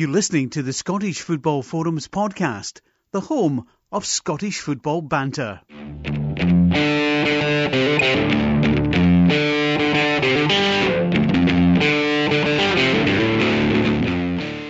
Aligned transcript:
You're 0.00 0.08
listening 0.08 0.48
to 0.56 0.62
the 0.62 0.72
Scottish 0.72 1.20
Football 1.20 1.62
Forums 1.62 2.08
podcast, 2.08 2.80
the 3.10 3.20
home 3.20 3.66
of 3.92 4.06
Scottish 4.06 4.60
football 4.60 5.02
banter. 5.02 5.60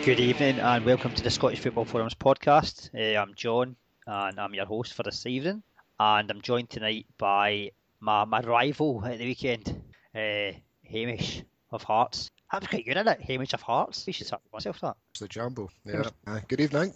Good 0.05 0.19
evening 0.19 0.59
and 0.59 0.85
welcome 0.85 1.15
to 1.15 1.23
the 1.23 1.31
Scottish 1.31 1.61
Football 1.61 1.85
Forums 1.85 2.15
podcast. 2.15 2.91
Uh, 2.93 3.17
I'm 3.17 3.35
John 3.37 3.77
and 4.09 4.41
I'm 4.41 4.53
your 4.53 4.67
host 4.67 4.95
for 4.95 5.05
this 5.05 5.27
evening. 5.27 5.63
And 6.01 6.29
I'm 6.29 6.41
joined 6.41 6.71
tonight 6.71 7.07
by 7.19 7.71
my, 8.01 8.25
my 8.25 8.41
rival 8.41 9.05
at 9.07 9.19
the 9.19 9.27
weekend, 9.27 9.81
uh, 10.13 10.51
Hamish 10.83 11.45
of 11.71 11.85
Hearts. 11.85 12.33
That 12.51 12.63
was 12.63 12.69
quite 12.69 12.85
good, 12.85 12.97
isn't 12.97 13.09
it? 13.09 13.21
Hamish 13.23 13.53
of 13.53 13.63
Hearts. 13.63 14.05
You 14.07 14.13
should 14.13 14.27
start 14.27 14.43
with 14.45 14.53
myself 14.53 14.81
that. 14.81 14.97
It's 15.13 15.21
the 15.21 15.29
Jambo. 15.29 15.69
Yeah. 15.85 16.03
Uh, 16.27 16.41
good 16.49 16.61
evening. 16.61 16.93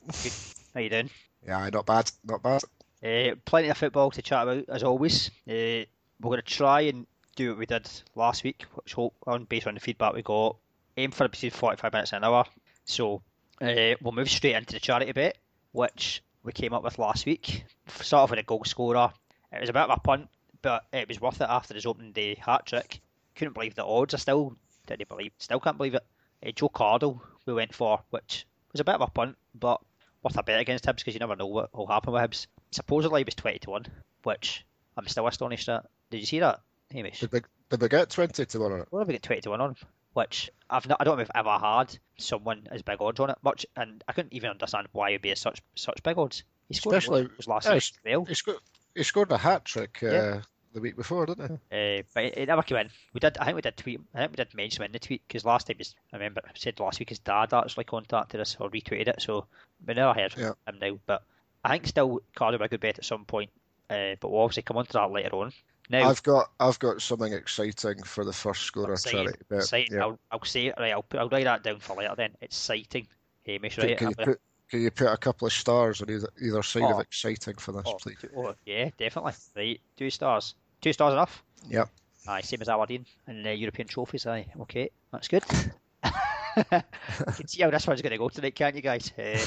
How 0.75 0.81
you 0.81 0.91
doing? 0.91 1.11
Yeah, 1.47 1.71
not 1.71 1.87
bad. 1.87 2.11
Not 2.25 2.43
bad. 2.43 2.63
Uh, 3.05 3.37
plenty 3.45 3.69
of 3.69 3.77
football 3.77 4.11
to 4.11 4.23
chat 4.23 4.43
about 4.43 4.65
as 4.69 4.83
always. 4.83 5.31
Uh, 5.49 5.87
we're 6.21 6.31
going 6.31 6.41
to 6.41 6.43
try 6.43 6.83
and 6.83 7.07
do 7.37 7.51
what 7.51 7.59
we 7.59 7.67
did 7.67 7.89
last 8.17 8.43
week, 8.43 8.65
which 8.75 8.95
hope 8.95 9.15
on 9.27 9.45
based 9.45 9.69
on 9.69 9.75
the 9.75 9.81
feedback 9.81 10.15
we 10.15 10.23
got. 10.23 10.57
Aim 10.97 11.13
for 11.13 11.29
between 11.29 11.53
45 11.53 11.93
minutes 11.93 12.13
an 12.13 12.25
hour. 12.25 12.45
So 12.85 13.23
uh, 13.61 13.95
we'll 14.01 14.13
move 14.13 14.31
straight 14.31 14.57
into 14.57 14.75
the 14.75 14.81
charity 14.81 15.13
bit, 15.13 15.39
which 15.71 16.23
we 16.43 16.53
came 16.53 16.73
up 16.73 16.83
with 16.83 16.99
last 16.99 17.27
week. 17.27 17.65
Start 17.89 18.25
off 18.25 18.31
with 18.31 18.41
a 18.41 18.45
goal 18.45 18.65
scorer. 18.65 19.13
It 19.53 19.61
was 19.61 19.71
a 19.71 19.73
bit 19.73 19.83
of 19.83 19.91
a 19.91 20.01
punt, 20.01 20.29
but 20.63 20.85
it 20.93 21.07
was 21.07 21.21
worth 21.21 21.41
it 21.41 21.49
after 21.49 21.75
his 21.75 21.87
opening 21.87 22.11
day 22.11 22.35
hat 22.35 22.67
trick. 22.67 23.01
Couldn't 23.37 23.55
believe 23.55 23.77
the 23.77 23.85
odds. 23.85 24.15
I 24.15 24.19
still 24.19 24.57
didn't 24.87 25.09
believe. 25.09 25.33
Still 25.39 25.61
can't 25.61 25.77
believe 25.77 25.95
it. 25.95 26.05
Uh, 26.47 26.51
Joe 26.53 26.69
Cardle 26.69 27.21
we 27.47 27.55
went 27.55 27.75
for, 27.75 28.01
which 28.11 28.47
was 28.73 28.81
a 28.81 28.85
bit 28.85 28.95
of 28.97 29.01
a 29.03 29.07
punt, 29.07 29.37
but 29.55 29.81
worth 30.23 30.37
a 30.39 30.43
bet 30.43 30.61
against 30.61 30.85
Hibs 30.85 30.97
because 30.97 31.15
you 31.15 31.21
never 31.21 31.37
know 31.37 31.47
what 31.47 31.75
will 31.75 31.87
happen 31.87 32.13
with 32.13 32.23
Hibs. 32.23 32.47
Supposedly 32.71 33.21
he 33.21 33.25
was 33.25 33.35
twenty 33.35 33.59
to 33.61 33.71
one, 33.71 33.87
which 34.23 34.65
I'm 34.97 35.07
still 35.09 35.27
astonished 35.27 35.69
at. 35.69 35.87
Did 36.11 36.21
you 36.21 36.27
see 36.27 36.41
that, 36.41 36.61
Hamish? 36.93 37.21
Did 37.21 37.31
they, 37.31 37.41
did 37.71 37.81
they 37.81 37.89
get 37.89 38.11
20 38.11 38.45
to 38.45 38.61
1 38.61 38.73
on 38.73 38.81
it? 38.81 38.87
What 38.91 39.01
have 39.01 39.09
we 39.09 39.15
got 39.15 39.23
twenty 39.23 39.43
to 39.43 39.51
one 39.51 39.61
on? 39.61 39.77
Which 40.13 40.51
I've 40.71 40.87
not, 40.89 40.99
I 41.01 41.05
don't 41.05 41.17
know 41.17 41.23
if 41.23 41.31
I've 41.35 41.45
ever 41.47 41.59
had 41.59 41.99
someone 42.19 42.69
as 42.71 42.83
big 42.83 43.01
odds 43.01 43.19
on 43.21 43.31
it 43.31 43.39
much, 43.43 43.67
and 43.77 44.03
I 44.07 44.13
couldn't 44.13 44.33
even 44.33 44.51
understand 44.51 44.87
why 44.93 45.11
it'd 45.11 45.23
be 45.23 45.35
such 45.35 45.61
such 45.75 46.03
big 46.03 46.17
odds. 46.19 46.45
He 46.69 46.75
scored 46.75 46.97
Especially- 46.97 47.29
was 47.37 47.49
last 47.49 47.67
yeah, 47.67 47.75
as. 47.75 47.93
He 48.29 48.35
scored, 48.35 48.59
he 48.95 49.03
scored 49.03 49.33
a 49.33 49.39
hat 49.39 49.65
trick 49.65 49.99
uh, 50.03 50.07
Yeah. 50.07 50.41
The 50.75 50.81
week 50.81 50.97
before, 50.97 51.25
didn't 51.27 51.49
he? 51.49 51.55
Uh, 51.99 52.03
but 52.13 52.25
it, 52.25 52.37
it 52.37 52.47
never 52.49 52.63
came 52.63 52.79
in. 52.79 52.91
We 53.13 53.21
did. 53.21 53.39
I 53.39 53.45
think 53.45 53.55
we 53.57 53.63
did 53.63 53.77
tweet. 53.77 54.01
I 54.15 54.19
think 54.19 54.33
we 54.33 54.37
did 54.37 54.55
mention 54.55 54.83
him 54.83 54.87
in 54.87 54.93
the 54.93 54.99
tweet 54.99 55.23
because 55.27 55.45
last 55.45 55.67
time, 55.69 55.77
his, 55.79 55.95
I 56.13 56.17
remember 56.17 56.41
I 56.45 56.51
said 56.55 56.81
last 56.81 56.99
week 56.99 57.09
his 57.11 57.21
dad 57.21 57.55
actually 57.55 57.85
contacted 57.85 58.41
us 58.41 58.57
or 58.61 58.69
retweeted 58.71 59.09
it. 59.09 59.23
So 59.23 59.47
we 59.87 59.95
never 59.95 60.13
heard 60.13 60.33
from 60.33 60.43
Yeah. 60.43 60.53
him 60.67 60.79
now. 60.81 60.99
But 61.07 61.23
I 61.65 61.71
think 61.71 61.87
still 61.87 62.21
Cardle 62.37 62.61
a 62.61 62.69
good 62.69 62.81
bet 62.81 62.99
at 62.99 63.05
some 63.05 63.25
point. 63.25 63.51
Uh, 63.89 64.17
but 64.21 64.31
we'll 64.31 64.41
obviously 64.43 64.63
come 64.65 64.77
on 64.79 64.87
to 64.87 64.93
that 64.95 65.11
later 65.11 65.37
on. 65.37 65.53
Now, 65.91 66.09
I've 66.09 66.23
got 66.23 66.51
I've 66.59 66.79
got 66.79 67.01
something 67.03 67.33
exciting 67.33 68.03
for 68.03 68.25
the 68.25 68.33
first 68.33 68.63
scorer 68.63 68.95
exciting, 68.95 69.19
charity 69.27 69.39
bet. 69.49 69.59
exciting. 69.61 69.95
Yeah. 69.95 70.03
I'll, 70.05 70.19
I'll 70.33 70.45
say 70.45 70.67
it 70.67 70.75
right. 70.79 70.93
I'll, 70.93 71.03
put- 71.03 71.21
I'll 71.21 71.29
write 71.29 71.45
that 71.45 71.63
down 71.63 71.79
for 71.79 71.95
later. 71.97 72.15
Then 72.17 72.31
it's 72.41 72.57
exciting. 72.57 73.07
Hamish, 73.47 73.77
Can, 73.77 73.89
right? 73.89 73.99
can 73.99 74.09
you 74.09 74.15
put 74.17 74.41
can 74.71 74.81
you 74.83 74.91
put 74.91 75.07
a 75.13 75.17
couple 75.19 75.47
of 75.47 75.53
stars 75.53 76.01
on 76.01 76.11
either, 76.11 76.29
either 76.43 76.63
side 76.63 76.83
Oh. 76.85 76.95
of 76.95 77.01
exciting 77.01 77.57
for 77.57 77.73
this, 77.73 77.83
oh, 77.87 77.99
please? 78.01 78.17
oh, 78.35 78.55
yeah, 78.65 78.89
definitely. 78.97 79.35
Right, 79.55 79.81
two 79.97 80.09
stars. 80.09 80.55
Two 80.85 80.93
stars 80.93 81.15
enough. 81.15 81.43
Yep. 81.71 81.89
Aye, 82.29 82.43
same 82.43 82.61
as 82.61 82.69
Aberdeen 82.69 83.07
and 83.27 83.43
the 83.43 83.55
European 83.55 83.89
trophies. 83.89 84.27
Aye, 84.27 84.49
okay, 84.61 84.91
that's 85.11 85.29
good. 85.29 85.43
you 86.05 86.63
can 86.63 87.49
see 87.49 87.63
how 87.63 87.71
this 87.71 87.87
one's 87.87 88.03
going 88.03 88.11
to 88.11 88.19
go 88.19 88.29
tonight, 88.29 88.55
can't 88.55 88.77
you 88.77 88.83
guys? 88.83 89.11
Uh, 89.19 89.39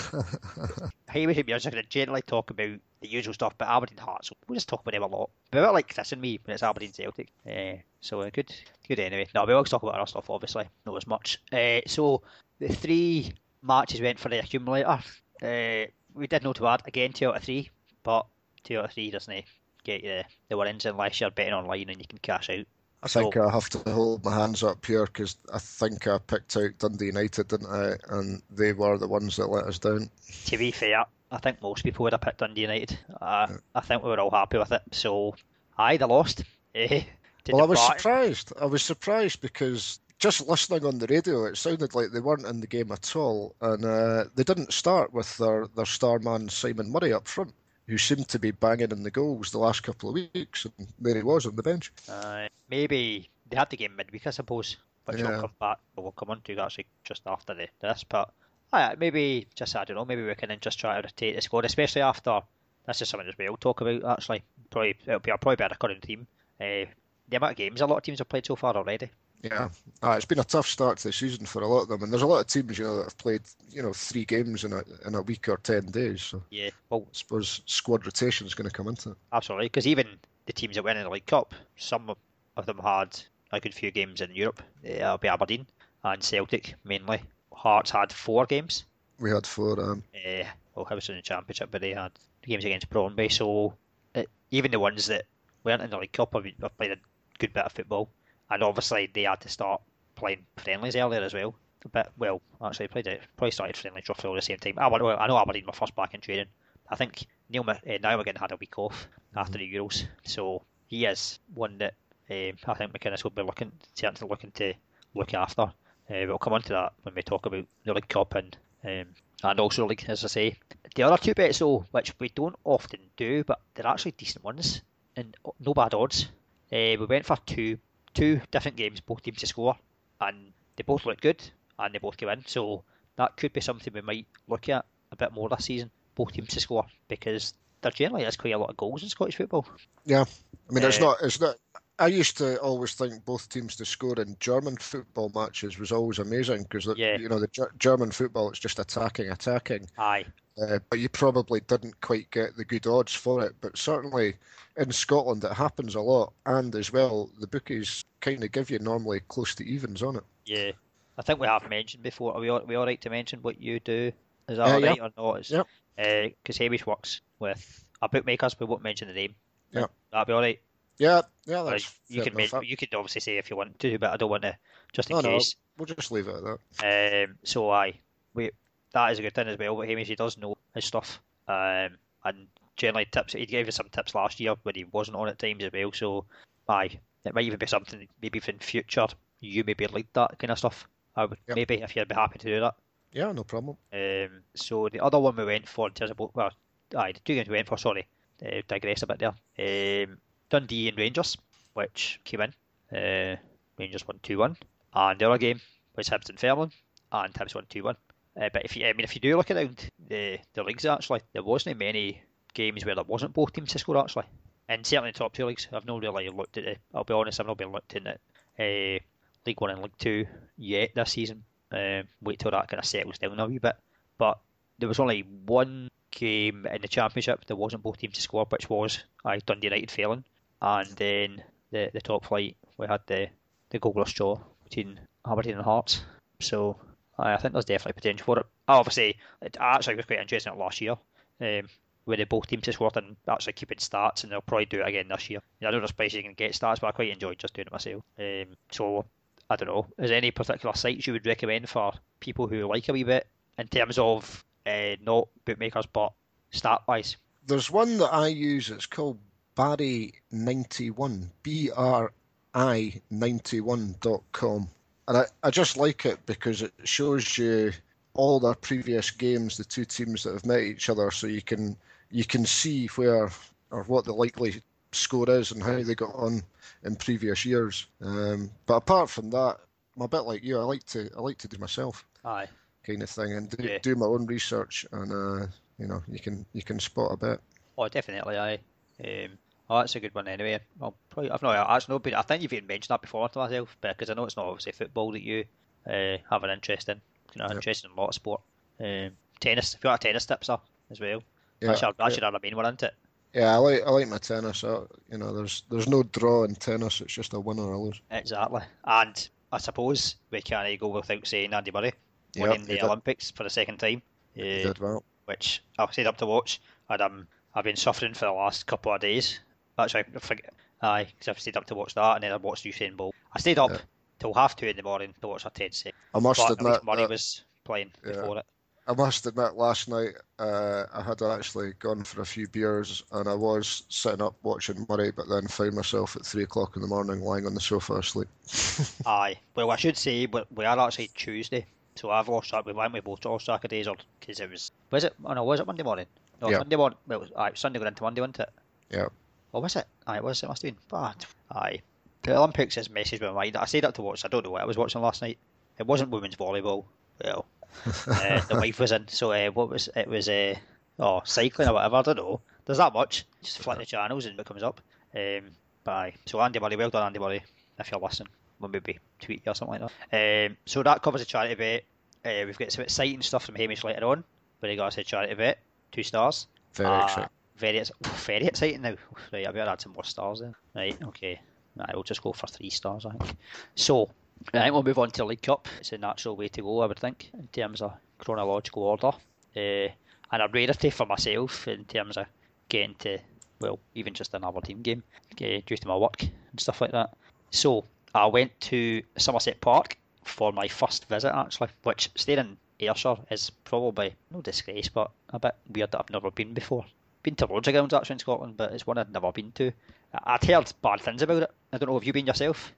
Hamish 1.07 1.37
and 1.37 1.47
are 1.47 1.59
just 1.59 1.69
going 1.69 1.83
to 1.83 1.87
generally 1.87 2.23
talk 2.23 2.49
about 2.49 2.79
the 3.01 3.07
usual 3.07 3.35
stuff, 3.35 3.53
but 3.55 3.67
Aberdeen 3.67 3.99
Hearts, 3.99 4.31
we'll 4.47 4.55
just 4.55 4.67
talk 4.67 4.81
about 4.81 4.93
them 4.93 5.03
a 5.03 5.15
lot. 5.15 5.29
But 5.51 5.59
a 5.59 5.67
bit 5.67 5.73
like 5.73 5.93
Chris 5.93 6.11
and 6.11 6.23
me 6.23 6.39
when 6.43 6.55
it's 6.55 6.63
Aberdeen 6.63 6.91
Celtic. 6.91 7.27
Uh, 7.47 7.83
so 8.01 8.21
uh, 8.21 8.31
good, 8.33 8.51
good 8.87 8.99
anyway. 8.99 9.27
No, 9.35 9.45
we 9.45 9.53
always 9.53 9.69
talk 9.69 9.83
about 9.83 9.99
our 9.99 10.07
stuff, 10.07 10.31
obviously, 10.31 10.65
not 10.87 10.97
as 10.97 11.05
much. 11.05 11.39
Uh, 11.53 11.81
so 11.85 12.23
the 12.57 12.69
three 12.69 13.31
matches 13.61 14.01
went 14.01 14.17
for 14.17 14.29
the 14.29 14.39
accumulator. 14.39 15.03
Uh, 15.43 15.85
we 16.15 16.25
did 16.25 16.43
not 16.43 16.59
bad 16.59 16.81
again, 16.87 17.13
two 17.13 17.27
out 17.27 17.37
of 17.37 17.43
three, 17.43 17.69
but 18.01 18.25
two 18.63 18.79
out 18.79 18.85
of 18.85 18.91
three 18.91 19.11
doesn't 19.11 19.45
get 19.87 20.03
you 20.03 20.09
the, 20.09 20.25
the 20.49 20.57
winnings 20.57 20.85
unless 20.85 21.19
you're 21.19 21.31
betting 21.31 21.53
online 21.53 21.89
and 21.89 21.99
you 21.99 22.05
can 22.07 22.19
cash 22.19 22.49
out. 22.49 22.65
I 23.03 23.07
think 23.07 23.37
I 23.37 23.49
have 23.51 23.69
to 23.69 23.91
hold 23.91 24.25
my 24.25 24.33
hands 24.35 24.63
up 24.63 24.83
here 24.85 25.05
because 25.05 25.37
I 25.53 25.59
think 25.59 26.07
I 26.07 26.17
picked 26.17 26.57
out 26.57 26.77
Dundee 26.79 27.05
United, 27.05 27.47
didn't 27.47 27.69
I? 27.69 27.95
And 28.09 28.41
they 28.49 28.73
were 28.73 28.97
the 28.97 29.07
ones 29.07 29.35
that 29.37 29.47
let 29.47 29.65
us 29.65 29.79
down. 29.79 30.09
to 30.45 30.57
be 30.57 30.71
fair, 30.71 31.05
I 31.31 31.37
think 31.37 31.61
most 31.61 31.83
people 31.83 32.03
would 32.03 32.13
have 32.13 32.21
picked 32.21 32.39
Dundee 32.39 32.61
United. 32.61 32.97
Uh, 33.21 33.47
I 33.75 33.81
think 33.81 34.01
we 34.03 34.09
were 34.09 34.19
all 34.19 34.31
happy 34.31 34.57
with 34.57 34.71
it. 34.71 34.81
So, 34.91 35.35
aye, 35.77 35.97
they 35.97 36.05
lost. 36.05 36.43
Eh, 36.73 37.03
Well, 37.49 37.61
I 37.61 37.65
was 37.65 37.79
surprised. 37.79 38.51
I 38.59 38.65
was 38.65 38.81
surprised 38.83 39.41
because 39.41 39.99
just 40.19 40.47
listening 40.47 40.83
on 40.83 40.97
the 40.97 41.07
radio, 41.07 41.45
it 41.45 41.57
sounded 41.57 41.93
like 41.93 42.09
they 42.11 42.19
weren't 42.19 42.45
in 42.47 42.59
the 42.61 42.67
game 42.67 42.91
at 42.91 43.15
all, 43.15 43.55
and 43.61 43.85
uh, 43.85 44.25
they 44.35 44.43
didn't 44.43 44.73
start 44.73 45.13
with 45.13 45.37
their, 45.37 45.67
their 45.75 45.85
star 45.85 46.17
man 46.19 46.49
Simon 46.49 46.91
Murray 46.91 47.13
up 47.13 47.27
front, 47.27 47.53
who 47.87 47.97
seemed 47.97 48.27
to 48.29 48.39
be 48.39 48.51
banging 48.51 48.91
in 48.91 49.03
the 49.03 49.11
goals 49.11 49.51
the 49.51 49.57
last 49.59 49.83
couple 49.83 50.09
of 50.09 50.15
weeks, 50.15 50.65
and 50.65 50.87
there 50.99 51.15
he 51.15 51.23
was 51.23 51.45
on 51.45 51.55
the 51.55 51.63
bench. 51.63 51.91
Uh, 52.09 52.47
maybe 52.69 53.29
they 53.49 53.55
had 53.57 53.69
the 53.69 53.77
game 53.77 53.95
midweek, 53.95 54.27
I 54.27 54.31
suppose, 54.31 54.77
which 55.05 55.19
Yeah. 55.19 55.29
we'll 55.29 55.41
come 55.41 55.53
back. 55.59 55.79
We'll 55.95 56.11
come 56.11 56.29
on 56.31 56.41
to 56.41 56.57
actually 56.59 56.87
just 57.03 57.21
after 57.25 57.53
the, 57.53 57.67
this. 57.81 58.03
But 58.03 58.29
aye, 58.73 58.95
maybe 58.97 59.47
just 59.55 59.75
I 59.75 59.85
don't 59.85 59.95
know. 59.95 60.05
Maybe 60.05 60.23
we 60.25 60.35
can 60.35 60.49
then 60.49 60.59
just 60.59 60.79
try 60.79 60.95
to 60.95 61.01
rotate 61.07 61.35
the 61.35 61.41
squad, 61.41 61.65
especially 61.65 62.01
after. 62.01 62.41
That's 62.85 62.99
just 62.99 63.11
something 63.11 63.27
that 63.27 63.37
we'll 63.37 63.57
talk 63.57 63.81
about. 63.81 64.03
Actually, 64.17 64.43
probably 64.69 64.95
it'll 65.05 65.19
be 65.19 65.31
probably 65.31 65.55
be 65.57 65.63
our 65.63 65.69
current 65.75 66.01
team. 66.01 66.27
Uh, 66.59 66.85
the 67.29 67.35
amount 67.37 67.51
of 67.51 67.57
games 67.57 67.81
a 67.81 67.85
lot 67.85 67.97
of 67.97 68.03
teams 68.03 68.19
have 68.19 68.29
played 68.29 68.45
so 68.45 68.55
far 68.55 68.75
already. 68.75 69.09
Yeah, 69.43 69.69
ah, 70.01 70.15
it's 70.15 70.25
been 70.25 70.39
a 70.39 70.43
tough 70.43 70.67
start 70.67 70.97
to 70.99 71.09
the 71.09 71.13
season 71.13 71.45
for 71.45 71.61
a 71.61 71.67
lot 71.67 71.81
of 71.81 71.87
them, 71.89 72.03
and 72.03 72.11
there's 72.11 72.23
a 72.23 72.27
lot 72.27 72.39
of 72.39 72.47
teams, 72.47 72.77
you 72.77 72.85
know, 72.85 72.97
that 72.97 73.03
have 73.03 73.17
played, 73.17 73.41
you 73.69 73.83
know, 73.83 73.93
three 73.93 74.25
games 74.25 74.63
in 74.63 74.73
a 74.73 74.83
in 75.05 75.13
a 75.15 75.21
week 75.21 75.47
or 75.47 75.57
ten 75.57 75.85
days. 75.85 76.21
So 76.23 76.43
Yeah, 76.49 76.71
well, 76.89 77.03
I 77.07 77.09
suppose 77.13 77.61
squad 77.65 78.05
rotation 78.05 78.47
is 78.47 78.55
going 78.55 78.69
to 78.69 78.75
come 78.75 78.87
into 78.87 79.11
it. 79.11 79.17
Absolutely, 79.31 79.67
because 79.67 79.85
even 79.87 80.07
the 80.47 80.53
teams 80.53 80.75
that 80.75 80.83
went 80.83 80.97
in 80.97 81.03
the 81.03 81.09
League 81.09 81.27
Cup, 81.27 81.53
some 81.75 82.09
of 82.55 82.65
them 82.65 82.79
had 82.79 83.17
a 83.51 83.59
good 83.59 83.75
few 83.75 83.91
games 83.91 84.21
in 84.21 84.31
Europe. 84.33 84.61
Uh, 84.83 84.89
It'll 84.89 85.17
be 85.17 85.27
Aberdeen 85.27 85.67
and 86.03 86.23
Celtic 86.23 86.73
mainly. 86.83 87.21
Hearts 87.53 87.91
had 87.91 88.11
four 88.11 88.45
games. 88.45 88.85
We 89.19 89.31
had 89.31 89.47
four. 89.47 89.79
Um, 89.79 90.03
Uh, 90.15 90.43
well, 90.75 90.85
Hibs 90.85 91.09
in 91.09 91.15
the 91.15 91.21
Championship, 91.21 91.69
but 91.71 91.81
they 91.81 91.93
had 91.93 92.11
games 92.43 92.65
against 92.65 92.89
Brøndby. 92.89 93.31
So 93.31 93.73
uh, 94.15 94.23
even 94.51 94.71
the 94.71 94.79
ones 94.79 95.07
that 95.07 95.25
weren't 95.63 95.81
in 95.81 95.89
the 95.89 95.97
League 95.97 96.11
Cup 96.11 96.33
have 96.33 96.77
played 96.77 96.91
a 96.91 96.97
good 97.39 97.53
bit 97.53 97.65
of 97.65 97.71
football, 97.71 98.09
and 98.49 98.63
obviously 98.63 99.09
they 99.13 99.23
had 99.23 99.41
to 99.41 99.49
start 99.49 99.81
playing 100.15 100.45
friendlies 100.57 100.95
earlier 100.95 101.21
as 101.21 101.33
well. 101.33 101.55
A 101.85 101.89
bit 101.89 102.07
well, 102.17 102.41
actually 102.63 102.87
played 102.87 103.07
it 103.07 103.21
probably 103.37 103.51
started 103.51 103.77
friendlies 103.77 104.09
roughly 104.09 104.27
all 104.27 104.35
the 104.35 104.41
same 104.41 104.57
time. 104.57 104.75
I, 104.77 104.87
well, 104.87 105.17
I 105.19 105.27
know 105.27 105.37
Aberdeen 105.37 105.65
were 105.65 105.73
first 105.73 105.95
back 105.95 106.13
in 106.13 106.21
training. 106.21 106.47
I 106.89 106.95
think 106.95 107.25
Neil 107.49 107.63
uh, 107.67 107.75
Niall 108.01 108.23
McGinn 108.23 108.39
had 108.39 108.51
a 108.51 108.57
week 108.57 108.77
off 108.77 109.07
after 109.35 109.57
the 109.57 109.73
Euros, 109.73 110.05
so 110.23 110.63
he 110.87 111.05
is 111.05 111.39
one 111.53 111.77
that 111.77 111.93
um, 112.29 112.57
I 112.65 112.73
think 112.73 112.93
McInnes 112.93 113.23
will 113.23 113.31
be 113.31 113.43
looking 113.43 113.71
certainly 113.93 114.29
looking 114.29 114.51
to 114.51 114.73
look 115.13 115.33
after. 115.33 115.63
Uh, 115.63 116.25
we'll 116.25 116.37
come 116.37 116.53
on 116.53 116.61
to 116.63 116.69
that 116.69 116.93
when 117.03 117.13
we 117.15 117.21
talk 117.21 117.45
about 117.45 117.65
the 117.83 117.93
League 117.93 118.07
Cup 118.07 118.35
and 118.35 118.57
um, 118.83 119.07
and 119.43 119.59
also 119.59 119.85
league, 119.85 120.05
as 120.07 120.23
I 120.23 120.27
say. 120.27 120.55
The 120.95 121.03
other 121.03 121.17
two 121.17 121.33
bets 121.33 121.59
though, 121.59 121.85
which 121.91 122.13
we 122.19 122.29
don't 122.29 122.55
often 122.63 122.99
do, 123.17 123.43
but 123.43 123.59
they're 123.75 123.87
actually 123.87 124.11
decent 124.11 124.43
ones 124.43 124.81
and 125.15 125.35
no 125.59 125.73
bad 125.73 125.93
odds. 125.93 126.27
Uh, 126.71 126.97
we 126.99 127.05
went 127.05 127.25
for 127.25 127.37
two 127.45 127.77
two 128.17 128.41
different 128.51 128.77
games, 128.77 128.99
both 128.99 129.21
teams 129.23 129.39
to 129.39 129.47
score, 129.47 129.75
and 130.21 130.51
they 130.75 130.83
both 130.83 131.05
looked 131.05 131.21
good 131.21 131.41
and 131.79 131.93
they 131.93 131.99
both 131.99 132.17
came 132.17 132.29
in. 132.29 132.43
So 132.45 132.83
that 133.15 133.37
could 133.37 133.53
be 133.53 133.61
something 133.61 133.93
we 133.93 134.01
might 134.01 134.27
look 134.47 134.69
at 134.69 134.85
a 135.11 135.15
bit 135.15 135.33
more 135.33 135.49
this 135.49 135.65
season. 135.65 135.91
Both 136.15 136.33
teams 136.33 136.49
to 136.49 136.59
score 136.59 136.85
because 137.07 137.53
there 137.81 137.91
generally 137.91 138.23
is 138.25 138.35
quite 138.35 138.53
a 138.53 138.57
lot 138.57 138.69
of 138.71 138.77
goals 138.77 139.03
in 139.03 139.09
Scottish 139.09 139.35
football. 139.37 139.67
yeah, 140.05 140.25
I 140.69 140.73
mean, 140.73 140.83
it's 140.83 140.97
Uh, 140.97 141.01
not. 141.01 141.17
It's 141.21 141.39
not. 141.39 141.55
I 141.99 142.07
used 142.07 142.37
to 142.37 142.59
always 142.59 142.93
think 142.93 143.25
both 143.25 143.49
teams 143.49 143.75
to 143.77 143.85
score 143.85 144.19
in 144.19 144.35
German 144.39 144.77
football 144.77 145.31
matches 145.33 145.79
was 145.79 145.91
always 145.91 146.19
amazing 146.19 146.63
because 146.63 146.87
Yeah. 146.95 147.17
you 147.17 147.27
know 147.29 147.39
the 147.39 147.47
Ger- 147.47 147.71
German 147.79 148.11
football 148.11 148.49
it's 148.49 148.59
just 148.59 148.77
attacking, 148.79 149.29
attacking. 149.29 149.87
Aye, 149.97 150.25
Uh, 150.61 150.79
but 150.89 150.97
you 150.99 151.07
probably 151.09 151.59
didn't 151.61 151.99
quite 152.01 152.29
get 152.31 152.55
the 152.57 152.65
good 152.65 152.85
odds 152.87 153.13
for 153.13 153.43
it. 153.45 153.55
But 153.61 153.77
certainly 153.77 154.35
in 154.75 154.91
Scotland, 154.91 155.43
it 155.43 155.53
happens 155.53 155.93
a 155.95 156.01
lot, 156.01 156.33
and 156.47 156.75
as 156.75 156.91
well, 156.91 157.29
the 157.39 157.47
bookies 157.47 158.03
kind 158.21 158.43
of 158.43 158.51
give 158.51 158.69
you 158.69 158.79
normally 158.79 159.21
close 159.27 159.55
to 159.55 159.65
evens 159.65 160.03
on 160.03 160.17
it. 160.17 160.23
yeah. 160.45 160.71
I 161.19 161.23
think 161.23 161.39
we 161.39 161.47
have 161.47 161.67
mentioned 161.67 162.03
before. 162.03 162.35
Are 162.35 162.39
we 162.39 162.49
all, 162.49 162.61
we 162.67 162.75
all 162.75 162.85
right 162.85 163.01
to 163.01 163.09
mention 163.09 163.39
what 163.41 163.59
you 163.59 163.79
do? 163.79 164.11
Is 164.47 164.57
that 164.57 164.67
Uh, 164.67 164.73
all 164.73 164.79
yeah. 164.79 164.89
right 164.89 165.01
or 165.01 165.11
not? 165.17 165.67
Because 165.95 166.57
Hamish 166.57 166.85
works 166.85 167.21
with 167.39 167.83
a 168.03 168.07
bookmakers, 168.07 168.53
but 168.53 168.67
we 168.67 168.69
won't 168.69 168.83
mention 168.83 169.07
the 169.07 169.15
name. 169.15 169.33
Yep. 169.71 169.91
That'll 170.11 170.25
be 170.25 170.33
all 170.33 170.41
right. 170.41 170.59
Yeah, 170.99 171.21
yeah, 171.45 171.63
that's 171.63 171.91
you 172.07 172.21
can 172.21 172.37
you 172.63 172.77
could 172.77 172.93
obviously 172.93 173.21
say 173.21 173.37
if 173.37 173.49
you 173.49 173.55
want 173.55 173.79
to, 173.79 173.97
but 173.97 174.11
I 174.11 174.17
don't 174.17 174.29
want 174.29 174.43
to 174.43 174.55
just 174.93 175.09
in 175.09 175.15
No, 175.15 175.21
no, 175.21 175.39
we'll 175.77 175.85
just 175.85 176.11
leave 176.11 176.27
it 176.27 176.35
at 176.35 176.43
that. 176.43 177.23
Um, 177.29 177.35
so 177.43 177.69
I 177.71 177.99
we 178.35 178.51
that 178.93 179.11
is 179.11 179.17
a 179.19 179.23
good 179.23 179.33
thing 179.33 179.47
as 179.47 179.57
well. 179.57 179.75
But 179.75 179.87
Hamish, 179.87 180.07
he 180.07 180.15
does 180.15 180.37
know 180.37 180.55
his 180.75 180.85
stuff, 180.85 181.19
um, 181.47 181.97
and 182.25 182.47
generally 182.75 183.05
tips. 183.11 183.33
He 183.33 183.45
gave 183.47 183.67
us 183.67 183.75
some 183.75 183.89
tips 183.89 184.13
last 184.15 184.39
year 184.39 184.55
when 184.63 184.75
he 184.75 184.85
wasn't 184.85 185.17
on 185.17 185.27
at 185.29 185.39
times 185.39 185.63
as 185.63 185.71
well. 185.71 185.91
So, 185.91 186.25
aye, 186.69 186.99
it 187.27 187.35
might 187.35 187.45
even 187.45 187.59
be 187.59 187.67
something 187.67 188.07
maybe 188.21 188.41
in 188.47 188.59
future 188.59 189.07
you 189.39 189.63
maybe 189.65 189.85
lead 189.87 190.07
that 190.13 190.39
kind 190.39 190.51
of 190.51 190.57
stuff. 190.57 190.87
I 191.15 191.25
would 191.25 191.37
Yep. 191.47 191.55
maybe 191.55 191.75
if 191.81 191.95
you'd 191.95 192.07
be 192.07 192.15
happy 192.15 192.39
to 192.39 192.47
do 192.47 192.59
that. 192.61 192.75
Yeah, 193.11 193.31
no 193.31 193.43
problem. 193.43 193.77
Um, 193.93 194.43
so 194.55 194.89
the 194.89 194.99
other 194.99 195.19
one 195.19 195.35
we 195.35 195.45
went 195.45 195.67
for 195.67 195.87
in 195.87 195.93
terms 195.93 196.11
of 196.11 196.19
well, 196.33 196.51
aye, 196.95 197.11
the 197.11 197.19
two 197.19 197.35
games 197.35 197.47
we 197.47 197.55
went 197.55 197.67
for. 197.67 197.77
Sorry, 197.77 198.07
uh, 198.45 198.61
digress 198.67 199.01
a 199.03 199.07
bit 199.07 199.19
there. 199.19 200.05
Um, 200.07 200.17
Dundee 200.49 200.89
and 200.89 200.97
Rangers, 200.97 201.37
which 201.73 202.19
came 202.23 202.41
in. 202.41 202.53
Uh, 202.97 203.37
Rangers 203.77 204.07
won 204.07 204.19
two 204.23 204.37
one, 204.39 204.57
and 204.93 205.19
the 205.19 205.27
other 205.27 205.37
game 205.37 205.61
was 205.95 206.09
Hibs 206.09 206.29
and 206.29 206.37
Fairland, 206.37 206.71
and 207.11 207.33
Hibs 207.33 207.55
won 207.55 207.65
two 207.69 207.83
one. 207.83 207.95
Uh, 208.39 208.49
but 208.53 208.65
if 208.65 208.75
you, 208.75 208.85
I 208.85 208.93
mean, 208.93 209.03
if 209.03 209.15
you 209.15 209.21
do 209.21 209.35
look 209.37 209.49
around 209.51 209.89
the 210.07 210.39
the 210.53 210.63
leagues, 210.63 210.85
actually, 210.85 211.21
there 211.33 211.43
wasn't 211.43 211.77
many 211.79 212.21
games 212.53 212.85
where 212.85 212.95
there 212.95 213.03
wasn't 213.03 213.33
both 213.33 213.53
teams 213.53 213.71
to 213.71 213.79
score 213.79 213.97
actually, 213.97 214.25
and 214.69 214.85
certainly 214.85 215.11
top 215.11 215.33
two 215.33 215.45
leagues. 215.45 215.67
I've 215.71 215.85
not 215.85 216.01
really 216.01 216.29
looked 216.29 216.57
at 216.57 216.65
it. 216.65 216.79
I'll 216.93 217.03
be 217.03 217.13
honest, 217.13 217.39
I've 217.39 217.47
not 217.47 217.57
been 217.57 217.71
looked 217.71 217.95
at 217.95 218.07
uh, 218.07 218.99
League 219.45 219.61
One 219.61 219.71
and 219.71 219.81
League 219.81 219.97
Two 219.97 220.25
yet 220.57 220.91
this 220.95 221.11
season. 221.11 221.43
Um, 221.71 222.03
wait 222.21 222.39
till 222.39 222.51
that 222.51 222.67
kind 222.67 222.79
of 222.79 222.85
settles 222.85 223.17
down 223.17 223.39
a 223.39 223.45
wee 223.45 223.59
bit. 223.59 223.75
But 224.17 224.39
there 224.79 224.87
was 224.87 224.99
only 224.99 225.21
one 225.45 225.89
game 226.11 226.65
in 226.65 226.81
the 226.81 226.87
championship 226.87 227.45
there 227.45 227.57
wasn't 227.57 227.83
both 227.83 227.97
teams 227.97 228.15
to 228.15 228.21
score, 228.21 228.45
which 228.49 228.69
was 228.69 229.03
I 229.23 229.37
Dundee 229.39 229.67
United 229.67 229.91
failing, 229.91 230.23
and 230.61 230.87
then 230.91 231.43
the 231.71 231.89
the 231.93 232.01
top 232.01 232.25
flight 232.25 232.55
we 232.77 232.87
had 232.87 233.01
the 233.07 233.27
the 233.69 233.79
goalless 233.79 234.13
draw 234.13 234.39
between 234.63 234.99
Aberdeen 235.25 235.55
and 235.55 235.63
Hearts. 235.63 236.01
So 236.39 236.77
I 237.17 237.37
think 237.37 237.53
there's 237.53 237.65
definitely 237.65 237.93
potential 237.93 238.25
for 238.25 238.39
it. 238.39 238.45
Obviously, 238.67 239.17
it 239.41 239.57
actually 239.59 239.95
was 239.95 240.05
quite 240.05 240.19
interesting 240.19 240.57
last 240.57 240.81
year. 240.81 240.95
Um, 241.41 241.67
where 242.07 242.15
they 242.15 242.23
both 242.23 242.47
teams 242.47 242.65
have 242.65 242.75
scored 242.75 242.95
and 242.95 243.17
actually 243.27 243.51
keeping 243.51 243.77
stats, 243.79 244.23
and 244.23 244.31
they'll 244.31 244.41
probably 244.41 244.65
do 244.65 244.79
it 244.79 244.87
again 244.87 245.09
this 245.09 245.29
year. 245.29 245.41
I 245.61 245.71
don't 245.71 245.81
know 245.81 245.87
if 245.99 246.13
you 246.13 246.23
can 246.23 246.33
get 246.33 246.53
stats, 246.53 246.79
but 246.79 246.87
I 246.87 246.91
quite 246.91 247.09
enjoyed 247.09 247.37
just 247.37 247.53
doing 247.53 247.67
it 247.67 247.71
myself. 247.71 248.01
Um, 248.17 248.55
so 248.71 249.05
I 249.49 249.57
don't 249.57 249.67
know. 249.67 249.87
Is 249.99 250.09
there 250.09 250.17
any 250.17 250.31
particular 250.31 250.73
sites 250.73 251.05
you 251.05 251.13
would 251.13 251.25
recommend 251.25 251.67
for 251.67 251.91
people 252.21 252.47
who 252.47 252.65
like 252.65 252.87
a 252.87 252.93
wee 252.93 253.03
bit 253.03 253.27
in 253.57 253.67
terms 253.67 253.97
of 253.97 254.45
uh, 254.65 254.95
not 255.01 255.27
bookmakers 255.43 255.85
but 255.85 256.13
stat 256.51 256.81
wise? 256.87 257.17
There's 257.45 257.69
one 257.69 257.97
that 257.97 258.13
I 258.13 258.27
use. 258.27 258.69
It's 258.69 258.85
called 258.85 259.19
Barry91. 259.57 261.27
B 261.43 261.71
R 261.75 262.13
I 262.53 263.01
91.com. 263.11 264.69
And 265.09 265.17
I, 265.17 265.25
I 265.43 265.49
just 265.49 265.75
like 265.75 266.05
it 266.05 266.25
because 266.25 266.61
it 266.61 266.73
shows 266.85 267.37
you 267.37 267.73
all 268.13 268.39
their 268.39 268.55
previous 268.55 269.11
games, 269.11 269.57
the 269.57 269.65
two 269.65 269.85
teams 269.85 270.23
that 270.23 270.33
have 270.33 270.45
met 270.45 270.61
each 270.61 270.89
other, 270.89 271.11
so 271.11 271.27
you 271.27 271.41
can 271.41 271.77
you 272.11 272.25
can 272.25 272.45
see 272.45 272.87
where 272.95 273.29
or 273.71 273.83
what 273.83 274.05
the 274.05 274.13
likely 274.13 274.61
score 274.91 275.29
is 275.29 275.51
and 275.51 275.61
how 275.61 275.81
they 275.83 275.95
got 275.95 276.15
on 276.15 276.41
in 276.83 276.95
previous 276.95 277.45
years. 277.45 277.85
Um, 278.01 278.49
but 278.65 278.75
apart 278.77 279.09
from 279.09 279.29
that, 279.31 279.57
I'm 279.95 280.03
a 280.03 280.07
bit 280.07 280.21
like 280.21 280.43
you. 280.43 280.57
I 280.57 280.63
like 280.63 280.83
to 280.87 281.09
I 281.17 281.21
like 281.21 281.37
to 281.39 281.47
do 281.47 281.57
myself 281.57 282.05
Aye. 282.23 282.47
kind 282.85 283.03
of 283.03 283.09
thing 283.09 283.33
and 283.33 283.49
do, 283.49 283.67
Yeah. 283.67 283.79
do 283.81 283.95
my 283.95 284.05
own 284.05 284.25
research 284.25 284.85
and 284.91 285.11
uh, 285.11 285.47
you 285.77 285.87
know 285.87 286.01
you 286.07 286.19
can 286.19 286.45
you 286.53 286.63
can 286.63 286.79
spot 286.79 287.11
a 287.11 287.17
bit. 287.17 287.39
Oh, 287.77 287.87
definitely, 287.89 288.37
aye. 288.37 288.59
Um, 289.03 289.37
oh, 289.69 289.79
that's 289.79 289.95
a 289.95 289.99
good 289.99 290.15
one 290.15 290.27
anyway. 290.27 290.59
I'll 290.81 290.95
probably, 291.09 291.29
I've 291.31 291.41
not 291.43 291.67
that's 291.67 291.89
not 291.89 292.01
been. 292.03 292.15
I 292.15 292.21
think 292.21 292.41
you've 292.41 292.53
even 292.53 292.67
mentioned 292.67 292.89
that 292.89 293.01
before 293.01 293.27
to 293.29 293.39
myself, 293.39 293.77
because 293.81 294.09
I 294.09 294.13
know 294.13 294.23
it's 294.25 294.37
not 294.37 294.45
obviously 294.47 294.71
football 294.71 295.11
that 295.11 295.21
you 295.21 295.45
uh, 295.85 296.17
have 296.29 296.43
an 296.43 296.49
interest 296.49 296.89
in. 296.89 297.01
You 297.35 297.39
know, 297.39 297.47
Yep. 297.47 297.55
interested 297.57 297.87
in 297.91 297.97
a 297.97 297.99
lot 298.01 298.07
of 298.09 298.15
sport. 298.15 298.41
Um, 298.79 299.11
tennis. 299.39 299.73
If 299.73 299.79
you 299.83 299.89
got 299.89 300.01
a 300.01 300.07
tennis 300.07 300.25
tips 300.25 300.49
up 300.49 300.65
as 300.89 300.99
well, 300.99 301.21
Yeah, 301.61 301.73
that 301.97 302.13
should 302.13 302.23
yeah. 302.23 302.29
a 302.29 302.39
main 302.41 302.55
one, 302.55 302.65
isn't 302.65 302.83
it? 302.83 302.93
Yeah, 303.33 303.53
I 303.53 303.57
like 303.57 303.83
I 303.85 303.89
like 303.89 304.07
my 304.07 304.17
tennis. 304.17 304.63
I, 304.63 304.79
you 305.11 305.17
know, 305.17 305.33
there's 305.33 305.63
there's 305.69 305.87
no 305.87 306.03
draw 306.03 306.43
in 306.43 306.55
tennis. 306.55 307.01
It's 307.01 307.13
just 307.13 307.33
a 307.33 307.39
win 307.39 307.59
or 307.59 307.73
a 307.73 307.79
lose. 307.79 308.01
Exactly. 308.11 308.61
And 308.85 309.29
I 309.51 309.57
suppose 309.57 310.15
we 310.31 310.41
can't 310.41 310.79
go 310.79 310.87
without 310.87 311.25
saying 311.27 311.53
Andy 311.53 311.71
Murray 311.71 311.93
Yep, 312.35 312.43
winning 312.43 312.61
he 312.61 312.65
the 312.67 312.73
did. 312.75 312.83
Olympics 312.83 313.31
for 313.31 313.43
the 313.43 313.49
second 313.49 313.77
time. 313.77 314.01
He 314.33 314.61
Uh, 314.63 314.67
did 314.67 314.79
well. 314.79 315.03
which 315.25 315.63
I've 315.77 315.91
stayed 315.93 316.07
up 316.07 316.17
to 316.17 316.25
watch, 316.25 316.61
and 316.89 317.01
um, 317.01 317.27
I've 317.55 317.63
been 317.63 317.75
suffering 317.75 318.13
for 318.13 318.25
the 318.25 318.31
last 318.31 318.65
couple 318.65 318.93
of 318.93 319.01
days. 319.01 319.39
Actually, 319.77 320.05
I 320.15 320.19
forget. 320.19 320.53
Aye, 320.81 321.05
because 321.05 321.27
I've 321.27 321.39
stayed 321.39 321.57
up 321.57 321.65
to 321.65 321.75
watch 321.75 321.95
that, 321.95 322.15
and 322.15 322.23
then 322.23 322.31
I 322.31 322.37
watched 322.37 322.65
Usain 322.65 322.95
Bolt. 322.95 323.15
I 323.33 323.39
stayed 323.39 323.57
up 323.59 323.71
Yeah. 323.71 323.77
till 324.19 324.33
half 324.33 324.55
two 324.55 324.67
in 324.67 324.75
the 324.75 324.83
morning 324.83 325.13
to 325.21 325.27
watch 325.27 325.45
a 325.45 325.49
TED 325.49 325.73
set. 325.73 325.93
I 326.13 326.19
must 326.19 326.39
But 326.39 326.51
admit 326.51 326.83
Murray 326.83 326.97
that, 327.01 327.09
was 327.09 327.43
playing 327.63 327.91
Yeah. 328.05 328.13
before 328.13 328.37
it. 328.39 328.45
I 328.87 328.93
must 328.93 329.25
admit 329.25 329.55
last 329.55 329.89
night 329.89 330.13
uh, 330.39 330.85
I 330.93 331.01
had 331.01 331.21
actually 331.21 331.73
gone 331.79 332.03
for 332.05 332.21
a 332.21 332.25
few 332.25 332.47
beers 332.47 333.03
and 333.11 333.27
I 333.27 333.33
was 333.33 333.83
sitting 333.89 334.21
up 334.21 334.35
watching 334.43 334.85
Murray, 334.87 335.11
but 335.11 335.27
then 335.27 335.45
found 335.47 335.73
myself 335.73 336.15
at 336.15 336.25
three 336.25 336.43
o'clock 336.43 336.77
in 336.77 336.81
the 336.81 336.87
morning 336.87 337.19
lying 337.21 337.45
on 337.45 337.53
the 337.53 337.59
sofa 337.59 337.95
asleep. 337.95 338.29
Aye. 339.05 339.35
Well, 339.55 339.71
I 339.71 339.75
should 339.75 339.97
say, 339.97 340.25
but 340.25 340.47
we 340.55 340.63
are 340.63 340.79
actually 340.79 341.09
Tuesday, 341.15 341.65
so 341.95 342.11
I've 342.11 342.29
lost 342.29 342.49
track. 342.49 342.65
We 342.65 342.71
went 342.71 342.93
with 342.93 343.03
both 343.03 343.25
lost 343.25 343.45
track 343.45 343.65
of 343.65 343.69
days, 343.69 343.87
or 343.89 343.97
because 344.21 344.39
it 344.39 344.49
was 344.49 344.71
was 344.89 345.03
it? 345.03 345.13
Oh 345.25 345.33
no, 345.33 345.43
was 345.43 345.59
it 345.59 345.67
Monday 345.67 345.83
morning? 345.83 346.05
No, 346.41 346.49
Yeah. 346.49 346.59
Monday 346.59 346.77
morning. 346.77 346.97
Well, 347.07 347.25
aye, 347.35 347.51
Sunday 347.55 347.79
going 347.79 347.89
into 347.89 348.03
Monday, 348.03 348.21
wasn't 348.21 348.39
it? 348.39 348.49
Yeah. 348.89 349.07
Or 349.51 349.61
was 349.61 349.75
it? 349.75 349.85
Aye, 350.05 350.17
it 350.17 350.23
was. 350.23 350.41
It 350.43 350.47
must 350.47 350.61
have 350.61 350.71
been. 350.73 350.81
But 350.87 351.25
aye, 351.51 351.81
the 352.23 352.37
Olympics 352.37 352.75
has 352.75 352.87
messaged 352.87 353.21
my 353.21 353.31
mind. 353.31 353.57
I 353.57 353.65
stayed 353.65 353.83
up 353.83 353.95
to 353.95 354.01
watch. 354.01 354.23
I 354.23 354.29
don't 354.29 354.45
know 354.45 354.51
what 354.51 354.61
I 354.61 354.65
was 354.65 354.77
watching 354.77 355.01
last 355.01 355.21
night. 355.21 355.39
It 355.77 355.87
wasn't 355.87 356.11
women's 356.11 356.37
volleyball. 356.37 356.85
Well, 357.23 357.45
uh, 357.85 358.41
the 358.41 358.55
wife 358.59 358.79
was 358.79 358.91
in. 358.91 359.07
So 359.07 359.31
uh, 359.31 359.49
what 359.51 359.69
was 359.69 359.89
it? 359.95 360.07
Was 360.07 360.27
uh, 360.29 360.55
oh 360.99 361.21
cycling 361.25 361.67
or 361.69 361.73
whatever. 361.73 361.97
I 361.97 362.01
don't 362.01 362.17
know. 362.17 362.41
There's 362.65 362.77
that 362.79 362.93
much. 362.93 363.25
Just 363.43 363.59
flick 363.59 363.77
the 363.79 363.85
channels 363.85 364.25
and 364.25 364.39
it 364.39 364.45
comes 364.45 364.63
up. 364.63 364.81
Um, 365.15 365.51
but 365.83 365.91
aye. 365.91 366.13
So 366.25 366.41
Andy 366.41 366.59
Murray, 366.59 366.75
well 366.75 366.89
done, 366.89 367.05
Andy 367.07 367.19
Murray. 367.19 367.43
If 367.79 367.91
you're 367.91 367.99
listening, 368.01 368.29
we'll 368.59 368.69
maybe 368.71 368.99
tweet 369.21 369.41
you 369.45 369.51
or 369.51 369.55
something 369.55 369.79
like 369.81 369.91
that. 370.11 370.47
Um, 370.49 370.57
so 370.65 370.83
that 370.83 371.01
covers 371.01 371.21
the 371.21 371.25
charity 371.25 371.55
bit. 371.55 371.85
Uh, 372.25 372.43
we've 372.45 372.57
got 372.57 372.71
some 372.71 372.83
exciting 372.83 373.21
stuff 373.21 373.45
from 373.45 373.55
Hamish 373.55 373.83
later 373.83 374.05
on. 374.05 374.23
But 374.59 374.71
he 374.71 374.75
got 374.75 374.87
us 374.87 374.97
a 374.97 375.03
charity 375.03 375.35
bet, 375.35 375.59
two 375.91 376.01
stars. 376.03 376.47
Very 376.73 376.89
Uh, 376.89 377.03
exciting. 377.03 377.29
Very, 377.57 377.79
ex- 377.79 377.91
very 378.25 378.45
exciting 378.47 378.81
now. 378.81 378.95
Right, 379.31 379.47
I 379.47 379.51
better 379.51 379.69
add 379.69 379.81
some 379.81 379.93
more 379.93 380.03
stars 380.03 380.39
then. 380.39 380.55
Right, 380.75 380.97
okay. 381.03 381.39
Right, 381.75 381.91
we'll 381.93 382.01
just 382.03 382.23
go 382.23 382.33
for 382.33 382.47
three 382.47 382.71
stars, 382.71 383.05
I 383.05 383.11
think. 383.11 383.37
So, 383.75 384.09
I 384.53 384.63
think 384.63 384.73
we'll 384.73 384.83
move 384.83 384.99
on 384.99 385.11
to 385.11 385.25
League 385.25 385.41
Cup. 385.41 385.67
It's 385.79 385.91
a 385.91 385.97
natural 385.97 386.35
way 386.35 386.47
to 386.49 386.61
go, 386.61 386.81
I 386.81 386.85
would 386.85 386.99
think, 386.99 387.29
in 387.33 387.47
terms 387.47 387.81
of 387.81 387.93
chronological 388.19 388.83
order. 388.83 389.11
Uh, 389.55 389.91
and 390.31 390.41
a 390.41 390.47
rarity 390.51 390.89
for 390.89 391.05
myself 391.05 391.67
in 391.67 391.85
terms 391.85 392.17
of 392.17 392.25
getting 392.69 392.95
to, 392.99 393.17
well, 393.59 393.79
even 393.95 394.13
just 394.13 394.33
another 394.33 394.61
team 394.61 394.81
game, 394.81 395.03
uh, 395.41 395.61
due 395.65 395.77
to 395.77 395.87
my 395.87 395.95
work 395.95 396.21
and 396.23 396.59
stuff 396.59 396.81
like 396.81 396.91
that. 396.91 397.15
So, 397.51 397.85
I 398.13 398.25
went 398.25 398.59
to 398.61 399.01
Somerset 399.17 399.61
Park 399.61 399.97
for 400.23 400.51
my 400.51 400.67
first 400.67 401.07
visit, 401.07 401.33
actually, 401.33 401.69
which 401.83 402.09
staying 402.15 402.39
in 402.39 402.57
Ayrshire 402.79 403.17
is 403.31 403.49
probably 403.49 404.13
no 404.31 404.41
disgrace, 404.41 404.89
but 404.89 405.11
a 405.29 405.39
bit 405.39 405.55
weird 405.73 405.91
that 405.91 405.99
I've 405.99 406.09
never 406.09 406.31
been 406.31 406.53
before. 406.53 406.85
Been 407.27 407.35
to 407.35 407.45
loads 407.45 407.67
of 407.67 407.73
grounds 407.73 407.93
actually 407.93 408.13
in 408.13 408.19
Scotland, 408.19 408.55
but 408.55 408.71
it's 408.71 408.87
one 408.87 408.97
I'd 408.97 409.11
never 409.11 409.33
been 409.33 409.51
to. 409.55 409.73
I- 410.13 410.35
I'd 410.35 410.45
heard 410.45 410.71
bad 410.81 411.01
things 411.01 411.21
about 411.21 411.43
it. 411.43 411.51
I 411.73 411.77
don't 411.77 411.89
know. 411.89 411.95
Have 411.95 412.05
you've 412.05 412.13
been 412.13 412.25
yourself? 412.25 412.71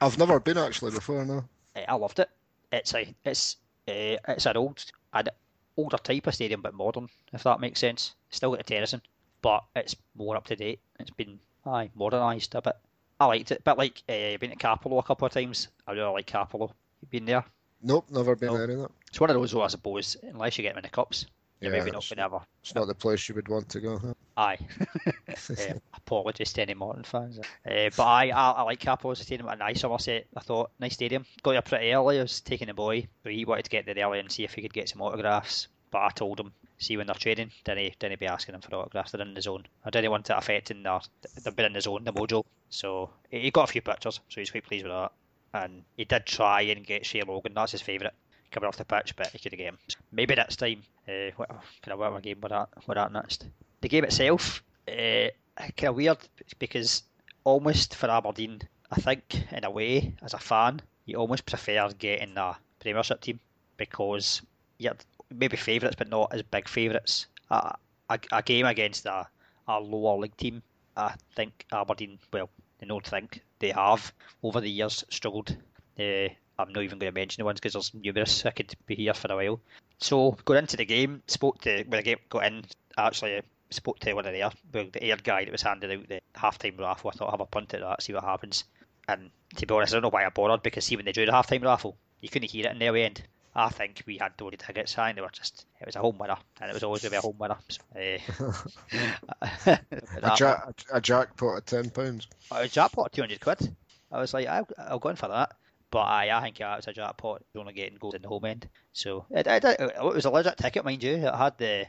I've 0.00 0.16
never 0.16 0.40
been 0.40 0.56
actually 0.56 0.92
before, 0.92 1.22
no. 1.26 1.44
Eh, 1.76 1.84
I 1.86 1.94
loved 1.96 2.18
it. 2.18 2.30
It's 2.72 2.94
a 2.94 3.14
it's 3.22 3.56
uh, 3.86 4.16
it's 4.28 4.46
an 4.46 4.56
old 4.56 4.82
an 5.12 5.28
older 5.76 5.98
type 5.98 6.26
of 6.26 6.34
stadium, 6.34 6.62
but 6.62 6.72
modern, 6.72 7.10
if 7.34 7.42
that 7.42 7.60
makes 7.60 7.80
sense. 7.80 8.14
Still 8.30 8.52
got 8.52 8.60
the 8.60 8.64
terracing, 8.64 9.02
but 9.42 9.62
it's 9.76 9.94
more 10.14 10.36
up 10.38 10.46
to 10.46 10.56
date. 10.56 10.80
It's 10.98 11.10
been 11.10 11.38
aye 11.66 11.90
modernised 11.94 12.54
a 12.54 12.62
bit. 12.62 12.76
I 13.20 13.26
liked 13.26 13.50
it, 13.50 13.60
but 13.62 13.76
like 13.76 14.02
uh, 14.08 14.38
been 14.38 14.52
to 14.52 14.56
Cappielow 14.56 15.00
a 15.00 15.02
couple 15.02 15.26
of 15.26 15.34
times. 15.34 15.68
I 15.86 15.92
really 15.92 16.10
like 16.12 16.26
Cappielow. 16.32 16.70
You 17.02 17.08
been 17.10 17.26
there? 17.26 17.44
Nope, 17.82 18.06
never 18.10 18.36
been 18.36 18.54
No. 18.54 18.56
there 18.56 18.70
either. 18.70 18.90
It's 19.08 19.20
one 19.20 19.28
of 19.28 19.34
those, 19.36 19.52
though, 19.52 19.60
I 19.60 19.66
suppose. 19.68 20.16
Unless 20.22 20.56
you 20.56 20.62
get 20.62 20.70
them 20.70 20.78
in 20.78 20.84
the 20.84 20.88
cups, 20.88 21.26
Yeah, 21.62 21.70
maybe 21.70 21.90
not 21.90 22.04
it's- 22.04 22.18
ever. 22.18 22.40
It's 22.62 22.74
not 22.74 22.86
the 22.86 22.94
place 22.94 23.28
you 23.28 23.34
would 23.34 23.48
want 23.48 23.68
to 23.70 23.80
go. 23.80 23.98
Huh? 23.98 24.14
Aye. 24.36 24.58
um, 25.70 25.80
apologies 25.94 26.52
to 26.54 26.62
any 26.62 26.74
Morton 26.74 27.04
fans. 27.04 27.38
Uh, 27.38 27.90
but 27.96 28.02
I, 28.04 28.30
I, 28.30 28.50
I 28.50 28.62
like 28.62 28.84
a 28.84 29.16
stadium. 29.16 29.48
A 29.48 29.56
nice 29.56 29.80
Somerset, 29.80 30.26
I 30.36 30.40
thought. 30.40 30.70
Nice 30.78 30.94
stadium. 30.94 31.24
Got 31.42 31.52
there 31.52 31.62
pretty 31.62 31.92
early. 31.92 32.18
I 32.18 32.22
was 32.22 32.40
taking 32.40 32.68
the 32.68 32.74
boy. 32.74 33.06
He 33.24 33.44
wanted 33.44 33.64
to 33.64 33.70
get 33.70 33.86
there 33.86 33.94
early 34.04 34.20
and 34.20 34.30
see 34.30 34.44
if 34.44 34.54
he 34.54 34.62
could 34.62 34.72
get 34.72 34.88
some 34.88 35.02
autographs. 35.02 35.68
But 35.90 36.02
I 36.02 36.08
told 36.10 36.40
him, 36.40 36.52
see 36.78 36.96
when 36.96 37.06
they're 37.06 37.14
training, 37.14 37.50
then 37.64 37.78
he 37.78 37.94
didn't 37.98 38.18
be 38.18 38.26
asking 38.26 38.52
them 38.52 38.62
for 38.62 38.74
autographs. 38.74 39.12
They're 39.12 39.20
in 39.20 39.34
the 39.34 39.42
zone. 39.42 39.66
I 39.84 39.90
didn't 39.90 40.10
want 40.10 40.30
it 40.30 40.36
affecting 40.36 40.82
their, 40.82 41.00
they've 41.42 41.54
been 41.54 41.66
in 41.66 41.72
the 41.74 41.80
zone, 41.80 42.04
the 42.04 42.12
mojo. 42.12 42.44
So 42.70 43.10
he 43.30 43.40
he 43.40 43.50
got 43.50 43.68
a 43.68 43.72
few 43.72 43.82
pictures, 43.82 44.20
so 44.28 44.40
he's 44.40 44.50
quite 44.50 44.64
pleased 44.64 44.84
with 44.84 44.92
that. 44.92 45.12
And 45.54 45.84
he 45.96 46.04
did 46.04 46.24
try 46.24 46.62
and 46.62 46.86
get 46.86 47.04
Shay 47.04 47.22
Logan. 47.22 47.52
That's 47.54 47.72
his 47.72 47.82
favourite 47.82 48.14
coming 48.52 48.68
off 48.68 48.76
the 48.76 48.84
pitch, 48.84 49.16
but 49.16 49.28
he 49.28 49.38
could 49.38 49.52
have 49.52 49.58
get 49.58 49.68
him. 49.68 49.78
Maybe 50.12 50.34
next 50.34 50.56
time. 50.56 50.82
Uh, 51.08 51.30
what 51.36 51.48
kind 51.82 52.00
of 52.00 52.22
game 52.22 52.38
we're 52.40 52.56
at? 52.56 52.68
We're 52.86 53.08
next. 53.08 53.46
The 53.80 53.88
game 53.88 54.04
itself, 54.04 54.62
uh, 54.88 55.28
kind 55.56 55.88
of 55.88 55.96
weird 55.96 56.18
because 56.58 57.02
almost 57.44 57.96
for 57.96 58.10
Aberdeen, 58.10 58.60
I 58.90 59.00
think 59.00 59.42
in 59.50 59.64
a 59.64 59.70
way, 59.70 60.14
as 60.22 60.34
a 60.34 60.38
fan, 60.38 60.80
you 61.06 61.16
almost 61.16 61.46
prefer 61.46 61.88
getting 61.98 62.36
a 62.36 62.56
Premiership 62.78 63.20
team 63.20 63.40
because 63.76 64.42
you're 64.78 64.96
maybe 65.30 65.56
favourites, 65.56 65.96
but 65.96 66.08
not 66.08 66.32
as 66.32 66.42
big 66.42 66.68
favourites. 66.68 67.26
A, 67.50 67.74
a, 68.10 68.18
a, 68.32 68.42
game 68.42 68.66
against 68.66 69.06
a, 69.06 69.26
a 69.66 69.80
lower 69.80 70.18
league 70.18 70.36
team, 70.36 70.62
I 70.96 71.14
think 71.34 71.66
Aberdeen, 71.72 72.18
well, 72.32 72.50
I 72.80 72.86
don't 72.86 73.06
think 73.06 73.42
they 73.58 73.70
have 73.70 74.12
over 74.42 74.60
the 74.60 74.70
years 74.70 75.04
struggled. 75.10 75.56
Uh, 75.98 76.28
I'm 76.62 76.72
not 76.72 76.82
even 76.82 76.98
going 76.98 77.12
to 77.12 77.18
mention 77.18 77.42
the 77.42 77.44
ones 77.44 77.60
because 77.60 77.74
there's 77.74 77.92
numerous. 77.94 78.46
I 78.46 78.50
could 78.50 78.74
be 78.86 78.94
here 78.94 79.14
for 79.14 79.32
a 79.32 79.36
while. 79.36 79.60
So 79.98 80.36
going 80.44 80.58
into 80.58 80.76
the 80.76 80.84
game, 80.84 81.22
spoke 81.26 81.60
to 81.62 81.84
when 81.84 81.98
I 81.98 82.02
get, 82.02 82.28
got 82.28 82.46
in. 82.46 82.64
Actually, 82.96 83.42
spoke 83.70 83.98
to 84.00 84.12
one 84.12 84.26
of 84.26 84.32
the 84.32 84.40
well, 84.72 84.86
the 84.92 85.02
air 85.02 85.16
guy 85.16 85.44
that 85.44 85.52
was 85.52 85.62
handing 85.62 85.92
out 85.92 86.08
the 86.08 86.20
half-time 86.34 86.76
raffle. 86.78 87.10
I 87.10 87.16
thought 87.16 87.26
I'll 87.26 87.32
have 87.32 87.40
a 87.40 87.46
punt 87.46 87.74
at 87.74 87.80
that, 87.80 88.02
see 88.02 88.12
what 88.12 88.24
happens. 88.24 88.64
And 89.08 89.30
to 89.56 89.66
be 89.66 89.74
honest, 89.74 89.92
I 89.92 89.96
don't 89.96 90.02
know 90.02 90.10
why 90.10 90.24
I 90.24 90.28
bothered 90.28 90.62
because 90.62 90.84
see 90.84 90.96
when 90.96 91.04
they 91.04 91.12
drew 91.12 91.26
the 91.26 91.32
half-time 91.32 91.62
raffle, 91.62 91.96
you 92.20 92.28
couldn't 92.28 92.50
hear 92.50 92.66
it 92.66 92.72
in 92.72 92.78
the 92.78 93.02
end. 93.02 93.22
I 93.54 93.68
think 93.68 94.02
we 94.06 94.16
had 94.16 94.36
Dory 94.36 94.56
tickets 94.56 94.96
and 94.96 95.18
they 95.18 95.22
were 95.22 95.28
just 95.30 95.66
it 95.80 95.84
was 95.84 95.96
a 95.96 96.00
home 96.00 96.16
winner 96.18 96.38
and 96.60 96.70
it 96.70 96.74
was 96.74 96.82
always 96.82 97.02
going 97.02 97.10
to 97.10 97.14
be 97.14 97.18
a 97.18 97.20
home 97.20 97.36
winner. 97.38 97.58
So, 97.68 97.82
uh, 97.94 99.76
a, 100.22 100.36
jack, 100.36 100.82
a 100.92 101.00
jackpot 101.00 101.58
of 101.58 101.66
ten 101.66 101.90
pounds. 101.90 102.28
A 102.50 102.66
jackpot 102.66 103.06
of 103.06 103.12
two 103.12 103.22
hundred 103.22 103.40
quid. 103.40 103.76
I 104.10 104.20
was 104.20 104.32
like, 104.32 104.46
I'll, 104.46 104.68
I'll 104.78 104.98
go 104.98 105.10
in 105.10 105.16
for 105.16 105.28
that. 105.28 105.52
But 105.92 106.06
I, 106.08 106.38
I 106.38 106.40
think 106.40 106.58
yeah, 106.58 106.72
it 106.72 106.76
was 106.78 106.88
a 106.88 106.94
jackpot. 106.94 107.42
Only 107.54 107.74
getting 107.74 107.98
goals 107.98 108.14
in 108.14 108.22
the 108.22 108.28
home 108.28 108.46
end, 108.46 108.66
so 108.94 109.26
it, 109.30 109.46
it, 109.46 109.62
it, 109.62 110.02
was 110.02 110.24
a 110.24 110.30
legit 110.30 110.56
ticket, 110.56 110.86
mind 110.86 111.02
you. 111.02 111.16
It 111.16 111.34
had 111.34 111.58
the 111.58 111.86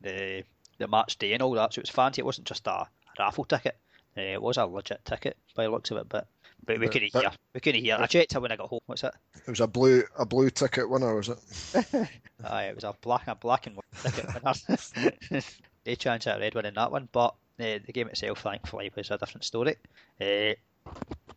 the 0.00 0.42
the 0.78 0.88
match 0.88 1.16
day 1.16 1.32
and 1.32 1.40
all 1.40 1.52
that, 1.52 1.72
so 1.72 1.78
it 1.78 1.84
was 1.84 1.90
fancy. 1.90 2.22
It 2.22 2.26
wasn't 2.26 2.48
just 2.48 2.66
a, 2.66 2.72
a 2.72 2.88
raffle 3.16 3.44
ticket. 3.44 3.76
Uh, 4.18 4.22
it 4.22 4.42
was 4.42 4.56
a 4.56 4.66
legit 4.66 5.04
ticket 5.04 5.36
by 5.54 5.62
the 5.62 5.70
looks 5.70 5.92
of 5.92 5.98
it, 5.98 6.08
but 6.08 6.26
but 6.64 6.80
we 6.80 6.88
couldn't 6.88 7.12
hear. 7.12 7.30
We 7.54 7.60
couldn't 7.60 7.84
hear. 7.84 7.96
I 8.00 8.06
checked 8.06 8.34
it 8.34 8.40
when 8.40 8.50
I 8.50 8.56
got 8.56 8.68
home. 8.68 8.80
What's 8.86 9.04
it? 9.04 9.14
It 9.46 9.50
was 9.50 9.60
a 9.60 9.68
blue 9.68 10.02
a 10.18 10.26
blue 10.26 10.50
ticket 10.50 10.90
winner, 10.90 11.14
was 11.14 11.28
it? 11.28 12.08
Aye, 12.44 12.64
it 12.64 12.74
was 12.74 12.82
a 12.82 12.96
black 13.00 13.28
a 13.28 13.36
black 13.36 13.68
and 13.68 13.76
white 13.76 13.84
ticket 14.02 14.26
winner. 14.34 15.42
they 15.84 15.94
chance 15.94 16.26
at 16.26 16.38
a 16.38 16.40
red 16.40 16.56
one 16.56 16.66
in 16.66 16.74
that 16.74 16.90
one, 16.90 17.08
but 17.12 17.28
uh, 17.60 17.78
the 17.86 17.92
game 17.92 18.08
itself, 18.08 18.40
thankfully, 18.40 18.90
was 18.96 19.08
a 19.12 19.18
different 19.18 19.44
story. 19.44 19.76
Uh, 20.20 20.54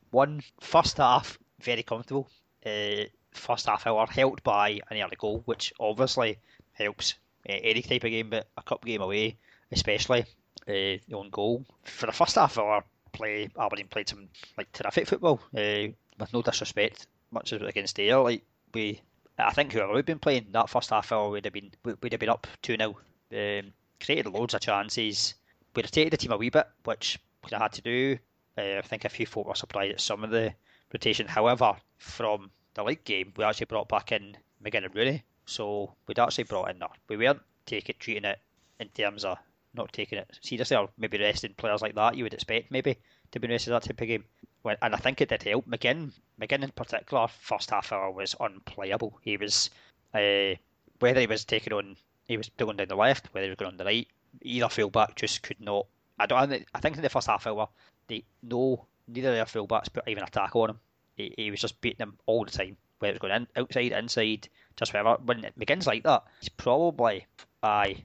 one 0.09 0.41
first 0.59 0.97
half 0.97 1.37
very 1.61 1.83
comfortable. 1.83 2.29
Uh, 2.65 3.05
first 3.31 3.67
half 3.67 3.87
hour 3.87 4.05
helped 4.07 4.43
by 4.43 4.79
an 4.89 5.01
early 5.01 5.15
goal, 5.17 5.41
which 5.45 5.73
obviously 5.79 6.37
helps 6.73 7.15
uh, 7.47 7.53
any 7.53 7.81
type 7.81 8.03
of 8.03 8.09
game, 8.11 8.29
but 8.29 8.47
a 8.57 8.61
cup 8.61 8.83
game 8.83 9.01
away, 9.01 9.37
especially 9.71 10.25
uh, 10.67 11.15
own 11.15 11.29
goal. 11.29 11.65
For 11.83 12.05
the 12.05 12.11
first 12.11 12.35
half 12.35 12.57
hour 12.57 12.83
play, 13.11 13.49
Aberdeen 13.59 13.87
played 13.87 14.09
some 14.09 14.29
like 14.57 14.71
terrific 14.71 15.07
football, 15.07 15.41
uh, 15.55 15.87
with 16.19 16.33
no 16.33 16.41
disrespect, 16.41 17.07
much 17.31 17.53
as 17.53 17.61
against 17.61 17.99
Ayr. 17.99 18.19
Like 18.19 18.43
we, 18.73 19.01
I 19.37 19.53
think 19.53 19.73
whoever 19.73 19.93
we'd 19.93 20.05
been 20.05 20.19
playing 20.19 20.47
that 20.51 20.69
first 20.69 20.89
half 20.89 21.11
hour 21.11 21.29
would 21.29 21.45
have 21.45 21.53
been 21.53 21.71
would 21.83 22.11
have 22.11 22.19
been 22.19 22.29
up 22.29 22.47
two 22.61 22.75
0 22.75 22.97
um, 23.31 23.73
created 24.03 24.27
loads 24.27 24.53
of 24.53 24.61
chances. 24.61 25.35
We'd 25.75 25.85
have 25.85 25.91
taken 25.91 26.11
the 26.11 26.17
team 26.17 26.31
a 26.31 26.37
wee 26.37 26.49
bit, 26.49 26.67
which 26.83 27.19
we 27.43 27.57
had 27.57 27.73
to 27.73 27.81
do. 27.81 28.17
Uh, 28.57 28.77
I 28.77 28.81
think 28.81 29.05
a 29.05 29.09
few 29.09 29.25
folk 29.25 29.47
were 29.47 29.55
surprised 29.55 29.93
at 29.93 30.01
some 30.01 30.23
of 30.23 30.31
the 30.31 30.53
rotation. 30.93 31.27
However, 31.27 31.75
from 31.98 32.51
the 32.74 32.84
league 32.84 33.03
game, 33.03 33.34
we 33.36 33.43
actually 33.43 33.65
brought 33.65 33.89
back 33.89 34.12
in 34.12 34.38
McGinn 34.63 34.86
and 34.86 34.96
Rooney. 34.96 35.24
So 35.46 35.93
we'd 36.08 36.19
actually 36.19 36.43
brought 36.46 36.69
in 36.69 36.79
that. 36.79 36.91
We 37.08 37.17
weren't 37.17 37.41
taking 37.65 37.96
treating 38.00 38.25
it 38.25 38.39
in 38.79 38.88
terms 38.89 39.25
of 39.25 39.38
not 39.74 39.91
taking 39.93 40.17
it 40.17 40.39
seriously 40.41 40.77
or 40.77 40.89
maybe 40.98 41.19
resting 41.19 41.53
players 41.55 41.81
like 41.81 41.93
that 41.96 42.15
you 42.15 42.24
would 42.24 42.34
expect 42.34 42.72
maybe 42.72 42.98
to 43.31 43.39
be 43.39 43.48
rested 43.48 43.72
that 43.72 43.84
type 43.84 44.01
of 44.01 44.08
game. 44.08 44.24
When, 44.62 44.75
and 44.81 44.93
I 44.93 44.98
think 44.98 45.22
it 45.22 45.29
did 45.29 45.43
help. 45.43 45.65
McGinn, 45.67 46.12
McGinn 46.41 46.63
in 46.63 46.72
particular, 46.72 47.27
first 47.27 47.69
half 47.69 47.91
hour 47.93 48.12
was 48.12 48.36
unplayable. 48.39 49.17
He 49.22 49.38
was, 49.38 49.69
uh, 50.13 50.55
whether 51.00 51.22
he 51.22 51.27
was 51.27 51.46
taking 51.46 51.74
on, 51.74 51.96
he 52.25 52.36
was 52.36 52.50
going 52.58 52.77
down 52.77 52.89
the 52.89 52.96
left, 52.96 53.34
whether 53.34 53.46
he 53.46 53.50
was 53.50 53.58
going 53.58 53.72
on 53.72 53.77
the 53.77 53.86
right, 53.86 54.08
either 54.41 54.67
fullback 54.67 55.15
just 55.15 55.43
could 55.43 55.62
not. 55.62 55.86
I 56.17 56.25
don't. 56.25 56.65
I 56.74 56.79
think 56.81 56.98
in 56.98 57.01
the 57.01 57.10
first 57.10 57.27
half 57.27 57.48
hour, 57.48 57.69
they 58.08 58.25
no 58.43 58.86
neither 59.11 59.29
of 59.29 59.35
their 59.35 59.45
fullbacks 59.45 59.91
put 59.91 60.07
even 60.07 60.23
a 60.23 60.27
tackle 60.27 60.61
on 60.63 60.71
him. 60.71 60.79
He, 61.15 61.33
he 61.37 61.51
was 61.51 61.61
just 61.61 61.81
beating 61.81 61.99
them 61.99 62.17
all 62.25 62.45
the 62.45 62.51
time, 62.51 62.77
whether 62.99 63.11
it 63.11 63.21
was 63.21 63.29
going 63.29 63.41
in, 63.41 63.47
outside, 63.55 63.91
inside, 63.91 64.47
just 64.75 64.93
whatever. 64.93 65.17
When 65.23 65.43
it 65.43 65.57
begins 65.57 65.87
like 65.87 66.03
that, 66.03 66.23
he's 66.39 66.49
probably, 66.49 67.25
I, 67.61 67.97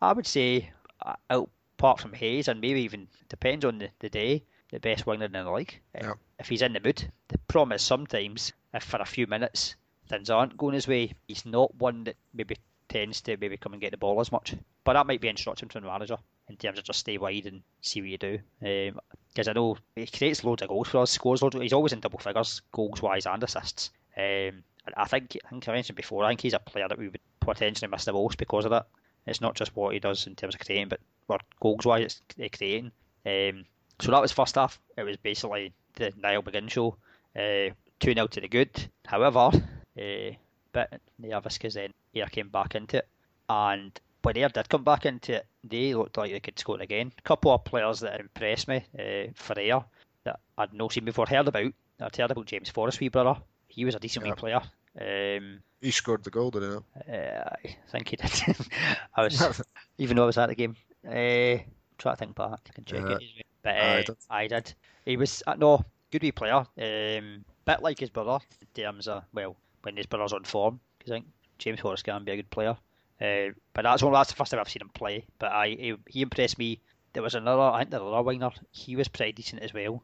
I 0.00 0.12
would 0.12 0.26
say, 0.26 0.70
uh, 1.04 1.14
out 1.28 1.50
apart 1.78 2.00
from 2.00 2.14
Hayes, 2.14 2.48
and 2.48 2.60
maybe 2.60 2.82
even 2.82 3.08
depends 3.28 3.64
on 3.64 3.78
the, 3.78 3.90
the 3.98 4.08
day, 4.08 4.44
the 4.70 4.80
best 4.80 5.06
winger 5.06 5.26
in 5.26 5.32
the 5.32 5.50
league. 5.50 5.78
Yeah. 5.94 6.14
If 6.38 6.48
he's 6.48 6.62
in 6.62 6.72
the 6.72 6.80
mood, 6.80 7.10
the 7.28 7.38
problem 7.48 7.72
is 7.72 7.82
sometimes 7.82 8.52
if 8.72 8.82
for 8.84 9.00
a 9.00 9.06
few 9.06 9.26
minutes 9.26 9.76
things 10.08 10.30
aren't 10.30 10.56
going 10.56 10.74
his 10.74 10.88
way, 10.88 11.12
he's 11.28 11.44
not 11.44 11.74
one 11.74 12.04
that 12.04 12.16
maybe 12.32 12.56
tends 12.88 13.20
to 13.22 13.36
maybe 13.36 13.56
come 13.56 13.72
and 13.72 13.82
get 13.82 13.90
the 13.90 13.96
ball 13.96 14.20
as 14.20 14.32
much. 14.32 14.54
But 14.84 14.94
that 14.94 15.06
might 15.06 15.20
be 15.20 15.28
instruction 15.28 15.68
from 15.68 15.82
the 15.82 15.88
manager 15.88 16.16
in 16.48 16.56
terms 16.56 16.78
of 16.78 16.84
just 16.84 17.00
stay 17.00 17.18
wide 17.18 17.46
and 17.46 17.62
see 17.80 18.00
what 18.00 18.10
you 18.10 18.18
do. 18.18 18.38
Because 18.60 19.48
um, 19.48 19.50
I 19.50 19.52
know 19.52 19.78
he 19.94 20.06
creates 20.06 20.44
loads 20.44 20.62
of 20.62 20.68
goals 20.68 20.88
for 20.88 20.98
us, 20.98 21.10
scores 21.10 21.42
loads. 21.42 21.56
He's 21.56 21.72
always 21.72 21.92
in 21.92 22.00
double 22.00 22.18
figures, 22.18 22.62
goals 22.72 23.02
wise 23.02 23.26
and 23.26 23.42
assists. 23.42 23.90
Um, 24.16 24.62
I 24.96 25.04
think 25.06 25.36
I 25.44 25.48
think 25.48 25.68
I 25.68 25.72
mentioned 25.72 25.96
before. 25.96 26.24
I 26.24 26.28
think 26.28 26.40
he's 26.40 26.54
a 26.54 26.58
player 26.58 26.88
that 26.88 26.98
we 26.98 27.08
would 27.08 27.20
potentially 27.40 27.90
miss 27.90 28.04
the 28.04 28.12
most 28.12 28.38
because 28.38 28.64
of 28.64 28.70
that. 28.70 28.86
It's 29.26 29.40
not 29.40 29.56
just 29.56 29.74
what 29.74 29.92
he 29.92 29.98
does 29.98 30.26
in 30.26 30.36
terms 30.36 30.54
of 30.54 30.60
creating, 30.60 30.88
but 30.88 31.00
what 31.26 31.42
goals 31.60 31.84
wise 31.84 32.20
it's 32.38 32.56
creating. 32.56 32.92
Um, 33.24 33.64
so 34.00 34.12
that 34.12 34.20
was 34.20 34.30
first 34.30 34.54
half. 34.54 34.78
It 34.96 35.02
was 35.02 35.16
basically 35.16 35.72
the 35.94 36.12
Niall 36.16 36.42
McGinn 36.42 36.70
show. 36.70 36.96
Uh, 37.34 37.74
2 38.00 38.14
0 38.14 38.26
to 38.28 38.40
the 38.40 38.48
good. 38.48 38.88
However, 39.06 39.50
uh, 39.98 40.84
nervous 41.18 41.58
because 41.58 41.74
then 41.74 41.92
Ayr 42.14 42.26
came 42.26 42.48
back 42.48 42.74
into 42.74 42.98
it. 42.98 43.08
And 43.48 43.98
when 44.26 44.36
Ayr 44.36 44.48
did 44.48 44.68
come 44.68 44.82
back 44.82 45.06
into 45.06 45.36
it, 45.36 45.46
they 45.62 45.94
looked 45.94 46.16
like 46.16 46.32
they 46.32 46.40
could 46.40 46.58
score 46.58 46.80
again. 46.80 47.12
A 47.16 47.22
couple 47.22 47.54
of 47.54 47.64
players 47.64 48.00
that 48.00 48.18
impressed 48.18 48.66
me 48.66 48.84
uh, 48.98 49.30
for 49.36 49.56
Ayr 49.56 49.84
that 50.24 50.40
I'd 50.58 50.72
not 50.72 50.92
seen 50.92 51.04
before, 51.04 51.26
heard 51.26 51.46
about. 51.46 51.72
I'd 52.00 52.16
heard 52.16 52.32
about 52.32 52.46
James 52.46 52.68
Forrest, 52.68 52.98
wee 52.98 53.08
brother. 53.08 53.40
He 53.68 53.84
was 53.84 53.94
a 53.94 54.00
decent 54.00 54.24
wee 54.24 54.32
player. 54.32 54.60
Um, 55.00 55.60
he 55.80 55.92
scored 55.92 56.24
the 56.24 56.30
goal, 56.30 56.50
didn't 56.50 56.82
he? 57.06 57.12
Uh, 57.12 57.50
I 57.64 57.76
think 57.92 58.08
he 58.08 58.16
did. 58.16 58.56
I 59.16 59.22
was, 59.22 59.62
even 59.98 60.16
though 60.16 60.24
I 60.24 60.26
was 60.26 60.38
at 60.38 60.48
the 60.48 60.56
game. 60.56 60.74
Uh, 61.06 61.62
try 61.96 62.12
to 62.12 62.16
think 62.16 62.34
back. 62.34 62.68
I 62.68 62.72
can 62.74 62.84
check 62.84 63.04
uh, 63.04 63.18
it. 63.20 63.22
But 63.62 63.76
uh, 63.76 63.80
I, 63.80 64.02
did. 64.02 64.16
I 64.28 64.46
did. 64.48 64.74
He 65.04 65.16
was 65.16 65.44
uh, 65.46 65.54
no 65.54 65.84
good 66.10 66.22
wee 66.22 66.32
player. 66.32 66.66
Um, 66.78 67.44
bit 67.64 67.80
like 67.80 68.00
his 68.00 68.10
brother 68.10 68.44
in 68.60 68.82
terms 68.82 69.06
of 69.06 69.22
well, 69.32 69.54
when 69.82 69.96
his 69.96 70.06
brother's 70.06 70.32
on 70.32 70.42
form. 70.42 70.80
Because 70.98 71.12
I 71.12 71.14
think 71.14 71.26
James 71.58 71.78
Forrest 71.78 72.02
can 72.02 72.24
be 72.24 72.32
a 72.32 72.36
good 72.36 72.50
player. 72.50 72.76
Uh, 73.20 73.52
but 73.72 73.82
that's 73.82 74.02
only 74.02 74.16
that's 74.16 74.30
the 74.30 74.36
first 74.36 74.50
time 74.50 74.60
I've 74.60 74.68
seen 74.68 74.82
him 74.82 74.90
play. 74.90 75.24
But 75.38 75.52
I 75.52 75.68
he, 75.68 75.94
he 76.08 76.22
impressed 76.22 76.58
me. 76.58 76.80
There 77.12 77.22
was 77.22 77.34
another 77.34 77.62
I 77.62 77.84
think 77.84 77.94
another 77.94 78.22
winger. 78.22 78.50
He 78.70 78.96
was 78.96 79.08
pretty 79.08 79.32
decent 79.32 79.62
as 79.62 79.72
well. 79.72 80.02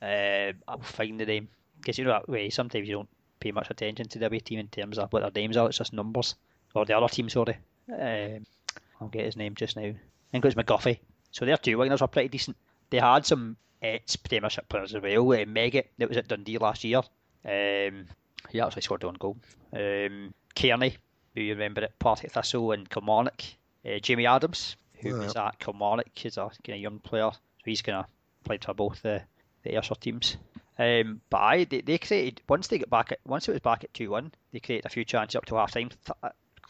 Uh, 0.00 0.52
I'll 0.68 0.80
find 0.82 1.18
the 1.18 1.26
name 1.26 1.48
because 1.80 1.98
you 1.98 2.04
know 2.04 2.12
that 2.12 2.28
way 2.28 2.50
sometimes 2.50 2.88
you 2.88 2.94
don't 2.94 3.08
pay 3.40 3.52
much 3.52 3.70
attention 3.70 4.08
to 4.08 4.18
the 4.18 4.26
away 4.26 4.38
team 4.38 4.58
in 4.58 4.68
terms 4.68 4.98
of 4.98 5.12
what 5.12 5.20
their 5.20 5.42
names 5.42 5.56
are. 5.56 5.68
It's 5.68 5.78
just 5.78 5.92
numbers 5.92 6.34
or 6.74 6.84
the 6.84 6.96
other 6.96 7.08
team. 7.08 7.28
Sorry, 7.28 7.56
um, 7.92 8.44
I'll 9.00 9.08
get 9.08 9.24
his 9.24 9.36
name 9.36 9.54
just 9.54 9.76
now. 9.76 9.82
I 9.82 9.96
think 10.30 10.44
it 10.44 10.54
was 10.54 10.54
McGuffie. 10.54 11.00
So 11.30 11.44
their 11.44 11.56
two 11.56 11.76
wingers 11.76 12.00
were 12.00 12.06
pretty 12.06 12.28
decent. 12.28 12.56
They 12.90 12.98
had 12.98 13.26
some 13.26 13.56
ex 13.82 14.16
Premiership 14.16 14.68
players 14.68 14.94
as 14.94 15.02
well. 15.02 15.32
Uh, 15.32 15.44
Megget 15.44 15.86
that 15.98 16.08
was 16.08 16.18
at 16.18 16.28
Dundee 16.28 16.58
last 16.58 16.84
year. 16.84 17.02
Um, 17.44 18.06
he 18.50 18.60
actually 18.60 18.82
scored 18.82 19.04
one 19.04 19.14
goal. 19.14 19.36
Um, 19.72 20.32
Kearney, 20.54 20.96
who 21.34 21.42
you 21.42 21.54
remember 21.54 21.82
at 21.82 21.98
Partick 21.98 22.32
Thistle 22.32 22.72
and 22.72 22.88
Kilmarnock. 22.88 23.42
Uh, 23.84 23.98
Jamie 23.98 24.26
Adams, 24.26 24.76
who 24.94 25.16
was 25.16 25.36
at 25.36 25.58
Kilmarnock, 25.58 26.06
he's 26.14 26.36
a 26.36 26.50
kind 26.64 26.76
of 26.76 26.78
young 26.78 26.98
player. 27.00 27.30
So 27.32 27.64
he's 27.64 27.82
going 27.82 28.02
to 28.02 28.08
play 28.44 28.58
for 28.58 28.74
both 28.74 29.02
the, 29.02 29.22
the 29.62 29.74
Ayrshire 29.74 29.94
teams. 29.96 30.36
Um, 30.78 31.20
but 31.30 31.38
I, 31.38 31.64
they, 31.64 31.80
they 31.82 31.98
created 31.98 32.42
once 32.48 32.66
they 32.66 32.78
got 32.78 32.90
back 32.90 33.12
at 33.12 33.20
once 33.24 33.48
it 33.48 33.52
was 33.52 33.60
back 33.60 33.84
at 33.84 33.94
two 33.94 34.10
one, 34.10 34.32
they 34.52 34.60
created 34.60 34.86
a 34.86 34.90
few 34.90 35.04
chances 35.04 35.36
up 35.36 35.44
to 35.46 35.56
half 35.56 35.70
time. 35.70 35.90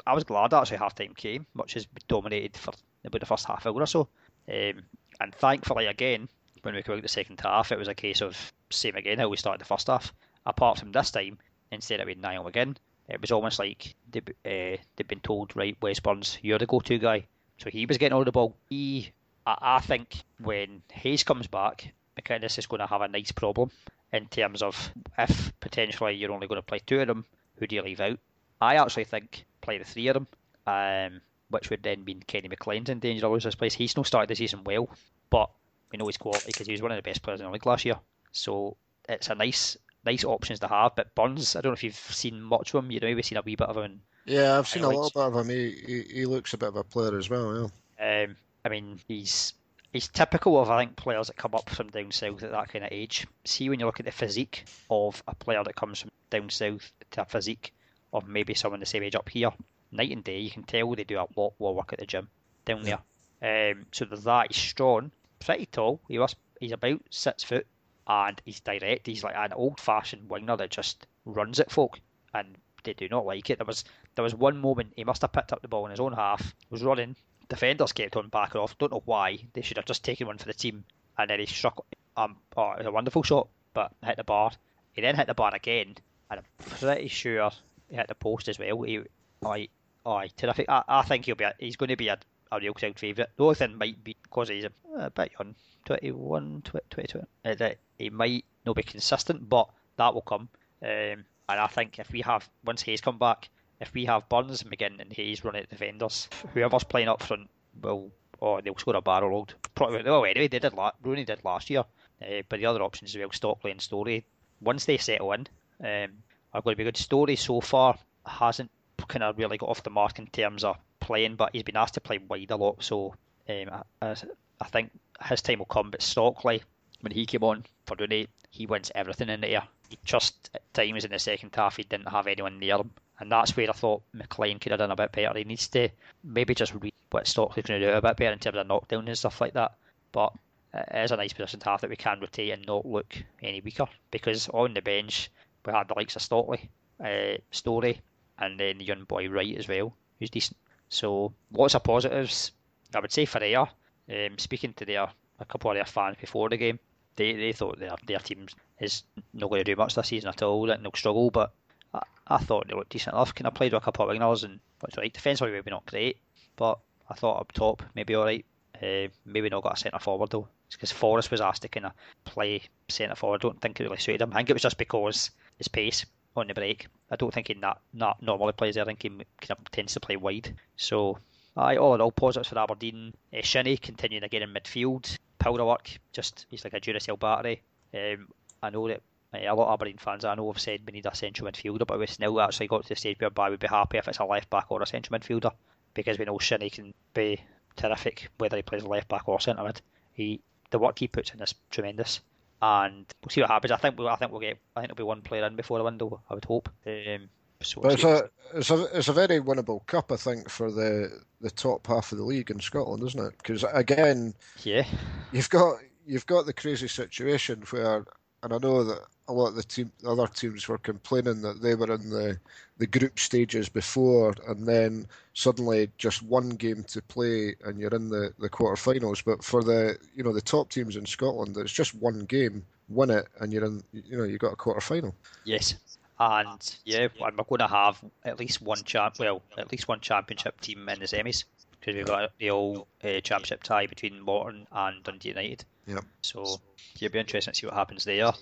I 0.07 0.15
was 0.15 0.25
glad 0.25 0.53
actually 0.53 0.79
half 0.79 0.95
time 0.95 1.15
came, 1.15 1.47
much 1.55 1.77
as 1.77 1.87
dominated 2.09 2.57
for 2.57 2.75
about 3.05 3.21
the 3.21 3.27
first 3.27 3.47
half 3.47 3.67
hour 3.67 3.81
or 3.81 3.87
so. 3.87 4.09
Um, 4.49 4.83
and 5.21 5.35
thankfully 5.35 5.87
again, 5.87 6.29
when 6.63 6.75
we 6.75 6.83
came 6.83 6.97
out 6.97 7.03
the 7.03 7.09
second 7.09 7.41
half, 7.41 7.73
it 7.73 7.79
was 7.79 7.89
a 7.89 7.95
case 7.95 8.21
of 8.21 8.53
same 8.71 8.97
again 8.97 9.19
how 9.19 9.29
we 9.29 9.37
started 9.37 9.61
the 9.61 9.67
first 9.67 9.87
half. 9.87 10.13
Apart 10.45 10.79
from 10.79 10.93
this 10.93 11.11
time, 11.11 11.39
instead 11.71 12.01
of 12.01 12.07
being 12.07 12.21
Niall 12.21 12.47
again, 12.47 12.77
it 13.09 13.21
was 13.21 13.31
almost 13.31 13.59
like 13.59 13.95
they, 14.11 14.21
uh, 14.21 14.77
they'd 14.97 15.09
been 15.09 15.21
told, 15.21 15.57
right, 15.57 15.77
Wes 15.83 16.01
Burns, 16.01 16.39
you're 16.43 16.59
the 16.59 16.67
go-to 16.67 16.99
guy. 16.99 17.27
So 17.59 17.71
he 17.71 17.87
was 17.87 17.99
getting 17.99 18.17
all 18.17 18.25
the 18.25 18.33
ball. 18.33 18.57
He, 18.69 19.13
I, 19.47 19.57
I 19.61 19.81
think, 19.81 20.23
when 20.39 20.83
Hayes 20.93 21.25
comes 21.25 21.47
back, 21.47 21.93
McInnes 22.21 22.59
is 22.59 22.67
going 22.67 22.81
to 22.81 22.87
have 22.87 23.03
a 23.03 23.09
nice 23.09 23.33
problem 23.33 23.71
in 24.13 24.27
terms 24.27 24.63
of 24.63 24.93
if 25.19 25.53
potentially 25.61 26.15
you're 26.15 26.33
only 26.33 26.47
going 26.47 26.61
to 26.61 26.67
play 26.67 26.81
two 26.87 27.01
of 27.01 27.09
them, 27.09 27.25
who 27.57 27.67
do 27.67 27.77
you 27.77 27.83
leave 27.83 28.01
out? 28.01 28.19
I 28.61 28.77
actually 28.77 29.05
think 29.05 29.45
play 29.61 29.79
the 29.79 29.85
three 29.85 30.09
of 30.09 30.15
them, 30.15 30.27
um, 30.67 31.21
which 31.51 31.71
would 31.71 31.83
then 31.83 32.05
mean 32.05 32.23
Kenny 32.27 32.49
McLean's 32.49 32.89
in 32.89 33.01
danger 33.01 33.27
of 33.27 33.33
losing 33.33 33.49
his 33.49 33.55
place. 33.55 33.75
He's 33.75 33.97
not 33.97 34.07
started 34.07 34.31
the 34.31 34.37
season 34.37 34.65
well, 34.65 34.89
but 35.31 35.51
we 35.91 35.99
know 35.99 36.07
his 36.07 36.17
quality 36.17 36.47
because 36.47 36.67
he 36.67 36.73
was 36.73 36.83
one 36.83 36.93
of 36.93 36.97
the 36.97 37.03
best 37.03 37.23
players 37.23 37.41
in 37.41 37.47
the 37.47 37.53
league 37.53 37.67
last 37.67 37.85
year. 37.85 37.99
So 38.33 38.77
it's 39.09 39.29
a 39.29 39.35
nice 39.35 39.77
nice 40.05 40.25
options 40.25 40.61
to 40.61 40.69
have. 40.69 40.95
But 40.97 41.15
Burns, 41.15 41.57
I 41.57 41.61
don't 41.61 41.71
know 41.71 41.75
if 41.75 41.83
you've 41.85 41.95
seen 41.95 42.41
much 42.43 42.75
of 42.75 42.85
him. 42.85 42.91
You 42.91 43.01
know, 43.01 43.15
we've 43.15 43.25
seen 43.25 43.39
a 43.39 43.43
wee 43.43 43.57
bit 43.57 43.69
of 43.69 43.77
him 43.77 44.01
Yeah, 44.25 44.59
I've 44.59 44.69
seen 44.69 44.83
a 44.83 44.87
Highlights. 44.87 45.15
little 45.15 45.31
bit 45.31 45.39
of 45.41 45.47
him. 45.47 45.57
He, 45.57 45.71
he 45.87 46.03
he 46.15 46.27
looks 46.27 46.53
a 46.55 46.59
bit 46.59 46.69
of 46.69 46.77
a 46.77 46.85
player 46.85 47.17
as 47.19 47.29
well. 47.31 47.71
Yeah. 47.99 48.25
Um, 48.25 48.37
I 48.65 48.69
mean, 48.69 48.99
he's 49.09 49.55
he's 49.93 50.09
typical 50.09 50.61
of 50.61 50.71
I 50.71 50.81
think 50.85 50.97
players 50.97 51.29
that 51.29 51.37
come 51.37 51.55
up 51.55 51.71
from 51.71 51.89
down 51.89 52.11
south 52.11 52.43
at 52.43 52.51
that 52.51 52.69
kind 52.69 52.85
of 52.85 52.93
age. 52.93 53.27
See 53.45 53.69
when 53.69 53.81
you 53.81 53.87
look 53.87 54.01
at 54.01 54.07
the 54.07 54.13
physique 54.13 54.65
of 54.91 55.23
a 55.29 55.35
player 55.35 55.63
that 55.63 55.77
comes 55.77 56.01
from 56.01 56.11
down 56.31 56.51
south 56.51 56.93
to 57.13 57.23
a 57.23 57.25
physique 57.25 57.73
of 58.13 58.27
maybe 58.29 58.55
someone 58.55 58.81
the 58.81 58.87
same 58.87 59.03
age 59.03 59.15
up 59.17 59.29
here, 59.29 59.51
night 59.93 60.11
and 60.11 60.23
day. 60.25 60.39
You 60.39 60.51
can 60.51 60.63
tell 60.65 60.95
they 60.95 61.05
do 61.05 61.17
a 61.17 61.27
lot 61.37 61.37
more 61.59 61.75
work 61.75 61.93
at 61.93 61.99
the 61.99 62.07
gym 62.07 62.29
down 62.65 62.83
there. 62.83 62.99
Um, 63.43 63.87
so 63.93 64.05
there's 64.05 64.25
that. 64.25 64.47
He's 64.53 64.57
strong, 64.63 65.11
pretty 65.41 65.67
tall. 65.67 66.01
He 66.09 66.19
was 66.19 66.35
he's 66.61 66.73
about 66.73 67.01
six 67.11 67.43
foot, 67.45 67.67
and 68.07 68.41
he's 68.45 68.61
direct. 68.61 69.07
He's 69.07 69.25
like 69.25 69.37
an 69.37 69.53
old-fashioned 69.53 70.29
winger 70.29 70.57
that 70.57 70.71
just 70.71 71.07
runs 71.25 71.61
at 71.61 71.71
folk, 71.71 72.01
and 72.35 72.57
they 72.85 72.93
do 72.93 73.09
not 73.09 73.27
like 73.27 73.51
it. 73.51 73.59
There 73.59 73.67
was 73.67 73.85
there 74.15 74.23
was 74.23 74.35
one 74.35 74.59
moment 74.59 74.93
he 74.97 75.05
must 75.05 75.23
have 75.23 75.33
picked 75.33 75.53
up 75.53 75.63
the 75.63 75.69
ball 75.69 75.87
in 75.87 75.91
his 75.91 76.01
own 76.01 76.13
half, 76.13 76.55
was 76.71 76.83
running. 76.83 77.17
Defenders 77.49 77.93
kept 77.93 78.17
on 78.17 78.29
backing 78.29 78.61
off. 78.61 78.79
Don't 78.79 78.93
know 78.93 79.03
why. 79.05 79.39
They 79.53 79.63
should 79.63 79.77
have 79.77 79.87
just 79.87 80.05
taken 80.05 80.27
one 80.27 80.39
for 80.39 80.47
the 80.47 80.55
team, 80.55 80.85
and 81.19 81.29
then 81.29 81.41
he 81.41 81.47
struck. 81.47 81.85
Um, 82.17 82.37
oh, 82.57 82.73
it 82.73 82.79
was 82.79 82.87
a 82.87 82.93
wonderful 82.93 83.23
shot, 83.23 83.49
but 83.73 83.93
hit 84.05 84.17
the 84.17 84.25
bar. 84.25 84.53
He 84.93 85.03
then 85.03 85.17
hit 85.17 85.27
the 85.27 85.35
bar 85.35 85.55
again, 85.55 85.97
and 86.31 86.41
I'm 86.41 86.45
pretty 86.59 87.09
sure 87.09 87.51
he 87.89 87.97
hit 87.97 88.09
the 88.09 88.15
post 88.15 88.49
as 88.49 88.59
well. 88.59 88.83
He, 88.83 89.01
aye, 89.45 89.69
aye, 90.07 90.31
terrific. 90.37 90.69
I, 90.69 90.85
I 90.87 91.03
think 91.03 91.25
he'll 91.27 91.35
be. 91.35 91.45
A, 91.45 91.55
he's 91.59 91.77
going 91.77 91.89
to 91.89 91.97
be 91.97 92.09
a, 92.09 92.19
a 92.53 92.61
real 92.61 92.73
crowd 92.75 92.99
favourite. 92.99 93.31
The 93.37 93.43
only 93.43 93.57
thing 93.57 93.77
might 93.77 94.03
be 94.03 94.17
because 94.23 94.49
he's 94.49 94.65
a, 94.65 94.71
a 94.97 95.11
bit 95.11 95.33
young, 95.39 95.55
21, 95.85 96.63
20, 96.65 96.87
22, 96.91 97.19
uh, 97.45 97.55
that 97.55 97.79
he 97.99 98.11
might 98.11 98.45
not 98.65 98.77
be 98.77 98.83
consistent, 98.83 99.49
but 99.49 99.69
that 99.97 100.15
will 100.15 100.23
come. 100.23 100.49
Um, 100.83 101.25
and 101.49 101.61
I 101.61 101.67
think 101.67 101.99
if 101.99 102.11
we 102.11 102.23
have 102.23 102.49
once 102.65 102.83
Hayes 102.83 103.01
come 103.01 103.19
back, 103.19 103.49
if 103.81 103.93
we 103.93 104.05
have 104.07 104.29
Burns, 104.29 104.63
and 104.63 104.71
McGinn, 104.71 105.01
and 105.01 105.13
Hayes 105.13 105.45
running 105.45 105.63
at 105.63 105.71
defenders, 105.71 106.29
whoever's 106.53 106.85
playing 106.85 107.09
up 107.09 107.23
front 107.23 107.51
will, 107.81 108.11
or 108.41 108.63
they'll 108.63 108.79
score 108.79 108.97
a 108.97 109.03
barrel 109.03 109.37
load. 109.37 109.55
Probably, 109.75 110.03
well, 110.03 110.25
anyway, 110.25 110.49
they 110.49 110.59
did. 110.59 110.73
La- 110.73 110.93
Rooney 111.03 111.25
did 111.25 111.45
last 111.45 111.69
year, 111.71 111.81
uh, 112.23 112.43
but 112.49 112.59
the 112.59 112.67
other 112.67 112.83
options 112.83 113.15
as 113.15 113.19
well, 113.19 113.31
Stockley 113.33 113.71
and 113.71 113.81
Storey. 113.81 114.25
Once 114.61 114.85
they 114.85 114.97
settle 114.97 115.33
in, 115.33 115.47
um, 115.81 116.13
are 116.55 116.63
going 116.63 116.75
to 116.75 116.79
be 116.79 116.85
good. 116.85 116.97
Storey 116.97 117.37
so 117.37 117.61
far 117.61 117.99
hasn't 118.25 118.71
kind 119.09 119.25
of 119.25 119.37
really 119.37 119.59
got 119.59 119.69
off 119.69 119.83
the 119.83 119.91
mark 119.91 120.19
in 120.19 120.27
terms 120.29 120.65
of 120.65 120.79
playing, 121.01 121.37
but 121.37 121.51
he's 121.53 121.65
been 121.65 121.77
asked 121.77 121.95
to 121.95 122.01
play 122.01 122.19
wide 122.19 122.51
a 122.51 122.57
lot. 122.57 122.83
So 122.83 123.15
um, 123.49 123.83
I, 124.01 124.15
I 124.61 124.65
think 124.69 124.91
his 125.23 125.43
time 125.43 125.59
will 125.59 125.67
come. 125.67 125.91
But 125.91 126.03
Stockley, 126.03 126.63
when 127.01 127.13
he 127.13 127.27
came 127.27 127.45
on 127.45 127.65
for 127.87 127.97
Rooney, 127.99 128.29
he 128.51 128.67
wins 128.67 128.91
everything 128.95 129.29
in 129.29 129.41
the 129.41 129.49
air. 129.49 129.63
He 129.89 129.99
just 130.05 130.51
at 130.55 130.75
times 130.75 131.05
in 131.05 131.11
the 131.11 131.19
second 131.19 131.55
half 131.55 131.77
he 131.77 131.83
didn't 131.83 132.09
have 132.09 132.27
anyone 132.27 132.59
near 132.59 132.77
him, 132.77 132.91
and 133.21 133.31
that's 133.31 133.57
where 133.57 133.69
I 133.69 133.73
thought 133.73 134.03
McLean 134.13 134.59
could 134.59 134.73
have 134.73 134.79
done 134.79 134.91
a 134.91 134.97
bit 134.97 135.13
better. 135.13 135.39
He 135.39 135.45
needs 135.45 135.69
to 135.69 135.89
maybe 136.23 136.55
just 136.55 136.75
read 136.75 136.95
what 137.11 137.27
Stockley's 137.27 137.67
going 137.67 137.81
to 137.81 137.87
do 137.87 137.93
a 137.93 138.03
bit 138.03 138.17
better 138.17 138.33
in 138.33 138.39
terms 138.39 138.57
of 138.57 138.67
knockdown 138.67 139.07
and 139.07 139.19
stuff 139.19 139.41
like 139.41 139.53
that. 139.55 139.75
But 140.13 140.33
it 140.73 141.05
is 141.05 141.13
a 141.13 141.17
nice 141.17 141.33
position 141.33 141.61
to 141.61 141.71
have 141.71 141.81
that 141.83 141.91
we 141.91 141.97
can 141.97 142.21
rotate 142.21 142.51
and 142.51 142.67
not 142.67 142.87
look 142.87 143.15
any 143.43 143.61
weaker 143.61 143.87
because 144.11 144.49
on 144.49 144.75
the 144.75 144.83
bench 144.83 145.31
we 145.65 145.73
had 145.73 145.89
the 145.89 145.95
likes 145.95 146.17
of 146.17 146.23
Stockley, 146.23 146.71
uh, 147.05 147.39
Storey, 147.51 148.01
and 148.39 148.59
then 148.59 148.79
the 148.79 148.85
young 148.85 149.05
boy 149.05 149.29
Wright 149.29 149.57
as 149.57 149.69
well, 149.69 149.95
who's 150.19 150.31
decent. 150.31 150.57
So 150.89 151.33
lots 151.53 151.75
of 151.75 151.85
positives. 151.85 152.53
I 152.95 153.01
would 153.01 153.13
say 153.13 153.25
for 153.25 153.43
Ayr, 153.43 153.67
um, 154.09 154.39
speaking 154.39 154.73
to 154.75 154.85
their 154.85 155.09
a 155.41 155.45
couple 155.45 155.71
of 155.71 155.77
their 155.77 155.85
fans 155.85 156.17
before 156.21 156.49
the 156.49 156.57
game, 156.57 156.79
they, 157.17 157.33
they 157.35 157.53
thought 157.53 157.79
their 157.79 157.97
their 158.07 158.19
team 158.19 158.47
is 158.81 159.03
not 159.33 159.51
going 159.51 159.61
to 159.61 159.65
do 159.65 159.77
much 159.77 159.95
this 159.95 160.09
season 160.09 160.29
at 160.29 160.43
all, 160.43 160.71
and 160.71 160.85
they'll 160.85 160.93
struggle. 160.95 161.31
But 161.31 161.53
I, 161.93 162.03
I 162.27 162.39
thought 162.39 162.69
they 162.69 162.75
looked 162.75 162.91
decent 162.91 163.15
enough. 163.15 163.35
Kind 163.35 163.47
of 163.47 163.55
played 163.55 163.73
with 163.73 163.83
a 163.83 163.85
couple 163.85 164.09
of 164.09 164.17
wingers 164.17 164.45
and 164.45 164.61
what's 164.81 164.97
right. 164.97 165.13
Defensively 165.13 165.53
maybe 165.53 165.71
not 165.71 165.87
great, 165.87 166.19
but 166.57 166.79
I 167.09 167.15
thought 167.15 167.41
up 167.41 167.53
top 167.53 167.83
maybe 167.95 168.15
all 168.15 168.25
right. 168.25 168.45
Uh, 168.83 169.09
maybe 169.25 169.49
not 169.49 169.63
got 169.63 169.75
a 169.75 169.77
centre 169.77 169.99
forward 170.01 170.31
though, 170.31 170.49
because 170.71 170.91
Forrest 170.91 171.31
was 171.31 171.41
asked 171.41 171.63
to 171.63 171.69
kind 171.69 171.87
of 171.87 171.93
play 172.25 172.63
centre 172.89 173.15
forward. 173.15 173.41
I 173.41 173.49
don't 173.49 173.61
think 173.61 173.81
it 173.81 173.85
really 173.85 173.99
suited 173.99 174.23
him. 174.23 174.33
I 174.33 174.37
think 174.37 174.51
it 174.51 174.55
was 174.55 174.63
just 174.63 174.79
because 174.79 175.31
his 175.59 175.69
pace 175.69 176.05
on 176.37 176.49
the 176.49 176.55
break. 176.55 176.87
I 177.11 177.17
don't 177.17 177.33
think 177.33 177.49
he 177.49 177.55
not, 177.55 177.81
not 177.93 178.23
normally 178.23 178.53
plays 178.53 178.75
there. 178.75 178.83
I 178.83 178.87
think 178.87 179.03
he 179.03 179.09
kind 179.09 179.51
of 179.51 179.71
tends 179.71 179.95
to 179.95 180.01
play 180.01 180.17
wide. 180.17 180.55
So, 180.77 181.19
aye, 181.57 181.77
all 181.77 181.95
in 181.95 182.01
all, 182.01 182.13
positives 182.13 182.49
for 182.49 182.59
Aberdeen. 182.59 183.15
Uh, 183.33 183.43
Shinnie 183.43 183.77
continuing 183.77 184.25
again 184.25 184.43
in 184.43 184.53
midfield. 184.53 185.17
Powder 185.39 185.65
work, 185.65 185.91
just 186.13 186.47
he's 186.51 186.65
like 186.65 186.75
a 186.75 186.81
Duracell 186.81 187.19
battery. 187.19 187.63
Um, 187.93 188.29
I 188.63 188.71
know 188.71 188.89
that 188.89 189.03
uh, 189.35 189.39
a 189.39 189.55
lot 189.55 189.69
of 189.69 189.75
Aberdeen 189.75 189.99
fans 189.99 190.25
I 190.25 190.35
know 190.35 190.51
have 190.51 190.61
said 190.61 190.81
we 190.87 190.93
need 190.93 191.07
a 191.07 191.15
central 191.15 191.51
midfielder, 191.51 191.87
but 191.87 191.99
we 191.99 192.07
still 192.07 192.41
actually 192.41 192.69
got 192.69 192.83
to 192.83 192.89
the 192.89 192.97
stage 192.97 193.21
whereby 193.21 193.51
we'd 193.51 193.61
be 193.61 193.67
happy 193.67 193.99
if 193.99 194.09
it's 194.09 194.19
a 194.19 194.25
left 194.25 194.51
back 194.51 194.67
or 194.71 194.83
a 194.83 194.87
central 194.87 195.19
midfielder 195.19 195.53
because 195.95 196.19
we 196.19 196.25
know 196.25 196.39
Shinnie 196.39 196.71
can 196.71 196.95
be 197.13 197.41
terrific 197.77 198.29
whether 198.39 198.57
he 198.57 198.63
plays 198.63 198.85
left 198.85 199.09
back 199.09 199.29
or 199.29 199.41
centre 199.41 199.65
mid. 199.65 199.81
He 200.13 200.41
the 200.71 200.79
work 200.79 200.99
he 200.99 201.09
puts 201.09 201.31
in 201.31 201.43
is 201.43 201.55
tremendous 201.71 202.21
and 202.61 203.05
we'll 203.23 203.31
see 203.31 203.41
what 203.41 203.51
happens. 203.51 203.73
I 203.73 203.77
think 203.77 203.99
we'll, 203.99 204.09
I 204.09 204.17
think 204.17 204.33
we'll 204.33 204.41
get. 204.41 204.59
I 204.75 204.81
think 204.81 204.89
there'll 204.89 205.07
be 205.07 205.09
one 205.09 205.23
player 205.23 205.45
in 205.45 205.57
before 205.57 205.79
the 205.79 205.85
window. 205.85 206.21
I 206.31 206.35
would 206.35 206.45
hope. 206.45 206.69
Um, 206.87 207.29
so 207.63 207.81
But 207.81 207.93
it's 207.95 208.05
a 208.05 208.31
it's 208.55 208.71
a 208.71 208.97
it's 208.97 209.09
a 209.09 209.13
very 209.13 209.41
winnable 209.41 209.87
cup, 209.87 210.13
I 210.13 210.17
think, 210.17 210.49
for 210.49 210.71
the 210.71 211.21
the 211.41 211.51
top 211.51 211.87
half 211.87 212.13
of 212.13 212.19
the 212.19 212.25
league 212.25 212.51
in 212.51 212.61
Scotland, 212.61 213.03
isn't 213.03 213.27
it? 213.27 213.35
Because 213.39 213.65
again, 213.73 214.35
yeah, 214.63 214.85
you've 215.33 215.51
got 215.51 215.79
you've 216.07 216.27
got 216.27 216.47
the 216.47 216.53
crazy 216.53 216.89
situation 216.89 217.63
where, 217.71 218.05
and 218.43 218.53
I 218.53 218.59
know 218.59 218.85
that 218.85 219.01
a 219.29 219.33
lot 219.33 219.49
of 219.49 219.55
the 219.55 219.63
team, 219.63 219.91
the 220.01 220.11
other 220.11 220.27
teams 220.27 220.69
were 220.69 220.79
complaining 220.79 221.41
that 221.43 221.63
they 221.63 221.75
were 221.75 221.93
in 221.93 222.11
the 222.11 222.39
the 222.79 222.87
group 222.87 223.19
stages 223.19 223.69
before, 223.69 224.35
and 224.47 224.67
then 224.67 225.07
suddenly 225.33 225.91
just 225.99 226.23
one 226.23 226.51
game 226.51 226.85
to 226.85 227.03
play, 227.03 227.55
and 227.65 227.79
you're 227.79 227.95
in 227.95 228.09
the 228.09 228.33
the 228.39 228.51
quarterfinals. 228.51 229.25
But 229.25 229.43
for 229.43 229.63
the 229.63 229.99
you 230.15 230.23
know 230.23 230.33
the 230.33 230.41
top 230.41 230.71
teams 230.71 230.97
in 230.97 231.07
Scotland, 231.07 231.57
it's 231.57 231.73
just 231.73 231.95
one 231.95 232.21
game, 232.21 232.65
win 232.89 233.11
it, 233.11 233.27
and 233.41 233.53
you're 233.53 233.65
in. 233.65 233.83
You 233.93 234.19
know 234.19 234.25
you 234.25 234.39
got 234.39 234.53
a 234.53 234.57
quarterfinal. 234.57 235.15
yes, 235.45 235.75
and 236.19 236.77
yeah, 236.85 237.09
and 237.21 237.37
we're 237.37 237.45
going 237.45 237.59
to 237.59 237.67
have 237.67 238.01
at 238.25 238.39
least 238.39 238.63
one 238.63 238.83
champ. 238.85 239.17
Well, 239.19 239.43
at 239.59 239.71
least 239.73 239.89
one 239.89 240.01
championship 240.01 240.61
team 240.61 240.89
in 240.89 240.99
the 241.01 241.07
semis 241.07 241.45
because 241.81 241.97
we've 241.97 242.07
got 242.07 242.31
the 242.39 242.51
old 242.51 242.87
uh, 243.03 243.21
championship 243.21 243.63
tie 243.63 243.87
between 243.87 244.21
Morton 244.21 244.67
and 244.73 245.03
Dundee 245.03 245.31
United. 245.31 245.65
Yeah. 245.87 246.01
So 246.23 246.61
it'll 247.01 247.13
be 247.13 247.19
interesting 247.19 247.53
to 247.53 247.59
see 247.59 247.67
what 247.67 247.75
happens 247.75 248.05
there. 248.05 248.27
Uh, 248.27 248.33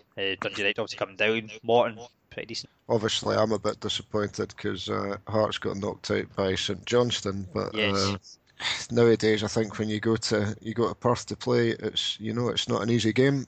Dundee 0.40 0.58
United 0.62 0.78
obviously 0.78 0.98
coming 0.98 1.16
down. 1.16 1.50
Morton 1.62 1.98
pretty 2.30 2.46
decent. 2.46 2.70
Obviously, 2.88 3.36
I'm 3.36 3.52
a 3.52 3.58
bit 3.58 3.80
disappointed 3.80 4.48
because 4.56 4.88
uh, 4.88 5.16
Hearts 5.26 5.58
got 5.58 5.76
knocked 5.76 6.10
out 6.10 6.34
by 6.36 6.54
St 6.54 6.84
Johnstone, 6.86 7.46
but 7.52 7.74
Yes. 7.74 7.96
uh, 7.96 8.16
nowadays 8.90 9.42
I 9.42 9.48
think 9.48 9.78
when 9.78 9.88
you 9.88 9.98
go 9.98 10.16
to 10.16 10.56
you 10.60 10.72
go 10.74 10.88
to 10.88 10.94
Perth 10.94 11.26
to 11.26 11.36
play, 11.36 11.70
it's 11.70 12.18
you 12.20 12.32
know 12.32 12.48
it's 12.48 12.68
not 12.68 12.82
an 12.82 12.90
easy 12.90 13.12
game. 13.12 13.46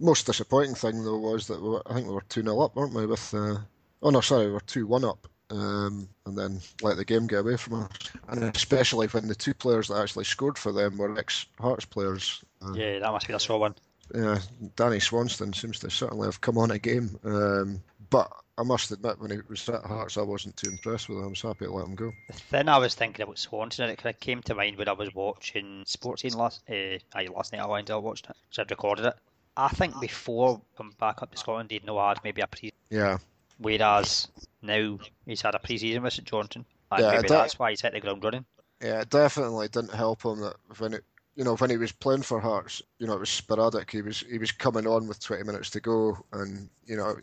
Most 0.00 0.26
disappointing 0.26 0.74
thing 0.74 1.04
though 1.04 1.18
was 1.18 1.46
that 1.46 1.60
we 1.62 1.68
were, 1.68 1.82
I 1.86 1.94
think 1.94 2.08
we 2.08 2.14
were 2.14 2.24
two 2.28 2.42
0 2.42 2.60
up, 2.60 2.74
weren't 2.76 2.94
we? 2.94 3.06
With 3.06 3.32
uh, 3.34 3.58
oh 4.02 4.10
no, 4.10 4.20
sorry, 4.20 4.46
we 4.46 4.52
were 4.52 4.60
two 4.60 4.86
one 4.86 5.04
up, 5.04 5.28
um, 5.50 6.08
and 6.26 6.36
then 6.36 6.60
let 6.82 6.96
the 6.96 7.04
game 7.04 7.26
get 7.26 7.40
away 7.40 7.56
from 7.56 7.82
us. 7.84 7.90
And 8.28 8.42
especially 8.44 9.06
when 9.08 9.28
the 9.28 9.34
two 9.34 9.54
players 9.54 9.88
that 9.88 10.00
actually 10.00 10.24
scored 10.24 10.58
for 10.58 10.72
them 10.72 10.98
were 10.98 11.16
ex 11.18 11.46
Hearts 11.60 11.84
players. 11.84 12.42
Uh, 12.60 12.72
Yeah, 12.74 12.98
that 12.98 13.12
must 13.12 13.26
be 13.28 13.34
a 13.34 13.38
sore 13.38 13.60
one. 13.60 13.74
yeah, 14.14 14.38
Danny 14.76 15.00
Swanson 15.00 15.52
seems 15.52 15.78
to 15.80 15.90
certainly 15.90 16.26
have 16.26 16.40
come 16.40 16.58
on 16.58 16.70
a 16.70 16.78
game. 16.78 17.18
Um, 17.24 17.80
but 18.10 18.30
I 18.56 18.62
must 18.62 18.90
admit, 18.92 19.20
when 19.20 19.30
he 19.32 19.38
was 19.48 19.68
at 19.68 19.84
Hearts, 19.84 20.16
I 20.16 20.22
wasn't 20.22 20.56
too 20.56 20.70
impressed 20.70 21.08
with 21.08 21.18
him. 21.18 21.24
I 21.24 21.28
was 21.28 21.42
happy 21.42 21.64
to 21.64 21.72
let 21.72 21.86
him 21.86 21.94
go. 21.96 22.12
The 22.28 22.32
thing 22.34 22.68
I 22.68 22.78
was 22.78 22.94
thinking 22.94 23.22
about 23.22 23.38
Swanson, 23.38 23.84
and 23.84 23.92
it 23.92 23.96
kind 23.96 24.14
of 24.14 24.20
came 24.20 24.42
to 24.42 24.54
mind 24.54 24.76
when 24.76 24.88
I 24.88 24.92
was 24.92 25.14
watching 25.14 25.82
Sports 25.86 26.22
Scene 26.22 26.34
last, 26.34 26.62
uh, 26.70 26.98
aye, 27.14 27.28
last 27.34 27.52
night. 27.52 27.62
I 27.62 27.66
went 27.66 27.90
I 27.90 27.96
watched 27.96 28.28
it, 28.30 28.36
so 28.50 28.62
I'd 28.62 28.70
recorded 28.70 29.06
it. 29.06 29.14
I 29.56 29.68
think 29.68 30.00
before 30.00 30.60
coming 30.76 30.94
back 30.98 31.22
up 31.22 31.30
to 31.30 31.36
Scotland, 31.38 31.70
he'd 31.70 31.84
no 31.84 31.98
had 32.06 32.18
maybe 32.24 32.40
a 32.42 32.46
pre, 32.46 32.72
Yeah, 32.90 33.18
whereas 33.58 34.28
now 34.62 34.98
he's 35.26 35.42
had 35.42 35.54
a 35.54 35.58
pre-season 35.58 36.02
with 36.02 36.12
St 36.12 36.26
Johnstone, 36.26 36.64
and 36.90 37.00
Yeah, 37.02 37.10
maybe 37.12 37.22
that- 37.28 37.28
that's 37.28 37.58
why 37.58 37.70
he's 37.70 37.80
hit 37.80 37.92
the 37.92 38.00
ground 38.00 38.24
running. 38.24 38.44
yeah, 38.80 39.00
it 39.02 39.10
definitely 39.10 39.68
didn't 39.68 39.94
help 39.94 40.24
him 40.24 40.40
that 40.40 40.56
when 40.78 40.94
it, 40.94 41.04
you 41.36 41.44
know, 41.44 41.56
when 41.56 41.70
he 41.70 41.76
was 41.76 41.92
playing 41.92 42.22
for 42.22 42.40
Hearts, 42.40 42.82
you 42.98 43.06
know, 43.06 43.14
it 43.14 43.20
was 43.20 43.30
sporadic. 43.30 43.90
He 43.90 44.02
was 44.02 44.20
he 44.20 44.38
was 44.38 44.52
coming 44.52 44.86
on 44.86 45.06
with 45.06 45.20
20 45.20 45.42
minutes 45.44 45.70
to 45.70 45.80
go, 45.80 46.18
and 46.32 46.68
you 46.86 46.96
know, 46.96 47.16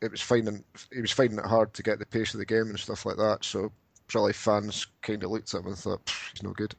it 0.00 0.10
was 0.10 0.20
finding 0.20 0.64
he 0.92 1.00
was 1.00 1.12
finding 1.12 1.38
it 1.38 1.44
hard 1.46 1.72
to 1.74 1.82
get 1.82 1.98
the 1.98 2.06
pace 2.06 2.32
of 2.34 2.38
the 2.38 2.46
game 2.46 2.68
and 2.68 2.78
stuff 2.78 3.04
like 3.06 3.16
that. 3.16 3.44
So 3.44 3.72
probably 4.06 4.32
fans 4.32 4.86
kind 5.02 5.22
of 5.22 5.30
looked 5.30 5.52
at 5.54 5.60
him 5.60 5.66
and 5.68 5.76
thought 5.78 6.10
he's 6.32 6.42
no 6.42 6.52
good. 6.52 6.74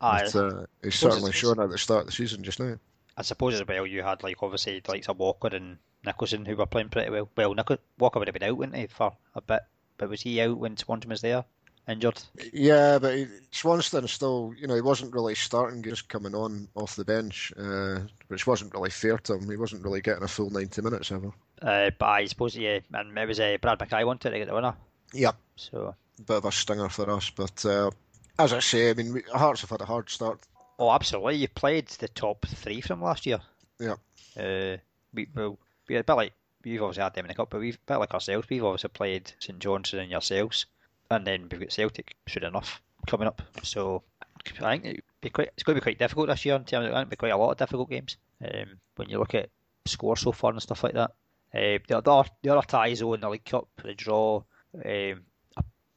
Aye, 0.00 0.28
But 0.32 0.36
uh, 0.54 0.66
he's 0.82 0.94
certainly 0.94 1.30
it's- 1.30 1.34
shown 1.40 1.60
at 1.60 1.70
the 1.70 1.78
start 1.78 2.02
of 2.02 2.06
the 2.06 2.12
season 2.12 2.42
just 2.44 2.60
now. 2.60 2.76
I 3.20 3.22
suppose 3.22 3.54
as 3.54 3.66
well 3.66 3.86
you 3.86 4.02
had 4.02 4.22
like 4.22 4.42
obviously 4.42 4.80
the 4.80 4.90
likes 4.90 5.08
of 5.10 5.18
Walker 5.18 5.48
and 5.48 5.76
Nicholson 6.06 6.46
who 6.46 6.56
were 6.56 6.64
playing 6.64 6.88
pretty 6.88 7.10
well. 7.10 7.28
Well, 7.36 7.54
Nichol- 7.54 7.76
Walker 7.98 8.18
would 8.18 8.28
have 8.28 8.32
been 8.32 8.48
out, 8.48 8.56
wouldn't 8.56 8.78
he, 8.78 8.86
for 8.86 9.12
a 9.34 9.42
bit? 9.42 9.60
But 9.98 10.08
was 10.08 10.22
he 10.22 10.40
out 10.40 10.56
when 10.56 10.78
Swanson 10.78 11.10
was 11.10 11.20
there, 11.20 11.44
injured? 11.86 12.18
Yeah, 12.54 12.98
but 12.98 13.18
he, 13.18 13.26
Swanson 13.50 14.08
still, 14.08 14.54
you 14.58 14.66
know, 14.66 14.74
he 14.74 14.80
wasn't 14.80 15.12
really 15.12 15.34
starting, 15.34 15.82
just 15.82 16.08
coming 16.08 16.34
on 16.34 16.68
off 16.74 16.96
the 16.96 17.04
bench, 17.04 17.52
uh, 17.58 18.00
which 18.28 18.46
wasn't 18.46 18.72
really 18.72 18.88
fair 18.88 19.18
to 19.18 19.34
him. 19.34 19.50
He 19.50 19.58
wasn't 19.58 19.84
really 19.84 20.00
getting 20.00 20.22
a 20.22 20.28
full 20.28 20.48
90 20.48 20.80
minutes 20.80 21.12
ever. 21.12 21.30
Uh, 21.60 21.90
but 21.98 22.06
I 22.06 22.24
suppose 22.24 22.56
yeah, 22.56 22.78
and 22.94 23.18
it 23.18 23.28
was 23.28 23.38
uh, 23.38 23.58
Brad 23.60 23.78
McKay 23.78 24.06
wanted 24.06 24.30
to 24.30 24.38
get 24.38 24.48
the 24.48 24.54
winner. 24.54 24.74
Yep. 25.12 25.36
So, 25.56 25.94
bit 26.26 26.36
of 26.38 26.46
a 26.46 26.52
stinger 26.52 26.88
for 26.88 27.10
us. 27.10 27.28
But 27.28 27.66
uh, 27.66 27.90
as 28.38 28.54
I 28.54 28.60
say, 28.60 28.88
I 28.88 28.94
mean, 28.94 29.22
Hearts 29.34 29.60
have 29.60 29.70
had 29.70 29.82
a 29.82 29.84
hard 29.84 30.08
start. 30.08 30.40
Oh, 30.80 30.90
absolutely. 30.90 31.36
You 31.36 31.48
played 31.48 31.86
the 31.86 32.08
top 32.08 32.46
three 32.46 32.80
from 32.80 33.02
last 33.02 33.26
year. 33.26 33.38
Yeah. 33.78 33.94
Uh, 34.36 34.78
we, 35.14 35.28
well, 35.34 35.58
we 35.88 35.96
a 35.96 36.02
bit 36.02 36.12
like 36.14 36.32
we've 36.64 36.82
obviously 36.82 37.02
had 37.02 37.14
them 37.14 37.26
in 37.26 37.28
the 37.28 37.34
cup, 37.34 37.50
but 37.50 37.60
we've 37.60 37.76
a 37.76 37.92
bit 37.92 37.98
like 37.98 38.14
ourselves. 38.14 38.48
We've 38.48 38.64
obviously 38.64 38.90
played 38.90 39.32
St 39.38 39.58
Johnstone 39.58 40.00
and 40.00 40.10
yourselves, 40.10 40.66
and 41.10 41.26
then 41.26 41.48
we've 41.50 41.60
got 41.60 41.72
Celtic 41.72 42.16
soon 42.28 42.44
enough 42.44 42.82
coming 43.06 43.28
up. 43.28 43.42
So 43.62 44.02
I 44.60 44.72
think 44.72 44.84
it'd 44.84 45.02
be 45.20 45.30
quite, 45.30 45.50
it's 45.54 45.62
going 45.62 45.76
to 45.76 45.80
be 45.80 45.84
quite 45.84 45.98
difficult 45.98 46.28
this 46.28 46.44
year 46.44 46.56
in 46.56 46.64
terms 46.64 46.86
of, 46.86 46.92
I 46.92 46.96
think 46.96 47.06
it'll 47.06 47.10
be 47.10 47.16
quite 47.16 47.32
a 47.32 47.36
lot 47.36 47.52
of 47.52 47.58
difficult 47.58 47.90
games. 47.90 48.16
Um, 48.42 48.78
when 48.96 49.08
you 49.08 49.18
look 49.18 49.34
at 49.34 49.50
score 49.86 50.16
so 50.16 50.32
far 50.32 50.52
and 50.52 50.62
stuff 50.62 50.84
like 50.84 50.94
that. 50.94 51.12
Uh, 51.52 51.78
the 51.88 51.98
other 51.98 52.28
the 52.42 52.50
other 52.50 52.66
ties 52.66 53.00
though 53.00 53.14
in 53.14 53.20
the 53.20 53.28
League 53.28 53.44
Cup, 53.44 53.68
the 53.82 53.94
draw, 53.94 54.42
um, 54.84 55.20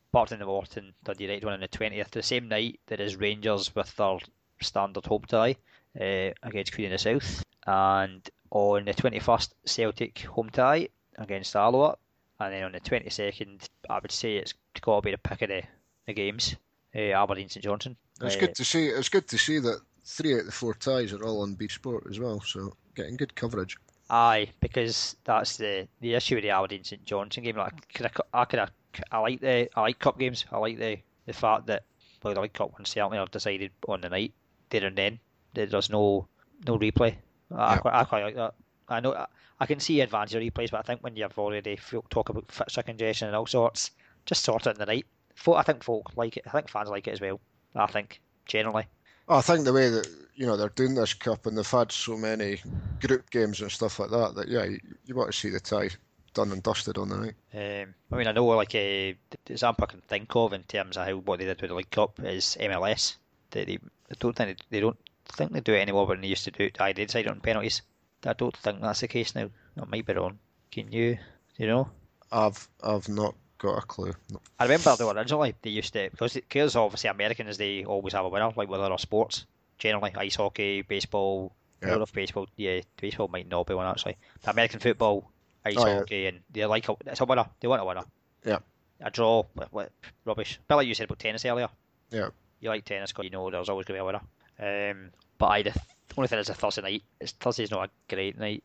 apart 0.10 0.30
from 0.30 0.40
the 0.40 0.46
Morton 0.46 0.94
third 1.06 1.22
United 1.22 1.44
one 1.44 1.54
on 1.54 1.60
the 1.60 1.68
twentieth, 1.68 2.10
the 2.12 2.24
same 2.24 2.48
night 2.48 2.80
there 2.88 3.00
is 3.00 3.16
Rangers 3.16 3.74
with 3.76 3.96
their 3.96 4.18
standard 4.64 5.06
home 5.06 5.24
tie 5.28 5.56
uh, 6.00 6.32
against 6.44 6.74
Queen 6.74 6.88
of 6.88 6.92
the 6.92 6.98
South, 6.98 7.44
and 7.68 8.30
on 8.52 8.86
the 8.86 8.94
twenty 8.94 9.20
first 9.20 9.54
Celtic 9.66 10.20
home 10.20 10.50
tie 10.50 10.90
against 11.18 11.56
Alloa, 11.56 11.98
and 12.40 12.54
then 12.54 12.64
on 12.64 12.72
the 12.72 12.80
twenty 12.80 13.10
second, 13.10 13.68
I 13.90 14.00
would 14.00 14.12
say 14.12 14.38
it's 14.38 14.54
got 14.82 14.98
to 14.98 15.02
be 15.06 15.12
the 15.12 15.18
pick 15.18 15.42
of 15.44 15.50
the, 15.50 15.64
the 16.08 16.14
games, 16.14 16.56
uh, 16.96 17.00
Aberdeen 17.00 17.50
St 17.50 17.64
Johnstone. 17.64 17.96
It's 18.22 18.36
Uh, 18.36 18.40
good 18.40 18.56
to 18.56 18.66
see. 18.66 18.88
It's 18.88 19.10
good 19.10 19.28
to 19.28 19.38
see 19.38 19.60
that 19.60 19.82
three 20.06 20.34
out 20.34 20.42
of 20.42 20.46
the 20.48 20.52
four 20.52 20.74
ties 20.74 21.14
are 21.14 21.24
all 21.24 21.42
on 21.42 21.56
BT 21.56 21.74
Sport 21.74 22.06
as 22.10 22.20
well. 22.20 22.42
So 22.42 22.76
getting 22.96 23.18
good 23.18 23.36
coverage. 23.36 23.78
Aye, 24.10 24.50
because 24.60 25.16
that's 25.24 25.58
the 25.58 25.88
the 26.02 26.14
issue 26.14 26.36
with 26.36 26.44
the 26.44 26.50
Aberdeen 26.52 26.84
St 26.84 27.04
Johnstone 27.06 27.44
game. 27.46 27.56
Like, 27.56 27.94
could 27.94 28.06
I, 28.06 28.42
I 28.42 28.46
could 28.46 28.60
I, 28.60 28.68
I 29.12 29.20
like 29.20 29.40
the 29.40 29.70
I 29.76 29.82
like 29.82 30.00
cup 30.00 30.20
games. 30.20 30.46
I 30.52 30.58
like 30.58 30.78
the 30.78 30.98
the 31.26 31.34
fact 31.34 31.68
that 31.68 31.84
well, 32.22 32.34
the 32.34 32.42
League 32.42 32.54
Cup 32.54 32.72
one 32.74 32.86
certainly 32.86 33.18
I've 33.18 33.32
decided 33.32 33.72
on 33.88 34.02
the 34.02 34.10
night 34.10 34.34
there 34.74 34.86
and 34.88 34.98
then. 34.98 35.20
There- 35.54 35.66
There's 35.68 35.90
no 35.90 36.28
no 36.68 36.78
replay. 36.78 37.16
I, 37.56 37.74
Yeah. 37.76 37.78
quite, 37.78 37.94
I 37.94 38.04
quite 38.06 38.24
like 38.24 38.36
that. 38.36 38.54
I 38.90 39.00
know 39.00 39.14
I, 39.14 39.26
I 39.60 39.66
can 39.66 39.80
see 39.80 40.02
advantage 40.02 40.36
of 40.36 40.42
replays, 40.42 40.72
but 40.72 40.80
I 40.80 40.82
think 40.84 41.02
when 41.02 41.16
you've 41.16 41.38
already 41.40 41.76
feel, 41.78 42.04
talk 42.10 42.30
about 42.30 42.52
fixture 42.52 42.84
congestion 42.84 43.28
and 43.28 43.36
all 43.38 43.46
sorts, 43.46 43.92
just 44.26 44.44
sort 44.44 44.68
it 44.68 44.72
in 44.72 44.78
the 44.80 44.86
night. 44.86 45.06
Folk, 45.36 45.58
I 45.58 45.64
think 45.64 45.84
folk 45.84 46.12
like 46.18 46.38
it. 46.38 46.44
I 46.48 46.50
think 46.52 46.70
fans 46.70 46.90
like 46.90 47.08
it 47.08 47.12
as 47.14 47.22
well. 47.22 47.40
I 47.76 47.88
think 47.88 48.22
generally. 48.46 48.86
Oh, 49.28 49.38
I 49.38 49.42
think 49.42 49.64
the 49.66 49.74
way 49.74 49.90
that 49.90 50.08
you 50.36 50.46
know 50.46 50.58
they're 50.58 50.70
doing 50.70 50.96
this 50.96 51.14
cup 51.14 51.46
and 51.46 51.58
they've 51.58 51.70
had 51.70 51.92
so 51.92 52.18
many 52.18 52.62
group 53.02 53.30
games 53.30 53.62
and 53.62 53.72
stuff 53.72 54.00
like 54.00 54.10
that 54.12 54.36
that 54.36 54.48
yeah, 54.48 54.64
you, 54.66 54.80
you 55.06 55.16
want 55.16 55.32
to 55.32 55.38
see 55.38 55.50
the 55.50 55.60
tie 55.60 55.90
done 56.34 56.52
and 56.52 56.62
dusted 56.64 56.98
on 56.98 57.10
the 57.10 57.18
night. 57.18 57.36
Um, 57.54 57.94
I 58.12 58.16
mean, 58.18 58.28
I 58.28 58.32
know 58.32 58.46
like 58.48 58.76
a 58.76 59.16
the 59.30 59.54
example 59.54 59.86
I 59.88 59.92
can 59.92 60.02
think 60.02 60.36
of 60.36 60.54
in 60.54 60.64
terms 60.64 60.98
of 60.98 61.06
how 61.08 61.16
what 61.18 61.40
they 61.40 61.46
did 61.46 61.62
with 61.62 61.70
the 61.70 61.76
League 61.76 61.92
Cup 61.92 62.20
is 62.24 62.58
MLS. 62.60 63.16
They, 63.52 63.66
they 63.66 63.80
I 64.14 64.16
don't 64.20 64.36
think 64.36 64.58
they, 64.70 64.78
they 64.78 64.80
don't 64.82 64.98
think 65.34 65.52
they 65.52 65.60
do 65.62 65.74
it 65.74 65.80
anymore, 65.82 66.08
but 66.08 66.22
they 66.22 66.28
used 66.28 66.44
to 66.46 66.52
do 66.52 66.64
it. 66.66 66.80
I 66.80 66.94
did 66.94 67.08
decide 67.08 67.28
on 67.28 67.40
penalties. 67.42 67.82
I 68.26 68.34
don't 68.34 68.56
think 68.56 68.82
that's 68.82 69.02
the 69.02 69.08
case 69.08 69.36
now. 69.36 69.50
I 69.82 69.86
might 69.86 70.06
be 70.06 70.14
wrong. 70.14 70.40
Can 70.72 70.92
you, 70.92 71.18
you 71.58 71.68
know? 71.68 71.90
I've 72.32 72.68
I've 72.84 73.10
not 73.10 73.36
got 73.58 73.78
a 73.78 73.82
clue. 73.86 74.14
No. 74.32 74.42
I 74.60 74.64
remember 74.64 74.96
though 74.96 75.12
originally 75.12 75.56
they 75.62 75.70
used 75.70 75.94
to 75.94 76.10
because 76.12 76.34
because 76.34 76.76
obviously 76.76 77.10
Americans 77.10 77.58
they 77.58 77.84
always 77.86 78.14
have 78.14 78.26
a 78.26 78.30
winner 78.30 78.52
like 78.56 78.70
with 78.70 78.82
other 78.82 78.98
sports 78.98 79.46
generally 79.78 80.14
ice 80.16 80.36
hockey, 80.36 80.82
baseball. 80.82 81.54
I 81.82 81.86
Yeah. 81.86 81.90
don't 81.92 82.00
know 82.00 82.04
if 82.04 82.14
baseball 82.14 82.48
yeah 82.56 82.82
baseball 83.00 83.28
might 83.28 83.48
not 83.50 83.68
be 83.68 83.74
one 83.74 83.86
actually. 83.88 84.18
But 84.44 84.52
American 84.54 84.80
football, 84.80 85.30
ice 85.66 85.76
Oh, 85.78 85.86
yeah. 85.88 85.96
hockey, 86.00 86.26
and 86.28 86.40
they 86.52 86.66
like 86.66 86.88
a, 86.90 86.96
it's 87.06 87.22
a 87.22 87.26
winner. 87.26 87.46
They 87.60 87.68
want 87.68 87.82
a 87.82 87.86
winner. 87.86 88.04
Yeah. 88.46 88.60
A 89.02 89.12
draw, 89.12 89.44
what, 89.54 89.72
what, 89.74 89.92
rubbish. 90.26 90.60
But 90.68 90.78
like 90.78 90.88
you 90.88 90.94
said 90.96 91.06
about 91.06 91.20
tennis 91.20 91.46
earlier. 91.46 91.68
Yeah. 92.10 92.30
You 92.64 92.70
like 92.70 92.86
tennis 92.86 93.12
because 93.12 93.26
you 93.26 93.30
know 93.32 93.50
there's 93.52 93.70
always 93.70 93.86
going 93.86 93.98
to 94.00 94.04
be 94.04 94.04
a 94.04 94.06
winner. 94.06 94.92
Um, 94.94 95.10
but 95.38 95.48
I 95.48 95.64
the 95.64 95.72
th- 95.72 95.86
only 96.18 96.28
thing 96.30 96.40
is 96.40 96.50
a 96.50 96.54
Thursday 96.54 96.82
night. 96.82 97.04
It's 97.20 97.34
Thursday's 97.34 97.72
not 97.72 97.90
a 97.90 98.14
great 98.16 98.38
night. 98.40 98.64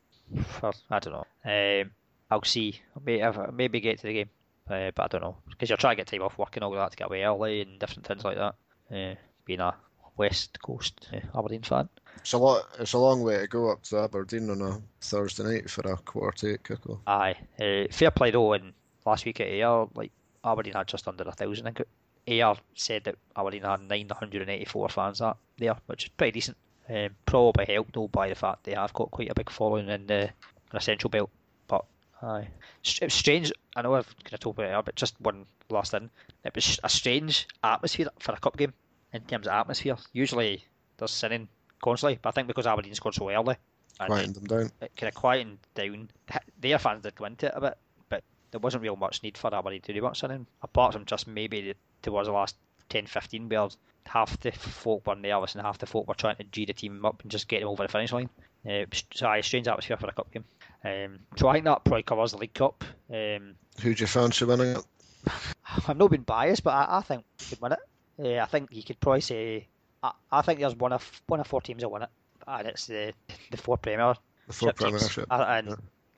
For, 0.61 0.72
I 0.90 0.98
don't 1.00 1.14
know. 1.14 1.80
Um, 1.82 1.90
I'll 2.30 2.44
see. 2.44 2.80
Maybe, 3.04 3.24
maybe 3.52 3.80
get 3.80 3.98
to 3.98 4.06
the 4.06 4.12
game. 4.12 4.30
Uh, 4.70 4.90
but 4.94 5.02
I 5.04 5.08
don't 5.08 5.22
know 5.22 5.37
because 5.48 5.68
you're 5.70 5.78
trying 5.78 5.96
to 5.96 6.00
get 6.02 6.06
time 6.06 6.22
off 6.22 6.37
work 6.38 6.54
and 6.56 6.62
all 6.62 6.70
that 6.72 6.90
to 6.90 6.96
get 6.96 7.06
away 7.06 7.22
early 7.24 7.62
and 7.62 7.78
different 7.80 8.06
things 8.06 8.22
like 8.22 8.37
that. 8.37 8.54
Uh, 8.94 9.14
being 9.46 9.61
a 9.61 9.74
West 10.18 10.61
Coast 10.62 11.08
uh, 11.12 11.38
Aberdeen 11.38 11.62
fan, 11.62 11.88
It's 12.18 12.34
a 12.34 12.38
lot. 12.38 12.66
It's 12.78 12.92
a 12.92 12.98
long 12.98 13.22
way 13.22 13.38
to 13.38 13.46
go 13.48 13.70
up 13.72 13.82
to 13.84 14.00
Aberdeen 14.00 14.50
on 14.50 14.61
a 14.61 14.80
Thursday 15.00 15.44
night 15.44 15.70
for 15.70 15.80
a 15.90 15.96
quarter 15.96 16.37
to 16.38 16.52
eight 16.52 16.62
kickoff. 16.62 17.00
aye. 17.06 17.34
Uh, 17.58 17.90
fair 17.90 18.11
play 18.11 18.30
though. 18.30 18.52
And 18.52 18.74
last 19.06 19.24
week 19.24 19.40
at 19.40 19.46
Ayr, 19.48 19.87
like 19.94 20.12
Aberdeen 20.44 20.74
had 20.74 20.87
just 20.87 21.08
under 21.08 21.24
a 21.24 21.32
thousand. 21.32 21.66
I 21.66 21.70
think 21.70 21.88
Ayr 22.29 22.55
said 22.75 23.05
that 23.05 23.17
Aberdeen 23.37 23.62
had 23.62 23.81
984 23.81 24.88
fans 24.88 25.19
that 25.19 25.37
there, 25.57 25.77
which 25.87 26.05
is 26.05 26.11
pretty 26.11 26.33
decent. 26.33 26.57
Um, 26.88 27.11
probably 27.27 27.67
helped 27.67 27.95
though 27.95 28.09
by 28.09 28.29
the 28.29 28.35
fact 28.35 28.64
they 28.64 28.73
have 28.73 28.95
got 28.95 29.11
quite 29.11 29.31
a 29.31 29.35
big 29.35 29.51
following 29.51 29.88
in 29.88 30.07
the, 30.07 30.23
in 30.23 30.31
the 30.73 30.81
Central 30.81 31.11
Belt. 31.11 31.31
But 31.67 31.85
aye, 32.23 32.49
it's, 32.83 32.99
it's 33.01 33.14
strange. 33.14 33.53
I 33.77 33.83
know 33.83 33.95
I've 33.95 34.17
kind 34.25 34.35
of 34.35 34.41
talked 34.41 34.59
about 34.59 34.69
it, 34.69 34.73
earlier, 34.73 34.83
but 34.83 34.95
just 34.95 35.21
one 35.21 35.47
last 35.71 35.91
thing. 35.91 36.11
It 36.45 36.55
was 36.55 36.81
a 36.83 36.88
strange 36.88 37.47
atmosphere 37.62 38.09
for 38.19 38.33
a 38.33 38.38
cup 38.38 38.57
game 38.57 38.73
in 39.12 39.23
terms 39.23 39.47
of 39.47 39.53
atmosphere. 39.53 39.97
Usually 40.12 40.64
there's 40.97 41.11
sinning 41.11 41.49
constantly, 41.83 42.19
but 42.21 42.31
I 42.31 42.33
think 42.33 42.49
because 42.49 42.67
Aberdeen 42.67 42.95
scored 42.95 43.14
so 43.14 43.31
early, 43.31 43.57
and 44.01 44.09
Quieting 44.09 44.33
them 44.33 44.45
down. 44.45 44.71
it 44.81 44.93
kind 44.97 45.09
of 45.09 45.14
quietened 45.14 45.59
down. 45.75 46.09
Their 46.61 46.79
fans 46.79 47.03
did 47.03 47.17
go 47.17 47.25
into 47.25 47.47
it 47.47 47.53
a 47.55 47.61
bit, 47.61 47.79
but 48.09 48.23
there 48.51 48.61
wasn't 48.61 48.83
real 48.83 48.97
much 48.97 49.23
need 49.23 49.37
for 49.37 49.55
Aberdeen 49.55 49.83
to 49.83 49.93
do 49.93 50.03
much 50.03 50.21
sinning, 50.21 50.47
apart 50.62 50.93
from 50.93 51.05
just 51.05 51.27
maybe 51.27 51.61
the, 51.61 51.75
towards 52.09 52.29
the 52.29 52.33
last 52.33 52.57
10 52.88 53.07
15 53.07 53.49
where 53.49 53.68
half 54.07 54.40
the 54.40 54.51
folk 54.53 55.07
were 55.07 55.14
nervous 55.14 55.55
and 55.55 55.62
half 55.62 55.79
the 55.79 55.87
folk 55.87 56.09
were 56.09 56.14
trying 56.14 56.37
to 56.37 56.44
G 56.44 56.64
the 56.64 56.73
team 56.73 57.05
up 57.05 57.23
and 57.23 57.31
just 57.31 57.49
get 57.49 57.61
them 57.61 57.68
over 57.68 57.83
the 57.83 57.88
finish 57.88 58.12
line. 58.12 58.31
Uh, 58.68 58.85
so, 59.14 59.27
aye, 59.27 59.40
strange 59.42 59.68
atmosphere 59.68 59.97
for 59.97 60.09
a 60.09 60.12
cup 60.12 60.31
game. 60.33 60.44
Um, 60.85 61.18
so 61.37 61.49
I 61.49 61.55
think 61.55 61.64
that 61.66 61.85
probably 61.85 62.03
covers 62.03 62.33
the 62.33 62.38
League 62.38 62.55
Cup. 62.55 62.85
Um, 63.12 63.55
Who 63.83 63.94
do 63.94 64.01
you 64.01 64.07
fancy 64.07 64.44
winning 64.44 64.77
it? 64.77 64.85
I've 65.88 65.97
not 65.97 66.11
been 66.11 66.23
biased, 66.23 66.64
but 66.64 66.71
I, 66.71 66.99
I 66.99 67.01
think 67.03 67.25
we 67.40 67.47
could 67.47 67.61
win 67.61 67.73
it. 67.73 67.79
Uh, 68.18 68.42
I 68.42 68.47
think 68.47 68.71
you 68.73 68.83
could 68.83 68.99
probably 69.01 69.21
say 69.21 69.68
I, 70.03 70.12
I 70.31 70.42
think 70.42 70.61
there's 70.61 70.77
one 70.77 70.92
of 70.92 71.23
one 71.27 71.40
of 71.40 71.47
four 71.47 71.61
teams 71.61 71.83
that 71.83 71.88
win 71.88 72.03
it, 72.03 72.09
and 72.47 72.68
it's 72.68 72.87
the 72.87 73.12
the 73.51 73.57
four 73.57 73.77
Premier 73.77 74.14
The 74.47 74.53
four. 74.53 74.73
Premiership. 74.73 75.27
I, 75.31 75.59
and 75.59 75.68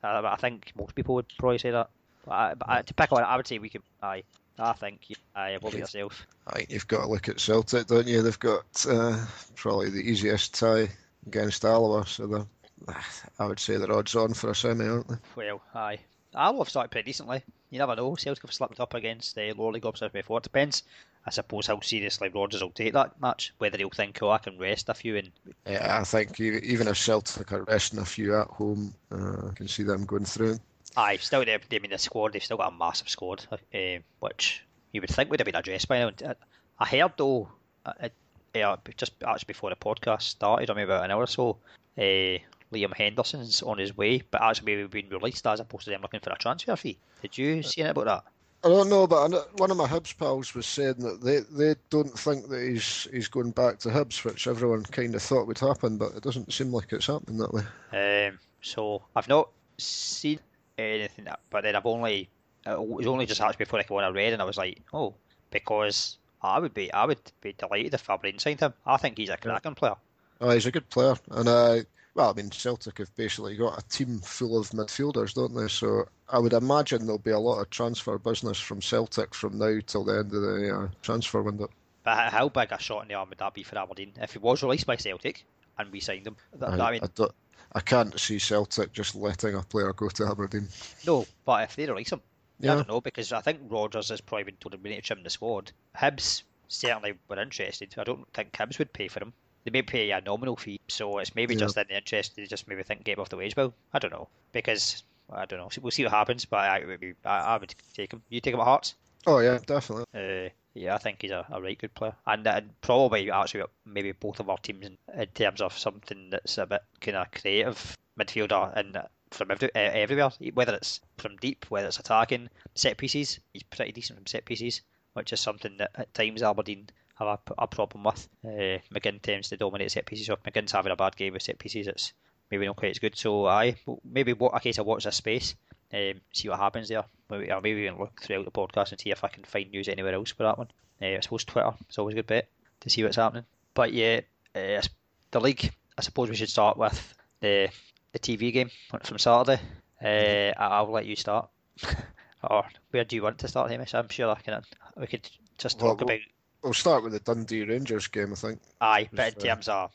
yeah. 0.03 0.20
uh, 0.20 0.22
I 0.24 0.37
think 0.37 0.72
most 0.76 0.94
people 0.94 1.14
would 1.16 1.26
probably 1.38 1.59
say 1.59 1.70
that. 1.70 1.90
But, 2.24 2.33
I, 2.33 2.55
but 2.55 2.68
I, 2.68 2.83
to 2.83 2.94
pick 2.94 3.12
on 3.12 3.22
it, 3.22 3.26
I 3.26 3.37
would 3.37 3.46
say 3.46 3.59
we 3.59 3.70
could. 3.70 3.83
Aye, 4.03 4.24
I 4.61 4.73
think. 4.75 5.01
Aye, 5.35 5.51
about 5.51 5.73
yourself? 5.75 6.27
I 6.46 6.59
think 6.59 6.70
you've 6.70 6.87
got 6.88 7.03
to 7.03 7.11
look 7.11 7.29
at 7.29 7.40
Celtic, 7.40 7.87
don't 7.87 8.07
you? 8.07 8.23
They've 8.23 8.38
got 8.38 8.87
uh, 8.88 9.25
probably 9.55 9.90
the 9.90 9.99
easiest 10.01 10.55
tie 10.55 10.88
against 11.27 11.64
Alloa, 11.64 12.07
so 12.07 12.27
they're, 12.27 12.96
I 13.38 13.46
would 13.46 13.59
say 13.59 13.77
they're 13.77 13.92
odds 13.92 14.14
on 14.14 14.35
for 14.35 14.51
a 14.51 14.55
semi, 14.55 14.87
aren't 14.87 15.09
they? 15.09 15.16
Well, 15.37 15.62
aye. 15.75 16.01
I 16.35 16.53
have 16.53 16.68
started 16.68 16.90
pretty 16.90 17.07
decently. 17.07 17.42
You 17.70 17.79
never 17.79 17.96
know. 17.96 18.14
Celtic 18.14 18.42
have 18.42 18.53
slipped 18.53 18.81
up 18.81 18.94
against 18.94 19.35
the 19.35 19.53
lower 19.53 19.73
league 19.73 19.87
opposites 19.87 20.12
before. 20.12 20.38
It 20.38 20.44
depends, 20.44 20.83
I 21.27 21.31
suppose, 21.31 21.66
how 21.66 21.81
seriously 21.81 22.29
Rodgers 22.29 22.62
will 22.62 22.70
take 22.70 22.92
that 22.92 23.20
match. 23.20 23.53
Whether 23.59 23.79
he'll 23.79 23.90
think, 23.90 24.18
oh, 24.23 24.31
I 24.31 24.38
can 24.38 24.59
rest 24.59 24.88
a 24.88 24.94
few 24.94 25.16
and 25.16 25.31
Yeah, 25.66 25.99
I 26.01 26.05
think 26.05 26.38
even 26.40 26.88
if 26.88 26.99
Celtic 26.99 27.51
are 27.53 27.64
resting 27.64 27.99
a 27.99 28.05
few 28.05 28.37
at 28.37 28.49
home, 28.49 28.94
uh, 29.11 29.49
I 29.49 29.55
can 29.55 29.68
see 29.68 29.83
them 29.83 30.05
going 30.05 30.25
through. 30.25 30.59
Aye, 30.96 31.16
still 31.18 31.44
they, 31.44 31.55
I 31.55 31.79
mean 31.79 31.90
the 31.90 31.98
squad. 31.98 32.33
They've 32.33 32.42
still 32.44 32.57
got 32.57 32.72
a 32.72 32.76
massive 32.76 33.09
squad, 33.09 33.46
uh, 33.53 33.98
which 34.20 34.64
you 34.92 35.00
would 35.00 35.11
think 35.11 35.31
would 35.31 35.40
have 35.40 35.46
been 35.46 35.55
addressed 35.55 35.88
by 35.88 36.00
now. 36.00 36.11
Uh, 36.24 36.35
I 36.79 36.87
heard 36.87 37.12
though, 37.16 37.48
uh, 37.87 37.92
uh, 38.03 38.09
yeah, 38.55 38.76
just 38.96 39.12
actually 39.24 39.46
before 39.46 39.70
the 39.70 39.76
podcast 39.76 40.22
started, 40.22 40.70
I 40.70 40.74
mean 40.74 40.85
about 40.85 41.05
an 41.05 41.11
hour 41.11 41.22
or 41.22 41.26
so, 41.26 41.59
uh, 41.96 42.38
Liam 42.72 42.94
Henderson's 42.96 43.62
on 43.62 43.79
his 43.79 43.96
way, 43.96 44.22
but 44.31 44.42
actually 44.42 44.76
maybe 44.76 45.03
been 45.03 45.11
released 45.11 45.46
as 45.46 45.61
opposed 45.61 45.85
to 45.85 45.90
them 45.90 46.03
looking 46.03 46.20
for 46.20 46.31
a 46.31 46.38
transfer 46.38 46.76
fee. 46.76 46.98
Did 47.22 47.38
you 47.38 47.62
see 47.62 47.83
anything 47.83 48.03
about 48.03 48.05
that? 48.07 48.33
I 48.62 48.68
don't 48.68 48.90
know, 48.90 49.07
but 49.07 49.24
I 49.24 49.26
know- 49.29 49.46
one 49.57 49.70
of 49.70 49.76
my 49.76 49.87
Hibs 49.87 50.16
pals 50.16 50.55
was 50.55 50.66
saying 50.66 50.96
that 50.98 51.22
they, 51.22 51.38
they 51.38 51.76
don't 51.88 52.18
think 52.18 52.48
that 52.48 52.61
he's 52.62 53.09
he's 53.11 53.29
going 53.29 53.53
back 53.53 53.79
to 53.81 53.88
Hibs, 53.88 54.22
which 54.24 54.46
everyone 54.46 54.83
kind 54.85 55.14
of 55.14 55.22
thought 55.22 55.46
would 55.46 55.59
happen, 55.59 55.96
but 55.96 56.12
it 56.14 56.22
doesn't 56.22 56.53
seem 56.53 56.72
like 56.72 56.92
it's 56.92 57.07
happening 57.07 57.38
that 57.38 57.55
way. 57.55 57.62
Um, 57.92 58.38
so 58.61 59.03
I've 59.16 59.29
not 59.29 59.48
seen 59.79 60.40
anything, 60.80 61.24
that, 61.26 61.40
but 61.50 61.62
then 61.62 61.76
I've 61.76 61.86
only 61.86 62.28
it 62.66 62.78
was 62.78 63.06
only 63.06 63.26
just 63.26 63.40
actually 63.40 63.64
before 63.64 63.78
I 63.78 63.82
came 63.84 63.96
on 63.96 64.04
I 64.04 64.08
read 64.08 64.32
and 64.32 64.42
I 64.42 64.44
was 64.44 64.58
like, 64.58 64.80
oh, 64.92 65.14
because 65.50 66.18
I 66.42 66.58
would 66.58 66.74
be 66.74 66.92
I 66.92 67.04
would 67.06 67.18
be 67.40 67.52
delighted 67.52 67.94
if 67.94 68.08
Aberdeen 68.08 68.38
signed 68.38 68.60
him. 68.60 68.74
I 68.86 68.96
think 68.96 69.18
he's 69.18 69.30
a 69.30 69.36
cracking 69.36 69.74
player. 69.74 69.94
Oh, 70.40 70.50
he's 70.50 70.66
a 70.66 70.72
good 70.72 70.88
player, 70.88 71.14
and 71.30 71.48
uh, 71.48 71.76
well, 72.14 72.30
I 72.30 72.32
mean 72.32 72.50
Celtic 72.50 72.98
have 72.98 73.14
basically 73.16 73.56
got 73.56 73.78
a 73.78 73.88
team 73.88 74.18
full 74.20 74.58
of 74.58 74.70
midfielders, 74.70 75.34
don't 75.34 75.54
they? 75.54 75.68
So 75.68 76.06
I 76.28 76.38
would 76.38 76.52
imagine 76.54 77.04
there'll 77.04 77.18
be 77.18 77.30
a 77.30 77.38
lot 77.38 77.60
of 77.60 77.70
transfer 77.70 78.16
business 78.18 78.58
from 78.58 78.80
Celtic 78.80 79.34
from 79.34 79.58
now 79.58 79.78
till 79.86 80.04
the 80.04 80.18
end 80.18 80.32
of 80.34 80.40
the 80.42 80.74
uh, 80.74 80.88
transfer 81.02 81.42
window. 81.42 81.68
But 82.02 82.32
how 82.32 82.48
big 82.48 82.72
a 82.72 82.78
shot 82.80 83.02
in 83.02 83.08
the 83.08 83.14
arm 83.14 83.28
would 83.28 83.38
that 83.38 83.52
be 83.52 83.62
for 83.62 83.78
Aberdeen 83.78 84.12
if 84.20 84.32
he 84.32 84.38
was 84.38 84.62
released 84.62 84.86
by 84.86 84.96
Celtic 84.96 85.44
and 85.78 85.92
we 85.92 86.00
signed 86.00 86.26
him? 86.26 86.36
That, 86.56 86.80
I, 86.80 86.88
I 86.88 86.92
mean, 86.92 87.00
I, 87.02 87.08
don't- 87.14 87.34
I 87.72 87.80
can't 87.80 88.18
see 88.18 88.38
Celtic 88.38 88.92
just 88.92 89.14
letting 89.14 89.54
a 89.54 89.62
player 89.62 89.92
go 89.92 90.09
to 90.09 90.26
Aberdeen. 90.26 90.68
no, 91.06 91.26
but 91.44 91.64
if 91.64 91.76
they 91.76 91.87
release 91.88 92.11
him, 92.12 92.20
Yeah. 92.59 92.72
I 92.72 92.74
don't 92.76 92.88
know 92.88 93.00
because 93.00 93.33
I 93.33 93.40
think 93.40 93.61
Rodgers 93.68 94.09
has 94.09 94.20
probably 94.20 94.44
been 94.44 94.56
told 94.56 94.83
we 94.83 94.90
need 94.90 94.96
to 94.96 95.02
trim 95.02 95.22
the 95.22 95.30
squad. 95.30 95.72
Hibs 95.96 96.42
certainly 96.68 97.14
were 97.28 97.40
interested. 97.40 97.94
I 97.96 98.04
don't 98.04 98.26
think 98.35 98.52
Hibs 98.52 98.78
would 98.78 98.92
pay 98.92 99.09
for 99.09 99.20
him. 99.20 99.33
They 99.64 99.70
may 99.70 99.83
pay 99.83 100.11
a 100.11 100.20
nominal 100.20 100.56
fee, 100.56 100.80
so 100.88 101.18
it's 101.18 101.35
maybe 101.35 101.54
Yeah. 101.54 101.61
just 101.61 101.76
in 101.76 101.87
the 101.88 101.96
interest. 101.96 102.35
They 102.37 102.46
just 102.46 102.66
maybe 102.66 102.83
think 102.83 103.04
get 103.04 103.18
him 103.18 103.20
off 103.22 103.28
the 103.28 103.37
wage 103.37 103.54
bill. 103.54 103.74
I 103.92 103.98
don't 103.98 104.12
know 104.12 104.28
because 104.52 105.02
I 105.33 105.44
don't 105.44 105.59
know. 105.61 105.68
We'll 105.80 105.90
see 105.92 106.02
what 106.02 106.12
happens. 106.12 106.44
But 106.44 106.61
I, 106.61 106.85
would 106.85 106.98
be- 107.00 107.14
I, 107.24 107.38
I 107.38 107.56
would 107.59 107.74
take 107.94 108.12
him. 108.12 108.22
You 108.30 108.40
take 108.40 108.54
him 108.54 108.61
at 108.61 108.64
Hearts. 108.64 108.94
Oh 109.26 109.38
yeah, 109.38 109.59
definitely. 109.64 110.04
Uh, 110.14 110.48
yeah, 110.74 110.94
I 110.94 110.98
think 110.98 111.22
he's 111.22 111.30
a, 111.30 111.46
a 111.50 111.61
right 111.61 111.78
good 111.78 111.94
player, 111.94 112.14
and, 112.26 112.46
and 112.46 112.80
probably 112.80 113.30
actually 113.30 113.64
maybe 113.85 114.12
both 114.12 114.40
of 114.40 114.48
our 114.48 114.59
teams 114.59 114.87
in, 114.87 114.98
in 115.14 115.26
terms 115.28 115.61
of 115.61 115.76
something 115.76 116.30
that's 116.30 116.59
a 116.59 116.66
bit 116.66 116.83
kind 117.00 117.16
of 117.16 117.30
creative 117.33 117.96
midfielder 118.18 118.76
and 118.76 119.02
from 119.30 119.50
every, 119.50 119.68
uh, 119.74 119.78
everywhere, 119.78 120.30
whether 120.54 120.74
it's 120.74 121.00
from 121.18 121.37
deep, 121.37 121.66
whether 121.68 121.88
it's 121.88 121.98
attacking 121.98 122.48
set 122.74 122.96
pieces. 122.96 123.40
He's 123.52 123.62
pretty 123.62 123.92
decent 123.92 124.18
from 124.18 124.26
set 124.26 124.44
pieces, 124.44 124.80
which 125.14 125.33
is 125.33 125.40
something 125.40 125.76
that 125.78 125.90
at 125.94 126.12
times 126.14 126.42
Aberdeen 126.42 126.88
have 127.18 127.28
a, 127.28 127.38
a 127.59 127.66
problem 127.66 128.04
with. 128.04 128.28
Uh, 128.44 128.78
McGinn 128.92 129.22
tends 129.22 129.48
to 129.48 129.56
dominate 129.56 129.92
set 129.92 130.06
pieces. 130.06 130.26
So 130.26 130.35
if 130.35 130.42
McGinn's 130.42 130.72
having 130.72 130.92
a 130.92 130.96
bad 130.96 131.16
game 131.16 131.33
with 131.33 131.42
set 131.42 131.59
pieces, 131.59 131.87
it's 131.87 132.12
maybe 132.50 132.66
not 132.66 132.76
quite 132.76 132.90
as 132.90 132.98
good. 132.98 133.16
So 133.16 133.46
I 133.46 133.76
maybe 134.04 134.33
what 134.33 134.54
a 134.54 134.61
case 134.61 134.78
of 134.78 134.87
watch 134.87 135.04
this 135.04 135.16
space, 135.16 135.54
um, 135.92 136.20
see 136.33 136.48
what 136.48 136.59
happens 136.59 136.88
there. 136.88 137.04
Maybe 137.30 137.50
I'll 137.50 137.60
maybe 137.60 137.80
even 137.82 137.98
look 137.98 138.20
throughout 138.20 138.44
the 138.44 138.50
podcast 138.50 138.90
and 138.92 139.00
see 139.00 139.10
if 139.10 139.24
I 139.24 139.28
can 139.28 139.44
find 139.44 139.70
news 139.70 139.88
anywhere 139.88 140.14
else 140.14 140.30
for 140.30 140.42
that 140.42 140.58
one. 140.58 140.68
Uh, 141.00 141.16
I 141.16 141.20
suppose 141.20 141.44
Twitter 141.44 141.72
is 141.88 141.98
always 141.98 142.14
a 142.14 142.16
good 142.16 142.26
bet 142.26 142.48
to 142.80 142.90
see 142.90 143.02
what's 143.02 143.16
happening. 143.16 143.44
But 143.74 143.92
yeah, 143.92 144.20
uh, 144.54 144.82
the 145.30 145.40
league. 145.40 145.72
I 145.96 146.02
suppose 146.02 146.30
we 146.30 146.36
should 146.36 146.48
start 146.48 146.76
with 146.76 147.14
the 147.40 147.68
the 148.12 148.18
TV 148.18 148.52
game 148.52 148.70
from 149.04 149.18
Saturday. 149.18 149.60
Uh, 150.02 150.52
I'll 150.58 150.90
let 150.90 151.06
you 151.06 151.16
start. 151.16 151.48
or 152.42 152.64
where 152.90 153.04
do 153.04 153.16
you 153.16 153.22
want 153.22 153.38
to 153.38 153.48
start, 153.48 153.70
Hamish? 153.70 153.94
I'm 153.94 154.08
sure 154.08 154.30
I 154.30 154.40
can. 154.40 154.62
We 154.96 155.06
could 155.06 155.28
just 155.58 155.78
talk 155.78 155.98
well- 156.00 156.08
about 156.08 156.20
We'll 156.62 156.74
start 156.74 157.02
with 157.02 157.14
the 157.14 157.20
Dundee 157.20 157.64
Rangers 157.64 158.06
game, 158.08 158.32
I 158.32 158.34
think. 158.34 158.60
aye, 158.82 159.08
but 159.14 159.32
in 159.32 159.40
terms 159.40 159.68
of 159.68 159.92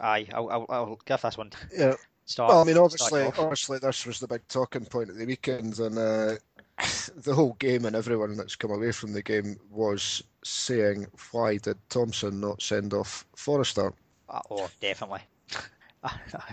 aye, 0.00 0.26
I'll, 0.32 0.48
I'll, 0.48 0.66
I'll 0.70 1.00
give 1.04 1.20
this 1.20 1.36
one. 1.36 1.50
Yeah. 1.76 1.96
Start. 2.24 2.48
Well, 2.48 2.60
I 2.60 2.64
mean, 2.64 2.78
obviously, 2.78 3.24
obviously, 3.24 3.78
this 3.78 4.06
was 4.06 4.20
the 4.20 4.26
big 4.26 4.46
talking 4.48 4.84
point 4.84 5.10
at 5.10 5.16
the 5.16 5.26
weekend, 5.26 5.78
and 5.78 5.98
uh, 5.98 6.34
the 7.16 7.34
whole 7.34 7.54
game 7.54 7.84
and 7.84 7.96
everyone 7.96 8.36
that's 8.36 8.56
come 8.56 8.70
away 8.70 8.92
from 8.92 9.12
the 9.12 9.22
game 9.22 9.56
was 9.70 10.22
saying, 10.44 11.06
"Why 11.32 11.56
did 11.56 11.76
Thompson 11.88 12.40
not 12.40 12.62
send 12.62 12.94
off 12.94 13.26
Forrester?" 13.36 13.92
Uh, 14.28 14.40
Oh, 14.50 14.70
definitely. 14.80 15.20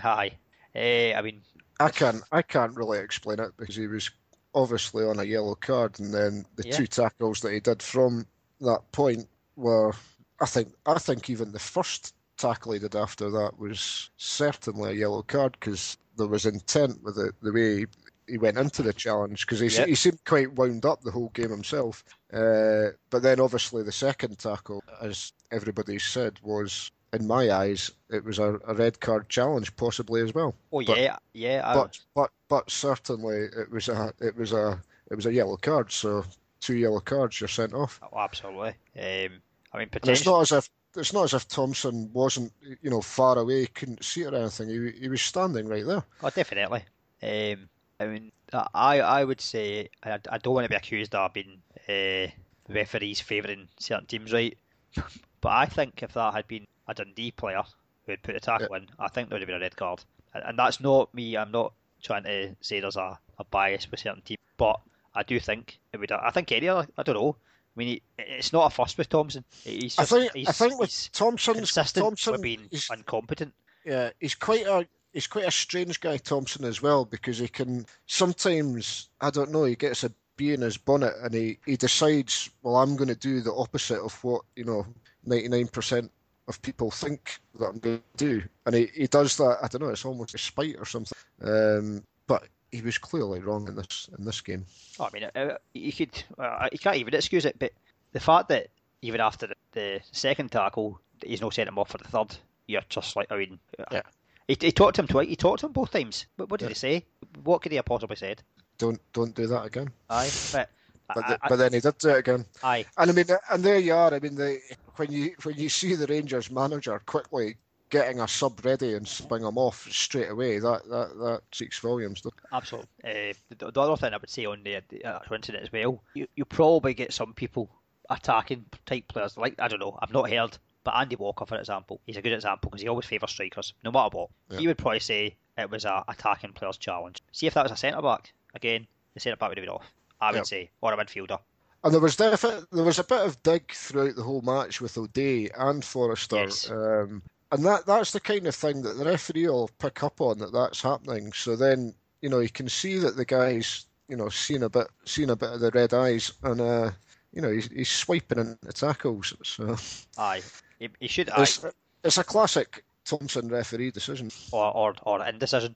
Aye. 0.02 0.32
Eh, 0.74 1.14
I 1.14 1.22
mean, 1.22 1.42
I 1.80 1.90
can't, 1.90 2.22
I 2.32 2.42
can't 2.42 2.76
really 2.76 2.98
explain 2.98 3.38
it 3.40 3.52
because 3.56 3.76
he 3.76 3.86
was 3.86 4.10
obviously 4.54 5.04
on 5.04 5.18
a 5.18 5.24
yellow 5.24 5.54
card, 5.54 6.00
and 6.00 6.12
then 6.12 6.44
the 6.56 6.66
Yeah. 6.66 6.76
two 6.76 6.86
tackles 6.86 7.40
that 7.40 7.52
he 7.52 7.60
did 7.60 7.82
from 7.82 8.26
that 8.60 8.90
point 8.92 9.28
were, 9.56 9.92
I 10.40 10.46
think, 10.46 10.74
I 10.86 10.98
think 10.98 11.28
even 11.30 11.52
the 11.52 11.58
first 11.58 12.14
tackle 12.36 12.72
he 12.72 12.78
did 12.78 12.96
after 12.96 13.30
that 13.30 13.58
was 13.58 14.10
certainly 14.16 14.90
a 14.90 14.94
yellow 14.94 15.22
card 15.22 15.52
because 15.52 15.96
there 16.16 16.26
was 16.26 16.46
intent 16.46 17.02
with 17.02 17.18
it, 17.18 17.34
the 17.42 17.52
way 17.52 17.86
he, 18.28 18.38
went 18.38 18.58
into 18.58 18.82
the 18.82 18.92
challenge 18.92 19.46
because 19.46 19.60
he, 19.60 19.66
Yep. 19.68 19.88
he 19.88 19.94
seemed 19.94 20.24
quite 20.24 20.52
wound 20.54 20.84
up 20.84 21.02
the 21.02 21.10
whole 21.10 21.30
game 21.30 21.50
himself. 21.50 22.04
Uh, 22.32 22.88
but 23.10 23.22
then 23.22 23.40
obviously 23.40 23.82
the 23.82 23.92
second 23.92 24.38
tackle, 24.38 24.82
as 25.00 25.32
everybody 25.50 25.98
said, 25.98 26.38
was 26.42 26.90
in 27.12 27.26
my 27.26 27.50
eyes 27.52 27.90
it 28.10 28.24
was 28.24 28.38
a, 28.40 28.58
a 28.66 28.74
red 28.74 28.98
card 29.00 29.28
challenge 29.28 29.74
possibly 29.76 30.20
as 30.20 30.34
well 30.34 30.54
oh 30.72 30.82
But- 30.84 30.98
yeah, 30.98 31.16
yeah. 31.34 31.62
I, 31.64 31.74
but 31.74 31.98
but 32.14 32.30
but 32.48 32.70
certainly 32.70 33.36
it 33.56 33.70
was 33.70 33.88
a 33.88 34.12
it 34.20 34.36
was 34.36 34.52
a 34.52 34.82
it 35.10 35.14
was 35.14 35.24
a 35.26 35.32
yellow 35.32 35.56
card. 35.56 35.92
So 35.92 36.24
two 36.60 36.74
yellow 36.74 36.98
cards, 37.00 37.40
you're 37.40 37.48
sent 37.48 37.74
off. 37.74 38.00
oh, 38.12 38.18
absolutely. 38.18 38.70
Um, 38.98 39.40
I 39.72 39.78
mean, 39.78 39.88
And 39.92 40.08
it's 40.08 40.26
not 40.26 40.40
as 40.40 40.52
if 40.52 40.68
it's 40.96 41.12
not 41.12 41.24
as 41.24 41.34
if 41.34 41.46
Thompson 41.46 42.10
wasn't 42.12 42.52
you 42.82 42.90
know 42.90 43.00
far 43.02 43.38
away, 43.38 43.66
couldn't 43.66 44.04
see 44.04 44.22
it 44.22 44.34
or 44.34 44.38
anything. 44.38 44.68
He 44.68 45.00
he 45.02 45.08
was 45.08 45.22
standing 45.22 45.68
right 45.68 45.86
there. 45.86 46.02
Oh, 46.24 46.30
definitely. 46.30 46.84
Um, 47.22 47.68
I 47.98 48.06
mean, 48.06 48.32
I 48.52 49.00
I 49.00 49.24
would 49.24 49.40
say 49.40 49.88
I, 50.02 50.18
I 50.30 50.38
don't 50.38 50.54
want 50.54 50.64
to 50.64 50.70
be 50.70 50.76
accused 50.76 51.14
of 51.14 51.32
being 51.32 51.62
uh, 51.88 52.30
referees 52.68 53.20
favouring 53.20 53.68
certain 53.78 54.06
teams, 54.06 54.32
right? 54.32 54.56
But 55.42 55.52
I 55.52 55.66
think 55.66 56.02
if 56.02 56.14
that 56.14 56.34
had 56.34 56.48
been 56.48 56.66
a 56.88 56.94
Dundee 56.94 57.30
player 57.30 57.62
who 58.04 58.12
had 58.12 58.22
put 58.22 58.34
the 58.34 58.40
tackle 58.40 58.74
in, 58.74 58.86
I 58.98 59.08
think 59.08 59.28
there 59.28 59.36
would 59.36 59.42
have 59.42 59.46
been 59.46 59.56
a 59.56 59.60
red 59.60 59.76
card. 59.76 60.02
And, 60.34 60.42
and 60.44 60.58
that's 60.58 60.80
not 60.80 61.12
me. 61.14 61.36
I'm 61.36 61.52
not 61.52 61.72
trying 62.02 62.24
to 62.24 62.56
say 62.62 62.80
there's 62.80 62.96
a, 62.96 63.18
a 63.38 63.44
bias 63.44 63.88
with 63.88 64.00
certain 64.00 64.22
teams, 64.22 64.40
but 64.56 64.80
I 65.14 65.22
do 65.22 65.38
think 65.38 65.78
it 65.92 66.00
would. 66.00 66.10
I 66.10 66.30
think 66.30 66.50
any 66.50 66.68
other. 66.68 66.88
I 66.96 67.02
don't 67.02 67.14
know. 67.14 67.36
I 67.76 67.78
mean, 67.78 68.00
it's 68.18 68.52
not 68.52 68.72
a 68.72 68.74
fuss 68.74 68.96
with 68.96 69.08
Thompson. 69.08 69.44
He's 69.62 69.98
I 69.98 70.04
think 70.04 70.32
he's, 70.32 70.48
I 70.48 70.52
think 70.52 70.80
with 70.80 71.10
Thompson's 71.12 71.58
consistent 71.58 72.04
Thompson, 72.04 72.40
being 72.40 72.68
he's, 72.70 72.88
incompetent. 72.90 73.52
yeah, 73.84 74.10
he's 74.18 74.34
quite 74.34 74.66
a 74.66 74.86
he's 75.16 75.26
quite 75.26 75.48
a 75.48 75.50
strange 75.50 75.98
guy, 75.98 76.18
Thompson 76.18 76.66
as 76.66 76.82
well, 76.82 77.06
because 77.06 77.38
he 77.38 77.48
can 77.48 77.86
sometimes 78.04 79.08
I 79.18 79.30
don't 79.30 79.50
know 79.50 79.64
he 79.64 79.74
gets 79.74 80.04
a 80.04 80.12
bee 80.36 80.52
in 80.52 80.60
his 80.60 80.76
bonnet 80.76 81.14
and 81.22 81.32
he, 81.32 81.58
he 81.64 81.76
decides, 81.76 82.50
well, 82.62 82.76
I'm 82.76 82.96
going 82.96 83.08
to 83.08 83.14
do 83.14 83.40
the 83.40 83.54
opposite 83.54 83.98
of 83.98 84.12
what 84.22 84.42
you 84.56 84.64
know, 84.64 84.86
ninety 85.24 85.48
nine 85.48 85.68
percent 85.68 86.12
of 86.48 86.60
people 86.60 86.90
think 86.90 87.40
that 87.58 87.64
I'm 87.64 87.78
going 87.78 88.02
to 88.18 88.24
do, 88.24 88.42
and 88.66 88.74
he, 88.74 88.88
he 88.94 89.06
does 89.06 89.38
that. 89.38 89.58
I 89.62 89.68
don't 89.68 89.80
know, 89.80 89.88
it's 89.88 90.04
almost 90.04 90.34
a 90.34 90.38
spite 90.38 90.76
or 90.78 90.84
something. 90.84 91.16
Um, 91.42 92.02
but 92.26 92.44
he 92.70 92.82
was 92.82 92.98
clearly 92.98 93.40
wrong 93.40 93.66
in 93.68 93.74
this 93.74 94.10
in 94.18 94.24
this 94.24 94.42
game. 94.42 94.66
Oh, 95.00 95.08
I 95.10 95.10
mean, 95.18 95.30
uh, 95.34 95.56
you 95.72 95.92
could, 95.94 96.22
uh, 96.38 96.68
you 96.70 96.78
can't 96.78 96.98
even 96.98 97.14
excuse 97.14 97.46
it, 97.46 97.58
but 97.58 97.72
the 98.12 98.20
fact 98.20 98.50
that 98.50 98.66
even 99.00 99.22
after 99.22 99.46
the, 99.46 99.54
the 99.72 100.00
second 100.12 100.52
tackle, 100.52 101.00
he's 101.24 101.40
not 101.40 101.54
sent 101.54 101.68
him 101.70 101.78
off 101.78 101.90
for 101.90 101.98
the 101.98 102.04
third, 102.04 102.36
you're 102.66 102.82
just 102.90 103.16
like, 103.16 103.32
I 103.32 103.38
mean, 103.38 103.58
uh, 103.78 103.84
Yeah. 103.90 104.02
He, 104.48 104.56
he 104.60 104.72
talked 104.72 104.96
to 104.96 105.02
him 105.02 105.08
twice. 105.08 105.28
He 105.28 105.36
talked 105.36 105.60
to 105.60 105.66
him 105.66 105.72
both 105.72 105.90
times. 105.90 106.26
But 106.36 106.50
what 106.50 106.60
did 106.60 106.66
Yeah. 106.66 106.70
he 106.70 106.74
say? 106.74 107.04
What 107.44 107.62
could 107.62 107.72
he 107.72 107.76
have 107.76 107.84
possibly 107.84 108.16
said? 108.16 108.42
Don't 108.78 109.00
don't 109.12 109.34
do 109.34 109.46
that 109.46 109.64
again. 109.66 109.90
Aye, 110.10 110.30
but, 110.52 110.70
But 111.14 111.24
I, 111.24 111.32
I, 111.40 111.48
but 111.48 111.56
then 111.56 111.72
he 111.72 111.78
did 111.80 111.98
do 111.98 112.08
it 112.10 112.18
again. 112.18 112.44
aye, 112.64 112.84
And 112.98 113.10
I 113.10 113.14
mean, 113.14 113.26
and 113.50 113.62
there 113.62 113.78
you 113.78 113.94
are. 113.94 114.12
I 114.12 114.18
mean, 114.18 114.34
the, 114.34 114.58
when 114.96 115.12
you 115.12 115.34
when 115.44 115.54
you 115.56 115.68
see 115.68 115.94
the 115.94 116.06
Rangers 116.06 116.50
manager 116.50 117.00
quickly 117.06 117.56
getting 117.90 118.18
a 118.20 118.26
sub 118.26 118.64
ready 118.64 118.94
and 118.94 119.06
spring 119.06 119.44
him 119.44 119.56
off 119.56 119.86
straight 119.90 120.28
away, 120.30 120.58
that 120.58 120.82
that 120.88 121.16
that 121.18 121.40
speaks 121.52 121.78
volumes. 121.78 122.22
absolutely. 122.52 122.88
Uh, 123.04 123.32
the, 123.56 123.70
the 123.70 123.80
other 123.80 123.96
thing 123.96 124.12
I 124.12 124.16
would 124.16 124.28
say 124.28 124.46
on 124.46 124.64
the, 124.64 124.82
the 124.88 125.04
actual 125.04 125.36
incident 125.36 125.62
as 125.62 125.72
well, 125.72 126.02
you, 126.14 126.26
you 126.34 126.44
probably 126.44 126.92
get 126.92 127.12
some 127.12 127.32
people 127.34 127.70
attacking 128.10 128.64
type 128.84 129.06
players. 129.08 129.36
Like 129.36 129.54
I 129.60 129.68
don't 129.68 129.78
know, 129.80 129.96
I've 130.02 130.12
not 130.12 130.28
heard, 130.28 130.58
but 130.86 130.94
Andy 130.94 131.16
Walker, 131.16 131.44
for 131.44 131.56
example, 131.58 132.00
he's 132.06 132.16
a 132.16 132.22
good 132.22 132.32
example 132.32 132.70
because 132.70 132.80
he 132.80 132.88
always 132.88 133.04
favours 133.06 133.30
strikers, 133.32 133.74
no 133.84 133.90
matter 133.90 134.16
what. 134.16 134.30
Yeah. 134.50 134.58
He 134.60 134.66
would 134.68 134.78
probably 134.78 135.00
say 135.00 135.34
it 135.58 135.68
was 135.68 135.84
a 135.84 136.04
attacking 136.08 136.52
players 136.52 136.76
challenge. 136.78 137.22
See 137.32 137.48
if 137.48 137.54
that 137.54 137.64
was 137.64 137.72
a 137.72 137.76
centre 137.76 138.00
back 138.00 138.32
again, 138.54 138.86
the 139.14 139.20
centre 139.20 139.36
back 139.36 139.48
would 139.48 139.58
have 139.58 139.66
been 139.66 139.74
off. 139.74 139.92
I 140.20 140.30
would 140.30 140.38
Yeah. 140.38 140.42
say, 140.44 140.70
or 140.80 140.92
a 140.92 140.96
midfielder. 140.96 141.40
And 141.82 141.92
there 141.92 142.00
was 142.00 142.16
definitely 142.16 142.66
there 142.72 142.84
was 142.84 142.98
a 143.00 143.04
bit 143.04 143.20
of 143.20 143.42
dig 143.42 143.72
throughout 143.72 144.14
the 144.16 144.22
whole 144.22 144.42
match 144.42 144.80
with 144.80 144.96
O'Dea 144.96 145.50
and 145.58 145.84
Forrester. 145.84 146.36
Yes. 146.36 146.70
Um, 146.70 147.22
and 147.52 147.64
that 147.64 147.84
that's 147.84 148.12
the 148.12 148.20
kind 148.20 148.46
of 148.46 148.54
thing 148.54 148.82
that 148.82 148.96
the 148.96 149.04
referee 149.04 149.48
will 149.48 149.70
pick 149.78 150.02
up 150.04 150.20
on 150.20 150.38
that 150.38 150.52
that's 150.52 150.82
happening. 150.82 151.32
So 151.32 151.56
then 151.56 151.94
you 152.22 152.28
know 152.28 152.38
you 152.38 152.48
can 152.48 152.68
see 152.68 152.98
that 152.98 153.16
the 153.16 153.24
guy's 153.24 153.86
you 154.08 154.16
know 154.16 154.28
seen 154.28 154.62
a 154.62 154.68
bit 154.70 154.86
seen 155.04 155.30
a 155.30 155.36
bit 155.36 155.50
of 155.52 155.60
the 155.60 155.70
red 155.72 155.92
eyes 155.94 156.32
and 156.44 156.60
uh, 156.60 156.90
you 157.32 157.42
know 157.42 157.50
he's, 157.50 157.68
he's 157.70 157.88
swiping 157.90 158.38
into 158.38 158.72
tackles. 158.72 159.34
So 159.44 159.76
Aye, 160.18 160.42
he, 160.78 160.88
he 161.00 161.08
should. 161.08 161.30
It's 161.36 161.64
it's 162.04 162.18
a 162.18 162.24
classic 162.24 162.84
Thompson 163.04 163.48
referee 163.48 163.90
decision. 163.90 164.30
or 164.52 164.76
or 164.76 164.94
or 165.02 165.26
indecision. 165.26 165.74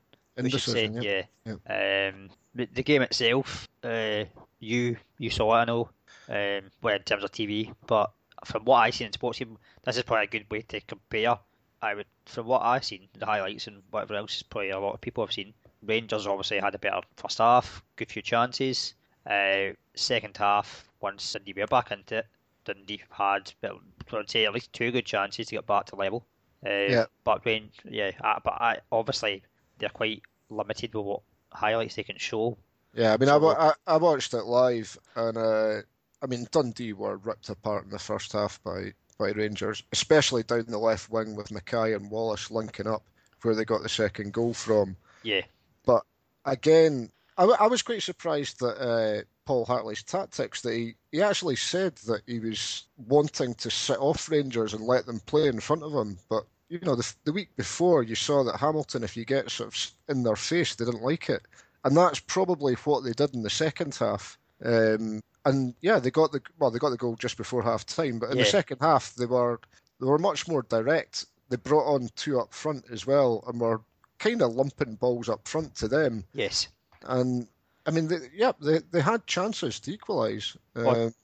should 0.48 0.60
say, 0.60 0.84
Indecision, 0.84 1.26
yeah. 1.44 2.08
Um, 2.08 2.30
the, 2.54 2.66
the 2.72 2.82
game 2.82 3.02
itself, 3.02 3.68
uh, 3.84 4.24
you 4.58 4.96
you 5.18 5.30
saw 5.30 5.54
it, 5.54 5.58
I 5.58 5.64
know, 5.64 5.90
um, 6.28 6.70
well 6.82 6.96
in 6.96 7.02
terms 7.02 7.24
of 7.24 7.32
TV, 7.32 7.72
but 7.86 8.12
from 8.44 8.64
what 8.64 8.78
I 8.78 8.90
seen 8.90 9.06
in 9.06 9.12
Sportscene, 9.12 9.56
this 9.84 9.96
is 9.96 10.02
probably 10.02 10.24
a 10.24 10.28
good 10.28 10.50
way 10.50 10.62
to 10.62 10.80
compare. 10.80 11.38
I 11.82 11.94
would, 11.94 12.06
from 12.26 12.46
what 12.46 12.62
I've 12.62 12.84
seen, 12.84 13.08
the 13.18 13.26
highlights 13.26 13.66
and 13.66 13.82
whatever 13.90 14.14
else, 14.14 14.36
is 14.36 14.42
probably 14.42 14.70
a 14.70 14.78
lot 14.78 14.94
of 14.94 15.00
people 15.00 15.24
have 15.24 15.32
seen. 15.32 15.54
Rangers 15.82 16.26
obviously 16.26 16.58
had 16.58 16.74
a 16.74 16.78
better 16.78 17.00
first 17.16 17.38
half, 17.38 17.82
good 17.96 18.10
few 18.10 18.20
chances. 18.22 18.94
Uh, 19.26 19.70
second 19.94 20.36
half, 20.36 20.88
once 21.00 21.32
Dundee 21.32 21.54
were 21.54 21.66
back 21.66 21.90
into 21.90 22.18
it, 22.18 22.26
Dundee 22.64 23.02
had, 23.10 23.52
well, 23.62 23.80
I'd 24.12 24.30
say 24.30 24.46
at 24.46 24.52
least 24.54 24.72
two 24.72 24.90
good 24.90 25.06
chances 25.06 25.46
to 25.46 25.56
get 25.56 25.66
back 25.66 25.86
to 25.86 25.96
level. 25.96 26.26
Uh, 26.64 26.70
Yeah. 26.70 27.04
But 27.24 27.44
when, 27.44 27.70
yeah, 27.88 28.10
but 28.20 28.52
I, 28.52 28.78
obviously 28.92 29.42
they're 29.78 29.88
quite 29.88 30.22
limited 30.50 30.94
with 30.94 31.04
what 31.04 31.22
highlights 31.52 31.94
they 31.96 32.02
can 32.02 32.18
show. 32.18 32.58
Yeah, 32.94 33.12
I 33.14 33.16
mean, 33.16 33.28
I, 33.28 33.32
So- 33.34 33.38
wa- 33.40 33.72
I, 33.86 33.94
I 33.94 33.96
watched 33.96 34.34
it 34.34 34.44
live, 34.44 34.98
and 35.16 35.38
uh, 35.38 35.80
I 36.22 36.26
mean, 36.26 36.46
Dundee 36.50 36.92
were 36.92 37.16
ripped 37.18 37.48
apart 37.48 37.84
in 37.84 37.90
the 37.90 37.98
first 37.98 38.32
half 38.32 38.62
by, 38.62 38.92
by 39.18 39.30
Rangers, 39.30 39.82
especially 39.92 40.42
down 40.42 40.66
the 40.66 40.78
left 40.78 41.10
wing 41.10 41.34
with 41.36 41.48
McKay 41.48 41.94
and 41.96 42.10
Wallace 42.10 42.50
linking 42.50 42.86
up, 42.86 43.02
where 43.42 43.54
they 43.54 43.64
got 43.64 43.82
the 43.82 43.88
second 43.88 44.32
goal 44.32 44.52
from. 44.52 44.96
Yeah, 45.22 45.42
But 45.86 46.02
again, 46.44 47.10
I, 47.38 47.44
I 47.44 47.66
was 47.68 47.82
quite 47.82 48.02
surprised 48.02 48.58
that 48.60 48.76
uh, 48.78 49.22
Paul 49.50 49.66
Hartley's 49.66 50.04
tactics 50.04 50.60
that 50.60 50.74
he, 50.74 50.94
he 51.10 51.20
actually 51.20 51.56
said 51.56 51.96
that 52.06 52.22
he 52.24 52.38
was 52.38 52.84
wanting 53.08 53.52
to 53.54 53.68
sit 53.68 53.98
off 53.98 54.30
Rangers 54.30 54.74
and 54.74 54.84
let 54.84 55.06
them 55.06 55.18
play 55.26 55.48
in 55.48 55.58
front 55.58 55.82
of 55.82 55.92
him. 55.92 56.16
But, 56.28 56.44
you 56.68 56.78
know, 56.82 56.94
the, 56.94 57.12
the 57.24 57.32
week 57.32 57.48
before 57.56 58.04
you 58.04 58.14
saw 58.14 58.44
that 58.44 58.60
Hamilton, 58.60 59.02
if 59.02 59.16
you 59.16 59.24
get 59.24 59.50
sort 59.50 59.74
of 59.74 59.90
in 60.08 60.22
their 60.22 60.36
face, 60.36 60.76
they 60.76 60.84
didn't 60.84 61.02
like 61.02 61.28
it. 61.28 61.42
And 61.84 61.96
that's 61.96 62.20
probably 62.20 62.74
what 62.84 63.02
they 63.02 63.10
did 63.10 63.34
in 63.34 63.42
the 63.42 63.50
second 63.50 63.96
half. 63.96 64.38
Um, 64.64 65.20
and 65.44 65.74
yeah, 65.80 65.98
they 65.98 66.12
got 66.12 66.30
the 66.30 66.40
well, 66.60 66.70
they 66.70 66.78
got 66.78 66.90
the 66.90 66.96
goal 66.96 67.16
just 67.16 67.36
before 67.36 67.64
half 67.64 67.84
time. 67.84 68.20
But 68.20 68.30
in 68.30 68.36
Yeah. 68.36 68.44
the 68.44 68.50
second 68.50 68.78
half, 68.80 69.16
they 69.16 69.26
were 69.26 69.58
they 69.98 70.06
were 70.06 70.18
much 70.18 70.46
more 70.46 70.62
direct. 70.62 71.26
They 71.48 71.56
brought 71.56 71.92
on 71.92 72.08
two 72.14 72.38
up 72.38 72.54
front 72.54 72.84
as 72.92 73.04
well, 73.04 73.42
and 73.48 73.60
were 73.60 73.80
kind 74.20 74.42
of 74.42 74.54
lumping 74.54 74.94
balls 74.94 75.28
up 75.28 75.48
front 75.48 75.74
to 75.78 75.88
them. 75.88 76.22
Yes. 76.34 76.68
And 77.02 77.48
I 77.90 77.92
mean, 77.92 78.06
they, 78.08 78.18
yeah, 78.32 78.52
they 78.60 78.78
they 78.90 79.00
had 79.00 79.26
chances 79.26 79.80
to 79.80 79.92
equalise. 79.92 80.56
Oh, 80.76 81.06
Um, 81.06 81.14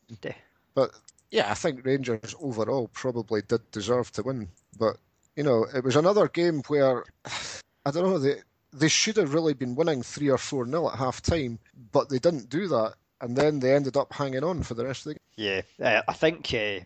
but 0.75 0.91
yeah, 1.31 1.51
I 1.51 1.55
think 1.55 1.85
Rangers 1.85 2.35
overall 2.41 2.89
probably 2.89 3.43
did 3.43 3.71
deserve 3.71 4.11
to 4.13 4.23
win. 4.23 4.49
But 4.79 4.97
you 5.37 5.45
know, 5.45 5.65
it 5.73 5.85
was 5.85 5.97
another 5.97 6.27
game 6.29 6.63
where 6.67 7.05
I 7.87 7.91
don't 7.93 8.05
know 8.05 8.19
they 8.19 8.43
they 8.73 8.89
should 8.89 9.17
have 9.17 9.33
really 9.33 9.55
been 9.55 9.77
winning 9.77 10.03
three 10.03 10.29
or 10.29 10.39
four 10.39 10.67
nil 10.67 10.91
at 10.91 10.99
half 10.99 11.23
time, 11.23 11.61
but 11.93 12.09
they 12.09 12.19
didn't 12.19 12.49
do 12.49 12.67
that, 12.69 12.95
and 13.21 13.37
then 13.37 13.61
they 13.61 13.73
ended 13.73 13.97
up 13.97 14.13
hanging 14.13 14.43
on 14.43 14.63
for 14.65 14.75
the 14.75 14.85
rest 14.85 15.07
of 15.07 15.15
the 15.15 15.15
game. 15.15 15.65
Yeah, 15.79 15.87
uh, 15.87 16.03
I 16.09 16.13
think 16.15 16.53
uh, 16.53 16.81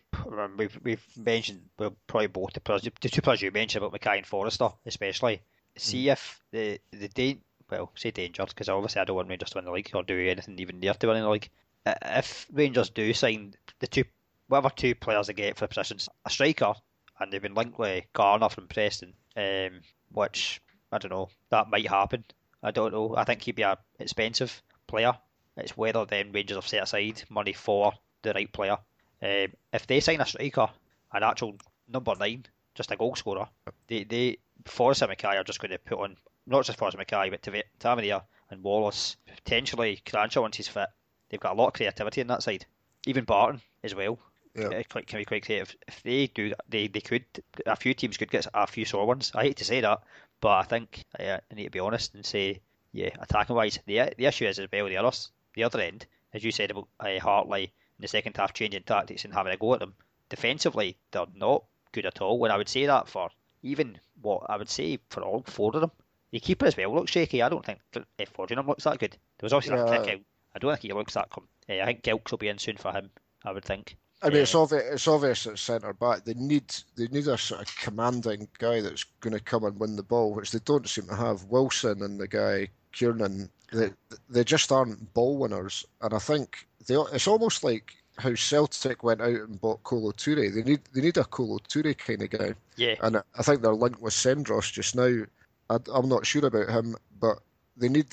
we've 0.56 0.78
we've 0.82 1.04
mentioned 1.16 1.62
well 1.78 1.96
probably 2.06 2.26
both 2.26 2.52
the 2.52 2.60
players, 2.60 2.82
the 2.82 3.08
two 3.08 3.22
players 3.22 3.40
you 3.40 3.50
mentioned 3.50 3.82
about 3.82 3.92
Mackay 3.92 4.18
and 4.18 4.26
Forrester 4.26 4.68
especially. 4.84 5.40
See 5.76 6.10
if 6.10 6.42
the 6.50 6.80
the 6.90 7.08
da- 7.08 7.40
well 7.70 7.90
say 7.94 8.10
danger 8.10 8.44
because 8.46 8.68
obviously 8.68 9.00
I 9.00 9.04
don't 9.04 9.16
want 9.16 9.28
Rangers 9.28 9.50
to 9.50 9.58
win 9.58 9.64
the 9.64 9.72
league 9.72 9.90
or 9.94 10.02
do 10.02 10.18
anything 10.18 10.58
even 10.58 10.80
near 10.80 10.94
to 10.94 11.06
winning 11.06 11.22
the 11.22 11.30
league. 11.30 11.50
If 11.86 12.46
Rangers 12.52 12.90
do 12.90 13.12
sign 13.14 13.54
the 13.78 13.86
two 13.86 14.04
whatever 14.48 14.70
two 14.70 14.94
players 14.94 15.28
they 15.28 15.32
get 15.32 15.56
for 15.56 15.64
the 15.64 15.68
positions, 15.68 16.08
a 16.26 16.30
striker, 16.30 16.74
and 17.18 17.32
they've 17.32 17.42
been 17.42 17.54
linked 17.54 17.78
with 17.78 18.04
Garner 18.12 18.48
from 18.48 18.66
Preston, 18.66 19.14
um, 19.36 19.80
which 20.12 20.60
I 20.92 20.98
don't 20.98 21.10
know 21.10 21.28
that 21.50 21.70
might 21.70 21.88
happen. 21.88 22.24
I 22.62 22.70
don't 22.70 22.92
know. 22.92 23.14
I 23.16 23.24
think 23.24 23.42
he'd 23.42 23.56
be 23.56 23.62
a 23.62 23.78
expensive 23.98 24.62
player. 24.86 25.12
It's 25.56 25.76
whether 25.76 26.04
then 26.04 26.32
Rangers 26.32 26.56
have 26.56 26.68
set 26.68 26.82
aside 26.82 27.22
money 27.28 27.52
for 27.52 27.92
the 28.22 28.32
right 28.32 28.52
player. 28.52 28.78
Um, 29.22 29.52
if 29.72 29.86
they 29.86 30.00
sign 30.00 30.20
a 30.20 30.26
striker, 30.26 30.68
an 31.12 31.22
actual 31.22 31.56
number 31.88 32.14
nine, 32.18 32.46
just 32.74 32.90
a 32.90 32.96
goal 32.96 33.14
scorer, 33.16 33.48
they 33.86 34.04
they 34.04 34.38
Forrest 34.66 35.02
and 35.02 35.10
Mackay 35.10 35.36
are 35.36 35.44
just 35.44 35.60
going 35.60 35.70
to 35.70 35.78
put 35.78 35.98
on 35.98 36.16
not 36.50 36.64
just 36.64 36.80
and 36.80 36.94
Mackay, 36.96 37.30
but 37.30 37.42
Tav- 37.42 37.62
Tavernier 37.78 38.22
and 38.50 38.62
Wallace, 38.62 39.16
potentially 39.26 40.00
Cranshaw 40.04 40.42
once 40.42 40.56
he's 40.56 40.68
fit. 40.68 40.88
They've 41.28 41.40
got 41.40 41.52
a 41.52 41.58
lot 41.58 41.68
of 41.68 41.72
creativity 41.74 42.20
on 42.20 42.26
that 42.26 42.42
side. 42.42 42.66
Even 43.06 43.24
Barton 43.24 43.60
as 43.84 43.94
well. 43.94 44.18
Yeah. 44.54 44.66
uh, 44.66 44.82
quite- 44.90 45.06
Can 45.06 45.20
be 45.20 45.24
quite 45.24 45.44
creative. 45.46 45.74
If 45.86 46.02
they 46.02 46.26
do, 46.26 46.48
that, 46.50 46.60
they 46.68 46.88
they 46.88 47.00
could. 47.00 47.24
A 47.66 47.76
few 47.76 47.94
teams 47.94 48.16
could 48.16 48.30
get 48.30 48.46
a 48.52 48.66
few 48.66 48.84
sore 48.84 49.06
ones. 49.06 49.30
I 49.34 49.44
hate 49.44 49.56
to 49.58 49.64
say 49.64 49.80
that, 49.80 50.02
but 50.40 50.50
I 50.50 50.62
think 50.64 51.04
uh, 51.18 51.38
I 51.50 51.54
need 51.54 51.64
to 51.64 51.70
be 51.70 51.78
honest 51.78 52.14
and 52.14 52.26
say, 52.26 52.60
yeah, 52.92 53.10
attacking 53.20 53.54
wise, 53.54 53.78
the 53.86 54.12
the 54.18 54.26
issue 54.26 54.46
is 54.46 54.58
as 54.58 54.68
well 54.72 54.86
the 54.86 54.96
other 54.96 55.16
the 55.54 55.62
other 55.64 55.80
end, 55.80 56.06
as 56.34 56.42
you 56.42 56.50
said 56.50 56.72
about 56.72 56.88
uh, 56.98 57.20
Hartley 57.20 57.62
in 57.64 58.00
the 58.02 58.08
second 58.08 58.36
half 58.36 58.52
changing 58.52 58.82
tactics 58.82 59.24
and 59.24 59.32
having 59.32 59.52
a 59.52 59.56
go 59.56 59.72
at 59.74 59.78
them. 59.80 59.94
Defensively, 60.28 60.96
they're 61.12 61.26
not 61.36 61.64
good 61.92 62.06
at 62.06 62.20
all. 62.20 62.42
And 62.44 62.52
I 62.52 62.56
would 62.56 62.68
say 62.68 62.86
that 62.86 63.08
for 63.08 63.30
even 63.62 63.98
what 64.22 64.42
I 64.48 64.56
would 64.56 64.68
say 64.68 64.98
for 65.10 65.22
all 65.22 65.44
four 65.46 65.70
of 65.74 65.80
them. 65.80 65.90
The 66.32 66.40
keeper 66.40 66.66
as 66.66 66.76
well 66.76 66.94
looks 66.94 67.10
shaky. 67.10 67.42
I 67.42 67.48
don't 67.48 67.64
think 67.64 67.80
if 68.18 68.32
Foderingham 68.32 68.66
looks 68.66 68.84
that 68.84 68.98
good. 68.98 69.12
There 69.12 69.44
was 69.46 69.52
obviously 69.52 69.78
Yeah. 69.78 69.84
that 69.84 70.04
kick 70.04 70.14
out. 70.14 70.20
I 70.54 70.58
don't 70.58 70.70
think 70.72 70.82
he 70.82 70.92
looks 70.92 71.14
that. 71.14 71.30
Com- 71.30 71.48
uh, 71.68 71.74
I 71.74 71.84
think 71.86 72.02
Gilks 72.02 72.30
will 72.30 72.38
be 72.38 72.48
in 72.48 72.58
soon 72.58 72.76
for 72.76 72.92
him. 72.92 73.10
I 73.44 73.52
would 73.52 73.64
think. 73.64 73.96
I 74.22 74.28
mean, 74.28 74.36
Yeah. 74.36 74.42
it's 74.42 74.54
obvious. 74.54 74.84
It's 74.92 75.08
obvious 75.08 75.46
at 75.46 75.58
centre 75.58 75.92
back. 75.94 76.24
They 76.24 76.34
need 76.34 76.74
they 76.96 77.06
need 77.08 77.26
a 77.26 77.38
sort 77.38 77.62
of 77.62 77.76
commanding 77.76 78.48
guy 78.58 78.80
that's 78.80 79.04
going 79.20 79.32
to 79.32 79.40
come 79.40 79.64
and 79.64 79.78
win 79.80 79.96
the 79.96 80.02
ball, 80.02 80.34
which 80.34 80.50
they 80.52 80.58
don't 80.64 80.88
seem 80.88 81.06
to 81.06 81.16
have. 81.16 81.44
Wilson 81.44 82.02
and 82.02 82.20
the 82.20 82.28
guy 82.28 82.68
Kiernan, 82.92 83.48
they 83.72 83.90
they 84.28 84.44
just 84.44 84.70
aren't 84.70 85.12
ball 85.14 85.38
winners. 85.38 85.86
And 86.02 86.12
I 86.14 86.18
think 86.18 86.66
they 86.86 86.94
it's 87.12 87.28
almost 87.28 87.64
like 87.64 87.94
how 88.18 88.34
Celtic 88.34 89.02
went 89.02 89.22
out 89.22 89.28
and 89.28 89.60
bought 89.60 89.82
Kolo 89.84 90.10
Toure. 90.12 90.52
They 90.54 90.62
need 90.62 90.80
they 90.92 91.00
need 91.00 91.16
a 91.16 91.24
Kolo 91.24 91.58
Toure 91.58 91.96
kind 91.96 92.22
of 92.22 92.30
guy. 92.30 92.54
Yeah, 92.76 92.96
And 93.00 93.16
I- 93.18 93.22
I 93.36 93.42
think 93.42 93.62
they're 93.62 93.72
linked 93.74 94.00
with 94.02 94.12
Senderos 94.14 94.70
just 94.72 94.94
now. 94.94 95.24
I, 95.70 95.78
I'm 95.94 96.08
not 96.08 96.26
sure 96.26 96.44
about 96.44 96.68
him, 96.68 96.96
but 97.18 97.38
they 97.76 97.88
need 97.88 98.08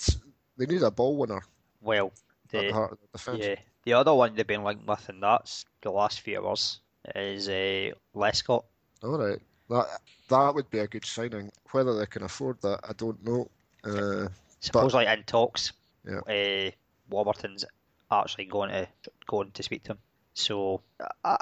they 0.58 0.66
need 0.66 0.84
a 0.84 0.92
ball 0.92 1.18
winner 1.18 1.42
well, 1.82 2.12
the, 2.50 2.60
the 2.60 2.74
heart 2.74 3.00
of 3.14 3.26
the 3.26 3.38
yeah, 3.38 3.56
the 3.84 3.94
other 3.94 4.14
one 4.14 4.36
they've 4.36 4.46
been 4.46 4.64
linked 4.64 4.88
with, 4.88 5.10
and 5.10 5.24
that's 5.24 5.66
the 5.82 5.92
last 5.92 6.22
few 6.22 6.46
hours, 6.46 6.80
is 7.16 7.48
uh, 7.48 7.92
Lescott. 8.16 8.64
All 9.04 9.18
right, 9.18 9.40
that 9.70 9.86
that 10.30 10.56
would 10.56 10.70
be 10.70 10.80
a 10.80 10.88
good 10.88 11.06
signing. 11.06 11.52
Whether 11.72 11.98
they 11.98 12.06
can 12.06 12.24
afford 12.24 12.62
that, 12.62 12.80
I 12.88 12.94
don't 12.94 13.24
know. 13.26 13.50
Uh, 13.84 14.28
Supposedly 14.60 15.06
in 15.06 15.24
talks. 15.24 15.72
Yeah. 16.06 16.20
Uh, 16.20 16.72
Warburton's 17.10 17.64
actually 18.12 18.46
going 18.46 18.70
to 18.70 18.88
going 19.28 19.52
to 19.52 19.64
speak 19.64 19.84
to 19.84 19.94
him. 19.94 20.00
So 20.34 20.82
uh, 21.24 21.38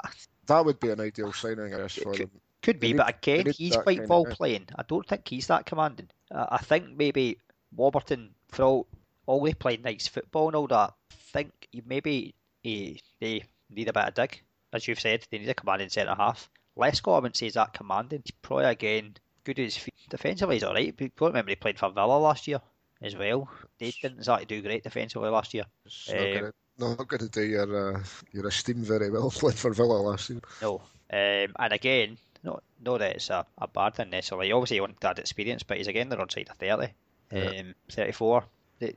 that 0.46 0.64
would 0.64 0.80
be 0.80 0.90
an 0.90 1.00
ideal 1.00 1.32
signing, 1.32 1.74
I 1.74 1.78
guess, 1.78 1.94
for 1.94 2.12
Could- 2.12 2.30
them. 2.30 2.40
Could 2.62 2.80
be, 2.80 2.88
need- 2.88 2.96
but 2.98 3.08
again, 3.08 3.46
he's 3.56 3.76
quite 3.76 4.06
ball 4.08 4.24
playing. 4.26 4.66
I 4.76 4.82
don't 4.86 5.06
think 5.06 5.28
he's 5.28 5.46
that 5.48 5.66
commanding. 5.66 6.08
Uh, 6.30 6.46
I 6.50 6.58
think 6.58 6.96
maybe 6.96 7.38
Warburton, 7.74 8.30
for 8.48 8.62
all, 8.64 8.86
all 9.26 9.42
they 9.44 9.54
play 9.54 9.76
nice 9.76 10.06
football 10.08 10.48
and 10.48 10.56
all 10.56 10.66
that, 10.68 10.94
I 11.12 11.14
think 11.32 11.68
maybe 11.86 12.34
he, 12.62 13.00
they 13.20 13.44
need 13.70 13.88
a 13.88 13.92
bit 13.92 14.08
of 14.08 14.14
dig. 14.14 14.42
As 14.72 14.88
you've 14.88 15.00
said, 15.00 15.24
they 15.30 15.38
need 15.38 15.48
a 15.48 15.54
commanding 15.54 15.88
centre 15.88 16.14
half. 16.14 16.50
Lescott, 16.76 17.14
I 17.14 17.18
wouldn't 17.20 17.36
say 17.36 17.46
is 17.46 17.54
that 17.54 17.72
commanding. 17.72 18.22
He's 18.24 18.32
probably, 18.42 18.66
again, 18.66 19.14
good 19.44 19.58
at 19.58 19.64
his 19.64 19.76
feet. 19.76 19.94
Defensively, 20.10 20.56
he's 20.56 20.64
alright. 20.64 20.94
But 20.96 21.14
don't 21.16 21.28
remember 21.28 21.50
he 21.50 21.56
played 21.56 21.78
for 21.78 21.90
Villa 21.90 22.18
last 22.18 22.46
year 22.48 22.60
as 23.02 23.16
well. 23.16 23.48
They 23.78 23.90
didn't 23.92 24.18
exactly 24.18 24.46
do 24.46 24.60
great 24.62 24.82
defensively 24.82 25.30
last 25.30 25.54
year. 25.54 25.64
It's 25.84 26.10
Um, 26.10 26.16
not 26.18 26.34
gonna 26.34 26.52
not 26.78 27.08
going 27.08 27.20
to 27.20 27.28
do 27.28 27.42
your 27.42 27.96
uh, 27.96 28.02
your 28.32 28.46
esteem 28.48 28.82
very 28.82 29.10
well 29.10 29.30
playing 29.34 29.56
for 29.56 29.72
Villa 29.72 29.94
last 29.94 30.28
year. 30.30 30.40
No. 30.60 30.82
Um, 31.10 31.52
and 31.58 31.72
again, 31.72 32.18
not 32.46 32.62
not 32.80 32.98
that 33.00 33.16
it's 33.16 33.30
a, 33.30 33.46
a 33.58 33.68
bad 33.68 33.94
thing 33.96 34.10
necessarily. 34.10 34.52
Obviously, 34.52 34.76
he 34.76 34.80
wanted 34.82 35.00
that 35.00 35.18
experience, 35.18 35.62
but 35.64 35.76
he's 35.78 35.88
again 35.88 36.08
they're 36.08 36.20
on 36.20 36.30
side 36.30 36.48
of 36.50 36.56
30, 36.56 36.94
Yeah. 37.30 37.54
um, 37.60 37.74
34. 37.90 38.44
They, 38.78 38.96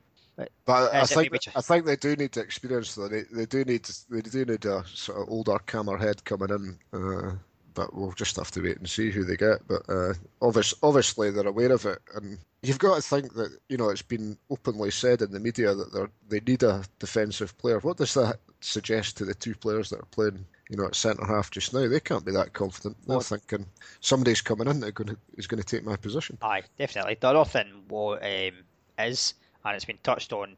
But 0.65 0.93
I 0.93 1.01
Is 1.01 1.09
think 1.09 1.31
maybe 1.31 1.39
I 1.55 1.61
think 1.61 1.85
they 1.85 1.95
do 1.97 2.15
need 2.15 2.31
the 2.33 2.41
experience 2.41 2.95
though. 2.95 3.09
They 3.09 3.23
they 3.23 3.45
do 3.45 3.63
need 3.65 3.89
they 4.09 4.21
do 4.21 4.45
need 4.45 4.65
a 4.65 4.85
sort 4.85 5.21
of 5.21 5.29
older 5.29 5.59
camera 5.59 5.99
head 5.99 6.23
coming 6.23 6.49
in. 6.49 6.79
Uh, 6.93 7.35
but 7.73 7.93
we'll 7.93 8.11
just 8.13 8.35
have 8.35 8.51
to 8.51 8.61
wait 8.61 8.77
and 8.77 8.89
see 8.89 9.11
who 9.11 9.23
they 9.23 9.37
get. 9.37 9.65
But 9.67 9.83
uh, 9.89 10.13
obvious, 10.41 10.73
obviously 10.83 11.31
they're 11.31 11.47
aware 11.47 11.71
of 11.71 11.85
it, 11.85 11.99
and 12.15 12.37
you've 12.61 12.79
got 12.79 12.95
to 12.95 13.01
think 13.01 13.33
that 13.35 13.57
you 13.69 13.77
know 13.77 13.89
it's 13.89 14.01
been 14.01 14.37
openly 14.49 14.91
said 14.91 15.21
in 15.21 15.31
the 15.31 15.39
media 15.39 15.73
that 15.75 15.93
they 15.93 16.39
they 16.39 16.51
need 16.51 16.63
a 16.63 16.83
defensive 16.99 17.57
player. 17.57 17.79
What 17.79 17.97
does 17.97 18.13
that 18.15 18.39
suggest 18.61 19.17
to 19.17 19.25
the 19.25 19.33
two 19.33 19.55
players 19.55 19.89
that 19.89 19.99
are 19.99 20.05
playing? 20.11 20.45
You 20.69 20.77
know, 20.77 20.85
at 20.85 20.93
centre 20.95 21.25
half 21.25 21.49
just 21.49 21.73
now, 21.73 21.87
they 21.87 21.99
can't 21.99 22.23
be 22.25 22.31
that 22.33 22.53
confident. 22.53 22.95
They're 23.07 23.17
Well- 23.17 23.21
thinking 23.21 23.65
somebody's 24.01 24.41
coming 24.41 24.67
in 24.67 24.79
that 24.81 24.93
going 24.93 25.07
to, 25.09 25.17
is 25.35 25.47
going 25.47 25.61
to 25.61 25.67
take 25.67 25.83
my 25.83 25.95
position. 25.95 26.37
aye, 26.43 26.61
definitely. 26.77 27.17
The 27.19 27.27
other 27.29 27.49
thing 27.49 27.83
what, 27.87 28.23
um, 28.23 28.51
is, 28.99 29.33
and 29.65 29.75
it's 29.75 29.85
been 29.85 29.97
touched 30.03 30.31
on 30.31 30.55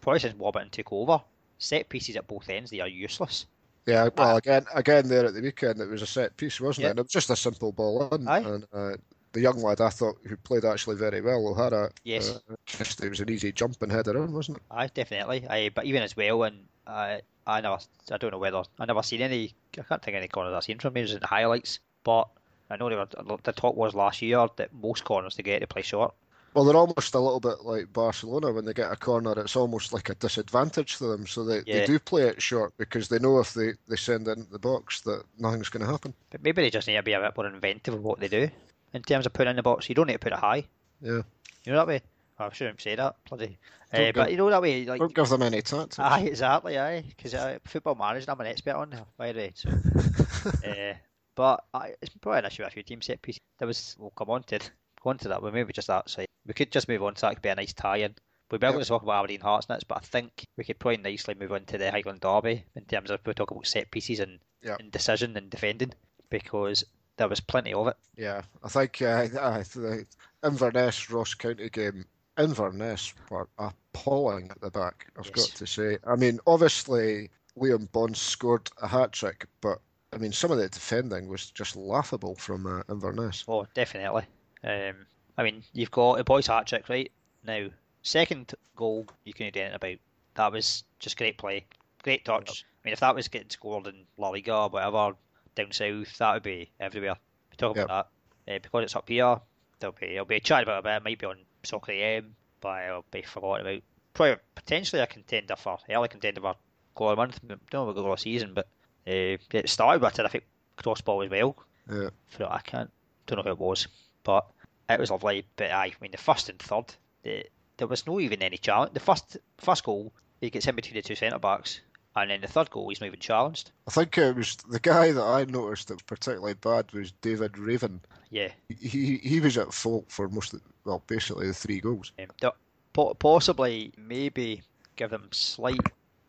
probably 0.00 0.20
since 0.20 0.34
Warburton 0.36 0.70
took 0.70 0.92
over, 0.92 1.20
set 1.58 1.88
pieces 1.88 2.14
at 2.16 2.28
both 2.28 2.48
ends, 2.48 2.70
they 2.70 2.78
are 2.80 2.86
useless. 2.88 3.46
Yeah, 3.84 4.10
well, 4.16 4.36
again, 4.36 4.64
again 4.74 5.08
there 5.08 5.26
at 5.26 5.34
the 5.34 5.40
weekend, 5.40 5.80
it 5.80 5.88
was 5.88 6.02
a 6.02 6.06
set 6.06 6.36
piece, 6.36 6.60
wasn't 6.60 6.82
Yeah. 6.82 6.88
it? 6.88 6.90
And 6.90 6.98
it 7.00 7.02
was 7.06 7.12
just 7.12 7.30
a 7.30 7.34
simple 7.36 7.72
ball 7.72 8.08
in. 8.14 8.28
Aye. 8.28 8.38
And 8.38 8.64
uh, 8.72 8.92
the 9.32 9.40
young 9.40 9.60
lad, 9.60 9.80
I 9.80 9.88
thought, 9.88 10.18
who 10.24 10.36
played 10.36 10.64
actually 10.64 10.94
very 10.96 11.20
well, 11.20 11.48
O'Hara, 11.48 11.90
Yes. 12.04 12.30
uh, 12.30 12.54
just 12.64 13.02
it 13.02 13.08
was 13.08 13.18
an 13.18 13.28
easy 13.28 13.50
jumping 13.50 13.90
header 13.90 14.22
in, 14.22 14.32
wasn't 14.32 14.58
it? 14.58 14.62
Aye, 14.70 14.86
definitely. 14.94 15.44
Aye, 15.48 15.70
but 15.74 15.84
even 15.84 16.02
as 16.04 16.16
well, 16.16 16.44
and 16.44 16.64
uh, 16.86 17.18
I 17.46 17.60
never, 17.60 17.78
I 18.10 18.16
don't 18.18 18.30
know 18.30 18.38
whether 18.38 18.62
I 18.78 18.84
never 18.84 19.02
seen 19.02 19.20
any. 19.22 19.54
I 19.78 19.82
can't 19.82 20.02
think 20.02 20.14
of 20.14 20.18
any 20.18 20.28
corners 20.28 20.54
I've 20.54 20.64
seen 20.64 20.78
from 20.78 20.96
him. 20.96 21.06
In 21.06 21.20
the 21.20 21.26
highlights, 21.26 21.78
but 22.04 22.28
I 22.70 22.76
know 22.76 22.88
they 22.88 22.96
were. 22.96 23.08
The 23.42 23.52
talk 23.52 23.76
was 23.76 23.94
last 23.94 24.22
year 24.22 24.46
that 24.56 24.72
most 24.72 25.04
corners 25.04 25.36
they 25.36 25.42
get 25.42 25.60
to 25.60 25.66
play 25.66 25.82
short. 25.82 26.14
Well, 26.54 26.64
they're 26.66 26.76
almost 26.76 27.14
a 27.14 27.18
little 27.18 27.40
bit 27.40 27.62
like 27.64 27.90
Barcelona 27.94 28.52
when 28.52 28.66
they 28.66 28.74
get 28.74 28.92
a 28.92 28.96
corner. 28.96 29.32
It's 29.40 29.56
almost 29.56 29.94
like 29.94 30.10
a 30.10 30.14
disadvantage 30.14 30.98
to 30.98 31.04
them, 31.06 31.26
so 31.26 31.44
they, 31.44 31.62
Yeah. 31.64 31.80
they 31.80 31.86
do 31.86 31.98
play 31.98 32.24
it 32.28 32.42
short 32.42 32.74
because 32.76 33.08
they 33.08 33.18
know 33.18 33.38
if 33.38 33.54
they, 33.54 33.72
they 33.88 33.96
send 33.96 34.28
it 34.28 34.36
into 34.36 34.50
the 34.50 34.58
box 34.58 35.00
that 35.02 35.24
nothing's 35.38 35.70
going 35.70 35.86
to 35.86 35.90
happen. 35.90 36.12
But 36.28 36.42
maybe 36.42 36.60
they 36.60 36.68
just 36.68 36.86
need 36.86 36.96
to 36.96 37.02
be 37.02 37.14
a 37.14 37.20
bit 37.20 37.34
more 37.34 37.46
inventive 37.46 37.94
with 37.94 38.02
what 38.02 38.20
they 38.20 38.28
do 38.28 38.50
in 38.92 39.02
terms 39.02 39.24
of 39.24 39.32
putting 39.32 39.52
in 39.52 39.56
the 39.56 39.62
box. 39.62 39.88
You 39.88 39.94
don't 39.94 40.08
need 40.08 40.12
to 40.12 40.18
put 40.18 40.34
it 40.34 40.38
high. 40.40 40.64
Yeah, 41.00 41.22
You 41.64 41.72
know 41.72 41.76
that 41.76 41.86
way. 41.86 42.02
I 42.50 42.52
shouldn't 42.52 42.80
say 42.80 42.94
that. 42.94 43.16
Bloody. 43.28 43.58
Uh, 43.92 43.98
go- 43.98 44.12
but 44.12 44.30
you 44.30 44.36
know 44.36 44.50
that 44.50 44.62
way, 44.62 44.84
like. 44.84 45.00
don't 45.00 45.14
give 45.14 45.28
them 45.28 45.42
any 45.42 45.62
tactics. 45.62 45.98
Aye, 45.98 46.22
exactly. 46.22 46.78
Aye, 46.78 47.04
because 47.08 47.34
uh, 47.34 47.58
football 47.64 47.94
management, 47.94 48.30
I'm 48.30 48.40
an 48.46 48.50
expert 48.50 48.74
on 48.74 48.90
now, 48.90 49.06
by 49.16 49.32
the 49.32 49.38
way. 49.38 49.52
So, 49.54 49.70
uh, 49.70 50.94
but 51.34 51.64
aye, 51.74 51.94
it's 52.00 52.14
probably 52.20 52.40
an 52.40 52.44
issue 52.46 52.62
with 52.62 52.72
a 52.72 52.74
few 52.74 52.82
team 52.82 53.02
set 53.02 53.22
pieces. 53.22 53.40
There 53.58 53.68
was. 53.68 53.96
We'll 53.98 54.10
come 54.10 54.30
on 54.30 54.42
to 54.44 54.58
come 54.58 54.70
on 55.04 55.18
to 55.18 55.28
that. 55.28 55.42
But 55.42 55.54
maybe 55.54 55.72
just 55.72 55.88
that 55.88 56.08
side. 56.08 56.26
We 56.46 56.54
could 56.54 56.72
just 56.72 56.88
move 56.88 57.02
on 57.02 57.14
to 57.14 57.20
that. 57.22 57.34
Could 57.34 57.42
be 57.42 57.48
a 57.50 57.54
nice 57.54 57.72
tie-in 57.72 58.14
We're 58.50 58.56
yep. 58.56 58.72
going 58.72 58.82
to 58.82 58.88
talk 58.88 59.02
about 59.02 59.18
Aberdeen 59.20 59.40
Hearts 59.40 59.68
next, 59.68 59.84
but 59.84 59.98
I 59.98 60.00
think 60.00 60.46
we 60.56 60.64
could 60.64 60.78
probably 60.78 60.98
nicely 60.98 61.34
move 61.38 61.52
on 61.52 61.64
to 61.66 61.78
the 61.78 61.90
Highland 61.90 62.20
Derby 62.20 62.64
in 62.74 62.84
terms 62.84 63.10
of 63.10 63.20
we 63.24 63.34
talk 63.34 63.50
about 63.50 63.66
set 63.66 63.90
pieces 63.90 64.20
and, 64.20 64.40
yep. 64.62 64.80
and 64.80 64.90
decision 64.90 65.36
and 65.36 65.48
defending 65.48 65.92
because 66.30 66.84
there 67.16 67.28
was 67.28 67.40
plenty 67.40 67.72
of 67.72 67.88
it. 67.88 67.96
Yeah, 68.16 68.42
I 68.62 68.68
think 68.68 69.00
uh, 69.02 69.26
the 69.26 70.06
Inverness 70.44 71.10
Ross 71.10 71.34
County 71.34 71.70
game, 71.70 72.06
Inverness 72.38 73.14
were 73.30 73.48
appalling 73.58 74.50
at 74.50 74.60
the 74.60 74.70
back. 74.70 75.06
I've 75.18 75.26
yes. 75.26 75.48
got 75.48 75.56
to 75.56 75.66
say. 75.66 75.98
I 76.06 76.16
mean, 76.16 76.40
obviously 76.46 77.30
Liam 77.58 77.90
Boyce 77.92 78.18
scored 78.18 78.70
a 78.80 78.88
hat 78.88 79.12
trick, 79.12 79.46
but 79.60 79.80
I 80.12 80.18
mean, 80.18 80.32
some 80.32 80.50
of 80.50 80.58
the 80.58 80.68
defending 80.68 81.28
was 81.28 81.50
just 81.50 81.76
laughable 81.76 82.34
from 82.34 82.66
uh, 82.66 82.82
Inverness. 82.90 83.44
Oh, 83.48 83.66
definitely. 83.74 84.24
Um, 84.64 85.06
I 85.38 85.42
mean, 85.42 85.62
you've 85.72 85.90
got 85.90 86.20
a 86.20 86.24
boys' 86.24 86.46
hat 86.46 86.66
trick, 86.66 86.88
right? 86.88 87.10
Now, 87.44 87.68
second 88.02 88.54
goal 88.76 89.06
you 89.24 89.32
can 89.32 89.46
anything 89.46 89.74
about. 89.74 89.96
That 90.34 90.52
was 90.52 90.84
just 90.98 91.16
great 91.16 91.38
play, 91.38 91.64
great 92.02 92.24
touch. 92.24 92.48
Yep. 92.48 92.56
I 92.56 92.80
mean, 92.84 92.92
if 92.92 93.00
that 93.00 93.14
was 93.14 93.28
getting 93.28 93.50
scored 93.50 93.86
in 93.86 94.06
La 94.18 94.30
Liga 94.30 94.54
or 94.54 94.68
whatever 94.68 95.14
down 95.54 95.72
south, 95.72 96.16
that 96.18 96.34
would 96.34 96.42
be 96.42 96.70
everywhere. 96.80 97.16
We 97.50 97.56
talk 97.56 97.76
yep. 97.76 97.86
about 97.86 98.08
that 98.46 98.54
uh, 98.54 98.58
because 98.62 98.84
it's 98.84 98.96
up 98.96 99.08
here. 99.08 99.40
There'll 99.78 99.96
be 99.98 100.14
it'll 100.14 100.24
be 100.24 100.36
a 100.36 100.40
chat 100.40 100.62
about 100.62 100.86
it. 100.86 100.88
It 100.88 101.04
might 101.04 101.18
be 101.18 101.26
on 101.26 101.38
Soccer 101.62 101.92
AM, 101.92 102.34
but 102.60 102.84
it'll 102.84 103.04
be 103.10 103.22
forgotten 103.22 103.66
about. 103.66 103.82
Probably 104.14 104.36
potentially 104.54 105.00
a 105.00 105.06
contender 105.06 105.56
for 105.56 105.78
early 105.88 106.08
contender 106.08 106.40
for 106.40 106.54
goal 106.94 107.10
of 107.10 107.16
the 107.16 107.22
month. 107.22 107.40
Don't 107.70 107.86
know 107.86 107.88
about 107.88 108.02
goal 108.02 108.12
of 108.12 108.20
season, 108.20 108.52
but 108.54 108.66
uh, 109.06 109.38
it 109.52 109.68
started 109.68 110.02
with 110.02 110.12
a 110.12 110.16
terrific 110.16 110.46
crossball 110.76 111.24
as 111.24 111.30
well. 111.30 111.56
Yeah. 111.90 112.10
For 112.28 112.44
I 112.44 112.60
can't 112.60 112.90
don't 113.26 113.38
know 113.38 113.42
who 113.42 113.50
it 113.50 113.58
was, 113.58 113.88
but 114.22 114.46
it 114.88 115.00
was 115.00 115.10
lovely. 115.10 115.46
But 115.56 115.70
I, 115.70 115.86
I 115.86 115.92
mean, 116.00 116.10
the 116.10 116.18
first 116.18 116.48
and 116.48 116.58
third, 116.58 116.94
the, 117.22 117.46
there 117.76 117.88
was 117.88 118.06
no 118.06 118.20
even 118.20 118.42
any 118.42 118.58
challenge. 118.58 118.92
The 118.92 119.00
first 119.00 119.38
first 119.58 119.84
goal, 119.84 120.12
he 120.40 120.50
gets 120.50 120.66
in 120.66 120.76
between 120.76 120.94
the 120.94 121.02
two 121.02 121.14
centre 121.14 121.38
backs, 121.38 121.80
and 122.16 122.30
then 122.30 122.40
the 122.40 122.46
third 122.46 122.70
goal, 122.70 122.88
he's 122.88 123.00
not 123.00 123.06
even 123.08 123.20
challenged. 123.20 123.70
I 123.88 123.90
think 123.90 124.18
it 124.18 124.36
was 124.36 124.56
the 124.68 124.80
guy 124.80 125.12
that 125.12 125.22
I 125.22 125.44
noticed 125.44 125.88
that 125.88 125.94
was 125.94 126.02
particularly 126.02 126.54
bad 126.54 126.92
was 126.92 127.12
David 127.22 127.58
Raven. 127.58 128.00
Yeah, 128.30 128.48
he 128.68 129.18
he 129.18 129.40
was 129.40 129.58
at 129.58 129.72
fault 129.72 130.06
for 130.08 130.28
most 130.28 130.54
of 130.54 130.60
well, 130.84 131.02
basically 131.06 131.46
the 131.46 131.54
three 131.54 131.80
goals. 131.80 132.12
Um, 132.18 133.14
possibly, 133.18 133.92
maybe 133.96 134.62
give 134.96 135.10
them 135.10 135.28
slight 135.32 135.80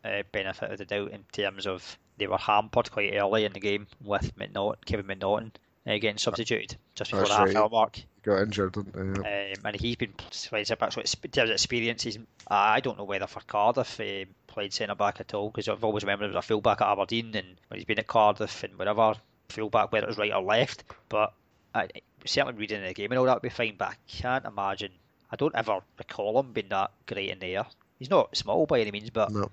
uh, 0.04 0.22
benefit 0.32 0.70
of 0.70 0.78
the 0.78 0.84
doubt 0.84 1.10
in 1.10 1.24
terms 1.32 1.66
of 1.66 1.98
they 2.18 2.26
were 2.26 2.38
hampered 2.38 2.90
quite 2.90 3.14
early 3.14 3.44
in 3.44 3.52
the 3.52 3.60
game 3.60 3.86
with 4.02 4.36
McNaughton, 4.36 4.84
Kevin 4.84 5.06
McNaughton 5.06 5.50
uh, 5.86 5.92
getting 5.94 6.18
substituted 6.18 6.76
just 6.94 7.10
before 7.10 7.26
That's 7.26 7.36
the 7.36 7.46
half 7.46 7.56
hour 7.56 7.68
mark. 7.68 7.96
He 7.96 8.04
got 8.22 8.42
injured, 8.42 8.72
didn't 8.72 9.16
he? 9.16 9.22
Yeah. 9.22 9.54
Um, 9.56 9.66
and 9.66 9.80
he's 9.80 9.96
been 9.96 10.12
playing 10.12 10.64
centre 10.64 10.80
back. 10.80 10.92
So 10.92 11.00
in 11.00 11.30
terms 11.30 11.50
of 11.50 11.54
experience, 11.54 12.02
he's, 12.02 12.18
I 12.48 12.80
don't 12.80 12.96
know 12.96 13.04
whether 13.04 13.26
for 13.26 13.40
Cardiff 13.40 13.98
he 13.98 14.26
played 14.46 14.72
centre 14.72 14.94
back 14.94 15.20
at 15.20 15.34
all 15.34 15.50
because 15.50 15.68
I've 15.68 15.84
always 15.84 16.04
remembered 16.04 16.26
he 16.26 16.34
was 16.34 16.44
a 16.44 16.46
full 16.46 16.60
back 16.60 16.80
at 16.80 16.88
Aberdeen 16.88 17.34
and 17.34 17.48
when 17.68 17.78
he's 17.78 17.84
been 17.84 17.98
at 17.98 18.06
Cardiff 18.06 18.64
and 18.64 18.78
whatever 18.78 19.14
full 19.50 19.70
back 19.70 19.92
whether 19.92 20.06
it 20.06 20.08
was 20.08 20.18
right 20.18 20.32
or 20.32 20.42
left. 20.42 20.84
But 21.08 21.34
I, 21.74 21.88
certainly 22.24 22.58
reading 22.58 22.82
the 22.82 22.94
game 22.94 23.12
and 23.12 23.18
all 23.18 23.26
that 23.26 23.36
would 23.36 23.42
be 23.42 23.50
fine. 23.50 23.74
But 23.76 23.88
I 23.88 23.94
can't 24.08 24.46
imagine. 24.46 24.92
I 25.30 25.36
don't 25.36 25.54
ever 25.54 25.80
recall 25.98 26.40
him 26.40 26.52
being 26.52 26.68
that 26.70 26.92
great 27.06 27.30
in 27.30 27.40
the 27.40 27.56
air. 27.56 27.66
He's 27.98 28.10
not 28.10 28.36
small 28.36 28.66
by 28.66 28.80
any 28.80 28.90
means, 28.90 29.10
but 29.10 29.30
no. 29.32 29.42
um, 29.42 29.50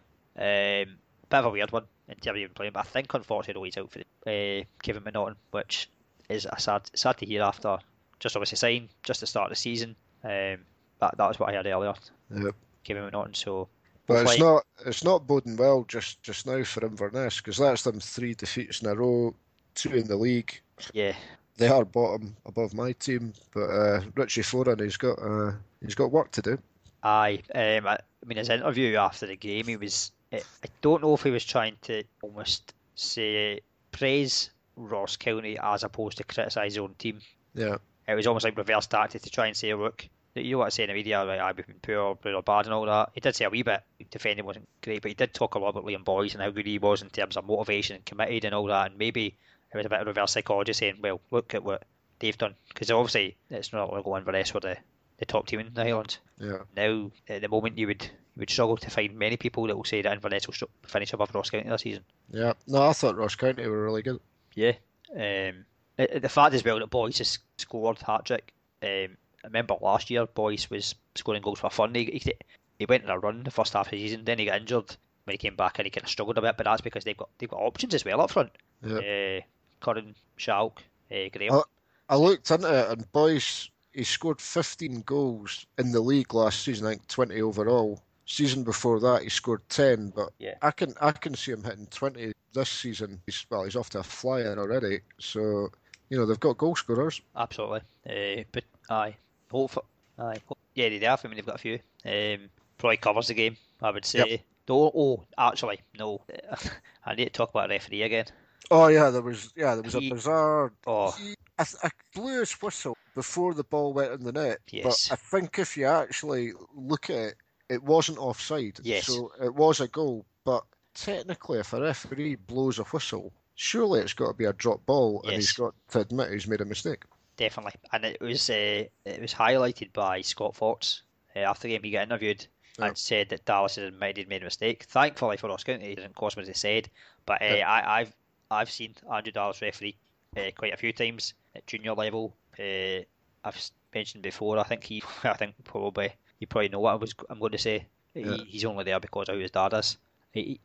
bit 1.31 1.39
of 1.39 1.45
a 1.45 1.49
weird 1.49 1.71
one 1.71 1.85
in 2.07 2.15
terms 2.15 2.35
of 2.35 2.37
even 2.37 2.53
playing. 2.53 2.73
But 2.73 2.81
I 2.81 2.83
think 2.83 3.13
unfortunately 3.13 3.67
he's 3.67 3.77
out 3.77 3.91
for 3.91 3.99
the, 3.99 4.61
uh, 4.61 4.63
Kevin 4.83 5.03
McNaughton, 5.03 5.35
which 5.51 5.89
is 6.31 6.47
a 6.51 6.59
sad 6.59 6.89
sad 6.93 7.17
to 7.17 7.25
hear 7.25 7.43
after 7.43 7.77
just 8.19 8.35
obviously 8.35 8.57
sign 8.57 8.89
just 9.03 9.19
to 9.21 9.27
start 9.27 9.49
the 9.49 9.55
season. 9.55 9.95
Um, 10.23 10.59
that 10.99 11.17
that 11.17 11.27
was 11.27 11.39
what 11.39 11.49
I 11.49 11.55
heard 11.55 11.65
earlier. 11.65 11.93
Yep. 12.33 12.55
Kevin 12.83 13.09
McNaughton. 13.09 13.35
So, 13.35 13.67
but 14.07 14.25
it's 14.25 14.39
not 14.39 14.65
it's 14.85 15.03
not 15.03 15.27
boding 15.27 15.57
well 15.57 15.83
just 15.87 16.21
just 16.23 16.45
now 16.45 16.63
for 16.63 16.85
Inverness 16.85 17.37
because 17.37 17.57
that's 17.57 17.83
them 17.83 17.99
three 17.99 18.33
defeats 18.33 18.81
in 18.81 18.89
a 18.89 18.95
row, 18.95 19.33
two 19.75 19.93
in 19.93 20.07
the 20.07 20.15
league. 20.15 20.59
Yeah. 20.93 21.13
They 21.57 21.67
are 21.67 21.85
bottom 21.85 22.35
above 22.45 22.73
my 22.73 22.93
team, 22.93 23.33
but 23.53 23.69
uh, 23.69 24.01
Richie 24.15 24.41
Foran, 24.41 24.81
he's 24.81 24.97
got 24.97 25.19
uh, 25.21 25.51
he's 25.83 25.95
got 25.95 26.11
work 26.11 26.31
to 26.31 26.41
do. 26.41 26.57
Aye, 27.03 27.41
um, 27.53 27.87
I, 27.87 27.93
I 27.93 28.25
mean 28.25 28.37
his 28.37 28.49
interview 28.49 28.95
after 28.95 29.27
the 29.27 29.35
game, 29.35 29.67
he 29.67 29.75
was 29.75 30.11
I 30.33 30.41
don't 30.81 31.01
know 31.01 31.13
if 31.13 31.23
he 31.23 31.31
was 31.31 31.45
trying 31.45 31.75
to 31.83 32.03
almost 32.21 32.73
say 32.95 33.59
praise 33.91 34.49
Ross 34.75 35.17
County 35.17 35.57
as 35.61 35.83
opposed 35.83 36.17
to 36.17 36.23
criticise 36.23 36.73
his 36.73 36.77
own 36.77 36.95
team. 36.97 37.19
Yeah. 37.53 37.77
It 38.07 38.15
was 38.15 38.27
almost 38.27 38.45
like 38.45 38.57
reverse 38.57 38.87
tactic 38.87 39.21
to 39.21 39.29
try 39.29 39.47
and 39.47 39.55
say, 39.55 39.73
look, 39.73 40.07
you 40.35 40.53
know 40.53 40.59
what 40.59 40.67
I 40.67 40.69
say 40.69 40.83
in 40.83 40.89
the 40.89 40.93
media, 40.93 41.23
like, 41.23 41.39
I've 41.39 41.55
been 41.55 41.75
poor, 41.81 42.15
good 42.15 42.33
or 42.33 42.41
bad 42.41 42.65
and 42.65 42.73
all 42.73 42.85
that. 42.85 43.09
He 43.13 43.19
did 43.19 43.35
say 43.35 43.45
a 43.45 43.49
wee 43.49 43.63
bit, 43.63 43.81
defending 44.09 44.45
wasn't 44.45 44.67
great, 44.81 45.01
but 45.01 45.11
he 45.11 45.15
did 45.15 45.33
talk 45.33 45.55
a 45.55 45.59
lot 45.59 45.69
about 45.69 45.85
Liam 45.85 46.05
Boyce 46.05 46.33
and 46.33 46.41
how 46.41 46.49
good 46.49 46.65
he 46.65 46.79
was 46.79 47.01
in 47.01 47.09
terms 47.09 47.37
of 47.37 47.45
motivation 47.45 47.97
and 47.97 48.05
committed 48.05 48.45
and 48.45 48.55
all 48.55 48.65
that. 48.67 48.91
And 48.91 48.97
maybe 48.97 49.35
it 49.73 49.77
was 49.77 49.85
a 49.85 49.89
bit 49.89 50.01
of 50.01 50.07
reverse 50.07 50.31
psychology 50.31 50.73
saying, 50.73 50.97
well, 51.01 51.21
look 51.31 51.53
at 51.53 51.63
what 51.63 51.83
they've 52.19 52.37
done. 52.37 52.55
Because 52.69 52.91
obviously, 52.91 53.35
it's 53.49 53.73
not 53.73 53.89
going 53.89 54.01
to 54.01 54.05
go 54.05 54.17
Inverness 54.17 54.51
for 54.51 54.61
the, 54.61 54.77
the 55.17 55.25
top 55.25 55.47
team 55.47 55.59
in 55.59 55.73
the 55.73 55.83
Highlands. 55.83 56.19
Yeah. 56.39 56.59
Now, 56.75 57.11
at 57.27 57.41
the 57.41 57.49
moment, 57.49 57.77
you 57.77 57.87
would 57.87 58.03
you 58.03 58.39
would 58.39 58.49
struggle 58.49 58.77
to 58.77 58.89
find 58.89 59.17
many 59.17 59.35
people 59.35 59.67
that 59.67 59.75
will 59.75 59.83
say 59.83 60.01
that 60.01 60.13
Inverness 60.13 60.47
will 60.47 60.69
finish 60.87 61.11
above 61.11 61.35
Ross 61.35 61.49
County 61.49 61.69
this 61.69 61.81
season. 61.81 62.03
Yeah, 62.31 62.53
no, 62.65 62.83
I 62.87 62.93
thought 62.93 63.17
Ross 63.17 63.35
County 63.35 63.67
were 63.67 63.83
really 63.83 64.01
good. 64.01 64.21
Yeah, 64.53 64.73
um, 65.15 65.65
the 65.97 66.29
fact 66.29 66.53
as 66.53 66.63
well 66.63 66.79
that 66.79 66.89
Boyce 66.89 67.19
has 67.19 67.39
scored 67.57 67.99
hat 67.99 68.25
trick. 68.25 68.53
Um, 68.83 69.17
I 69.43 69.47
remember 69.47 69.75
last 69.81 70.09
year 70.09 70.25
Boyce 70.25 70.69
was 70.69 70.95
scoring 71.15 71.41
goals 71.41 71.59
for 71.59 71.69
fun. 71.69 71.93
He, 71.95 72.05
he, 72.05 72.33
he 72.79 72.85
went 72.85 73.05
on 73.05 73.09
a 73.11 73.19
run 73.19 73.43
the 73.43 73.51
first 73.51 73.73
half 73.73 73.87
of 73.87 73.91
the 73.91 73.97
season, 73.97 74.25
then 74.25 74.39
he 74.39 74.45
got 74.45 74.61
injured 74.61 74.95
when 75.25 75.33
he 75.33 75.37
came 75.37 75.55
back 75.55 75.79
and 75.79 75.85
he 75.85 75.89
kind 75.89 76.03
of 76.03 76.09
struggled 76.09 76.37
a 76.37 76.41
bit. 76.41 76.57
But 76.57 76.65
that's 76.65 76.81
because 76.81 77.03
they've 77.03 77.17
got 77.17 77.29
they've 77.37 77.49
got 77.49 77.59
options 77.59 77.93
as 77.93 78.05
well 78.05 78.21
up 78.21 78.31
front. 78.31 78.51
Yeah. 78.85 78.97
Uh, 78.97 79.41
Curran, 79.79 80.15
Schalk, 80.37 80.81
uh, 81.11 81.29
Graham. 81.31 81.53
I, 81.53 81.63
I 82.09 82.15
looked 82.15 82.49
into 82.51 82.67
it 82.67 82.91
and 82.91 83.11
Boyce 83.11 83.69
he 83.93 84.03
scored 84.03 84.39
15 84.39 85.01
goals 85.01 85.65
in 85.77 85.91
the 85.91 85.99
league 85.99 86.33
last 86.33 86.63
season. 86.63 86.87
I 86.87 86.91
think 86.91 87.07
20 87.07 87.41
overall. 87.41 88.01
Season 88.25 88.63
before 88.63 88.99
that, 89.01 89.23
he 89.23 89.29
scored 89.29 89.67
ten, 89.67 90.09
but 90.15 90.29
yeah. 90.39 90.53
I 90.61 90.71
can 90.71 90.93
I 91.01 91.11
can 91.11 91.35
see 91.35 91.51
him 91.51 91.65
hitting 91.65 91.87
twenty 91.87 92.31
this 92.53 92.69
season. 92.69 93.21
He's 93.25 93.45
well, 93.49 93.63
he's 93.63 93.75
off 93.75 93.89
to 93.91 93.99
a 93.99 94.03
flyer 94.03 94.57
already. 94.57 95.01
So 95.19 95.69
you 96.09 96.17
know 96.17 96.25
they've 96.25 96.39
got 96.39 96.57
goal 96.57 96.75
scorers. 96.75 97.21
Absolutely, 97.35 97.81
uh, 98.09 98.43
but 98.51 98.63
aye, 98.89 99.15
hope 99.49 99.85
aye, 100.19 100.41
yeah, 100.75 100.89
they 100.89 100.99
have. 100.99 101.21
I 101.23 101.27
mean, 101.27 101.37
they've 101.37 101.45
got 101.45 101.55
a 101.55 101.59
few. 101.59 101.79
Um, 102.05 102.49
probably 102.77 102.97
covers 102.97 103.27
the 103.27 103.33
game, 103.33 103.57
I 103.81 103.91
would 103.91 104.05
say. 104.05 104.29
Yep. 104.29 104.39
Oh, 104.69 104.91
oh, 104.95 105.23
actually, 105.37 105.81
no. 105.99 106.21
I 107.05 107.15
need 107.15 107.25
to 107.25 107.31
talk 107.31 107.49
about 107.49 107.69
referee 107.69 108.03
again. 108.03 108.25
Oh 108.69 108.87
yeah, 108.87 109.09
there 109.09 109.21
was 109.21 109.51
yeah 109.55 109.75
there 109.75 109.83
was 109.83 109.93
he, 109.93 110.09
a 110.09 110.13
bizarre. 110.13 110.71
Oh, 110.87 111.11
he, 111.11 111.35
I, 111.59 111.65
I, 111.83 111.89
blew 112.15 112.39
his 112.39 112.53
whistle 112.53 112.97
before 113.15 113.53
the 113.53 113.65
ball 113.65 113.91
went 113.91 114.13
in 114.13 114.23
the 114.23 114.31
net. 114.31 114.59
Yes. 114.69 115.09
But 115.09 115.13
I 115.13 115.15
think 115.17 115.59
if 115.59 115.75
you 115.75 115.87
actually 115.87 116.53
look 116.73 117.09
at 117.09 117.17
it, 117.17 117.35
it 117.69 117.83
wasn't 117.83 118.19
offside. 118.19 118.79
Yes. 118.83 119.07
So 119.07 119.31
it 119.41 119.53
was 119.53 119.81
a 119.81 119.87
goal, 119.87 120.25
but 120.45 120.63
technically, 120.93 121.59
if 121.59 121.73
a 121.73 121.81
referee 121.81 122.35
blows 122.35 122.79
a 122.79 122.83
whistle, 122.83 123.31
surely 123.55 124.01
it's 124.01 124.13
got 124.13 124.27
to 124.27 124.33
be 124.33 124.45
a 124.45 124.53
drop 124.53 124.85
ball, 124.85 125.21
yes. 125.23 125.31
and 125.31 125.41
he's 125.41 125.51
got 125.53 125.73
to 125.89 125.99
admit 125.99 126.31
he's 126.31 126.47
made 126.47 126.61
a 126.61 126.65
mistake. 126.65 127.03
Definitely, 127.37 127.73
and 127.91 128.05
it 128.05 128.21
was 128.21 128.49
uh, 128.49 128.83
it 129.05 129.21
was 129.21 129.33
highlighted 129.33 129.93
by 129.93 130.21
Scott 130.21 130.55
Fox 130.55 131.03
uh, 131.35 131.39
after 131.39 131.67
the 131.67 131.73
game. 131.73 131.83
He 131.83 131.91
got 131.91 132.03
interviewed 132.03 132.45
and 132.79 132.97
said 132.97 133.29
that 133.29 133.45
Dallas 133.45 133.75
had 133.75 133.85
admitted 133.85 134.17
he'd 134.17 134.29
made 134.29 134.41
a 134.41 134.45
mistake. 134.45 134.83
Thankfully 134.83 135.37
for 135.37 135.47
Ross 135.47 135.63
County, 135.63 135.91
it 135.91 135.95
didn't 135.95 136.15
cost 136.15 136.37
him 136.37 136.41
as 136.41 136.47
he 136.47 136.53
said. 136.53 136.89
But 137.25 137.41
uh, 137.41 137.63
I, 137.65 137.99
have 137.99 138.15
I've 138.49 138.71
seen 138.71 138.95
Andrew 139.11 139.31
Dallas 139.31 139.61
referee 139.61 139.97
uh, 140.37 140.51
quite 140.55 140.73
a 140.73 140.77
few 140.77 140.93
times 140.93 141.33
at 141.55 141.67
junior 141.67 141.93
level. 141.93 142.35
Uh, 142.59 143.03
I've 143.43 143.71
mentioned 143.93 144.23
before. 144.23 144.57
I 144.59 144.63
think 144.63 144.83
he, 144.83 145.03
I 145.23 145.33
think 145.33 145.55
probably 145.63 146.13
you 146.39 146.47
probably 146.47 146.69
know 146.69 146.79
what 146.79 146.91
I 146.91 146.95
was 146.95 147.13
I'm 147.29 147.39
going 147.39 147.51
to 147.51 147.57
say. 147.57 147.85
Yeah. 148.13 148.35
He, 148.35 148.43
he's 148.45 148.65
only 148.65 148.83
there 148.83 148.99
because 148.99 149.29
of 149.29 149.35
who 149.35 149.41
his 149.41 149.51
dad 149.51 149.73
is. 149.73 149.97
He, 150.33 150.59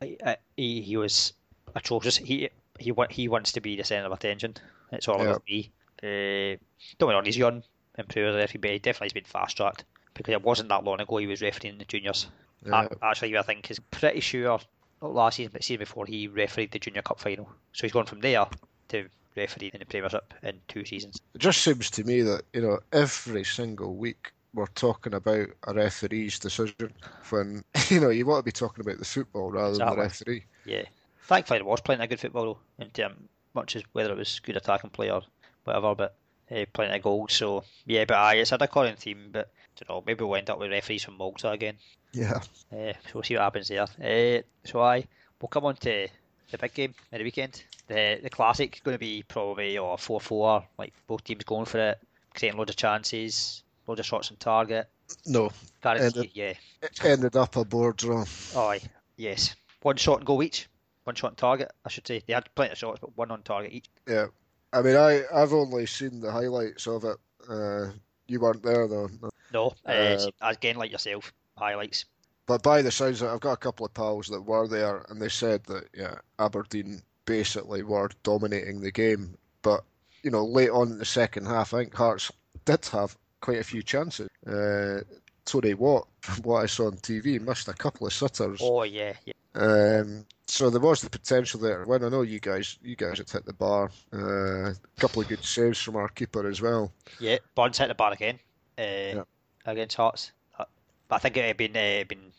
he, 0.55 0.81
he 0.81 0.97
was 0.97 1.33
atrocious. 1.75 2.17
He 2.17 2.49
he 2.79 2.93
he 3.09 3.27
wants 3.27 3.51
to 3.53 3.61
be 3.61 3.75
the 3.75 3.83
centre 3.83 4.05
of 4.05 4.11
attention. 4.11 4.55
It's 4.91 5.07
all 5.07 5.17
yeah. 5.17 5.29
about 5.29 5.43
me. 5.47 5.71
Uh, 6.01 6.57
don't 6.99 7.09
get 7.09 7.15
on, 7.15 7.25
he's 7.25 7.37
young, 7.37 7.63
improved 7.97 8.37
referee, 8.37 8.59
but 8.59 8.71
he 8.71 8.79
definitely 8.79 9.05
has 9.05 9.13
been 9.13 9.23
fast 9.23 9.57
tracked 9.57 9.83
because 10.13 10.31
it 10.31 10.43
wasn't 10.43 10.69
that 10.69 10.83
long 10.83 11.01
ago 11.01 11.17
he 11.17 11.27
was 11.27 11.41
refereeing 11.41 11.79
the 11.79 11.85
juniors. 11.85 12.27
Yeah. 12.65 12.87
Actually, 13.01 13.37
I 13.37 13.41
think 13.41 13.69
is 13.69 13.79
pretty 13.79 14.19
sure 14.19 14.59
not 15.01 15.13
last 15.13 15.37
season, 15.37 15.51
but 15.53 15.63
season 15.63 15.79
before 15.79 16.05
he 16.05 16.27
refereed 16.27 16.71
the 16.71 16.79
Junior 16.79 17.01
Cup 17.01 17.19
final. 17.19 17.49
So 17.73 17.83
he's 17.83 17.91
gone 17.91 18.05
from 18.05 18.21
there 18.21 18.45
to 18.89 19.07
refereeing 19.35 19.73
in 19.73 19.79
the 19.79 19.85
Premiership 19.85 20.33
in 20.43 20.59
two 20.67 20.85
seasons. 20.85 21.21
It 21.35 21.39
just 21.39 21.61
seems 21.61 21.89
to 21.91 22.03
me 22.03 22.21
that 22.21 22.43
you 22.53 22.61
know 22.61 22.79
every 22.91 23.43
single 23.43 23.95
week 23.95 24.31
we're 24.57 24.65
talking 24.67 25.13
about 25.13 25.47
a 25.67 25.73
referee's 25.73 26.39
decision 26.39 26.91
when 27.29 27.63
you 27.89 27.99
know 27.99 28.09
you 28.09 28.25
want 28.25 28.39
to 28.39 28.43
be 28.43 28.51
talking 28.51 28.83
about 28.83 28.97
the 28.97 29.05
football 29.05 29.51
rather 29.51 29.69
exactly. 29.69 29.89
than 29.89 29.95
the 29.95 30.03
referee. 30.03 30.45
Yeah, 30.65 30.83
thankfully, 31.21 31.59
it 31.59 31.65
was 31.65 31.81
playing 31.81 32.01
a 32.01 32.07
good 32.07 32.19
football 32.19 32.59
in 32.79 32.89
terms 32.89 33.15
much 33.53 33.75
as 33.75 33.83
whether 33.93 34.11
it 34.11 34.17
was 34.17 34.39
good 34.39 34.57
attacking 34.57 34.89
play 34.89 35.11
or 35.11 35.21
whatever. 35.63 35.93
But 35.95 36.15
uh, 36.51 36.65
plenty 36.73 36.97
of 36.97 37.03
goals. 37.03 37.33
So 37.33 37.63
yeah, 37.85 38.05
but 38.05 38.17
aye, 38.17 38.35
it's 38.35 38.49
had 38.49 38.61
a 38.61 38.65
recurring 38.65 38.95
theme. 38.95 39.29
But 39.31 39.51
I 39.79 39.85
don't 39.85 39.95
know, 39.95 40.03
maybe 40.05 40.23
we'll 40.23 40.37
end 40.37 40.49
up 40.49 40.59
with 40.59 40.71
referees 40.71 41.03
from 41.03 41.17
Malta 41.17 41.51
again. 41.51 41.75
Yeah. 42.13 42.41
Uh, 42.71 42.93
so 42.93 43.11
we'll 43.13 43.23
see 43.23 43.35
what 43.35 43.43
happens 43.43 43.67
there. 43.67 43.83
Uh, 43.83 44.41
so 44.65 44.81
aye, 44.81 45.05
we'll 45.39 45.49
come 45.49 45.65
on 45.65 45.75
to 45.77 46.07
the 46.49 46.57
big 46.57 46.73
game 46.73 46.95
at 47.11 47.19
the 47.19 47.23
weekend. 47.23 47.63
The 47.87 48.19
the 48.23 48.29
classic 48.31 48.81
going 48.83 48.95
to 48.95 48.99
be 48.99 49.23
probably 49.27 49.77
or 49.77 49.99
four 49.99 50.19
four, 50.19 50.65
like 50.79 50.93
both 51.05 51.23
teams 51.23 51.43
going 51.43 51.65
for 51.65 51.79
it, 51.79 51.99
creating 52.33 52.57
loads 52.57 52.71
of 52.71 52.77
chances, 52.77 53.63
loads 53.87 53.99
of 53.99 54.05
shots 54.05 54.29
on 54.31 54.37
target. 54.37 54.87
No. 55.25 55.51
Ended- 55.83 56.31
yeah. 56.33 56.53
It 56.81 57.03
ended 57.03 57.35
up 57.35 57.55
a 57.55 57.65
board 57.65 57.97
draw. 57.97 58.25
Aye, 58.55 58.81
yes. 59.15 59.55
One 59.81 59.95
shot 59.95 60.17
and 60.19 60.25
goal 60.25 60.43
each. 60.43 60.67
One 61.05 61.15
shot 61.15 61.31
on 61.31 61.35
target, 61.35 61.71
I 61.85 61.89
should 61.89 62.05
say. 62.05 62.21
They 62.27 62.33
had 62.33 62.53
plenty 62.55 62.73
of 62.73 62.77
shots, 62.77 62.99
but 62.99 63.15
one 63.17 63.31
on 63.31 63.41
target 63.43 63.71
each. 63.71 63.85
Yeah. 64.07 64.27
I 64.73 64.81
mean, 64.81 64.97
I, 64.97 65.23
I've 65.33 65.53
only 65.53 65.85
seen 65.85 66.19
the 66.19 66.31
highlights 66.31 66.87
of 66.87 67.05
it. 67.05 67.17
Uh, 67.49 67.91
you 68.27 68.41
weren't 68.41 68.61
there, 68.61 68.87
though. 68.87 69.09
No, 69.53 69.73
uh, 69.85 69.89
Uh, 69.91 70.27
again, 70.41 70.75
like 70.75 70.91
yourself, 70.91 71.31
highlights. 71.55 72.03
But 72.45 72.63
by 72.63 72.81
the 72.81 72.91
sounds 72.91 73.21
of 73.21 73.29
it, 73.29 73.33
I've 73.33 73.39
got 73.39 73.53
a 73.53 73.57
couple 73.57 73.85
of 73.85 73.93
pals 73.93 74.27
that 74.27 74.41
were 74.41 74.67
there, 74.67 75.05
and 75.09 75.21
they 75.21 75.29
said 75.29 75.63
that, 75.65 75.85
yeah, 75.93 76.15
Aberdeen 76.39 77.01
basically 77.25 77.83
were 77.83 78.09
dominating 78.23 78.81
the 78.81 78.91
game. 78.91 79.37
But, 79.61 79.85
you 80.23 80.31
know, 80.31 80.45
late 80.45 80.69
on 80.69 80.91
in 80.91 80.97
the 80.97 81.05
second 81.05 81.45
half, 81.45 81.73
I 81.73 81.79
think 81.83 81.95
Hearts 81.95 82.29
did 82.65 82.85
have 82.87 83.17
quite 83.41 83.59
a 83.59 83.63
few 83.63 83.83
chances. 83.83 84.29
Uh, 84.45 85.01
Tony 85.45 85.73
Watt, 85.73 86.07
from 86.21 86.43
what 86.43 86.63
I 86.63 86.65
saw 86.65 86.87
on 86.87 86.97
TV, 86.97 87.39
missed 87.39 87.67
a 87.67 87.73
couple 87.73 88.07
of 88.07 88.13
sitters. 88.13 88.59
Oh 88.61 88.83
yeah, 88.83 89.13
yeah. 89.25 89.33
Um, 89.55 90.25
so 90.45 90.69
there 90.69 90.81
was 90.81 91.01
the 91.01 91.09
potential 91.09 91.59
there. 91.59 91.83
When 91.85 92.03
I 92.03 92.09
know 92.09 92.21
you 92.21 92.39
guys, 92.39 92.77
you 92.83 92.95
guys 92.95 93.17
had 93.17 93.29
hit 93.29 93.45
the 93.45 93.53
bar. 93.53 93.89
Uh, 94.13 94.69
a 94.71 94.75
couple 94.99 95.21
of 95.21 95.27
good 95.27 95.43
saves 95.43 95.81
from 95.81 95.95
our 95.95 96.09
keeper 96.09 96.47
as 96.47 96.61
well. 96.61 96.91
Yeah, 97.19 97.37
Burns 97.55 97.77
hit 97.77 97.87
the 97.87 97.95
bar 97.95 98.13
again 98.13 98.39
uh, 98.77 99.23
against 99.65 99.95
Hearts. 99.97 100.31
Uh, 100.59 100.65
But 101.07 101.15
I 101.15 101.19
think 101.19 101.37
it 101.37 101.45
had 101.45 101.57
been 101.57 101.75
uh, 101.75 102.03
been 102.07 102.31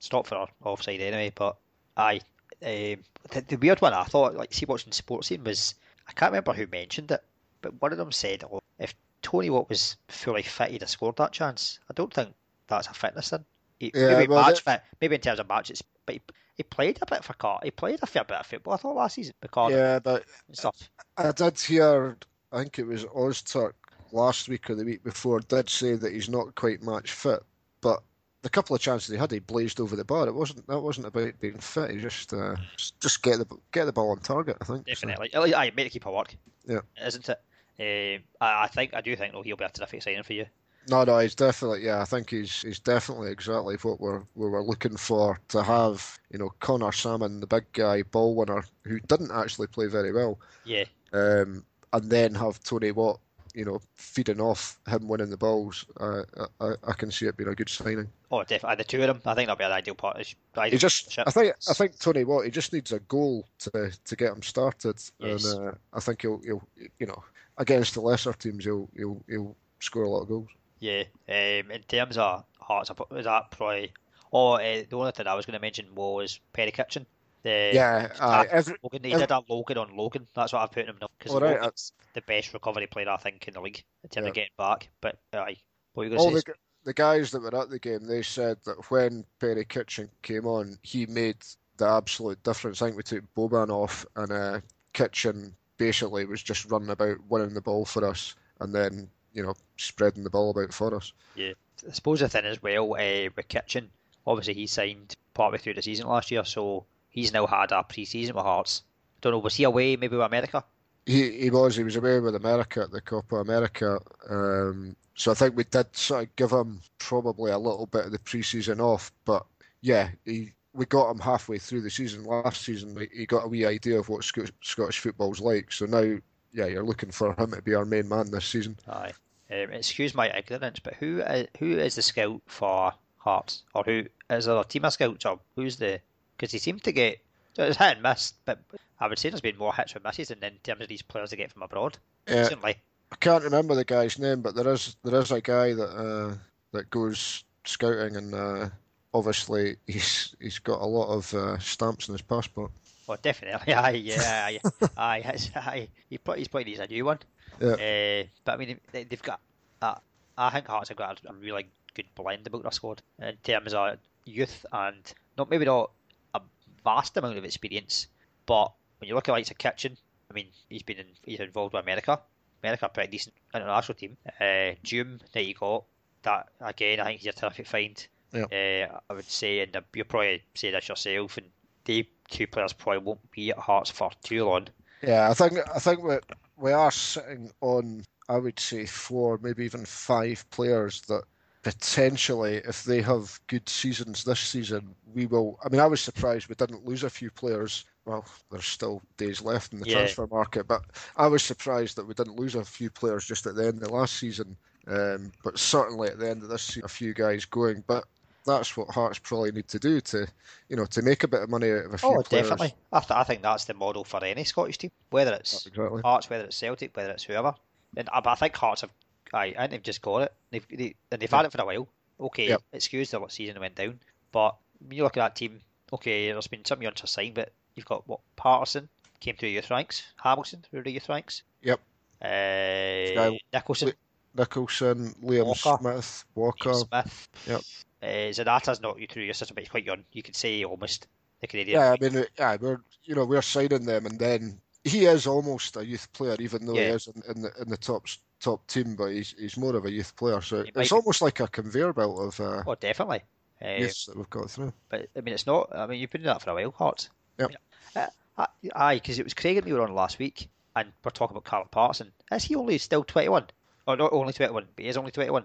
stopped 0.00 0.28
for 0.28 0.46
offside 0.64 1.00
anyway. 1.00 1.32
But 1.34 1.56
aye, 1.96 2.20
um, 2.62 2.96
the, 3.30 3.44
the 3.46 3.56
weird 3.56 3.80
one 3.80 3.92
I 3.94 4.04
thought, 4.04 4.34
like, 4.34 4.52
see 4.52 4.66
watching 4.66 4.92
Sportscene 4.92 5.44
was 5.44 5.74
I 6.08 6.12
can't 6.12 6.32
remember 6.32 6.52
who 6.52 6.66
mentioned 6.66 7.10
it, 7.12 7.22
but 7.62 7.80
one 7.80 7.92
of 7.92 7.98
them 7.98 8.12
said, 8.12 8.44
"Oh, 8.44 8.60
if 8.78 8.94
Tony 9.22 9.50
Watt 9.50 9.68
was 9.68 9.96
fully 10.08 10.42
fit, 10.42 10.70
he'd 10.70 10.80
have 10.82 10.90
scored 10.90 11.16
that 11.16 11.32
chance." 11.32 11.78
I 11.90 11.94
don't 11.94 12.12
think 12.12 12.34
that's 12.68 12.88
a 12.88 12.94
fitness 12.94 13.30
thing. 13.30 13.44
He, 13.78 13.90
Yeah, 13.94 14.18
maybe 14.18 14.28
well, 14.32 14.42
match 14.46 14.60
fit, 14.62 14.82
maybe 15.00 15.14
in 15.14 15.20
terms 15.20 15.40
of 15.40 15.48
matches, 15.48 15.82
but 16.06 16.14
he, 16.14 16.20
he 16.56 16.62
played 16.62 16.98
a 17.00 17.06
bit 17.06 17.24
for 17.24 17.32
Car. 17.34 17.60
He 17.62 17.70
played 17.70 17.98
a 18.02 18.06
fair 18.06 18.24
bit 18.24 18.36
of 18.36 18.46
football. 18.46 18.74
I 18.74 18.76
thought 18.76 18.96
last 18.96 19.14
season 19.14 19.34
because 19.40 19.72
Yeah, 19.72 19.98
but 19.98 20.24
stuff. 20.52 20.76
I 21.16 21.32
did 21.32 21.58
hear. 21.58 22.16
I 22.52 22.58
think 22.58 22.78
it 22.78 22.86
was 22.86 23.04
Ozturk 23.06 23.72
last 24.12 24.48
week 24.48 24.68
or 24.68 24.74
the 24.74 24.84
week 24.84 25.04
before 25.04 25.40
did 25.40 25.68
say 25.70 25.94
that 25.94 26.12
he's 26.12 26.28
not 26.28 26.54
quite 26.54 26.82
match 26.82 27.12
fit. 27.12 27.40
But 27.80 28.02
the 28.42 28.50
couple 28.50 28.74
of 28.74 28.82
chances 28.82 29.08
he 29.08 29.16
had, 29.16 29.30
he 29.30 29.38
blazed 29.38 29.80
over 29.80 29.96
the 29.96 30.04
bar. 30.04 30.26
It 30.26 30.34
wasn't 30.34 30.66
that 30.66 30.80
wasn't 30.80 31.06
about 31.06 31.38
being 31.40 31.58
fit. 31.58 31.90
He 31.92 31.98
just 31.98 32.32
uh, 32.32 32.56
just 32.76 33.22
get 33.22 33.38
the 33.38 33.46
get 33.72 33.84
the 33.84 33.92
ball 33.92 34.10
on 34.10 34.18
target. 34.18 34.56
I 34.60 34.64
think. 34.64 34.86
Definitely. 34.86 35.30
Least- 35.34 35.56
Aye, 35.56 35.72
make 35.76 35.86
the 35.86 35.90
keeper 35.90 36.10
work. 36.10 36.34
Yeah. 36.66 36.80
Isn't 37.02 37.28
it? 37.28 37.40
Um, 37.80 38.22
I, 38.40 38.64
I 38.64 38.66
think 38.68 38.94
I 38.94 39.00
do 39.00 39.16
think 39.16 39.32
though 39.32 39.42
he'll 39.42 39.56
be 39.56 39.64
a 39.64 39.68
terrific 39.70 40.02
signing 40.02 40.22
for 40.22 40.34
you. 40.34 40.46
No, 40.88 41.04
no, 41.04 41.18
he's 41.18 41.34
definitely 41.34 41.84
yeah. 41.84 42.00
I 42.00 42.04
think 42.04 42.30
he's 42.30 42.62
he's 42.62 42.78
definitely 42.80 43.30
exactly 43.30 43.76
what 43.82 44.00
we're 44.00 44.22
we 44.34 44.48
were 44.48 44.62
looking 44.62 44.96
for 44.96 45.38
to 45.48 45.62
have. 45.62 46.18
You 46.30 46.38
know, 46.38 46.50
Conor 46.60 46.92
Sammon, 46.92 47.40
the 47.40 47.46
big 47.46 47.64
guy 47.72 48.02
ball 48.02 48.34
winner, 48.34 48.64
who 48.84 48.98
didn't 49.00 49.30
actually 49.30 49.66
play 49.68 49.86
very 49.86 50.12
well, 50.12 50.38
Yeah. 50.64 50.84
um, 51.12 51.64
and 51.92 52.10
then 52.10 52.34
have 52.34 52.62
Tony 52.62 52.92
Watt. 52.92 53.20
You 53.52 53.64
know, 53.64 53.80
feeding 53.96 54.40
off 54.40 54.78
him 54.86 55.08
winning 55.08 55.28
the 55.30 55.36
balls. 55.36 55.84
Uh, 55.98 56.22
I, 56.60 56.74
I, 56.86 56.92
can 56.92 57.10
see 57.10 57.26
it 57.26 57.36
being 57.36 57.50
a 57.50 57.54
good 57.56 57.68
signing. 57.68 58.08
Oh, 58.30 58.44
definitely. 58.44 58.76
The 58.76 58.84
two 58.84 59.02
of 59.02 59.08
them, 59.08 59.20
I 59.26 59.34
think 59.34 59.48
that'll 59.48 59.58
be 59.58 59.64
an 59.64 59.72
ideal 59.72 59.96
part. 59.96 60.18
Ideal 60.18 60.70
He 60.70 60.78
just, 60.78 61.16
partnership. 61.16 61.24
I 61.26 61.30
think, 61.32 61.54
I 61.68 61.72
think 61.74 61.98
Tony 61.98 62.22
Watt. 62.22 62.44
He 62.44 62.52
just 62.52 62.72
needs 62.72 62.92
a 62.92 63.00
goal 63.00 63.48
to 63.58 63.90
to 64.04 64.16
get 64.16 64.32
him 64.32 64.42
started, 64.42 65.02
Yes. 65.18 65.44
and 65.52 65.68
uh, 65.68 65.72
I 65.92 65.98
think 65.98 66.22
he'll, 66.22 66.40
he'll, 66.44 66.62
you 67.00 67.06
know, 67.06 67.24
against 67.60 67.94
the 67.94 68.00
lesser 68.00 68.32
teams, 68.32 68.64
he'll, 68.64 68.88
he'll, 68.96 69.22
he'll 69.28 69.56
score 69.78 70.02
a 70.04 70.08
lot 70.10 70.22
of 70.22 70.28
goals. 70.28 70.48
Yeah. 70.80 71.04
Um, 71.28 71.70
in 71.70 71.82
terms 71.86 72.18
of 72.18 72.44
Hearts, 72.58 72.90
was 73.10 73.24
that 73.24 73.50
probably? 73.52 73.92
Oh, 74.32 74.52
uh, 74.54 74.82
the 74.88 74.96
only 74.96 75.12
thing 75.12 75.26
I 75.26 75.34
was 75.34 75.44
going 75.46 75.54
to 75.58 75.60
mention 75.60 75.86
was 75.94 76.40
Perry 76.52 76.70
Kitchen. 76.72 77.04
The 77.42 77.70
Yeah, 77.72 78.08
aye, 78.20 78.46
every, 78.50 78.76
Logan, 78.82 79.00
he 79.02 79.12
every- 79.12 79.22
did 79.22 79.30
that 79.30 79.44
Logan 79.48 79.78
on 79.78 79.96
Logan. 79.96 80.26
That's 80.34 80.52
what 80.52 80.62
I've 80.62 80.72
put 80.72 80.86
him 80.86 80.96
now 81.00 81.08
because 81.18 81.34
right, 81.40 81.58
Logan's 81.60 81.92
the 82.14 82.20
best 82.22 82.52
recovery 82.52 82.86
player 82.86 83.08
I 83.08 83.16
think 83.16 83.48
in 83.48 83.54
the 83.54 83.60
league 83.60 83.82
in 84.04 84.10
terms 84.10 84.24
Yeah. 84.24 84.28
of 84.28 84.34
getting 84.34 84.50
back. 84.58 84.88
But 85.00 85.18
aye, 85.32 85.56
what 85.94 86.04
you 86.06 86.16
all 86.16 86.24
going 86.26 86.34
the 86.34 86.42
to 86.42 86.46
say? 86.46 86.52
gu- 86.52 86.58
the 86.84 86.92
guys 86.94 87.30
that 87.30 87.40
were 87.42 87.60
at 87.60 87.70
the 87.70 87.78
game, 87.78 88.04
they 88.06 88.22
said 88.22 88.58
that 88.66 88.90
when 88.90 89.24
Perry 89.38 89.64
Kitchen 89.64 90.08
came 90.22 90.46
on, 90.46 90.78
he 90.82 91.06
made 91.06 91.36
the 91.78 91.86
absolute 91.88 92.42
difference. 92.42 92.80
I 92.82 92.86
think 92.86 92.96
we 92.98 93.02
took 93.02 93.24
Buaben 93.34 93.70
off, 93.70 94.04
and 94.16 94.30
uh, 94.30 94.60
Kitchen 94.92 95.56
basically 95.80 96.22
it 96.22 96.28
was 96.28 96.42
just 96.42 96.70
running 96.70 96.90
about 96.90 97.16
winning 97.30 97.54
the 97.54 97.60
ball 97.62 97.86
for 97.86 98.06
us, 98.06 98.36
and 98.60 98.72
then 98.74 99.08
you 99.32 99.42
know 99.42 99.54
spreading 99.78 100.22
the 100.22 100.30
ball 100.30 100.50
about 100.50 100.72
for 100.72 100.94
us. 100.94 101.12
Yeah, 101.34 101.54
I 101.88 101.92
suppose 101.92 102.20
the 102.20 102.28
thing 102.28 102.44
as 102.44 102.62
well 102.62 102.92
uh, 102.92 103.30
with 103.34 103.48
Kitchen, 103.48 103.90
obviously 104.26 104.54
he 104.54 104.66
signed 104.66 105.16
partway 105.32 105.58
through 105.58 105.74
the 105.74 105.82
season 105.82 106.06
last 106.06 106.30
year, 106.30 106.44
so 106.44 106.84
he's 107.08 107.32
now 107.32 107.46
had 107.46 107.72
a 107.72 107.82
pre-season 107.82 108.36
with 108.36 108.44
Hearts. 108.44 108.82
Don't 109.22 109.32
know, 109.32 109.38
was 109.38 109.56
he 109.56 109.64
away 109.64 109.96
maybe 109.96 110.16
with 110.16 110.26
America? 110.26 110.62
He 111.06 111.40
he 111.40 111.50
was 111.50 111.76
he 111.76 111.82
was 111.82 111.96
away 111.96 112.20
with 112.20 112.34
America 112.34 112.82
at 112.82 112.90
the 112.90 113.00
Copa 113.00 113.36
America, 113.36 113.98
um, 114.28 114.94
so 115.14 115.30
I 115.30 115.34
think 115.34 115.56
we 115.56 115.64
did 115.64 115.96
sort 115.96 116.24
of 116.24 116.36
give 116.36 116.50
him 116.50 116.82
probably 116.98 117.52
a 117.52 117.58
little 117.58 117.86
bit 117.86 118.04
of 118.04 118.12
the 118.12 118.18
pre-season 118.18 118.80
off. 118.82 119.10
But 119.24 119.46
yeah, 119.80 120.10
he 120.26 120.52
we 120.72 120.86
got 120.86 121.10
him 121.10 121.18
halfway 121.18 121.58
through 121.58 121.82
the 121.82 121.90
season 121.90 122.24
last 122.24 122.62
season. 122.62 122.96
He, 122.96 123.20
he 123.20 123.26
got 123.26 123.44
a 123.44 123.48
wee 123.48 123.66
idea 123.66 123.98
of 123.98 124.08
what 124.08 124.24
Sc- 124.24 124.52
Scottish 124.62 124.98
football's 124.98 125.40
like. 125.40 125.72
So 125.72 125.86
now, 125.86 126.18
yeah, 126.52 126.66
you're 126.66 126.84
looking 126.84 127.10
for 127.10 127.32
him 127.38 127.52
to 127.52 127.62
be 127.62 127.74
our 127.74 127.84
main 127.84 128.08
man 128.08 128.30
this 128.30 128.44
season. 128.44 128.78
Aye. 128.88 129.12
Um, 129.50 129.72
excuse 129.72 130.14
my 130.14 130.30
ignorance, 130.30 130.78
but 130.78 130.94
who 130.94 131.20
is, 131.22 131.48
who 131.58 131.78
is 131.78 131.96
the 131.96 132.02
scout 132.02 132.40
for 132.46 132.92
Hearts, 133.18 133.64
or 133.74 133.82
who 133.82 134.04
is 134.30 134.46
there 134.46 134.56
a 134.56 134.64
team 134.64 134.84
of 134.84 134.92
scouts, 134.92 135.26
or 135.26 135.40
who's 135.56 135.76
the? 135.76 136.00
Because 136.36 136.52
he 136.52 136.58
seemed 136.58 136.84
to 136.84 136.92
get 136.92 137.20
so 137.54 137.64
it's 137.64 137.76
hit 137.76 137.94
and 137.94 138.02
miss, 138.02 138.32
but 138.44 138.58
I 139.00 139.08
would 139.08 139.18
say 139.18 139.28
there's 139.28 139.40
been 139.40 139.58
more 139.58 139.74
hits 139.74 139.94
and 139.94 140.04
misses 140.04 140.28
than 140.28 140.42
in 140.42 140.56
terms 140.62 140.82
of 140.82 140.88
these 140.88 141.02
players 141.02 141.30
they 141.30 141.36
get 141.36 141.52
from 141.52 141.62
abroad. 141.62 141.98
Yeah, 142.28 142.40
Recently, 142.40 142.76
I 143.12 143.16
can't 143.16 143.44
remember 143.44 143.74
the 143.74 143.84
guy's 143.84 144.18
name, 144.18 144.40
but 144.40 144.54
there 144.54 144.72
is 144.72 144.96
there 145.04 145.20
is 145.20 145.32
a 145.32 145.40
guy 145.40 145.74
that 145.74 145.90
uh, 145.90 146.34
that 146.72 146.90
goes 146.90 147.44
scouting, 147.64 148.16
and 148.16 148.34
uh, 148.34 148.68
obviously 149.12 149.76
he's 149.86 150.34
he's 150.40 150.58
got 150.58 150.80
a 150.80 150.86
lot 150.86 151.08
of 151.08 151.32
uh, 151.34 151.58
stamps 151.58 152.08
in 152.08 152.14
his 152.14 152.22
passport. 152.22 152.70
well, 153.06 153.18
definitely, 153.20 153.72
aye, 153.74 153.90
yeah, 153.90 154.46
aye, 154.46 154.60
aye, 154.96 155.38
aye. 155.56 155.88
He 156.08 156.18
put, 156.18 156.38
he's 156.38 156.48
probably 156.48 156.64
needs 156.70 156.80
a 156.80 156.86
new 156.86 157.04
one. 157.04 157.18
Yeah. 157.60 157.72
Uh, 157.72 158.26
but 158.44 158.52
I 158.52 158.56
mean, 158.56 158.80
they, 158.92 159.04
they've 159.04 159.22
got. 159.22 159.40
Uh, 159.82 159.94
I 160.38 160.50
think 160.50 160.66
Hearts 160.66 160.88
have 160.88 160.98
got 160.98 161.20
a, 161.24 161.30
a 161.30 161.34
really 161.34 161.68
good 161.94 162.06
blend 162.14 162.46
about 162.46 162.62
their 162.62 162.72
squad 162.72 163.02
in 163.18 163.36
terms 163.42 163.74
of 163.74 163.98
youth 164.24 164.64
and 164.72 165.12
not 165.36 165.50
maybe 165.50 165.64
not 165.64 165.90
a 166.34 166.40
vast 166.84 167.16
amount 167.16 167.36
of 167.36 167.44
experience, 167.44 168.06
but 168.46 168.72
when 168.98 169.08
you 169.08 169.14
look 169.14 169.28
at 169.28 169.32
like 169.32 169.50
a 169.50 169.54
Kitchen, 169.54 169.96
I 170.30 170.34
mean, 170.34 170.48
he's 170.68 170.82
been 170.82 170.98
in, 170.98 171.06
he's 171.24 171.40
involved 171.40 171.74
with 171.74 171.82
America. 171.82 172.20
America, 172.62 172.86
a 172.86 172.88
pretty 172.90 173.10
decent 173.10 173.34
international 173.54 173.96
team. 173.96 174.16
Uh, 174.26 174.76
Djoum 174.84 175.20
that 175.32 175.44
you 175.44 175.54
got, 175.54 175.84
that 176.22 176.48
again, 176.60 177.00
I 177.00 177.04
think 177.04 177.20
he's 177.20 177.34
a 177.34 177.36
terrific 177.36 177.66
find. 177.66 178.06
Yeah. 178.32 178.44
Uh, 178.44 178.98
I 179.10 179.14
would 179.14 179.28
say, 179.28 179.60
and 179.60 179.76
you 179.94 180.04
probably 180.04 180.42
say 180.54 180.70
this 180.70 180.88
yourself, 180.88 181.36
and 181.36 181.46
they 181.84 182.08
two 182.28 182.46
players 182.46 182.72
probably 182.72 182.98
won't 182.98 183.30
be 183.30 183.50
at 183.50 183.58
Hearts 183.58 183.90
for 183.90 184.10
too 184.22 184.44
long. 184.44 184.68
Yeah, 185.02 185.30
I 185.30 185.34
think 185.34 185.58
I 185.74 185.78
think 185.78 186.02
we 186.02 186.16
we 186.56 186.72
are 186.72 186.90
sitting 186.90 187.50
on 187.60 188.04
I 188.28 188.38
would 188.38 188.60
say 188.60 188.86
four, 188.86 189.38
maybe 189.42 189.64
even 189.64 189.84
five 189.84 190.48
players 190.50 191.00
that 191.02 191.24
potentially, 191.62 192.56
if 192.58 192.84
they 192.84 193.02
have 193.02 193.40
good 193.48 193.68
seasons 193.68 194.24
this 194.24 194.40
season, 194.40 194.94
we 195.12 195.26
will. 195.26 195.58
I 195.64 195.68
mean, 195.68 195.80
I 195.80 195.86
was 195.86 196.00
surprised 196.00 196.48
we 196.48 196.54
didn't 196.54 196.86
lose 196.86 197.02
a 197.02 197.10
few 197.10 197.30
players. 197.30 197.84
Well, 198.04 198.24
there's 198.50 198.66
still 198.66 199.02
days 199.16 199.42
left 199.42 199.72
in 199.72 199.80
the 199.80 199.86
Yeah. 199.86 199.94
transfer 199.96 200.26
market, 200.28 200.66
but 200.68 200.84
I 201.16 201.26
was 201.26 201.42
surprised 201.42 201.96
that 201.96 202.06
we 202.06 202.14
didn't 202.14 202.36
lose 202.36 202.54
a 202.54 202.64
few 202.64 202.88
players 202.88 203.26
just 203.26 203.46
at 203.46 203.56
the 203.56 203.66
end 203.66 203.82
of 203.82 203.90
last 203.90 204.16
season. 204.16 204.56
Um, 204.86 205.32
but 205.44 205.58
certainly 205.58 206.08
at 206.08 206.18
the 206.18 206.30
end 206.30 206.42
of 206.42 206.48
this 206.48 206.62
season, 206.62 206.84
a 206.84 206.88
few 206.88 207.12
guys 207.12 207.44
going. 207.44 207.84
But 207.86 208.04
that's 208.46 208.76
what 208.76 208.90
Hearts 208.90 209.18
probably 209.18 209.52
need 209.52 209.68
to 209.68 209.78
do 209.78 210.00
to, 210.00 210.26
you 210.68 210.76
know, 210.76 210.86
to 210.86 211.02
make 211.02 211.24
a 211.24 211.28
bit 211.28 211.42
of 211.42 211.50
money 211.50 211.70
out 211.70 211.86
of 211.86 211.94
a 211.94 211.98
few 211.98 212.08
Oh, 212.08 212.22
players. 212.22 212.48
definitely. 212.48 212.74
I, 212.92 213.00
th- 213.00 213.10
I 213.10 213.24
think 213.24 213.42
that's 213.42 213.64
the 213.66 213.74
model 213.74 214.04
for 214.04 214.22
any 214.24 214.44
Scottish 214.44 214.78
team, 214.78 214.90
whether 215.10 215.32
it's 215.34 215.66
Exactly. 215.66 216.02
Hearts, 216.02 216.28
whether 216.30 216.44
it's 216.44 216.56
Celtic, 216.56 216.96
whether 216.96 217.10
it's 217.10 217.24
whoever. 217.24 217.54
And 217.96 218.08
I, 218.12 218.20
but 218.20 218.30
I 218.30 218.34
think 218.36 218.56
Hearts 218.56 218.80
have, 218.82 218.90
aye, 219.34 219.54
I 219.56 219.60
think 219.62 219.70
they've 219.70 219.82
just 219.82 220.02
got 220.02 220.22
it. 220.22 220.32
They've 220.50 220.66
they, 220.68 220.94
and 221.10 221.20
they've 221.20 221.30
had 221.30 221.44
it 221.46 221.52
for 221.52 221.60
a 221.62 221.66
while. 221.66 221.88
Okay, 222.20 222.48
Yep. 222.48 222.62
excuse 222.72 223.10
the 223.10 223.18
what 223.20 223.32
season 223.32 223.58
went 223.60 223.74
down, 223.76 223.98
but 224.32 224.56
when 224.86 224.96
you 224.96 225.02
look 225.04 225.16
at 225.16 225.20
that 225.20 225.36
team, 225.36 225.60
okay, 225.92 226.30
there's 226.30 226.46
been 226.46 226.64
some 226.64 226.80
to 226.80 227.06
sign, 227.06 227.32
but 227.32 227.52
you've 227.74 227.86
got 227.86 228.06
what 228.06 228.20
Paterson 228.36 228.88
came 229.20 229.36
through 229.36 229.48
the 229.48 229.54
youth 229.54 229.70
ranks, 229.70 230.02
Hamilton 230.22 230.62
through 230.70 230.82
the 230.82 230.90
youth 230.90 231.08
ranks. 231.08 231.42
Yep. 231.62 231.80
Uh, 232.22 233.30
Nicholson. 233.52 233.92
Nicholson, 234.34 235.14
Liam 235.24 235.46
Walker. 235.46 235.76
Smith, 235.80 236.24
Walker. 236.34 236.70
Liam 236.70 236.88
Smith. 236.88 237.28
Yep. 237.48 237.60
Uh, 238.02 238.32
Zanatta's 238.32 238.80
not 238.80 238.98
you 238.98 239.06
through 239.06 239.24
your 239.24 239.34
system, 239.34 239.54
but 239.54 239.62
he's 239.62 239.70
quite 239.70 239.84
young. 239.84 240.04
You 240.12 240.22
could 240.22 240.36
say 240.36 240.64
almost 240.64 241.06
the 241.40 241.46
Canadian. 241.46 241.80
Yeah, 241.80 241.92
I 241.92 241.96
mean, 242.00 242.16
uh, 242.16 242.24
yeah, 242.38 242.56
we're 242.60 242.80
you 243.04 243.14
know 243.14 243.24
we're 243.24 243.42
signing 243.42 243.84
them, 243.84 244.06
and 244.06 244.18
then 244.18 244.58
he 244.84 245.04
is 245.04 245.26
almost 245.26 245.76
a 245.76 245.84
youth 245.84 246.10
player, 246.12 246.36
even 246.38 246.66
though 246.66 246.74
he 246.74 246.80
is 246.80 247.08
in, 247.08 247.22
in 247.28 247.42
the 247.42 247.52
in 247.60 247.68
the 247.68 247.76
top 247.76 248.06
top 248.40 248.66
team, 248.66 248.94
but 248.96 249.06
he's 249.06 249.34
he's 249.38 249.56
more 249.56 249.76
of 249.76 249.84
a 249.84 249.90
youth 249.90 250.16
player. 250.16 250.40
So 250.40 250.62
He 250.62 250.72
it's 250.74 250.90
be- 250.90 250.96
almost 250.96 251.20
like 251.20 251.40
a 251.40 251.48
conveyor 251.48 251.92
belt 251.92 252.18
of 252.18 252.40
uh, 252.40 252.62
Oh, 252.66 252.74
definitely. 252.74 253.22
Uh, 253.62 253.80
youths 253.80 254.06
that 254.06 254.16
we've 254.16 254.30
got 254.30 254.50
through. 254.50 254.72
But 254.88 255.08
I 255.14 255.20
mean, 255.20 255.34
it's 255.34 255.46
not. 255.46 255.68
I 255.74 255.86
mean, 255.86 256.00
you've 256.00 256.10
been 256.10 256.22
doing 256.22 256.32
that 256.32 256.40
for 256.42 256.50
a 256.50 256.54
while, 256.54 256.70
Hearts. 256.70 257.10
Yep. 257.38 257.52
Uh, 257.94 258.06
uh, 258.38 258.46
aye, 258.74 258.94
because 258.94 259.18
it 259.18 259.24
was 259.24 259.34
Craig 259.34 259.58
and 259.58 259.66
me 259.66 259.72
were 259.74 259.82
on 259.82 259.94
last 259.94 260.18
week, 260.18 260.48
and 260.74 260.90
we're 261.04 261.10
talking 261.10 261.36
about 261.36 261.44
Carl 261.44 261.68
Paterson. 261.70 262.12
Is 262.32 262.44
he 262.44 262.54
only 262.54 262.78
still 262.78 263.04
twenty-one? 263.04 263.44
Oh, 263.86 263.94
not 263.94 264.14
only 264.14 264.32
twenty-one, 264.32 264.68
but 264.74 264.82
he 264.82 264.88
is 264.88 264.96
only 264.96 265.10
twenty-one. 265.10 265.44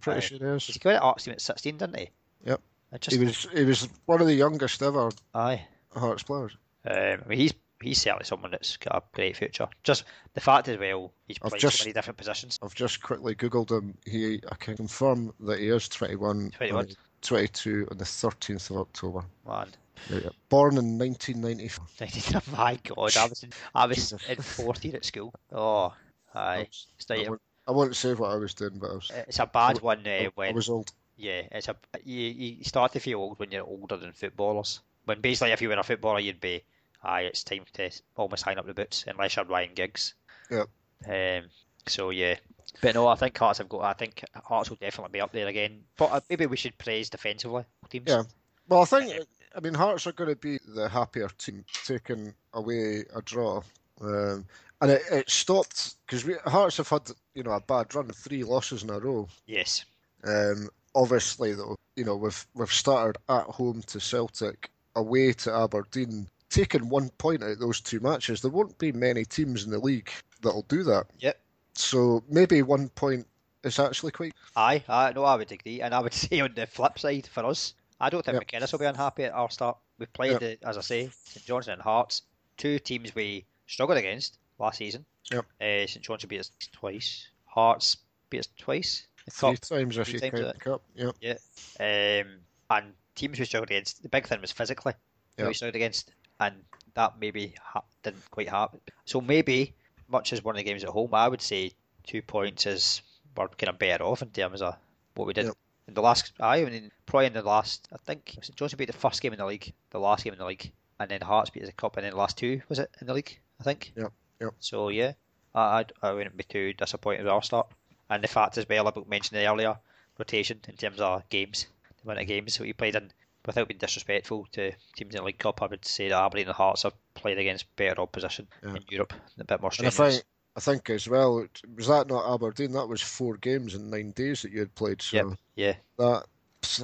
Pretty 0.00 0.18
Aye. 0.18 0.20
sure 0.20 0.38
he 0.38 0.44
is. 0.44 0.66
He 0.66 0.78
got 0.78 0.94
at 0.94 1.02
Hearts 1.02 1.24
team 1.24 1.32
at 1.32 1.40
sixteen, 1.40 1.76
didn't 1.78 1.98
he? 1.98 2.10
Yep. 2.46 2.60
Just, 3.00 3.16
He 3.16 3.24
was 3.24 3.46
he 3.52 3.64
was 3.64 3.88
one 4.06 4.20
of 4.20 4.26
the 4.26 4.34
youngest 4.34 4.82
ever 4.82 5.10
Aye. 5.34 5.66
Hearts 5.94 6.22
players. 6.22 6.56
Um, 6.88 7.22
he's 7.30 7.52
he's 7.82 8.00
certainly 8.00 8.24
someone 8.24 8.50
that's 8.52 8.76
got 8.76 8.96
a 8.96 9.02
great 9.14 9.36
future. 9.36 9.66
Just 9.82 10.04
the 10.34 10.40
fact 10.40 10.68
as 10.68 10.78
well, 10.78 11.12
he's 11.26 11.38
played 11.38 11.60
just- 11.60 11.78
so 11.78 11.84
many 11.84 11.92
different 11.92 12.16
positions. 12.18 12.58
I've 12.62 12.74
just 12.74 13.02
quickly 13.02 13.34
googled 13.34 13.70
him. 13.70 13.96
He 14.06 14.40
I 14.50 14.54
can 14.56 14.76
confirm 14.76 15.32
that 15.40 15.58
he 15.58 15.68
is 15.68 15.88
21, 15.88 16.50
21. 16.52 16.84
uh, 16.84 16.88
22 17.22 17.88
on 17.90 17.96
the 17.98 18.04
13th 18.04 18.70
of 18.70 18.76
October. 18.76 19.24
Man, 19.46 19.68
Yeah, 20.10 20.18
yeah. 20.24 20.28
Born 20.50 20.76
in 20.76 20.98
1994. 20.98 22.42
my 22.56 22.78
God, 22.84 23.16
I 23.16 23.26
was 23.26 23.42
in, 23.42 23.50
I 23.74 23.86
was 23.86 24.12
in 24.28 24.36
fourth 24.42 24.84
year 24.84 24.96
at 24.96 25.04
school. 25.04 25.32
Oh, 25.50 25.94
aye. 26.34 26.68
It's, 26.68 26.86
I 27.10 27.14
like- 27.16 27.28
won't, 27.30 27.42
I 27.66 27.72
won't 27.72 27.96
say 27.96 28.14
what 28.14 28.30
I 28.30 28.36
was 28.36 28.54
doing, 28.54 28.78
but 28.78 28.90
I 28.90 28.94
was, 28.94 29.10
it's 29.28 29.38
a 29.38 29.46
bad 29.46 29.80
one 29.80 30.06
uh, 30.06 30.10
I, 30.10 30.30
when 30.34 30.54
was 30.54 30.68
old. 30.68 30.92
Yeah, 31.16 31.42
it's 31.52 31.68
a 31.68 31.76
you, 32.04 32.20
you 32.28 32.64
start 32.64 32.92
to 32.92 33.00
feel 33.00 33.20
old 33.20 33.38
when 33.38 33.50
you're 33.50 33.64
older 33.64 33.96
than 33.96 34.12
footballers. 34.12 34.80
When 35.04 35.20
basically, 35.20 35.52
if 35.52 35.62
you 35.62 35.68
were 35.68 35.74
a 35.74 35.82
footballer, 35.82 36.20
you'd 36.20 36.40
be, 36.40 36.62
aye, 37.02 37.22
it's 37.22 37.44
time 37.44 37.64
to 37.74 37.90
almost 38.16 38.44
hang 38.44 38.58
up 38.58 38.66
the 38.66 38.74
boots, 38.74 39.04
unless 39.06 39.36
you're 39.36 39.44
Ryan 39.44 39.70
Giggs. 39.74 40.14
Yep. 40.50 40.68
Um. 41.08 41.50
So 41.86 42.10
yeah, 42.10 42.36
but 42.80 42.94
no, 42.94 43.06
I 43.06 43.14
think 43.14 43.36
Hearts 43.36 43.58
have 43.58 43.68
got. 43.68 43.82
I 43.82 43.92
think 43.92 44.24
Hearts 44.34 44.70
will 44.70 44.76
definitely 44.76 45.12
be 45.12 45.20
up 45.20 45.32
there 45.32 45.46
again. 45.46 45.84
But 45.96 46.12
uh, 46.12 46.20
maybe 46.28 46.46
we 46.46 46.56
should 46.56 46.76
praise 46.78 47.10
defensively 47.10 47.64
teams. 47.90 48.06
Yeah. 48.08 48.22
Well, 48.68 48.82
I 48.82 48.84
think, 48.86 49.12
I 49.54 49.60
mean, 49.60 49.74
Hearts 49.74 50.06
are 50.06 50.12
going 50.12 50.30
to 50.30 50.36
be 50.36 50.58
the 50.66 50.88
happier 50.88 51.28
team 51.36 51.64
taking 51.84 52.34
away 52.54 53.04
a 53.14 53.20
draw. 53.22 53.62
Um, 54.00 54.46
and 54.80 54.90
it, 54.90 55.02
it 55.10 55.30
stopped 55.30 55.94
because 56.06 56.24
Hearts 56.46 56.76
have 56.78 56.88
had, 56.88 57.10
you 57.34 57.42
know, 57.42 57.52
a 57.52 57.60
bad 57.60 57.94
run, 57.94 58.08
three 58.10 58.44
losses 58.44 58.82
in 58.82 58.90
a 58.90 58.98
row. 58.98 59.28
Yes. 59.46 59.84
Um, 60.24 60.68
obviously, 60.94 61.54
though, 61.54 61.76
you 61.96 62.04
know, 62.04 62.16
we've 62.16 62.46
we've 62.54 62.72
started 62.72 63.18
at 63.28 63.44
home 63.44 63.82
to 63.86 64.00
Celtic, 64.00 64.70
away 64.96 65.32
to 65.34 65.54
Aberdeen, 65.54 66.28
taking 66.50 66.88
one 66.88 67.10
point 67.18 67.42
out 67.42 67.50
of 67.52 67.58
those 67.60 67.80
two 67.80 68.00
matches. 68.00 68.40
There 68.40 68.50
won't 68.50 68.78
be 68.78 68.92
many 68.92 69.24
teams 69.24 69.64
in 69.64 69.70
the 69.70 69.78
league 69.78 70.10
that'll 70.42 70.62
do 70.68 70.82
that. 70.84 71.06
Yep. 71.18 71.38
So 71.74 72.22
maybe 72.28 72.62
one 72.62 72.88
point 72.90 73.26
is 73.64 73.78
actually 73.78 74.12
quite. 74.12 74.34
Aye, 74.56 74.82
aye, 74.88 75.12
no, 75.14 75.24
I 75.24 75.36
would 75.36 75.50
agree, 75.50 75.80
and 75.80 75.94
I 75.94 76.00
would 76.00 76.12
say 76.14 76.40
on 76.40 76.52
the 76.54 76.66
flip 76.66 76.98
side 76.98 77.26
for 77.26 77.44
us, 77.46 77.74
I 78.00 78.10
don't 78.10 78.24
think 78.24 78.34
Yep. 78.52 78.62
McInnes 78.62 78.72
will 78.72 78.78
be 78.80 78.84
unhappy 78.86 79.24
at 79.24 79.32
our 79.32 79.50
start. 79.50 79.76
We've 79.98 80.12
played, 80.12 80.32
Yep. 80.32 80.40
the, 80.40 80.68
as 80.68 80.76
I 80.78 80.80
say, 80.80 81.10
St 81.24 81.44
Johnstone 81.46 81.74
and 81.74 81.82
Hearts, 81.82 82.22
two 82.56 82.78
teams 82.78 83.14
we 83.14 83.44
struggled 83.66 83.98
against 83.98 84.38
last 84.58 84.78
season. 84.78 85.04
Yep. 85.30 85.46
Uh, 85.60 85.86
St 85.86 86.02
John's 86.02 86.24
beat 86.24 86.40
us 86.40 86.50
twice. 86.72 87.28
Hearts 87.46 87.96
beat 88.30 88.40
us 88.40 88.48
twice. 88.58 89.06
Three 89.30 89.52
cup, 89.52 89.60
times 89.60 89.96
if 89.98 90.06
three 90.06 90.14
you 90.14 90.20
times 90.20 90.40
count 90.40 90.54
the 90.54 90.60
cup. 90.60 90.82
Yeah. 90.94 91.32
um, 91.80 92.28
and 92.70 92.92
teams 93.14 93.38
we 93.38 93.44
struggled 93.44 93.70
against. 93.70 94.02
The 94.02 94.08
big 94.08 94.26
thing 94.26 94.40
was 94.40 94.52
physically 94.52 94.94
who 95.38 95.46
we 95.46 95.54
struggled 95.54 95.76
against, 95.76 96.10
and 96.40 96.56
that 96.94 97.14
maybe 97.18 97.54
ha- 97.62 97.84
didn't 98.02 98.30
quite 98.30 98.48
happen. 98.48 98.80
So 99.04 99.20
maybe, 99.20 99.74
much 100.08 100.32
as 100.32 100.44
one 100.44 100.54
of 100.54 100.58
the 100.58 100.64
games 100.64 100.84
at 100.84 100.90
home, 100.90 101.10
I 101.12 101.28
would 101.28 101.42
say 101.42 101.72
two 102.06 102.22
points 102.22 102.66
is 102.66 103.02
we're 103.36 103.48
kind 103.48 103.70
of 103.70 103.78
better 103.78 104.04
off 104.04 104.22
in 104.22 104.28
terms 104.28 104.62
of 104.62 104.76
what 105.14 105.26
we 105.26 105.32
did. 105.32 105.46
Yep. 105.46 105.54
In 105.86 105.94
the 105.94 106.02
last, 106.02 106.32
I 106.40 106.64
mean, 106.64 106.90
probably 107.04 107.26
in 107.26 107.34
the 107.34 107.42
last, 107.42 107.88
I 107.92 107.96
think 107.98 108.38
St 108.40 108.56
John's 108.56 108.74
beat 108.74 108.86
the 108.86 108.94
first 108.94 109.20
game 109.20 109.32
in 109.32 109.38
the 109.38 109.44
league, 109.44 109.72
the 109.90 110.00
last 110.00 110.24
game 110.24 110.32
in 110.32 110.38
the 110.38 110.46
league, 110.46 110.72
and 110.98 111.10
then 111.10 111.20
Hearts 111.20 111.50
beat 111.50 111.62
us 111.62 111.68
a 111.68 111.72
cup, 111.72 111.96
and 111.96 112.04
then 112.04 112.12
the 112.12 112.18
last 112.18 112.38
two 112.38 112.62
was 112.68 112.78
it 112.78 112.90
in 113.00 113.06
the 113.06 113.14
league? 113.14 113.38
I 113.60 113.64
think. 113.64 113.92
Yep, 113.96 114.12
yep. 114.44 114.54
So 114.60 114.88
yeah, 114.88 115.12
I 115.54 115.84
I 116.02 116.12
wouldn't 116.12 116.36
be 116.36 116.44
too 116.44 116.72
disappointed 116.72 117.24
with 117.24 117.32
our 117.32 117.42
start, 117.42 117.68
and 118.10 118.22
the 118.22 118.28
fact 118.28 118.58
as 118.58 118.68
well 118.68 118.86
about 118.88 119.08
mentioning 119.08 119.46
earlier 119.46 119.76
rotation 120.18 120.60
in 120.68 120.76
terms 120.76 121.00
of 121.00 121.28
games, 121.28 121.66
the 121.98 122.04
amount 122.04 122.20
of 122.20 122.26
games 122.28 122.56
that 122.56 122.64
we 122.64 122.72
played 122.72 122.94
in. 122.96 123.10
Without 123.46 123.68
being 123.68 123.76
disrespectful 123.76 124.46
to 124.52 124.72
teams 124.96 125.14
in 125.14 125.18
the 125.18 125.22
League 125.22 125.36
Cup, 125.36 125.60
I 125.60 125.66
would 125.66 125.84
say 125.84 126.08
that 126.08 126.18
Aberdeen 126.18 126.46
and 126.46 126.56
Hearts 126.56 126.84
have 126.84 126.94
played 127.12 127.36
against 127.36 127.76
better 127.76 128.00
opposition 128.00 128.48
Yeah. 128.62 128.76
in 128.76 128.84
Europe, 128.88 129.12
a 129.38 129.44
bit 129.44 129.60
more 129.60 129.70
And 129.76 129.86
I 129.86 129.90
strenuous. 129.90 130.14
think, 130.14 130.26
I 130.56 130.60
think 130.60 130.88
as 130.88 131.06
well, 131.06 131.46
was 131.76 131.86
that 131.88 132.06
not 132.06 132.32
Aberdeen? 132.32 132.72
That 132.72 132.86
was 132.88 133.02
four 133.02 133.36
games 133.36 133.74
in 133.74 133.90
nine 133.90 134.12
days 134.12 134.40
that 134.40 134.50
you 134.52 134.60
had 134.60 134.74
played. 134.74 135.02
So 135.02 135.16
Yep. 135.18 135.26
Yeah. 135.56 135.74
that, 135.98 136.24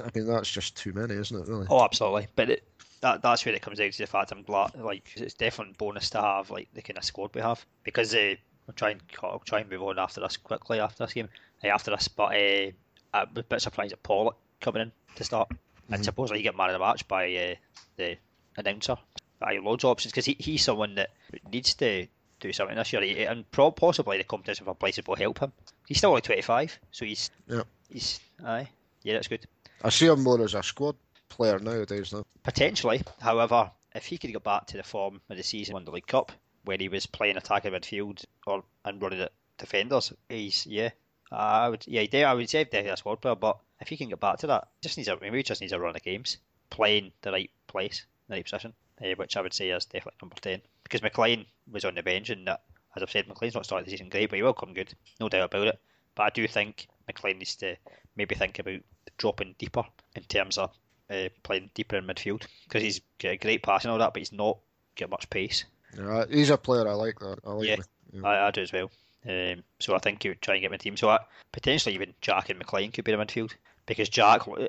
I 0.05 0.11
mean, 0.13 0.27
that's 0.27 0.51
just 0.51 0.77
too 0.77 0.93
many, 0.93 1.15
isn't 1.15 1.35
it? 1.41 1.47
Really? 1.47 1.65
Oh, 1.67 1.83
absolutely. 1.83 2.27
But 2.35 2.51
it, 2.51 2.63
that 3.01 3.21
that's 3.21 3.45
where 3.45 3.53
it 3.55 3.61
comes 3.61 3.77
down 3.79 3.91
to 3.91 3.97
the 3.97 4.07
fact 4.07 4.31
I'm 4.31 4.43
glad. 4.43 4.75
Like 4.75 5.11
it's 5.15 5.33
definitely 5.33 5.75
bonus 5.77 6.09
to 6.11 6.21
have 6.21 6.49
like 6.49 6.69
the 6.73 6.81
kind 6.81 6.97
of 6.97 7.03
squad 7.03 7.31
we 7.35 7.41
have 7.41 7.65
because 7.83 8.13
uh, 8.15 8.35
I'll 8.67 8.73
try 8.75 8.91
and 8.91 9.01
I'll 9.23 9.39
try 9.39 9.59
and 9.59 9.69
move 9.69 9.83
on 9.83 9.99
after 9.99 10.21
this 10.21 10.37
quickly 10.37 10.79
after 10.79 11.03
this 11.05 11.13
game 11.13 11.29
uh, 11.63 11.67
after 11.67 11.91
this. 11.91 12.07
But 12.07 12.33
uh, 12.35 12.71
I 13.13 13.23
was 13.23 13.37
a 13.37 13.43
bit 13.43 13.61
surprised 13.61 13.93
at 13.93 14.03
Pollock 14.03 14.37
coming 14.59 14.83
in 14.83 14.91
to 15.15 15.23
start, 15.23 15.49
and 15.89 16.01
Mhm. 16.01 16.05
supposedly 16.05 16.39
he 16.39 16.43
get 16.43 16.55
man 16.55 16.69
of 16.69 16.73
the 16.73 16.79
match 16.79 17.07
by 17.07 17.25
uh, 17.35 17.55
the 17.97 18.17
announcer. 18.57 18.95
I 19.41 19.55
have 19.55 19.63
loads 19.63 19.83
of 19.83 19.89
options 19.89 20.11
because 20.11 20.25
he, 20.25 20.35
he's 20.39 20.63
someone 20.63 20.93
that 20.95 21.09
needs 21.51 21.73
to 21.75 22.05
do 22.39 22.53
something 22.53 22.75
this 22.75 22.93
year, 22.93 23.01
He- 23.01 23.23
and 23.23 23.49
pro- 23.51 23.71
possibly 23.71 24.17
the 24.19 24.23
competition 24.23 24.65
for 24.65 24.75
places 24.75 25.05
will 25.07 25.15
help 25.15 25.39
him. 25.39 25.51
He's 25.87 25.97
still 25.97 26.11
only 26.11 26.21
25, 26.21 26.79
so 26.91 27.05
he's 27.05 27.31
yeah. 27.47 27.63
he's 27.89 28.19
aye 28.45 28.69
yeah 29.03 29.13
that's 29.13 29.27
good. 29.27 29.45
I 29.83 29.89
see 29.89 30.05
him 30.05 30.21
more 30.23 30.39
as 30.43 30.53
a 30.53 30.61
squad 30.61 30.95
player 31.31 31.59
nowadays. 31.59 32.13
Now, 32.13 32.23
Potentially, 32.43 33.01
however, 33.19 33.71
if 33.95 34.05
he 34.05 34.17
could 34.17 34.31
get 34.31 34.43
back 34.43 34.67
to 34.67 34.77
the 34.77 34.83
form 34.83 35.21
of 35.29 35.37
the 35.37 35.43
season 35.43 35.73
won 35.73 35.85
the 35.85 35.91
League 35.91 36.07
Cup, 36.07 36.31
when 36.63 36.79
he 36.79 36.89
was 36.89 37.05
playing 37.05 37.37
attacking 37.37 37.71
midfield 37.71 38.23
or 38.45 38.63
and 38.85 39.01
running 39.01 39.21
at 39.21 39.31
defenders, 39.57 40.13
he's 40.29 40.67
yeah, 40.67 40.89
I 41.31 41.69
would 41.69 41.85
yeah, 41.87 42.29
I 42.29 42.33
would 42.33 42.49
say 42.49 42.63
definitely 42.63 42.91
a 42.91 42.97
squad 42.97 43.21
player. 43.21 43.35
But 43.35 43.57
if 43.79 43.87
he 43.87 43.97
can 43.97 44.09
get 44.09 44.19
back 44.19 44.37
to 44.39 44.47
that, 44.47 44.67
just 44.81 44.97
needs 44.97 45.09
a 45.09 45.17
maybe 45.19 45.37
he 45.37 45.43
just 45.43 45.61
needs 45.61 45.73
a 45.73 45.79
run 45.79 45.95
of 45.95 46.03
games, 46.03 46.37
playing 46.69 47.11
the 47.21 47.31
right 47.31 47.49
place, 47.67 48.05
the 48.27 48.35
right 48.35 48.43
position, 48.43 48.73
uh, 49.03 49.09
which 49.15 49.35
I 49.37 49.41
would 49.41 49.53
say 49.53 49.69
is 49.69 49.85
definitely 49.85 50.19
number 50.21 50.35
ten 50.39 50.61
because 50.83 51.01
McLean 51.01 51.45
was 51.71 51.85
on 51.85 51.95
the 51.95 52.03
bench 52.03 52.29
and 52.29 52.49
as 52.49 53.01
I've 53.01 53.11
said, 53.11 53.27
McLean's 53.27 53.55
not 53.55 53.65
starting 53.65 53.85
the 53.85 53.91
season 53.91 54.09
great, 54.09 54.29
but 54.29 54.35
he 54.35 54.43
will 54.43 54.53
come 54.53 54.73
good, 54.73 54.93
no 55.19 55.29
doubt 55.29 55.53
about 55.53 55.67
it. 55.67 55.79
But 56.15 56.23
I 56.23 56.29
do 56.29 56.45
think 56.47 56.87
McLean 57.07 57.37
needs 57.37 57.55
to 57.57 57.77
maybe 58.15 58.35
think 58.35 58.59
about 58.59 58.81
dropping 59.17 59.55
deeper 59.57 59.83
in 60.15 60.23
terms 60.23 60.57
of 60.57 60.71
uh, 61.11 61.29
playing 61.43 61.69
deeper 61.73 61.97
in 61.97 62.05
midfield 62.05 62.45
because 62.63 62.81
he's 62.83 63.01
got 63.19 63.33
a 63.33 63.37
great 63.37 63.63
pass 63.63 63.83
and 63.83 63.91
all 63.91 63.99
that, 63.99 64.13
but 64.13 64.19
he's 64.19 64.31
not 64.31 64.57
got 64.97 65.09
much 65.09 65.29
pace. 65.29 65.65
yeah, 65.97 66.25
he's 66.29 66.49
a 66.49 66.57
player 66.57 66.87
I 66.87 66.93
like. 66.93 67.19
That 67.19 67.39
I 67.45 67.51
like. 67.51 67.67
Yeah. 67.67 67.75
Yeah. 68.13 68.27
I, 68.27 68.47
I 68.47 68.51
do 68.51 68.61
as 68.61 68.73
well. 68.73 68.91
Um, 69.27 69.63
so 69.79 69.95
I 69.95 69.99
think 69.99 70.23
you 70.23 70.31
would 70.31 70.41
try 70.41 70.55
and 70.55 70.61
get 70.61 70.71
my 70.71 70.77
team. 70.77 70.97
So 70.97 71.09
I, 71.09 71.19
potentially 71.51 71.95
even 71.95 72.13
Jack 72.21 72.49
and 72.49 72.57
McLean 72.57 72.91
could 72.91 73.05
be 73.05 73.11
in 73.11 73.19
the 73.19 73.25
midfield 73.25 73.53
because 73.85 74.09
Jack, 74.09 74.47
uh, 74.47 74.65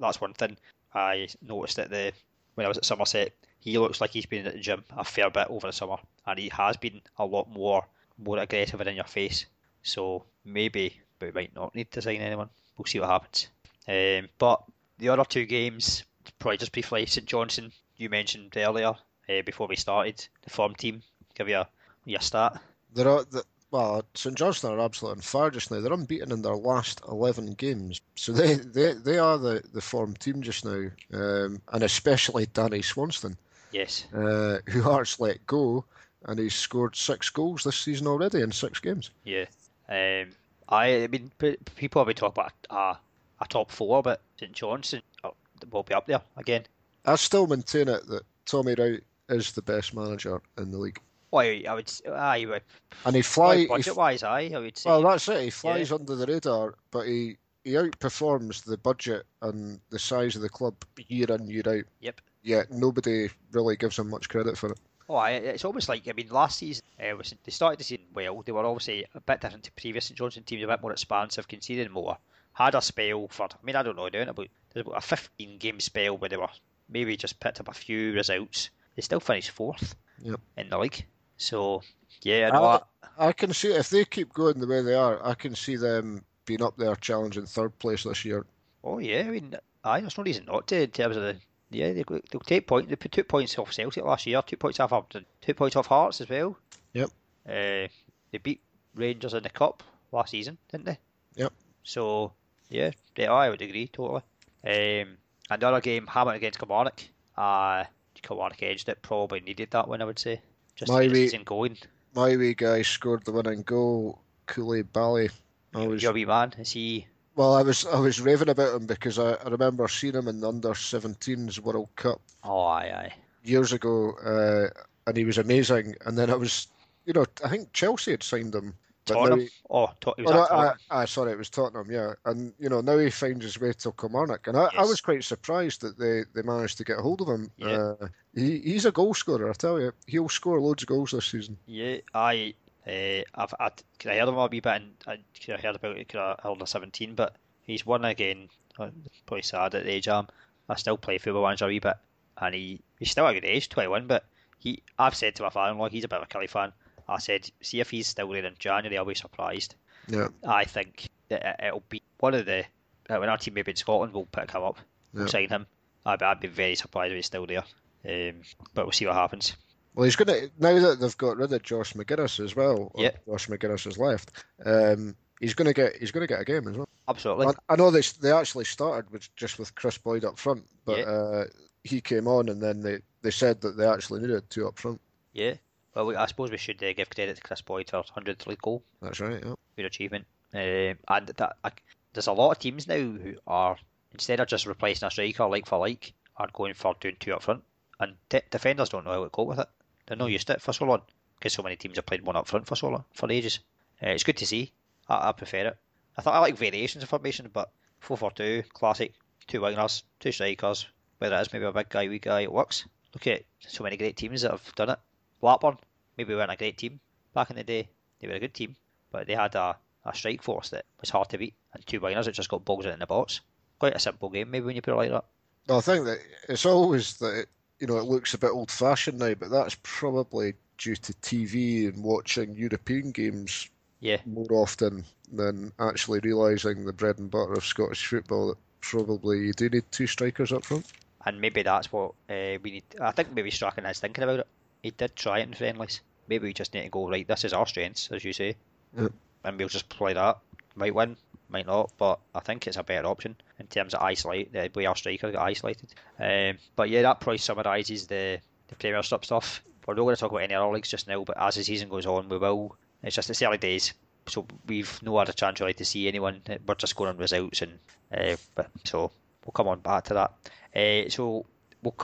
that's 0.00 0.20
one 0.20 0.34
thing 0.34 0.56
I 0.94 1.28
noticed 1.42 1.78
at 1.78 1.90
the 1.90 2.12
when 2.54 2.64
I 2.64 2.68
was 2.68 2.78
at 2.78 2.84
Somerset. 2.84 3.32
He 3.60 3.78
looks 3.78 4.00
like 4.00 4.10
he's 4.10 4.26
been 4.26 4.46
at 4.46 4.52
the 4.54 4.60
gym 4.60 4.84
a 4.96 5.02
fair 5.02 5.28
bit 5.28 5.48
over 5.50 5.66
the 5.66 5.72
summer, 5.72 5.96
and 6.26 6.38
he 6.38 6.48
has 6.50 6.76
been 6.76 7.00
a 7.18 7.24
lot 7.24 7.50
more 7.50 7.84
more 8.18 8.38
aggressive 8.38 8.80
and 8.80 8.88
in 8.88 8.96
your 8.96 9.04
face. 9.04 9.46
So 9.82 10.24
maybe, 10.44 11.00
but 11.18 11.34
we 11.34 11.40
might 11.40 11.54
not 11.54 11.74
need 11.74 11.90
to 11.92 12.02
sign 12.02 12.20
anyone. 12.20 12.48
We'll 12.78 12.86
see 12.86 13.00
what 13.00 13.10
happens. 13.10 13.48
Um, 13.88 14.28
but 14.38 14.62
the 14.98 15.08
other 15.08 15.24
two 15.24 15.46
games, 15.46 16.04
probably 16.38 16.58
just 16.58 16.72
briefly, 16.72 17.06
St 17.06 17.26
Johnstone. 17.26 17.72
You 17.96 18.08
mentioned 18.10 18.54
earlier 18.56 18.94
uh, 19.28 19.42
before 19.44 19.66
we 19.68 19.76
started 19.76 20.26
the 20.42 20.50
form 20.50 20.74
team. 20.74 21.02
Give 21.34 21.48
you 21.48 21.56
a 21.58 21.68
your 22.04 22.20
start. 22.20 22.58
They're 22.94 23.08
all- 23.08 23.24
the, 23.24 23.42
well, 23.70 24.04
St 24.14 24.36
Johnstone 24.36 24.72
are 24.78 24.80
absolutely 24.84 25.18
on 25.18 25.22
fire 25.22 25.50
just 25.50 25.70
now. 25.70 25.80
They're 25.80 25.92
unbeaten 25.92 26.30
in 26.32 26.42
their 26.42 26.56
last 26.56 27.00
eleven 27.08 27.52
games, 27.54 28.00
so 28.14 28.32
they 28.32 28.54
they, 28.54 28.92
they 28.92 29.18
are 29.18 29.38
the, 29.38 29.62
the 29.72 29.80
form 29.80 30.14
team 30.14 30.40
just 30.42 30.64
now, 30.64 30.88
um, 31.12 31.60
and 31.72 31.82
especially 31.82 32.46
Danny 32.46 32.80
Swanson, 32.82 33.36
Yes. 33.72 34.06
uh, 34.14 34.58
who 34.68 34.82
Hearts 34.82 35.18
let 35.20 35.44
go, 35.46 35.84
and 36.24 36.38
he's 36.38 36.54
scored 36.54 36.94
six 36.96 37.28
goals 37.28 37.64
this 37.64 37.76
season 37.76 38.06
already 38.06 38.40
in 38.40 38.52
six 38.52 38.78
games. 38.78 39.10
Yeah. 39.24 39.46
Um, 39.88 40.28
I, 40.68 41.02
I 41.04 41.06
mean, 41.08 41.30
p- 41.38 41.58
people 41.76 42.00
have 42.00 42.06
been 42.06 42.16
talking 42.16 42.42
about 42.42 42.52
a, 42.70 42.96
a 43.40 43.46
top 43.46 43.70
four, 43.70 44.02
but 44.02 44.20
St 44.38 44.52
Johnstone 44.52 45.02
oh, 45.24 45.34
will 45.70 45.82
be 45.82 45.94
up 45.94 46.06
there 46.06 46.22
again. 46.36 46.64
I 47.04 47.16
still 47.16 47.46
maintain 47.46 47.88
it 47.88 48.06
that 48.08 48.24
Tommy 48.46 48.74
Wright 48.76 49.02
is 49.28 49.52
the 49.52 49.62
best 49.62 49.94
manager 49.94 50.40
in 50.58 50.70
the 50.70 50.78
league. 50.78 51.00
Well, 51.30 51.44
I 51.44 51.74
would, 51.74 51.92
aye, 52.08 52.46
would, 52.48 52.62
and 53.04 53.16
he 53.16 53.22
flies 53.22 53.66
budget 53.66 53.96
wise, 53.96 54.22
aye, 54.22 54.50
I 54.54 54.58
would 54.58 54.78
say. 54.78 54.88
well, 54.88 55.02
that's 55.02 55.28
it. 55.28 55.42
He 55.42 55.50
flies 55.50 55.92
under 55.92 56.14
the 56.14 56.26
radar, 56.26 56.74
but 56.90 57.06
he 57.06 57.36
he 57.64 57.72
outperforms 57.72 58.62
the 58.62 58.78
budget 58.78 59.26
and 59.42 59.80
the 59.90 59.98
size 59.98 60.36
of 60.36 60.42
the 60.42 60.48
club 60.48 60.76
year 61.08 61.26
in 61.30 61.48
year 61.48 61.64
out. 61.66 61.84
Yep. 62.00 62.20
Yet 62.42 62.70
nobody 62.70 63.28
really 63.50 63.76
gives 63.76 63.98
him 63.98 64.08
much 64.08 64.28
credit 64.28 64.56
for 64.56 64.70
it. 64.70 64.78
Oh, 65.08 65.20
it's 65.20 65.64
almost 65.64 65.88
like 65.88 66.06
I 66.08 66.12
mean, 66.12 66.28
last 66.30 66.58
season 66.58 66.84
uh, 67.00 67.16
was, 67.16 67.34
they 67.44 67.50
started 67.50 67.80
the 67.80 67.84
season 67.84 68.06
well. 68.14 68.42
They 68.42 68.52
were 68.52 68.64
obviously 68.64 69.04
a 69.14 69.20
bit 69.20 69.40
different 69.40 69.64
to 69.64 69.72
previous 69.72 70.06
St 70.06 70.16
Johnstone 70.16 70.44
teams, 70.44 70.62
a 70.62 70.68
bit 70.68 70.80
more 70.80 70.92
expansive, 70.92 71.48
conceding 71.48 71.90
more. 71.90 72.18
Had 72.56 72.74
a 72.74 72.80
spell 72.80 73.28
for, 73.28 73.44
I 73.44 73.56
mean, 73.62 73.76
I 73.76 73.82
don't 73.82 73.96
know, 73.96 74.08
doing 74.08 74.28
about 74.28 74.48
there's 74.72 74.86
about 74.86 74.98
a 74.98 75.02
15 75.02 75.58
game 75.58 75.78
spell 75.80 76.16
where 76.16 76.30
they 76.30 76.36
were 76.36 76.48
maybe 76.88 77.16
just 77.16 77.38
picked 77.38 77.60
up 77.60 77.68
a 77.68 77.72
few 77.74 78.12
results. 78.14 78.70
They 78.94 79.02
still 79.02 79.20
finished 79.20 79.50
fourth 79.50 79.94
Yep. 80.22 80.40
in 80.56 80.70
the 80.70 80.78
league. 80.78 81.04
So 81.36 81.82
yeah, 82.22 82.48
no, 82.48 82.64
I, 82.64 82.80
I 83.18 83.32
can 83.32 83.52
see 83.52 83.68
if 83.72 83.90
they 83.90 84.06
keep 84.06 84.32
going 84.32 84.58
the 84.58 84.66
way 84.66 84.80
they 84.80 84.94
are, 84.94 85.24
I 85.24 85.34
can 85.34 85.54
see 85.54 85.76
them 85.76 86.24
being 86.46 86.62
up 86.62 86.76
there 86.78 86.96
challenging 86.96 87.44
third 87.44 87.78
place 87.78 88.04
this 88.04 88.24
year. 88.24 88.46
Oh 88.82 88.98
yeah, 89.00 89.20
I 89.20 89.30
mean, 89.30 89.54
aye, 89.84 90.00
there's 90.00 90.16
no 90.16 90.24
reason 90.24 90.46
not 90.46 90.66
to 90.68 90.82
in 90.84 90.90
terms 90.90 91.16
of 91.16 91.22
the. 91.24 91.36
Yeah, 91.70 91.92
they, 91.92 92.04
they'll 92.04 92.40
take 92.40 92.66
point. 92.68 92.88
They 92.88 92.96
put 92.96 93.12
two 93.12 93.24
points 93.24 93.58
off 93.58 93.72
Celtic 93.72 94.04
last 94.04 94.24
year, 94.26 94.40
two 94.46 94.56
points 94.56 94.78
off 94.80 94.92
Aberdeen, 94.92 95.26
two 95.40 95.52
points 95.52 95.74
off 95.76 95.88
Hearts 95.88 96.20
as 96.20 96.28
well. 96.28 96.56
Yep. 96.94 97.10
Uh, 97.46 97.88
they 98.30 98.38
beat 98.42 98.60
Rangers 98.94 99.34
in 99.34 99.42
the 99.42 99.50
cup 99.50 99.82
last 100.12 100.30
season, 100.30 100.56
didn't 100.70 100.86
they? 100.86 100.98
Yep. 101.34 101.52
So 101.82 102.32
yeah, 102.68 102.90
yeah, 103.16 103.32
I 103.32 103.48
would 103.50 103.62
agree 103.62 103.88
totally. 103.88 104.22
Um, 104.66 105.16
another 105.50 105.80
game, 105.80 106.06
Hamilton 106.06 106.36
against 106.36 106.58
Kilmarnock. 106.58 107.00
Uh, 107.36 107.84
Kilmarnock 108.22 108.62
edged 108.62 108.88
it. 108.88 109.02
Probably 109.02 109.40
needed 109.40 109.70
that 109.70 109.88
one, 109.88 110.02
I 110.02 110.04
would 110.04 110.18
say, 110.18 110.40
just 110.74 110.90
My 110.90 111.02
to 111.06 111.08
get 111.08 111.30
the 111.32 111.38
wee- 111.38 111.44
going. 111.44 111.76
My 112.14 112.34
wee 112.36 112.54
guy 112.54 112.82
scored 112.82 113.24
the 113.24 113.32
winning 113.32 113.62
goal, 113.62 114.20
Coulibaly. 114.46 115.30
I 115.74 115.86
was 115.86 116.02
Your 116.02 116.12
wee 116.14 116.24
man, 116.24 116.54
is 116.58 116.72
he? 116.72 117.06
well, 117.34 117.54
I 117.54 117.62
was 117.62 117.84
I 117.84 117.98
was 118.00 118.20
raving 118.20 118.48
about 118.48 118.74
him 118.74 118.86
because 118.86 119.18
I, 119.18 119.32
I 119.34 119.48
remember 119.50 119.86
seeing 119.88 120.14
him 120.14 120.26
in 120.28 120.40
the 120.40 120.48
under 120.48 120.70
17s 120.70 121.58
World 121.60 121.88
Cup 121.96 122.20
Oh, 122.42 122.60
aye, 122.62 122.84
aye. 122.86 123.14
years 123.44 123.72
ago, 123.74 124.12
uh, 124.24 124.68
and 125.06 125.16
he 125.16 125.24
was 125.26 125.36
amazing. 125.38 125.94
And 126.06 126.16
then 126.16 126.30
I 126.30 126.34
was, 126.36 126.68
you 127.04 127.12
know, 127.12 127.26
I 127.44 127.48
think 127.50 127.72
Chelsea 127.74 128.12
had 128.12 128.22
signed 128.22 128.54
him. 128.54 128.74
Tottenham. 129.14 129.40
he- 129.40 129.48
Oh, 129.70 129.80
was 129.80 129.94
Oh, 130.02 130.12
Tottenham. 130.12 130.74
I, 130.90 131.02
I, 131.02 131.04
sorry, 131.04 131.32
it 131.32 131.38
was 131.38 131.50
Tottenham, 131.50 131.90
yeah. 131.90 132.12
And, 132.24 132.52
you 132.58 132.68
know, 132.68 132.80
now 132.80 132.98
he 132.98 133.10
finds 133.10 133.44
his 133.44 133.58
way 133.60 133.72
to 133.72 133.92
Kilmarnock. 133.92 134.46
And 134.46 134.56
I, 134.56 134.68
I 134.76 134.82
was 134.84 135.00
quite 135.00 135.24
surprised 135.24 135.80
that 135.82 135.98
they, 135.98 136.22
they 136.34 136.46
managed 136.46 136.76
to 136.78 136.84
get 136.84 136.98
hold 136.98 137.20
of 137.22 137.28
him. 137.28 137.50
Yeah. 137.56 137.94
Uh, 138.00 138.08
he, 138.34 138.58
he's 138.60 138.84
a 138.84 138.92
goal 138.92 139.14
scorer, 139.14 139.48
I 139.50 139.52
tell 139.54 139.80
you. 139.80 139.92
He'll 140.06 140.28
score 140.28 140.60
loads 140.60 140.82
of 140.82 140.88
goals 140.88 141.12
this 141.12 141.26
season. 141.26 141.56
Yeah, 141.66 141.98
I, 142.14 142.54
uh, 142.86 143.22
I've, 143.34 143.54
I, 143.58 143.70
I 144.06 144.18
heard 144.18 144.28
him 144.28 144.36
a 144.36 144.46
wee 144.46 144.60
bit, 144.60 144.66
and 144.66 144.90
I 145.06 145.18
could 145.44 145.60
heard 145.60 145.76
about 145.76 145.96
it, 145.96 146.08
could 146.08 146.20
heard 146.20 146.60
of 146.62 146.68
17, 146.68 147.14
but 147.14 147.34
he's 147.62 147.86
won 147.86 148.04
again. 148.04 148.48
Uh, 148.78 148.90
Probably 149.26 149.42
sad 149.42 149.74
at 149.74 149.84
the 149.84 149.90
age 149.90 150.08
I'm. 150.08 150.26
I 150.68 150.74
still 150.76 150.98
play 150.98 151.18
football 151.18 151.44
manager 151.44 151.64
a 151.64 151.68
wee 151.68 151.78
bit, 151.78 151.96
and 152.38 152.54
he, 152.54 152.80
he's 152.98 153.10
still 153.10 153.26
a 153.26 153.32
good 153.34 153.44
age, 153.44 153.68
21, 153.68 154.06
but 154.06 154.24
he, 154.58 154.82
I've 154.98 155.14
said 155.14 155.34
to 155.36 155.44
my 155.44 155.50
father-in-law, 155.50 155.88
he's 155.90 156.04
a 156.04 156.08
bit 156.08 156.18
of 156.20 156.24
a 156.24 156.26
Killie 156.26 156.50
fan. 156.50 156.72
I 157.08 157.18
said, 157.18 157.48
see 157.60 157.80
if 157.80 157.90
he's 157.90 158.06
still 158.08 158.28
there 158.28 158.44
in 158.44 158.54
January, 158.58 158.98
I'll 158.98 159.04
be 159.04 159.14
surprised. 159.14 159.74
Yeah. 160.08 160.28
I 160.46 160.64
think 160.64 161.08
that 161.28 161.42
it- 161.44 161.66
it'll 161.66 161.82
be 161.88 162.02
one 162.18 162.34
of 162.34 162.46
the 162.46 162.64
uh, 163.08 163.18
when 163.18 163.28
our 163.28 163.38
team 163.38 163.54
maybe 163.54 163.70
in 163.70 163.76
Scotland 163.76 164.12
will 164.12 164.26
pick 164.26 164.50
him 164.50 164.62
up, 164.62 164.78
we'll 165.12 165.24
Yeah. 165.24 165.30
sign 165.30 165.48
him. 165.48 165.66
I'd, 166.04 166.22
I'd 166.22 166.40
be 166.40 166.48
very 166.48 166.74
surprised 166.74 167.12
if 167.12 167.16
he's 167.16 167.26
still 167.26 167.46
there. 167.46 167.62
Um, 168.04 168.42
but 168.74 168.84
we'll 168.84 168.92
see 168.92 169.06
what 169.06 169.14
happens. 169.14 169.56
Well, 169.94 170.04
he's 170.04 170.16
going 170.16 170.28
to, 170.28 170.50
now 170.58 170.78
that 170.78 171.00
they've 171.00 171.16
got 171.18 171.36
rid 171.36 171.52
of 171.52 171.62
Josh 171.62 171.94
Magennis 171.94 172.44
as 172.44 172.54
well, 172.56 172.90
Yeah. 172.96 173.12
Josh 173.26 173.46
Magennis 173.48 173.84
has 173.84 173.96
left, 173.98 174.32
um, 174.64 175.16
he's 175.40 175.54
going 175.54 175.66
to 175.66 175.72
get 175.72 175.96
he's 175.96 176.10
going 176.10 176.26
to 176.26 176.32
get 176.32 176.40
a 176.40 176.44
game 176.44 176.66
as 176.68 176.76
well. 176.76 176.88
Absolutely. 177.08 177.46
I, 177.46 177.72
I 177.72 177.76
know 177.76 177.90
they, 177.92 178.02
they 178.20 178.32
actually 178.32 178.64
started 178.64 179.10
with 179.10 179.34
just 179.36 179.58
with 179.58 179.74
Kris 179.76 179.96
Boyd 179.98 180.24
up 180.24 180.36
front, 180.38 180.64
but 180.84 180.98
Yeah. 180.98 181.04
uh, 181.04 181.44
he 181.84 182.00
came 182.00 182.26
on 182.26 182.48
and 182.48 182.60
then 182.60 182.80
they, 182.80 182.98
they 183.22 183.30
said 183.30 183.60
that 183.60 183.76
they 183.76 183.86
actually 183.86 184.20
needed 184.20 184.50
two 184.50 184.66
up 184.66 184.78
front. 184.78 185.00
Yeah. 185.32 185.54
Well, 185.96 186.18
I 186.18 186.26
suppose 186.26 186.50
we 186.50 186.58
should 186.58 186.82
uh, 186.82 186.92
give 186.92 187.08
credit 187.08 187.36
to 187.36 187.42
Kris 187.42 187.62
Boyd 187.62 187.88
for 187.88 188.02
100th 188.02 188.46
league 188.46 188.60
goal. 188.60 188.82
That's 189.00 189.18
right, 189.18 189.42
yeah. 189.42 189.54
Good 189.76 189.86
achievement. 189.86 190.26
Um, 190.52 190.98
and 191.08 191.26
that 191.26 191.56
I, 191.64 191.70
there's 192.12 192.26
a 192.26 192.32
lot 192.32 192.50
of 192.50 192.58
teams 192.58 192.86
now 192.86 192.96
who 192.96 193.34
are, 193.46 193.76
instead 194.12 194.40
of 194.40 194.48
just 194.48 194.66
replacing 194.66 195.06
a 195.06 195.10
striker 195.10 195.46
like 195.46 195.66
for 195.66 195.78
like, 195.78 196.12
are 196.36 196.48
going 196.52 196.74
for 196.74 196.94
doing 197.00 197.16
two 197.18 197.34
up 197.34 197.42
front. 197.42 197.62
And 197.98 198.14
de- 198.28 198.42
defenders 198.50 198.90
don't 198.90 199.06
know 199.06 199.12
how 199.12 199.24
to 199.24 199.30
cope 199.30 199.48
with 199.48 199.58
it. 199.58 199.68
They're 200.06 200.18
not 200.18 200.30
used 200.30 200.46
to 200.48 200.52
it 200.54 200.62
for 200.62 200.74
so 200.74 200.84
long. 200.84 201.02
Because 201.38 201.54
so 201.54 201.62
many 201.62 201.76
teams 201.76 201.96
have 201.96 202.06
played 202.06 202.22
one 202.22 202.36
up 202.36 202.46
front 202.46 202.66
for 202.66 202.76
so 202.76 202.88
long, 202.88 203.04
for 203.14 203.30
ages. 203.32 203.60
Uh, 204.02 204.08
it's 204.08 204.24
good 204.24 204.36
to 204.36 204.46
see. 204.46 204.72
I, 205.08 205.30
I 205.30 205.32
prefer 205.32 205.68
it. 205.68 205.78
I 206.16 206.22
thought 206.22 206.34
I 206.34 206.38
like 206.40 206.56
variations 206.56 207.02
of 207.02 207.10
formation, 207.10 207.50
but 207.52 207.70
4 208.00 208.16
4 208.16 208.30
2, 208.32 208.62
classic, 208.72 209.14
two 209.46 209.60
wingers, 209.60 210.02
two 210.20 210.32
strikers, 210.32 210.86
whether 211.18 211.36
it 211.36 211.40
is 211.40 211.52
maybe 211.52 211.64
a 211.64 211.72
big 211.72 211.88
guy, 211.88 212.08
wee 212.08 212.18
guy, 212.18 212.42
it 212.42 212.52
works. 212.52 212.84
Look 213.14 213.26
at 213.26 213.44
so 213.60 213.84
many 213.84 213.96
great 213.96 214.16
teams 214.16 214.42
that 214.42 214.50
have 214.50 214.74
done 214.74 214.90
it. 214.90 214.98
Blackburn, 215.46 215.78
maybe 216.16 216.34
weren't 216.34 216.50
a 216.50 216.56
great 216.56 216.76
team 216.76 216.98
back 217.32 217.50
in 217.50 217.56
the 217.56 217.62
day. 217.62 217.88
They 218.18 218.26
were 218.26 218.34
a 218.34 218.40
good 218.40 218.52
team, 218.52 218.74
but 219.12 219.28
they 219.28 219.36
had 219.36 219.54
a, 219.54 219.76
a 220.04 220.12
strike 220.12 220.42
force 220.42 220.70
that 220.70 220.86
was 221.00 221.10
hard 221.10 221.28
to 221.28 221.38
beat, 221.38 221.54
and 221.72 221.86
two 221.86 222.00
wingers 222.00 222.24
that 222.24 222.32
just 222.34 222.48
got 222.48 222.64
balls 222.64 222.84
in 222.84 222.98
the 222.98 223.06
box. 223.06 223.42
Quite 223.78 223.94
a 223.94 224.00
simple 224.00 224.28
game, 224.28 224.50
maybe 224.50 224.66
when 224.66 224.74
you 224.74 224.82
put 224.82 224.94
it 224.94 224.96
like 224.96 225.10
that. 225.12 225.24
No, 225.68 225.78
I 225.78 225.82
think 225.82 226.04
that 226.06 226.18
it's 226.48 226.66
always 226.66 227.18
that 227.18 227.38
it, 227.38 227.48
you 227.78 227.86
know 227.86 227.96
it 227.98 228.06
looks 228.06 228.34
a 228.34 228.38
bit 228.38 228.50
old 228.50 228.72
fashioned 228.72 229.20
now, 229.20 229.34
but 229.34 229.52
that's 229.52 229.76
probably 229.84 230.54
due 230.78 230.96
to 230.96 231.12
TV 231.12 231.94
and 231.94 232.02
watching 232.02 232.56
European 232.56 233.12
games 233.12 233.70
Yeah, 234.00 234.18
more 234.26 234.50
often 234.50 235.04
than 235.32 235.70
actually 235.78 236.18
realising 236.24 236.84
the 236.84 236.92
bread 236.92 237.20
and 237.20 237.30
butter 237.30 237.52
of 237.52 237.64
Scottish 237.64 238.04
football 238.04 238.48
that 238.48 238.58
probably 238.80 239.46
you 239.46 239.52
do 239.52 239.68
need 239.68 239.84
two 239.92 240.08
strikers 240.08 240.52
up 240.52 240.64
front. 240.64 240.86
and 241.24 241.40
maybe 241.40 241.62
that's 241.62 241.92
what 241.92 242.14
uh, 242.30 242.58
we 242.64 242.70
need. 242.72 242.84
I 243.00 243.12
think 243.12 243.32
maybe 243.32 243.52
Strachan 243.52 243.86
is 243.86 244.00
thinking 244.00 244.24
about 244.24 244.40
it. 244.40 244.46
He 244.86 244.92
did 244.92 245.16
try 245.16 245.40
it 245.40 245.48
in 245.48 245.52
friendlies. 245.54 246.00
Maybe 246.28 246.46
we 246.46 246.52
just 246.54 246.72
need 246.72 246.84
to 246.84 246.88
go 246.90 247.08
right. 247.08 247.26
This 247.26 247.44
is 247.44 247.52
our 247.52 247.66
strengths, 247.66 248.08
as 248.12 248.22
you 248.24 248.32
say, 248.32 248.54
Yep. 248.96 249.12
and 249.42 249.58
we'll 249.58 249.68
just 249.68 249.88
play 249.88 250.12
that. 250.12 250.38
Might 250.76 250.94
win, 250.94 251.16
might 251.48 251.66
not, 251.66 251.90
but 251.98 252.20
I 252.36 252.38
think 252.38 252.68
it's 252.68 252.76
a 252.76 252.84
better 252.84 253.08
option 253.08 253.34
in 253.58 253.66
terms 253.66 253.94
of 253.94 254.02
isolate 254.02 254.52
the 254.52 254.70
way 254.76 254.86
our 254.86 254.94
striker 254.94 255.32
got 255.32 255.42
isolated. 255.42 255.92
Um, 256.20 256.58
but 256.76 256.88
yeah, 256.88 257.02
that 257.02 257.18
probably 257.18 257.38
summarises 257.38 258.06
the 258.06 258.38
the 258.68 258.76
Premiership 258.76 259.24
stuff. 259.24 259.60
We're 259.86 259.94
not 259.94 260.02
going 260.04 260.14
to 260.14 260.20
talk 260.20 260.30
about 260.30 260.42
any 260.44 260.54
other 260.54 260.72
leagues 260.72 260.88
just 260.90 261.08
now, 261.08 261.24
but 261.24 261.36
as 261.40 261.56
the 261.56 261.64
season 261.64 261.88
goes 261.88 262.06
on, 262.06 262.28
we 262.28 262.38
will. 262.38 262.76
It's 263.02 263.16
just 263.16 263.28
it's 263.28 263.42
early 263.42 263.58
days, 263.58 263.92
so 264.26 264.46
we've 264.68 265.00
no 265.02 265.16
other 265.16 265.32
chance 265.32 265.58
really 265.58 265.74
to 265.74 265.84
see 265.84 266.06
anyone. 266.06 266.42
We're 266.64 266.76
just 266.76 266.94
going 266.94 267.10
on 267.10 267.16
results, 267.16 267.62
and 267.62 267.78
uh, 268.16 268.36
but 268.54 268.70
so 268.84 269.10
we'll 269.44 269.52
come 269.52 269.66
on 269.66 269.80
back 269.80 270.04
to 270.04 270.14
that. 270.14 270.32
Uh, 270.76 271.08
so 271.10 271.44
we'll 271.82 271.94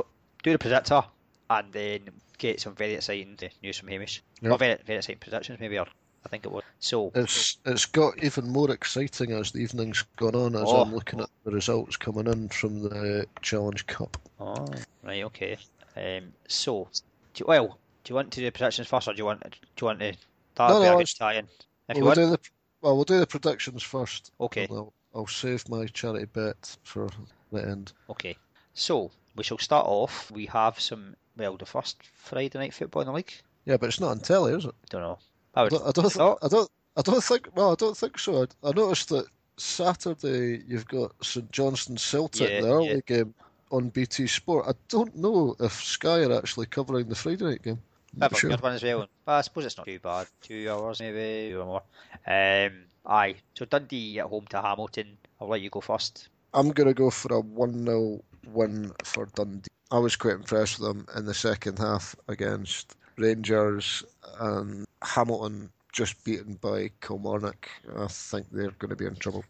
do 0.43 0.51
the 0.51 0.59
predictor 0.59 1.05
and 1.51 1.72
then 1.72 2.01
get 2.43 2.61
some 2.61 2.74
very 2.74 2.95
exciting 2.95 3.38
news 3.62 3.78
from 3.78 3.88
Hamish. 3.88 4.22
Yep. 4.43 4.51
Not 4.51 4.59
very 4.59 4.76
very 4.84 4.99
exciting 4.99 5.20
predictions, 5.20 5.61
maybe. 5.61 5.78
Or 5.78 5.86
I 6.24 6.28
think 6.28 6.45
it 6.45 6.53
was. 6.53 6.62
So 6.78 7.11
It's 7.14 7.59
it's 7.64 7.86
got 7.86 8.22
even 8.22 8.49
more 8.51 8.70
exciting 8.70 9.32
as 9.32 9.53
the 9.53 9.61
evening's 9.61 10.05
gone 10.16 10.34
on 10.34 10.55
as 10.57 10.62
Oh. 10.66 10.82
I'm 10.82 10.95
looking 10.95 11.20
at 11.20 11.30
the 11.45 11.51
results 11.51 11.97
coming 11.97 12.26
in 12.26 12.49
from 12.49 12.82
the 12.82 13.26
Challenge 13.40 13.86
Cup. 13.86 14.16
Oh, 14.38 14.66
right, 15.03 15.24
okay. 15.24 15.57
Um, 15.97 16.32
so, 16.49 16.88
do 17.34 17.43
you, 17.43 17.47
well, 17.47 17.78
do 18.05 18.11
you 18.11 18.14
want 18.16 18.30
to 18.32 18.40
do 18.40 18.47
the 18.47 18.53
predictions 18.53 18.88
first, 18.88 19.09
or 19.09 19.12
do 19.14 19.18
you 19.18 19.24
want 19.24 19.43
do 19.43 19.49
you 19.80 19.86
want 19.86 20.01
to? 20.01 20.12
That 20.57 20.68
No, 20.68 20.74
would 20.74 20.80
be 20.84 20.88
no, 20.90 20.95
a 20.97 20.99
good 20.99 21.09
tie-in. 21.18 21.49
If 21.88 21.97
Well, 21.97 21.97
you 21.97 22.03
we'll 22.05 22.07
want, 22.07 22.18
do 22.18 22.30
the 22.30 22.40
well, 22.82 22.95
we'll 22.97 23.05
do 23.05 23.20
the 23.20 23.26
predictions 23.26 23.82
first. 23.82 24.32
okay, 24.40 24.66
I'll, 24.70 24.93
I'll 25.14 25.26
save 25.26 25.68
my 25.68 25.86
charity 25.86 26.26
bet 26.26 26.76
for 26.82 27.09
the 27.53 27.62
end. 27.62 27.93
okay. 28.11 28.36
So 28.74 29.11
we 29.36 29.45
shall 29.45 29.59
start 29.59 29.86
off. 29.86 30.30
We 30.30 30.47
have 30.47 30.78
some. 30.80 31.16
Well, 31.37 31.57
the 31.57 31.66
first 31.66 32.03
Friday 32.14 32.59
night 32.59 32.74
football 32.74 33.03
in 33.03 33.07
the 33.07 33.12
league. 33.12 33.33
Yeah, 33.64 33.76
but 33.76 33.89
it's 33.89 34.01
not 34.01 34.11
on 34.11 34.20
telly, 34.20 34.55
is 34.55 34.64
it? 34.64 34.70
I 34.74 34.87
Don't 34.91 35.03
know. 35.03 35.18
I 35.55 35.62
I 35.62 35.68
don't. 35.68 35.87
I 35.87 35.91
don't, 35.93 36.12
thought- 36.12 36.39
I 36.43 36.49
don't. 36.49 36.70
I 36.97 37.03
don't 37.03 37.24
think. 37.24 37.49
Well, 37.55 37.72
I 37.72 37.74
don't 37.74 37.97
think 37.97 38.18
so. 38.18 38.43
I, 38.43 38.68
I 38.68 38.72
noticed 38.72 39.09
that 39.11 39.26
Saturday 39.57 40.62
you've 40.66 40.87
got 40.89 41.12
St 41.24 41.51
Johnstone 41.51 41.97
Celtic, 41.97 42.51
Yeah, 42.51 42.61
the 42.61 42.68
early 42.68 42.89
yeah. 42.89 43.01
game 43.07 43.35
on 43.70 43.89
BT 43.89 44.26
Sport. 44.26 44.66
I 44.68 44.72
don't 44.89 45.14
know 45.16 45.57
if 45.61 45.72
Sky 45.72 46.24
are 46.24 46.37
actually 46.39 46.66
covering 46.66 47.09
the 47.09 47.14
Friday 47.14 47.45
night 47.45 47.62
game. 47.62 47.78
Have 48.20 48.33
Not 48.33 48.33
a 48.33 48.37
sure. 48.41 48.51
good 48.51 48.61
one 48.61 48.72
as 48.74 48.83
well. 48.83 49.07
But 49.24 49.33
I 49.33 49.41
suppose 49.41 49.64
it's 49.64 49.76
not 49.78 49.87
too 49.87 49.99
bad. 49.99 50.26
Two 50.43 50.68
hours 50.70 51.01
maybe, 51.01 51.51
two 51.51 51.61
or 51.61 51.64
more. 51.66 51.83
Um, 52.26 52.85
aye. 53.07 53.37
So 53.55 53.64
Dundee 53.64 54.18
at 54.20 54.26
home 54.26 54.47
to 54.51 54.61
Hamilton. 54.61 55.16
I'll 55.41 55.49
let 55.49 55.62
you 55.62 55.70
go 55.70 55.80
first. 55.80 56.28
I'm 56.53 56.70
gonna 56.72 56.93
go 56.93 57.09
for 57.11 57.33
a 57.35 57.41
one 57.41 57.87
0 57.87 58.22
win 58.49 58.93
for 59.05 59.26
Dundee. 59.35 59.70
I 59.93 59.99
was 59.99 60.16
quite 60.16 60.36
impressed 60.36 60.80
with 60.80 60.88
them 60.88 61.07
in 61.14 61.26
the 61.26 61.34
second 61.34 61.78
half 61.78 62.16
against 62.26 62.97
Rangers 63.18 64.03
and 64.40 64.86
Hamilton. 65.03 65.70
Just 65.93 66.24
beaten 66.24 66.55
by 66.55 66.90
Kilmarnock. 67.03 67.68
I 67.99 68.07
think 68.07 68.47
they're 68.51 68.70
going 68.70 68.88
to 68.88 68.97
be 68.97 69.05
in 69.05 69.16
trouble. 69.16 69.45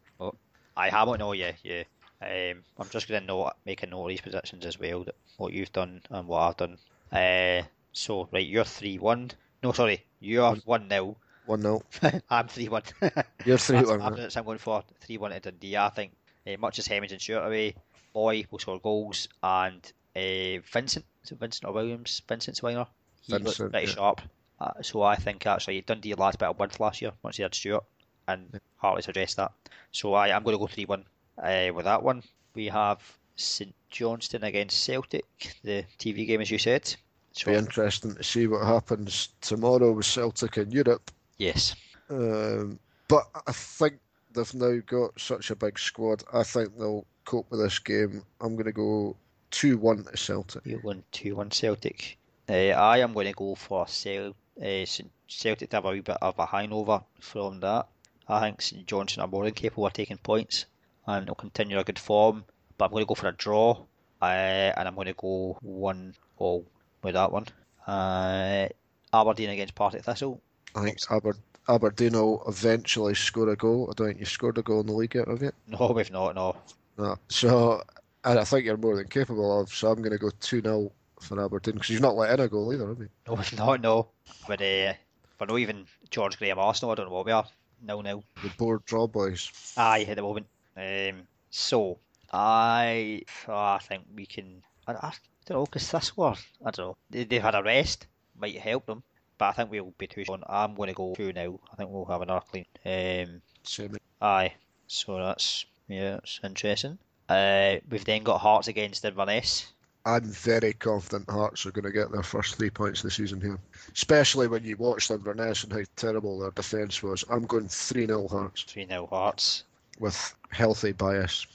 I 0.77 0.89
Hamilton. 0.89 1.23
Oh 1.23 1.33
yeah, 1.33 1.53
yeah. 1.63 1.85
Um, 2.21 2.65
I'm 2.77 2.89
just 2.89 3.07
going 3.07 3.21
to 3.21 3.27
note, 3.27 3.53
make 3.65 3.85
a 3.85 3.87
note 3.87 4.03
of 4.03 4.09
these 4.09 4.21
positions 4.21 4.67
as 4.67 4.81
well. 4.81 5.07
What 5.37 5.53
you've 5.53 5.73
done 5.73 6.03
and 6.11 6.27
what 6.27 6.41
I've 6.41 6.57
done. 6.57 6.79
Uh, 7.13 7.63
so 7.93 8.29
right, 8.33 8.45
you're 8.45 8.65
three 8.65 8.99
one. 8.99 9.31
No, 9.63 9.71
sorry, 9.71 10.05
you 10.19 10.43
are 10.43 10.57
one 10.65 10.89
0 10.89 11.17
One 11.47 11.63
0 11.63 11.83
I'm 12.31 12.49
three 12.49 12.69
one. 12.69 12.83
You're 13.47 13.59
3 13.59 13.85
1. 13.85 14.03
I'm? 14.03 14.15
I'm 14.15 14.45
going 14.45 14.59
for 14.59 14.83
three 14.99 15.19
one 15.19 15.31
to 15.31 15.39
Dundee. 15.39 15.77
I 15.77 15.89
think 15.91 16.11
uh, 16.49 16.57
much 16.59 16.81
as 16.81 16.89
Hemmings 16.89 17.13
and 17.13 17.21
Stewart 17.21 17.47
away, 17.47 17.77
Boy 18.13 18.45
will 18.51 18.59
score 18.59 18.81
goals, 18.81 19.29
and 19.41 19.93
uh, 20.17 20.61
Vincent 20.73 21.05
is 21.25 21.33
it 21.33 21.39
Vincent 21.39 21.69
or 21.69 21.73
Williams? 21.73 22.23
Vincent's 22.29 22.63
winner. 22.63 22.87
He 23.23 23.33
looked 23.39 23.59
pretty 23.59 23.87
yeah. 23.87 23.95
sharp. 23.95 24.21
Uh, 24.61 24.71
so 24.83 25.03
I 25.03 25.17
think 25.17 25.47
actually 25.47 25.81
Dundee 25.81 26.15
last 26.15 26.39
bit 26.39 26.49
of 26.49 26.59
month 26.59 26.79
last 26.81 27.03
year 27.03 27.13
once 27.23 27.37
he 27.37 27.43
had 27.43 27.55
Stewart, 27.55 27.85
and 28.29 28.61
Hartley's 28.77 29.09
addressed 29.09 29.37
that. 29.37 29.53
So 29.91 30.15
I 30.15 30.35
I'm 30.35 30.43
going 30.43 30.55
to 30.55 30.61
go 30.61 30.67
three 30.67 30.85
one 30.85 31.05
uh, 31.39 31.71
with 31.75 31.85
that 31.85 32.03
one. 32.03 32.23
We 32.55 32.67
have 32.67 33.01
St 33.37 33.75
Johnstone 33.91 34.45
against 34.45 34.83
Celtic, 34.83 35.25
the 35.63 35.85
TV 35.99 36.27
game 36.27 36.41
as 36.41 36.51
you 36.51 36.59
said. 36.59 36.95
So 37.33 37.51
Be 37.51 37.59
interesting 37.59 38.15
to 38.15 38.23
see 38.23 38.47
what 38.47 38.67
happens 38.67 39.31
tomorrow 39.41 39.93
with 39.93 40.05
Celtic 40.05 40.59
in 40.59 40.71
Europe. 40.71 41.11
yes, 41.39 41.75
Um, 42.11 42.79
but 43.09 43.25
I 43.47 43.53
think 43.53 43.99
they've 44.35 44.55
now 44.55 44.79
got 44.87 45.19
such 45.19 45.51
a 45.51 45.57
big 45.57 45.79
squad. 45.79 46.23
I 46.33 46.43
think 46.43 46.77
they'll 46.77 47.07
cope 47.25 47.51
with 47.51 47.61
this 47.61 47.79
game. 47.79 48.23
I'm 48.41 48.55
going 48.55 48.67
to 48.67 48.73
go 48.73 49.17
2 49.53 49.79
1 49.79 50.05
to 50.05 50.17
Celtic. 50.17 50.67
You 50.67 50.81
won 50.83 51.05
2 51.13 51.37
1 51.37 51.51
Celtic. 51.51 52.19
Uh, 52.49 52.53
I 52.53 52.99
am 52.99 53.13
going 53.13 53.29
to 53.29 53.33
go 53.33 53.55
for 53.55 53.87
Cel- 53.87 54.35
uh, 54.61 54.85
Celtic 55.29 55.71
to 55.71 55.77
have 55.77 55.85
a 55.85 55.91
wee 55.91 56.01
bit 56.01 56.17
of 56.21 56.39
a 56.39 56.47
hangover 56.47 57.03
from 57.21 57.61
that. 57.61 57.87
I 58.29 58.41
think 58.41 58.61
St 58.61 58.87
Johnstone 58.87 59.25
are 59.25 59.29
more 59.29 59.45
than 59.45 59.55
capable 59.55 59.87
of 59.87 59.93
taking 59.93 60.17
points 60.19 60.67
and 61.07 61.27
they'll 61.27 61.35
continue 61.35 61.79
a 61.79 61.85
good 61.85 61.99
form. 61.99 62.45
But 62.77 62.87
I'm 62.87 62.91
going 62.91 63.03
to 63.05 63.09
go 63.09 63.15
for 63.15 63.29
a 63.29 63.33
draw 63.33 63.85
uh, 64.21 64.25
and 64.25 64.89
I'm 64.89 64.95
going 64.95 65.07
to 65.07 65.15
go 65.15 65.57
1 65.63 66.15
all 66.39 66.65
with 67.03 67.15
that 67.15 67.31
one. 67.33 67.47
Uh, 67.87 68.69
Aberdeen 69.13 69.51
against 69.51 69.75
Partick 69.75 70.05
Thistle. 70.05 70.41
I 70.75 70.83
think 70.85 70.99
Aber- 71.11 71.37
Aberdeen 71.69 72.13
will 72.15 72.43
eventually 72.49 73.15
score 73.15 73.49
a 73.51 73.57
goal. 73.57 73.89
I 73.91 73.95
don't 73.95 74.09
think 74.09 74.21
you 74.21 74.27
scored 74.27 74.59
a 74.59 74.63
goal 74.63 74.81
in 74.81 74.87
the 74.87 74.93
league 74.95 75.15
yet, 75.15 75.29
have 75.29 75.43
you? 75.43 75.53
No, 75.67 75.93
we've 75.95 76.11
not, 76.11 76.35
no. 76.35 76.57
No. 76.99 77.17
So, 77.29 77.83
and 78.25 78.39
I 78.39 78.45
think 78.45 78.65
you're 78.65 78.77
more 78.77 78.97
than 78.97 79.09
capable 79.09 79.61
of. 79.61 79.73
So 79.73 79.91
I'm 79.91 79.99
going 79.99 80.13
to 80.13 80.19
go 80.19 80.31
2 80.41 80.63
0 80.63 80.93
for 81.21 81.45
Aberdeen 81.45 81.75
because 81.75 81.91
you've 81.91 82.03
not 82.03 82.17
let 82.17 82.33
in 82.33 82.41
a 82.41 82.49
goal 82.49 82.73
either, 82.73 82.89
have 82.89 82.99
you? 82.99 83.09
No, 83.27 83.35
we've 83.35 83.59
not, 83.59 83.81
no. 83.81 84.09
But 84.47 84.61
uh, 84.61 84.95
for 85.39 85.47
no 85.47 85.59
even 85.59 85.87
George 86.11 86.39
Graham 86.39 86.59
Arsenal, 86.59 86.93
I 86.93 86.95
don't 86.97 87.07
know 87.07 87.15
what 87.15 87.27
we 87.27 87.33
are. 87.33 87.47
No, 87.83 88.01
no. 88.01 88.23
The 88.43 88.51
board 88.51 88.85
draw 88.85 89.07
boys. 89.07 89.51
Aye, 89.77 90.07
at 90.09 90.17
the 90.17 90.23
moment. 90.23 90.47
Um, 90.77 91.27
so 91.51 91.99
I, 92.33 93.23
oh, 93.49 93.55
I 93.55 93.79
think 93.83 94.05
we 94.15 94.27
can. 94.27 94.63
I, 94.87 94.93
I 94.93 95.13
don't 95.47 95.59
know 95.59 95.65
because 95.65 95.91
this 95.91 96.17
one, 96.17 96.37
I 96.65 96.71
don't 96.71 96.87
know. 96.87 96.97
They, 97.11 97.25
they've 97.25 97.43
had 97.43 97.55
a 97.55 97.63
rest, 97.63 98.07
might 98.39 98.57
help 98.59 98.87
them, 98.87 99.03
but 99.37 99.47
I 99.47 99.53
think 99.53 99.71
we'll 99.71 99.95
be 99.99 100.07
too 100.07 100.25
strong. 100.25 100.43
I'm 100.47 100.75
going 100.75 100.89
to 100.89 100.95
go 100.95 101.15
two 101.15 101.33
now. 101.33 101.59
I 101.73 101.77
think 101.77 101.91
we'll 101.91 102.05
have 102.05 102.23
another 102.23 102.45
clean. 102.49 102.67
Um, 102.87 103.43
Same. 103.65 103.97
aye, 104.21 104.55
so 104.87 105.17
that's 105.19 105.67
yeah, 105.89 106.19
it's 106.19 106.41
interesting. 106.45 106.99
Uh, 107.33 107.81
we've 107.91 108.05
then 108.05 108.23
got 108.23 108.39
Hearts 108.39 108.69
against 108.69 109.05
Inverness. 109.05 109.73
I'm 110.05 110.25
very 110.25 110.73
confident 110.73 111.31
Hearts 111.31 111.65
are 111.65 111.71
going 111.71 111.85
to 111.85 111.93
get 111.93 112.11
their 112.11 112.23
first 112.23 112.57
three 112.57 112.71
points 112.71 113.01
of 113.01 113.05
the 113.05 113.11
season 113.11 113.41
here. 113.41 113.59
Especially 113.95 114.49
when 114.49 114.65
you 114.65 114.77
watched 114.77 115.11
Inverness 115.11 115.65
and 115.65 115.73
how 115.73 115.83
terrible 115.97 116.41
their 116.41 116.51
defence 116.51 117.03
was. 117.03 117.25
I'm 117.31 117.47
going 117.47 117.69
3 117.69 118.07
0 118.07 118.29
Hearts 118.29 118.65
Three 118.65 118.87
0 118.87 119.07
Hearts. 119.07 119.65
with 119.99 120.35
healthy 120.51 120.93
bias. 120.93 121.47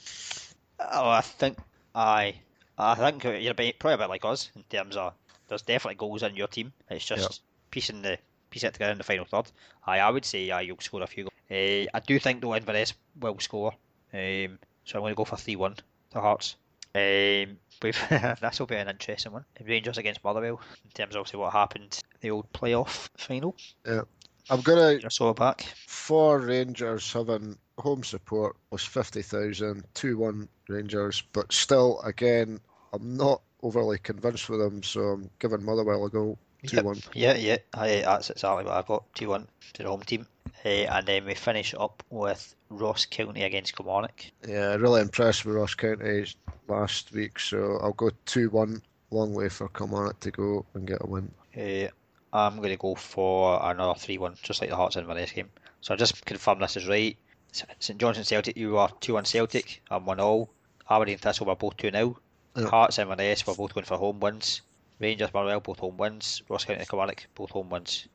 Oh, 0.80 1.10
I 1.10 1.20
think 1.20 1.58
I, 1.94 2.34
I 2.78 2.94
think 2.94 3.24
you're 3.24 3.52
a 3.52 3.54
bit, 3.54 3.78
probably 3.78 3.94
a 3.94 3.98
bit 3.98 4.08
like 4.08 4.24
us 4.24 4.50
in 4.56 4.62
terms 4.64 4.96
of 4.96 5.12
there's 5.48 5.62
definitely 5.62 5.96
goals 5.96 6.22
in 6.22 6.34
your 6.36 6.48
team. 6.48 6.72
It's 6.90 7.04
just 7.04 7.42
piecing 7.70 8.02
the 8.02 8.18
piece 8.50 8.64
it 8.64 8.72
together 8.72 8.92
in 8.92 8.98
the 8.98 9.04
final 9.04 9.26
third. 9.26 9.50
I, 9.86 10.00
I 10.00 10.10
would 10.10 10.24
say 10.24 10.50
uh, 10.50 10.60
you'll 10.60 10.80
score 10.80 11.02
a 11.02 11.06
few 11.06 11.24
goals. 11.24 11.34
Uh, 11.50 11.86
I 11.94 12.00
do 12.06 12.18
think 12.18 12.40
though 12.40 12.54
Inverness 12.54 12.94
will 13.20 13.38
score, 13.40 13.74
um, 14.14 14.58
so 14.88 14.98
I'm 14.98 15.02
going 15.02 15.12
to 15.12 15.16
go 15.16 15.24
for 15.24 15.36
three 15.36 15.56
one 15.56 15.76
to 16.12 16.20
Hearts. 16.20 16.56
Um, 16.94 17.58
we've 17.82 17.98
this 18.40 18.58
will 18.58 18.66
be 18.66 18.76
an 18.76 18.88
interesting 18.88 19.32
one. 19.32 19.44
Rangers 19.64 19.98
against 19.98 20.24
Motherwell 20.24 20.60
in 20.84 20.90
terms 20.92 21.14
of 21.14 21.20
obviously 21.20 21.40
what 21.40 21.52
happened 21.52 22.00
the 22.20 22.30
old 22.30 22.50
playoff 22.52 23.08
final. 23.18 23.54
Yeah. 23.86 24.02
I'm 24.50 24.62
going 24.62 24.96
to, 24.96 25.02
Just 25.02 25.16
saw 25.16 25.30
it 25.30 25.36
back. 25.36 25.60
for 25.86 26.38
Rangers 26.40 27.12
having 27.12 27.58
home 27.76 28.02
support, 28.02 28.56
was 28.70 28.82
50,000, 28.82 29.84
2 29.92 30.16
1 30.16 30.48
Rangers, 30.70 31.22
but 31.34 31.52
still, 31.52 32.00
again, 32.00 32.58
I'm 32.94 33.16
not 33.18 33.42
overly 33.62 33.98
convinced 33.98 34.48
with 34.48 34.60
them, 34.60 34.82
so 34.82 35.00
I'm 35.02 35.30
giving 35.38 35.62
Motherwell 35.62 36.06
a 36.06 36.08
goal 36.10 36.38
2 36.66 36.76
Yep. 36.76 36.84
1. 36.86 37.02
Yeah, 37.12 37.34
yeah, 37.34 37.58
I, 37.74 37.88
that's 38.00 38.30
exactly 38.30 38.64
what 38.64 38.72
I've 38.72 38.86
got. 38.86 39.04
2 39.16 39.28
1 39.28 39.46
to 39.74 39.82
the 39.82 39.88
home 39.90 40.00
team. 40.02 40.26
Uh, 40.64 40.68
and 40.68 41.06
then 41.06 41.24
we 41.24 41.34
finish 41.34 41.74
up 41.78 42.02
with 42.10 42.54
Ross 42.70 43.06
County 43.06 43.42
against 43.42 43.76
Kilmarnock. 43.76 44.24
Yeah, 44.46 44.74
really 44.74 45.00
impressed 45.00 45.44
with 45.44 45.56
Ross 45.56 45.74
County 45.74 46.26
last 46.66 47.12
week, 47.12 47.38
so 47.38 47.78
I'll 47.82 47.92
go 47.92 48.10
2 48.26 48.50
1. 48.50 48.82
Long 49.10 49.32
way 49.32 49.48
for 49.48 49.68
Kilmarnock 49.68 50.20
to 50.20 50.30
go 50.30 50.66
and 50.74 50.86
get 50.86 50.98
a 51.00 51.06
win. 51.06 51.30
Uh, 51.56 51.88
I'm 52.32 52.56
going 52.56 52.70
to 52.70 52.76
go 52.76 52.94
for 52.94 53.58
another 53.62 53.98
3 53.98 54.18
1, 54.18 54.36
just 54.42 54.60
like 54.60 54.70
the 54.70 54.76
Hearts 54.76 54.96
and 54.96 55.04
Inverness 55.04 55.32
game. 55.32 55.48
So 55.80 55.94
I'll 55.94 55.98
just 55.98 56.24
confirm 56.26 56.58
this 56.58 56.76
is 56.76 56.86
right. 56.86 57.16
St 57.52 57.98
Johnstone 57.98 58.24
Celtic, 58.24 58.56
you 58.56 58.76
are 58.76 58.90
2 59.00 59.14
1 59.14 59.24
Celtic. 59.24 59.82
I'm 59.90 60.04
1 60.04 60.20
all. 60.20 60.50
Aberdeen 60.90 61.18
Thistle 61.18 61.46
were 61.46 61.56
both 61.56 61.76
2 61.78 61.90
0. 61.90 62.18
Yeah. 62.56 62.66
Hearts 62.66 62.98
and 62.98 63.10
Inverness 63.10 63.46
were 63.46 63.54
both 63.54 63.72
going 63.72 63.86
for 63.86 63.96
home 63.96 64.20
wins. 64.20 64.60
Rangers 64.98 65.32
Motherwell 65.32 65.60
both 65.60 65.78
home 65.78 65.96
wins. 65.96 66.42
Ross 66.48 66.64
County 66.64 66.84
Kilmarnock 66.84 67.26
both 67.34 67.50
home 67.50 67.70
wins. 67.70 68.08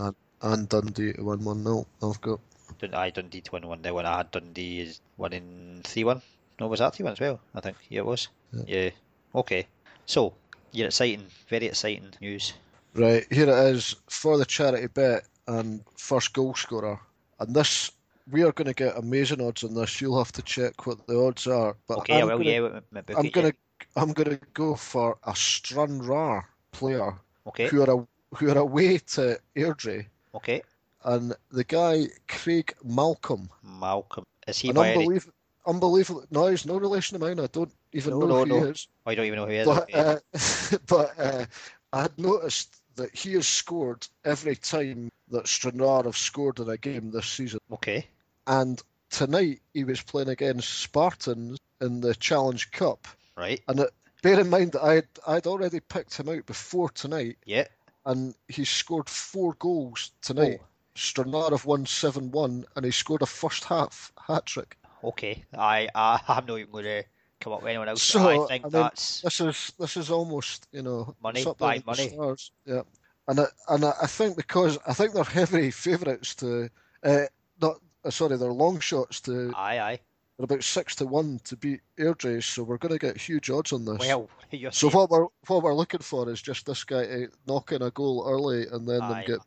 And 0.00 0.14
Dundee 0.40 1.12
to 1.14 1.22
win 1.22 1.44
1 1.44 1.62
0. 1.64 1.86
I've 2.02 2.20
got. 2.20 2.40
Dun- 2.78 2.94
I 2.94 3.10
Dundee 3.10 3.40
to 3.40 3.52
win 3.52 3.66
1 3.66 3.82
0 3.82 3.94
when 3.94 4.06
I 4.06 4.18
had 4.18 4.30
Dundee 4.30 4.80
is 4.80 5.00
winning 5.16 5.80
3 5.84 6.04
1. 6.04 6.22
No, 6.60 6.66
was 6.68 6.80
that 6.80 6.94
3 6.94 7.04
1 7.04 7.12
as 7.12 7.20
well? 7.20 7.40
I 7.54 7.60
think. 7.60 7.76
Yeah, 7.88 8.00
it 8.00 8.06
was. 8.06 8.28
Yeah. 8.52 8.62
Yeah. 8.66 8.90
Okay. 9.34 9.66
So, 10.06 10.34
you're 10.72 10.86
exciting, 10.86 11.26
very 11.48 11.66
exciting 11.66 12.12
news. 12.20 12.54
Right, 12.94 13.26
here 13.30 13.48
it 13.48 13.74
is 13.74 13.94
for 14.08 14.38
the 14.38 14.46
charity 14.46 14.86
bet 14.86 15.24
and 15.46 15.84
first 15.96 16.32
goal 16.32 16.54
scorer. 16.54 16.98
And 17.38 17.54
this, 17.54 17.92
we 18.30 18.42
are 18.42 18.52
going 18.52 18.66
to 18.66 18.74
get 18.74 18.96
amazing 18.96 19.40
odds 19.40 19.62
on 19.64 19.74
this. 19.74 20.00
You'll 20.00 20.18
have 20.18 20.32
to 20.32 20.42
check 20.42 20.86
what 20.86 21.06
the 21.06 21.18
odds 21.18 21.46
are. 21.46 21.76
But 21.86 21.98
Okay, 21.98 22.20
I'm 22.20 22.28
will, 22.28 22.38
gonna, 22.38 22.50
yeah. 22.50 23.14
I'm 23.16 23.28
gonna, 23.28 23.52
I'm 23.96 24.12
gonna 24.12 24.38
go 24.54 24.74
for 24.74 25.18
a 25.24 25.34
Stranraer 25.34 26.48
player. 26.72 27.14
Okay, 27.46 27.68
who 27.68 27.82
are 27.82 28.00
a, 28.00 28.06
who 28.36 28.50
are 28.50 28.58
away 28.58 28.98
to 28.98 29.38
Airdrie, 29.56 30.06
okay. 30.34 30.62
and 31.04 31.34
the 31.50 31.64
guy 31.64 32.06
Craig 32.28 32.74
Malcolm, 32.84 33.48
Malcolm. 33.62 34.24
Is 34.46 34.58
he 34.58 34.70
an 34.70 34.74
by 34.76 34.88
any... 34.90 34.98
unbelievable, 35.00 35.34
unbelievable. 35.66 36.24
No, 36.30 36.46
he's 36.46 36.66
no 36.66 36.78
relation 36.78 37.18
to 37.18 37.24
mine. 37.24 37.38
I 37.40 37.46
don't 37.46 37.72
even 37.92 38.12
No, 38.18 38.20
know 38.20 38.26
no, 38.26 38.44
who 38.44 38.44
he 38.44 38.60
no. 38.60 38.66
is. 38.68 38.88
Oh, 39.06 39.10
you 39.10 39.16
don't 39.16 39.26
even 39.26 39.38
know 39.38 39.46
who 39.46 39.52
he 39.52 39.58
is? 39.58 39.66
But 39.66 39.94
uh, 39.94 40.78
but 40.86 41.18
uh, 41.18 41.46
I 41.92 42.02
had 42.02 42.18
noticed 42.18 42.74
that 42.96 43.14
he 43.14 43.34
has 43.34 43.46
scored 43.46 44.06
every 44.24 44.56
time 44.56 45.10
that 45.30 45.46
Stranraer 45.46 46.04
have 46.04 46.16
scored 46.16 46.58
in 46.58 46.68
a 46.68 46.76
game 46.76 47.10
this 47.10 47.26
season. 47.26 47.60
okay. 47.72 48.06
And 48.46 48.82
tonight 49.10 49.60
he 49.74 49.84
was 49.84 50.00
playing 50.02 50.28
against 50.30 50.80
Spartans 50.80 51.58
in 51.80 52.00
the 52.00 52.14
Challenge 52.14 52.70
Cup. 52.70 53.06
Right. 53.36 53.60
And 53.68 53.80
it, 53.80 53.90
bear 54.22 54.40
in 54.40 54.50
mind 54.50 54.72
that 54.72 54.82
I'd, 54.82 55.06
I'd 55.26 55.46
already 55.46 55.80
picked 55.80 56.16
him 56.16 56.28
out 56.28 56.46
before 56.46 56.88
tonight, 56.90 57.36
Yeah. 57.44 57.66
And 58.08 58.34
he 58.48 58.64
scored 58.64 59.08
four 59.08 59.52
goals 59.58 60.12
tonight. 60.22 60.60
Oh. 60.62 60.64
Stranraer 60.96 61.50
have 61.50 61.66
won 61.66 61.86
7 61.86 62.32
1, 62.32 62.64
and 62.74 62.84
he 62.84 62.90
scored 62.90 63.22
a 63.22 63.26
first 63.26 63.64
half 63.64 64.12
hat 64.26 64.46
trick. 64.46 64.76
Okay. 65.04 65.44
I, 65.56 65.88
I, 65.94 66.20
I'm 66.26 66.46
not 66.46 66.58
even 66.58 66.72
going 66.72 66.84
to 66.84 67.04
come 67.38 67.52
up 67.52 67.62
with 67.62 67.68
anyone 67.68 67.88
else. 67.88 68.02
So, 68.02 68.44
I 68.44 68.48
think 68.48 68.64
I 68.64 68.66
mean, 68.66 68.72
that's... 68.72 69.20
This 69.20 69.40
is 69.40 69.72
this 69.78 69.96
is 69.96 70.10
almost 70.10 70.66
you 70.72 70.82
know 70.82 71.14
Money, 71.22 71.44
buy 71.58 71.82
money. 71.86 72.08
stars. 72.08 72.50
Yeah, 72.64 72.82
and 73.28 73.40
I, 73.40 73.44
and 73.68 73.84
I 73.84 73.92
I 74.02 74.06
think 74.06 74.36
because 74.36 74.78
I 74.86 74.94
think 74.94 75.12
they're 75.12 75.22
heavy 75.22 75.70
favourites 75.70 76.34
to 76.36 76.70
uh, 77.04 77.26
not 77.60 77.76
uh, 78.04 78.10
sorry 78.10 78.36
they're 78.36 78.50
long 78.50 78.80
shots 78.80 79.20
to 79.22 79.52
Aye, 79.54 79.78
aye. 79.78 80.00
They're 80.38 80.44
about 80.44 80.62
six 80.62 80.94
to 80.96 81.06
one 81.06 81.40
to 81.44 81.56
beat 81.56 81.80
Airdrie, 81.98 82.42
so 82.42 82.62
we're 82.62 82.78
going 82.78 82.92
to 82.92 82.98
get 82.98 83.16
huge 83.16 83.50
odds 83.50 83.72
on 83.72 83.84
this. 83.84 83.98
Well, 83.98 84.30
you're 84.50 84.70
so 84.70 84.88
saying- 84.88 84.96
what 84.96 85.10
we're 85.10 85.26
what 85.48 85.62
we're 85.62 85.74
looking 85.74 86.00
for 86.00 86.30
is 86.30 86.40
just 86.40 86.64
this 86.64 86.84
guy 86.84 87.04
to 87.06 87.28
knock 87.46 87.72
in 87.72 87.82
a 87.82 87.90
goal 87.90 88.24
early 88.26 88.66
and 88.70 88.88
then 88.88 89.02
Aye. 89.02 89.08
them 89.08 89.24
get 89.26 89.40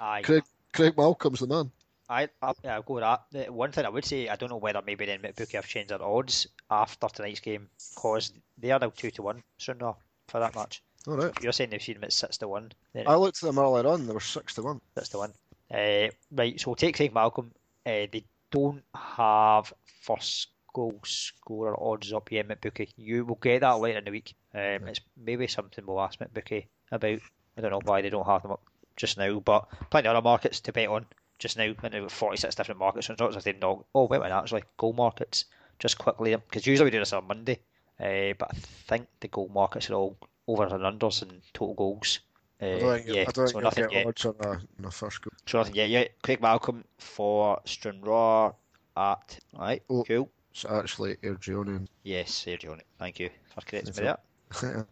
Aye. 0.00 0.22
Craig 0.22 0.42
Craig 0.72 0.94
Malcolm's 0.96 1.40
the 1.40 1.46
man. 1.46 1.70
I, 2.08 2.28
I, 2.40 2.52
yeah, 2.62 2.74
I'll 2.74 2.82
go 2.82 2.94
with 2.94 3.04
that. 3.32 3.52
One 3.52 3.72
thing 3.72 3.84
I 3.84 3.88
would 3.88 4.04
say, 4.04 4.28
I 4.28 4.36
don't 4.36 4.50
know 4.50 4.58
whether 4.58 4.80
maybe 4.86 5.06
then 5.06 5.20
McBookie 5.20 5.54
have 5.54 5.66
changed 5.66 5.90
their 5.90 6.02
odds 6.02 6.46
after 6.70 7.08
tonight's 7.08 7.40
game, 7.40 7.68
because 7.94 8.32
they 8.58 8.70
are 8.70 8.78
now 8.78 8.92
2 8.94 9.10
to 9.10 9.22
1, 9.22 9.42
so 9.58 9.72
sooner 9.72 9.92
for 10.28 10.38
that 10.38 10.54
match. 10.54 10.82
All 11.08 11.16
right. 11.16 11.32
You're 11.42 11.52
saying 11.52 11.70
they've 11.70 11.82
seen 11.82 11.94
them 11.96 12.04
at 12.04 12.12
6 12.12 12.36
to 12.38 12.48
1, 12.48 12.72
then 12.92 13.08
I 13.08 13.16
looked 13.16 13.42
at 13.42 13.46
them 13.46 13.58
earlier 13.58 13.88
on; 13.88 14.06
they 14.06 14.12
were 14.12 14.20
six 14.20 14.54
to 14.54 14.62
one. 14.62 14.80
That's 14.94 15.08
the 15.08 15.18
one. 15.18 15.32
Uh, 15.68 16.08
right, 16.30 16.60
so 16.60 16.70
we'll 16.70 16.76
take 16.76 16.94
Craig 16.94 17.12
Malcolm. 17.12 17.50
Uh, 17.84 18.06
they 18.12 18.24
don't 18.50 18.82
have 18.94 19.72
first 20.02 20.48
goal 20.72 21.00
scorer 21.04 21.76
odds 21.82 22.12
up 22.12 22.30
yet, 22.30 22.48
McBookie. 22.48 22.92
You 22.96 23.24
will 23.24 23.36
get 23.36 23.60
that 23.60 23.80
later 23.80 23.98
in 23.98 24.04
the 24.04 24.10
week. 24.10 24.34
Um, 24.54 24.88
it's 24.88 25.00
maybe 25.16 25.46
something 25.46 25.84
we'll 25.86 26.00
ask 26.00 26.18
McBookie 26.18 26.66
about. 26.92 27.20
I 27.56 27.60
don't 27.60 27.70
know 27.70 27.80
why 27.84 28.02
they 28.02 28.10
don't 28.10 28.26
have 28.26 28.42
them 28.42 28.52
up 28.52 28.62
just 28.96 29.16
now, 29.16 29.40
but 29.40 29.68
plenty 29.90 30.08
of 30.08 30.16
other 30.16 30.24
markets 30.24 30.60
to 30.60 30.72
bet 30.72 30.88
on 30.88 31.06
just 31.38 31.56
now. 31.56 31.72
And 31.82 31.94
about 31.94 32.10
46 32.10 32.54
different 32.54 32.78
markets, 32.78 33.06
so 33.06 33.12
it's 33.12 33.20
not 33.20 33.36
as 33.36 33.46
if 33.46 33.58
know, 33.60 33.86
oh, 33.94 34.06
wait 34.06 34.18
a 34.18 34.20
minute, 34.20 34.36
actually, 34.36 34.64
goal 34.76 34.92
markets, 34.92 35.46
just 35.78 35.98
quickly, 35.98 36.34
because 36.36 36.66
usually 36.66 36.86
we 36.86 36.90
do 36.90 36.98
this 36.98 37.12
on 37.12 37.26
Monday, 37.26 37.60
uh, 38.00 38.34
but 38.38 38.50
I 38.50 38.54
think 38.54 39.08
the 39.20 39.28
goal 39.28 39.50
markets 39.52 39.90
are 39.90 39.94
all 39.94 40.16
over 40.46 40.64
and 40.64 41.00
unders 41.00 41.22
and 41.22 41.40
total 41.52 41.74
goals. 41.74 42.20
Uh, 42.60 42.64
I 42.64 42.78
don't 42.78 43.04
think, 43.04 43.06
yeah, 43.08 43.20
I 43.22 43.24
don't 43.24 43.34
so 43.34 43.60
think 43.60 43.62
you'll 43.62 43.70
get 43.86 43.92
yet. 43.92 44.06
odds 44.06 44.24
on 44.26 44.34
a, 44.40 44.48
on 44.48 44.84
a 44.84 44.90
first 44.90 45.20
goal. 45.20 45.32
So 45.46 45.58
nothing 45.58 45.74
yet. 45.74 45.88
Yeah, 45.90 46.04
Craig 46.22 46.40
Malcolm 46.40 46.84
for 46.98 47.60
Stranraer 47.66 48.52
at, 48.96 49.38
right, 49.58 49.82
Oh. 49.90 50.04
cool. 50.04 50.30
It's 50.52 50.64
actually 50.64 51.16
Airdrieonian. 51.16 51.86
Yes, 52.02 52.30
Sergio, 52.30 52.72
on 52.72 52.80
thank 52.98 53.20
you 53.20 53.28
for 53.54 53.60
correcting 53.60 53.94
me 53.94 54.10
there. 54.62 54.86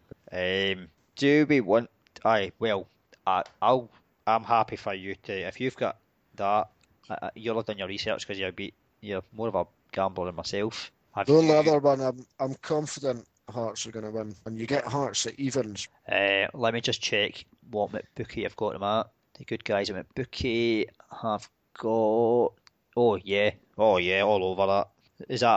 Um, 0.74 0.88
do 1.16 1.46
we 1.48 1.60
want? 1.62 1.88
Aye, 2.24 2.52
well, 2.58 2.86
I, 3.26 3.44
I'll. 3.62 3.90
I'm 4.26 4.44
happy 4.44 4.76
for 4.76 4.92
you 4.94 5.14
to. 5.22 5.32
If 5.32 5.60
you've 5.60 5.76
got 5.76 5.96
that, 6.36 6.68
uh, 7.08 7.16
uh, 7.22 7.30
you'll 7.34 7.56
have 7.56 7.66
done 7.66 7.78
your 7.78 7.88
research 7.88 8.26
because 8.26 8.38
you're 8.38 8.52
be 8.52 8.74
you're 9.00 9.22
more 9.32 9.48
of 9.48 9.54
a 9.54 9.66
gambler 9.92 10.26
than 10.26 10.34
myself. 10.34 10.90
Have 11.14 11.26
the 11.28 11.34
only 11.34 11.54
other 11.54 11.78
one, 11.78 12.00
I'm, 12.00 12.26
I'm 12.40 12.54
confident 12.56 13.26
Hearts 13.48 13.86
are 13.86 13.92
going 13.92 14.04
to 14.04 14.10
win. 14.10 14.34
And 14.46 14.58
you 14.58 14.66
get 14.66 14.84
Hearts 14.84 15.26
at 15.26 15.38
evens. 15.38 15.88
Uh, 16.10 16.46
let 16.54 16.74
me 16.74 16.80
just 16.80 17.00
check 17.00 17.44
what 17.70 17.92
McBookie 17.92 18.42
have 18.44 18.56
got 18.56 18.72
them 18.74 18.82
at. 18.82 19.08
The 19.38 19.44
good 19.44 19.64
guys 19.64 19.90
at 19.90 19.96
McBookie 20.14 20.86
have 21.22 21.48
got. 21.78 22.52
Oh 22.96 23.16
yeah, 23.22 23.50
oh 23.78 23.96
yeah, 23.98 24.22
all 24.22 24.44
over 24.44 24.66
that. 24.66 24.88
Is 25.28 25.40
that 25.40 25.48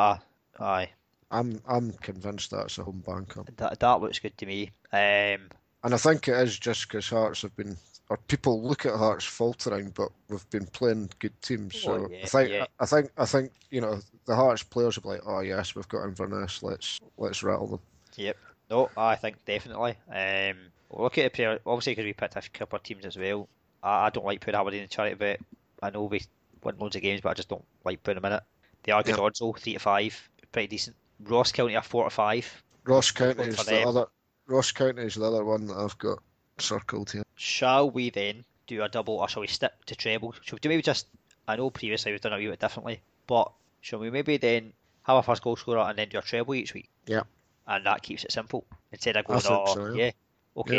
a? 0.59 0.63
Aye, 0.63 0.89
I'm 1.29 1.61
I'm 1.67 1.91
convinced 1.93 2.51
that's 2.51 2.77
a 2.79 2.83
home 2.83 3.03
bank 3.05 3.35
that 3.57 3.79
that 3.79 4.01
looks 4.01 4.19
good 4.19 4.37
to 4.39 4.45
me. 4.45 4.71
Um, 4.91 5.49
And 5.83 5.93
I 5.93 5.97
think 5.97 6.27
it 6.27 6.35
is 6.37 6.57
just 6.57 6.87
because 6.87 7.07
Hearts 7.09 7.43
have 7.43 7.55
been, 7.55 7.77
or 8.09 8.17
people 8.27 8.63
look 8.63 8.85
at 8.87 8.95
Hearts 8.95 9.25
faltering, 9.25 9.91
but 9.91 10.09
we've 10.29 10.49
been 10.49 10.65
playing 10.65 11.09
good 11.19 11.39
teams. 11.43 11.79
So 11.79 12.05
Oh, 12.05 12.07
yeah, 12.09 12.23
I 12.23 12.27
think 12.27 12.49
yeah. 12.49 12.65
I 12.79 12.85
think 12.87 13.11
I 13.17 13.25
think 13.25 13.51
you 13.69 13.81
know 13.81 13.99
the 14.25 14.35
Hearts 14.35 14.63
players 14.63 14.95
will 14.95 15.03
be 15.03 15.09
like, 15.17 15.27
oh 15.27 15.41
yes, 15.41 15.75
we've 15.75 15.87
got 15.87 16.05
Inverness. 16.05 16.63
Let's 16.63 16.99
let's 17.17 17.43
rattle 17.43 17.67
them. 17.67 17.79
Yep. 18.15 18.37
No, 18.71 18.89
I 18.97 19.15
think 19.15 19.45
definitely. 19.45 19.95
Um, 20.09 20.57
look 20.91 21.17
at 21.17 21.23
the 21.23 21.29
player 21.29 21.59
obviously 21.65 21.93
because 21.93 22.05
we 22.05 22.13
picked 22.13 22.35
a 22.35 22.49
couple 22.49 22.77
of 22.77 22.83
teams 22.83 23.05
as 23.05 23.17
well. 23.17 23.47
I, 23.83 24.07
I 24.07 24.09
don't 24.09 24.25
like 24.25 24.41
putting 24.41 24.59
Aberdeen 24.59 24.83
in 24.83 24.89
charity 24.89 25.15
bet. 25.15 25.39
I 25.81 25.89
know 25.89 26.03
we 26.05 26.21
win 26.63 26.75
loads 26.79 26.95
of 26.95 27.01
games, 27.01 27.21
but 27.21 27.29
I 27.29 27.33
just 27.33 27.49
don't 27.49 27.65
like 27.83 28.03
putting 28.03 28.21
them 28.21 28.31
in 28.31 28.37
it. 28.37 28.43
They 28.83 28.91
are 28.91 29.03
good 29.03 29.17
Yeah. 29.17 29.23
odds 29.23 29.39
though, 29.39 29.53
three 29.53 29.73
to 29.73 29.79
five, 29.79 30.29
pretty 30.51 30.67
decent. 30.67 30.95
Ross 31.19 31.51
County 31.51 31.75
are 31.75 31.83
four 31.83 32.05
to 32.05 32.09
five. 32.09 32.63
Ross 32.85 33.11
County 33.11 33.43
is 33.43 33.65
the 33.65 33.87
other. 33.87 34.05
Ross 34.47 34.71
County 34.71 35.03
is 35.03 35.15
the 35.15 35.25
other 35.25 35.43
one 35.43 35.67
that 35.67 35.77
I've 35.77 35.97
got 35.97 36.19
circled 36.57 37.11
here. 37.11 37.23
Shall 37.35 37.89
we 37.89 38.09
then 38.09 38.45
do 38.65 38.81
a 38.83 38.89
double, 38.89 39.15
or 39.15 39.27
shall 39.27 39.41
we 39.41 39.47
stick 39.47 39.73
to 39.87 39.95
treble? 39.95 40.33
Shall 40.41 40.55
we 40.55 40.59
do 40.59 40.69
maybe 40.69 40.81
just? 40.81 41.07
I 41.47 41.55
know 41.55 41.69
previously 41.69 42.11
we've 42.11 42.21
done 42.21 42.33
a 42.33 42.37
wee 42.37 42.47
bit 42.47 42.59
differently, 42.59 43.01
but 43.27 43.51
shall 43.81 43.99
we 43.99 44.09
maybe 44.09 44.37
then 44.37 44.73
have 45.03 45.17
a 45.17 45.23
first 45.23 45.41
goal 45.41 45.55
scorer 45.55 45.79
and 45.79 45.97
then 45.97 46.09
do 46.09 46.17
a 46.17 46.21
treble 46.21 46.55
each 46.55 46.73
week? 46.73 46.89
Yeah. 47.05 47.23
And 47.65 47.85
that 47.85 48.01
keeps 48.01 48.23
it 48.23 48.31
simple 48.31 48.65
instead 48.91 49.17
of 49.17 49.25
going, 49.25 49.41
oh, 49.45 49.73
so, 49.73 49.93
yeah. 49.93 50.05
yeah, 50.05 50.11
okay. 50.57 50.77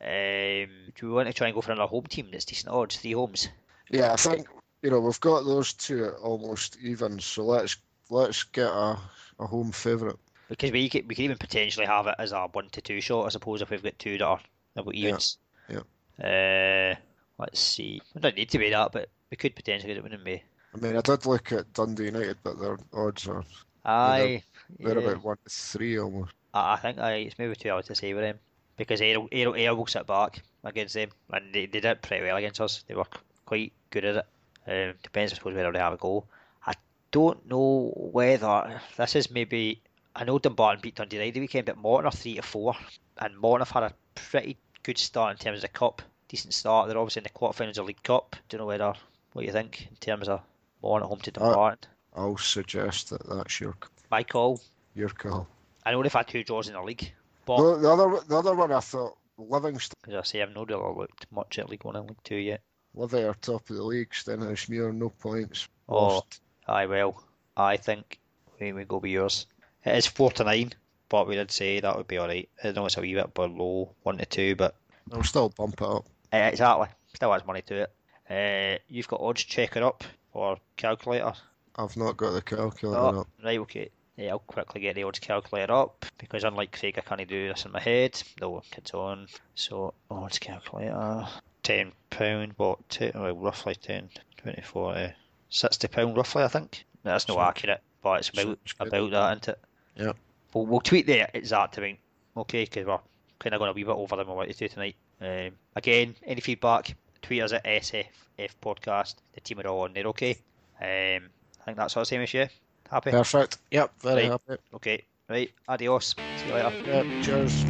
Yeah, 0.00 0.64
Um, 0.64 0.70
do 0.94 1.06
we 1.08 1.12
want 1.12 1.28
to 1.28 1.34
try 1.34 1.48
and 1.48 1.54
go 1.54 1.60
for 1.60 1.72
another 1.72 1.88
home 1.88 2.04
team 2.04 2.28
that's 2.30 2.44
decent 2.44 2.72
odds, 2.72 2.96
three 2.96 3.12
homes? 3.12 3.48
Yeah, 3.90 4.12
I 4.12 4.16
think 4.16 4.48
you 4.82 4.90
know 4.90 5.00
we've 5.00 5.20
got 5.20 5.44
those 5.44 5.72
two 5.72 6.08
almost 6.22 6.76
even. 6.82 7.18
So 7.20 7.44
let's 7.44 7.76
let's 8.10 8.44
get 8.44 8.66
a 8.68 8.98
a 9.40 9.46
home 9.46 9.72
favourite. 9.72 10.16
Because 10.48 10.72
we 10.72 10.88
could, 10.88 11.08
we 11.08 11.14
could 11.14 11.24
even 11.24 11.38
potentially 11.38 11.86
have 11.86 12.06
it 12.06 12.16
as 12.18 12.32
a 12.32 12.46
one 12.52 12.68
to 12.70 12.80
two 12.80 13.00
shot, 13.00 13.26
I 13.26 13.28
suppose, 13.30 13.62
if 13.62 13.70
we've 13.70 13.82
got 13.82 13.98
two 13.98 14.18
that 14.18 14.24
are 14.24 14.40
about 14.76 14.94
evens. 14.94 15.38
yeah. 15.68 15.80
Uh, 16.22 16.94
let's 17.38 17.60
see. 17.60 18.00
We 18.14 18.20
don't 18.20 18.36
need 18.36 18.50
to 18.50 18.58
be 18.58 18.70
that, 18.70 18.92
but 18.92 19.08
we 19.30 19.36
could 19.36 19.56
potentially, 19.56 19.94
It 19.94 20.02
wouldn't 20.02 20.24
we? 20.24 20.42
I 20.74 20.78
mean, 20.78 20.96
I 20.96 21.00
did 21.00 21.24
look 21.24 21.50
at 21.52 21.72
Dundee 21.72 22.06
United, 22.06 22.36
but 22.42 22.60
their 22.60 22.78
odds 22.92 23.26
are 23.26 23.44
Aye. 23.84 24.42
they're 24.78 24.98
yeah. 24.98 25.08
about 25.08 25.24
one 25.24 25.36
to 25.44 25.50
three 25.50 25.98
almost. 25.98 26.32
I, 26.52 26.74
I 26.74 26.76
think 26.76 26.98
aye, 26.98 27.14
it's 27.26 27.38
maybe 27.38 27.54
too 27.54 27.68
early 27.70 27.82
to 27.84 27.94
say 27.94 28.12
with 28.12 28.22
them 28.24 28.38
because 28.76 29.00
Ayr, 29.00 29.18
Ayr, 29.32 29.54
Ayr 29.56 29.74
will 29.74 29.86
sit 29.86 30.06
back 30.06 30.42
against 30.64 30.94
them, 30.94 31.10
and 31.32 31.52
they, 31.54 31.66
they 31.66 31.80
did 31.80 31.84
it 31.84 32.02
pretty 32.02 32.24
well 32.24 32.36
against 32.36 32.60
us. 32.60 32.84
They 32.88 32.94
were 32.94 33.06
quite 33.46 33.72
good 33.90 34.04
at 34.04 34.16
it. 34.16 34.26
Um, 34.66 34.94
depends, 35.02 35.32
I 35.32 35.36
suppose, 35.36 35.54
whether 35.54 35.72
they 35.72 35.78
have 35.78 35.92
a 35.92 35.96
goal. 35.98 36.26
I 36.66 36.72
don't 37.10 37.46
know 37.48 37.92
whether 37.96 38.80
this 38.96 39.16
is 39.16 39.30
maybe. 39.30 39.80
I 40.16 40.24
know 40.24 40.38
Dumbarton 40.38 40.80
beat 40.80 40.94
Dundee 40.94 41.16
United 41.16 41.34
the 41.34 41.40
weekend, 41.40 41.66
but 41.66 41.76
Morton 41.76 42.06
are 42.06 42.12
three 42.12 42.34
to 42.36 42.42
four, 42.42 42.74
and 43.18 43.36
Morton 43.36 43.66
have 43.66 43.70
had 43.70 43.90
a 43.90 43.94
pretty 44.14 44.56
good 44.82 44.96
start 44.98 45.32
in 45.32 45.38
terms 45.38 45.58
of 45.58 45.62
the 45.62 45.68
cup. 45.68 46.02
Decent 46.28 46.54
start. 46.54 46.88
They're 46.88 46.98
obviously 46.98 47.20
in 47.20 47.24
the 47.24 47.38
quarterfinals 47.38 47.70
of 47.70 47.74
the 47.76 47.82
League 47.84 48.02
Cup. 48.02 48.36
Don't 48.48 48.60
know 48.60 48.66
whether 48.66 48.94
what 49.34 49.44
you 49.44 49.52
think 49.52 49.88
in 49.90 49.96
terms 49.96 50.28
of 50.28 50.40
Morton 50.82 51.04
at 51.04 51.08
home 51.08 51.20
to 51.20 51.30
Dumbarton. 51.30 51.90
I'll 52.14 52.36
suggest 52.38 53.10
that 53.10 53.28
that's 53.28 53.60
your 53.60 53.74
My 54.10 54.22
call. 54.22 54.60
your 54.94 55.08
call. 55.10 55.46
I 55.84 55.90
know 55.92 56.02
they've 56.02 56.12
had 56.12 56.28
two 56.28 56.44
draws 56.44 56.68
in 56.68 56.74
the 56.74 56.82
league, 56.82 57.12
but 57.46 57.56
The, 57.74 57.78
the 57.78 57.90
other 57.92 58.20
the 58.28 58.36
other 58.38 58.54
one 58.54 58.72
I 58.72 58.80
thought 58.80 59.16
Livingston, 59.38 59.96
As 60.08 60.14
I 60.14 60.22
say, 60.22 60.42
I've 60.42 60.54
not 60.54 60.68
really 60.68 60.94
looked 60.96 61.26
much 61.32 61.58
at 61.58 61.68
League 61.68 61.84
One 61.84 61.96
and 61.96 62.08
League 62.08 62.22
Two 62.24 62.36
yet. 62.36 62.60
Livy 62.94 63.24
are 63.24 63.34
top 63.34 63.68
of 63.70 63.76
the 63.76 63.82
league. 63.82 64.10
Stenhousemuir 64.10 64.94
no 64.94 65.08
points. 65.10 65.68
Oh, 65.88 65.94
Lost. 65.96 66.40
aye, 66.68 66.86
well, 66.86 67.22
I 67.56 67.76
think 67.76 68.20
we 68.60 68.72
we 68.72 68.84
go 68.84 68.98
with 68.98 69.10
yours. 69.10 69.46
It 69.84 69.96
is 69.96 70.06
four 70.06 70.30
to 70.32 70.44
nine, 70.44 70.72
but 71.08 71.26
we 71.26 71.34
did 71.34 71.50
say 71.50 71.80
that 71.80 71.96
would 71.96 72.06
be 72.06 72.18
alright. 72.18 72.48
I 72.62 72.70
know 72.72 72.86
it's 72.86 72.96
a 72.96 73.00
wee 73.00 73.14
bit 73.14 73.34
below 73.34 73.90
one 74.04 74.18
to 74.18 74.26
two, 74.26 74.54
but 74.54 74.76
I'll 75.12 75.22
still 75.24 75.48
bump 75.50 75.74
it 75.82 75.86
up. 75.88 76.06
uh, 76.32 76.36
exactly, 76.36 76.88
still 77.14 77.32
has 77.32 77.44
money 77.44 77.62
to 77.62 77.82
it. 77.82 77.92
Uh, 78.30 78.78
you've 78.88 79.08
got 79.08 79.20
odds 79.20 79.42
checker 79.44 79.82
up 79.82 80.04
or 80.32 80.56
calculator. 80.76 81.32
I've 81.76 81.96
not 81.96 82.16
got 82.16 82.30
the 82.30 82.40
calculator 82.42 82.98
Oh, 83.00 83.20
up. 83.22 83.28
right, 83.44 83.58
okay. 83.58 83.90
Yeah, 84.16 84.30
I'll 84.30 84.38
quickly 84.38 84.80
get 84.80 84.94
the 84.94 85.02
odds 85.02 85.18
calculator 85.18 85.72
up 85.72 86.06
because 86.18 86.44
unlike 86.44 86.78
Craig, 86.78 86.94
I 86.98 87.00
can't 87.00 87.28
do 87.28 87.48
this 87.48 87.64
in 87.64 87.72
my 87.72 87.80
head. 87.80 88.22
No, 88.40 88.62
it's 88.76 88.94
on. 88.94 89.26
So 89.56 89.94
odds 90.10 90.38
calculator, 90.38 91.26
ten 91.64 91.92
pound, 92.10 92.52
what? 92.56 92.88
Ten, 92.88 93.10
well, 93.14 93.34
roughly 93.36 93.74
10, 93.74 94.08
20, 94.36 94.62
40, 94.62 95.12
60 95.48 95.88
pound, 95.88 96.16
roughly. 96.16 96.44
I 96.44 96.48
think 96.48 96.84
that's 97.02 97.26
not 97.26 97.34
Sounds- 97.38 97.48
accurate, 97.48 97.80
but 98.02 98.20
it's 98.20 98.28
about 98.28 98.44
good. 98.44 98.58
about 98.88 99.10
that, 99.10 99.30
isn't 99.32 99.48
it? 99.48 99.58
Yeah. 99.96 100.12
We'll, 100.52 100.66
we'll 100.66 100.80
tweet 100.80 101.06
the 101.06 101.28
exact 101.36 101.76
amount, 101.78 101.98
okay? 102.36 102.64
Because 102.64 102.86
we're 102.86 102.98
kind 103.40 103.54
of 103.54 103.58
going 103.58 103.70
a 103.70 103.74
wee 103.74 103.82
bit 103.82 103.90
over 103.90 104.14
than 104.16 104.28
we 104.28 104.32
wanted 104.34 104.52
to 104.52 104.58
do 104.58 104.68
tonight. 104.68 104.94
Um, 105.20 105.52
again, 105.74 106.14
any 106.24 106.40
feedback? 106.40 106.94
Tweet 107.22 107.42
us 107.42 107.52
at 107.52 107.64
SFF 107.64 108.50
Podcast. 108.62 109.16
The 109.32 109.40
team 109.40 109.58
are 109.58 109.66
all 109.66 109.80
on 109.80 109.92
there, 109.92 110.04
okay? 110.06 110.36
Um, 110.80 111.28
I 111.60 111.64
think 111.64 111.76
that's 111.78 111.96
all 111.96 112.02
the 112.02 112.06
same 112.06 112.20
as 112.20 112.32
you. 112.34 112.46
Happy? 112.94 113.10
Perfect. 113.10 113.58
Yep, 113.72 113.90
very 114.02 114.28
Right. 114.28 114.30
happy. 114.30 114.62
Okay, 114.74 115.02
right. 115.28 115.50
Adios. 115.68 116.14
See 116.36 116.46
you 116.46 116.54
later. 116.54 116.70
Yep, 116.86 117.06
cheers. 117.24 117.64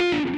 Bye. 0.00 0.10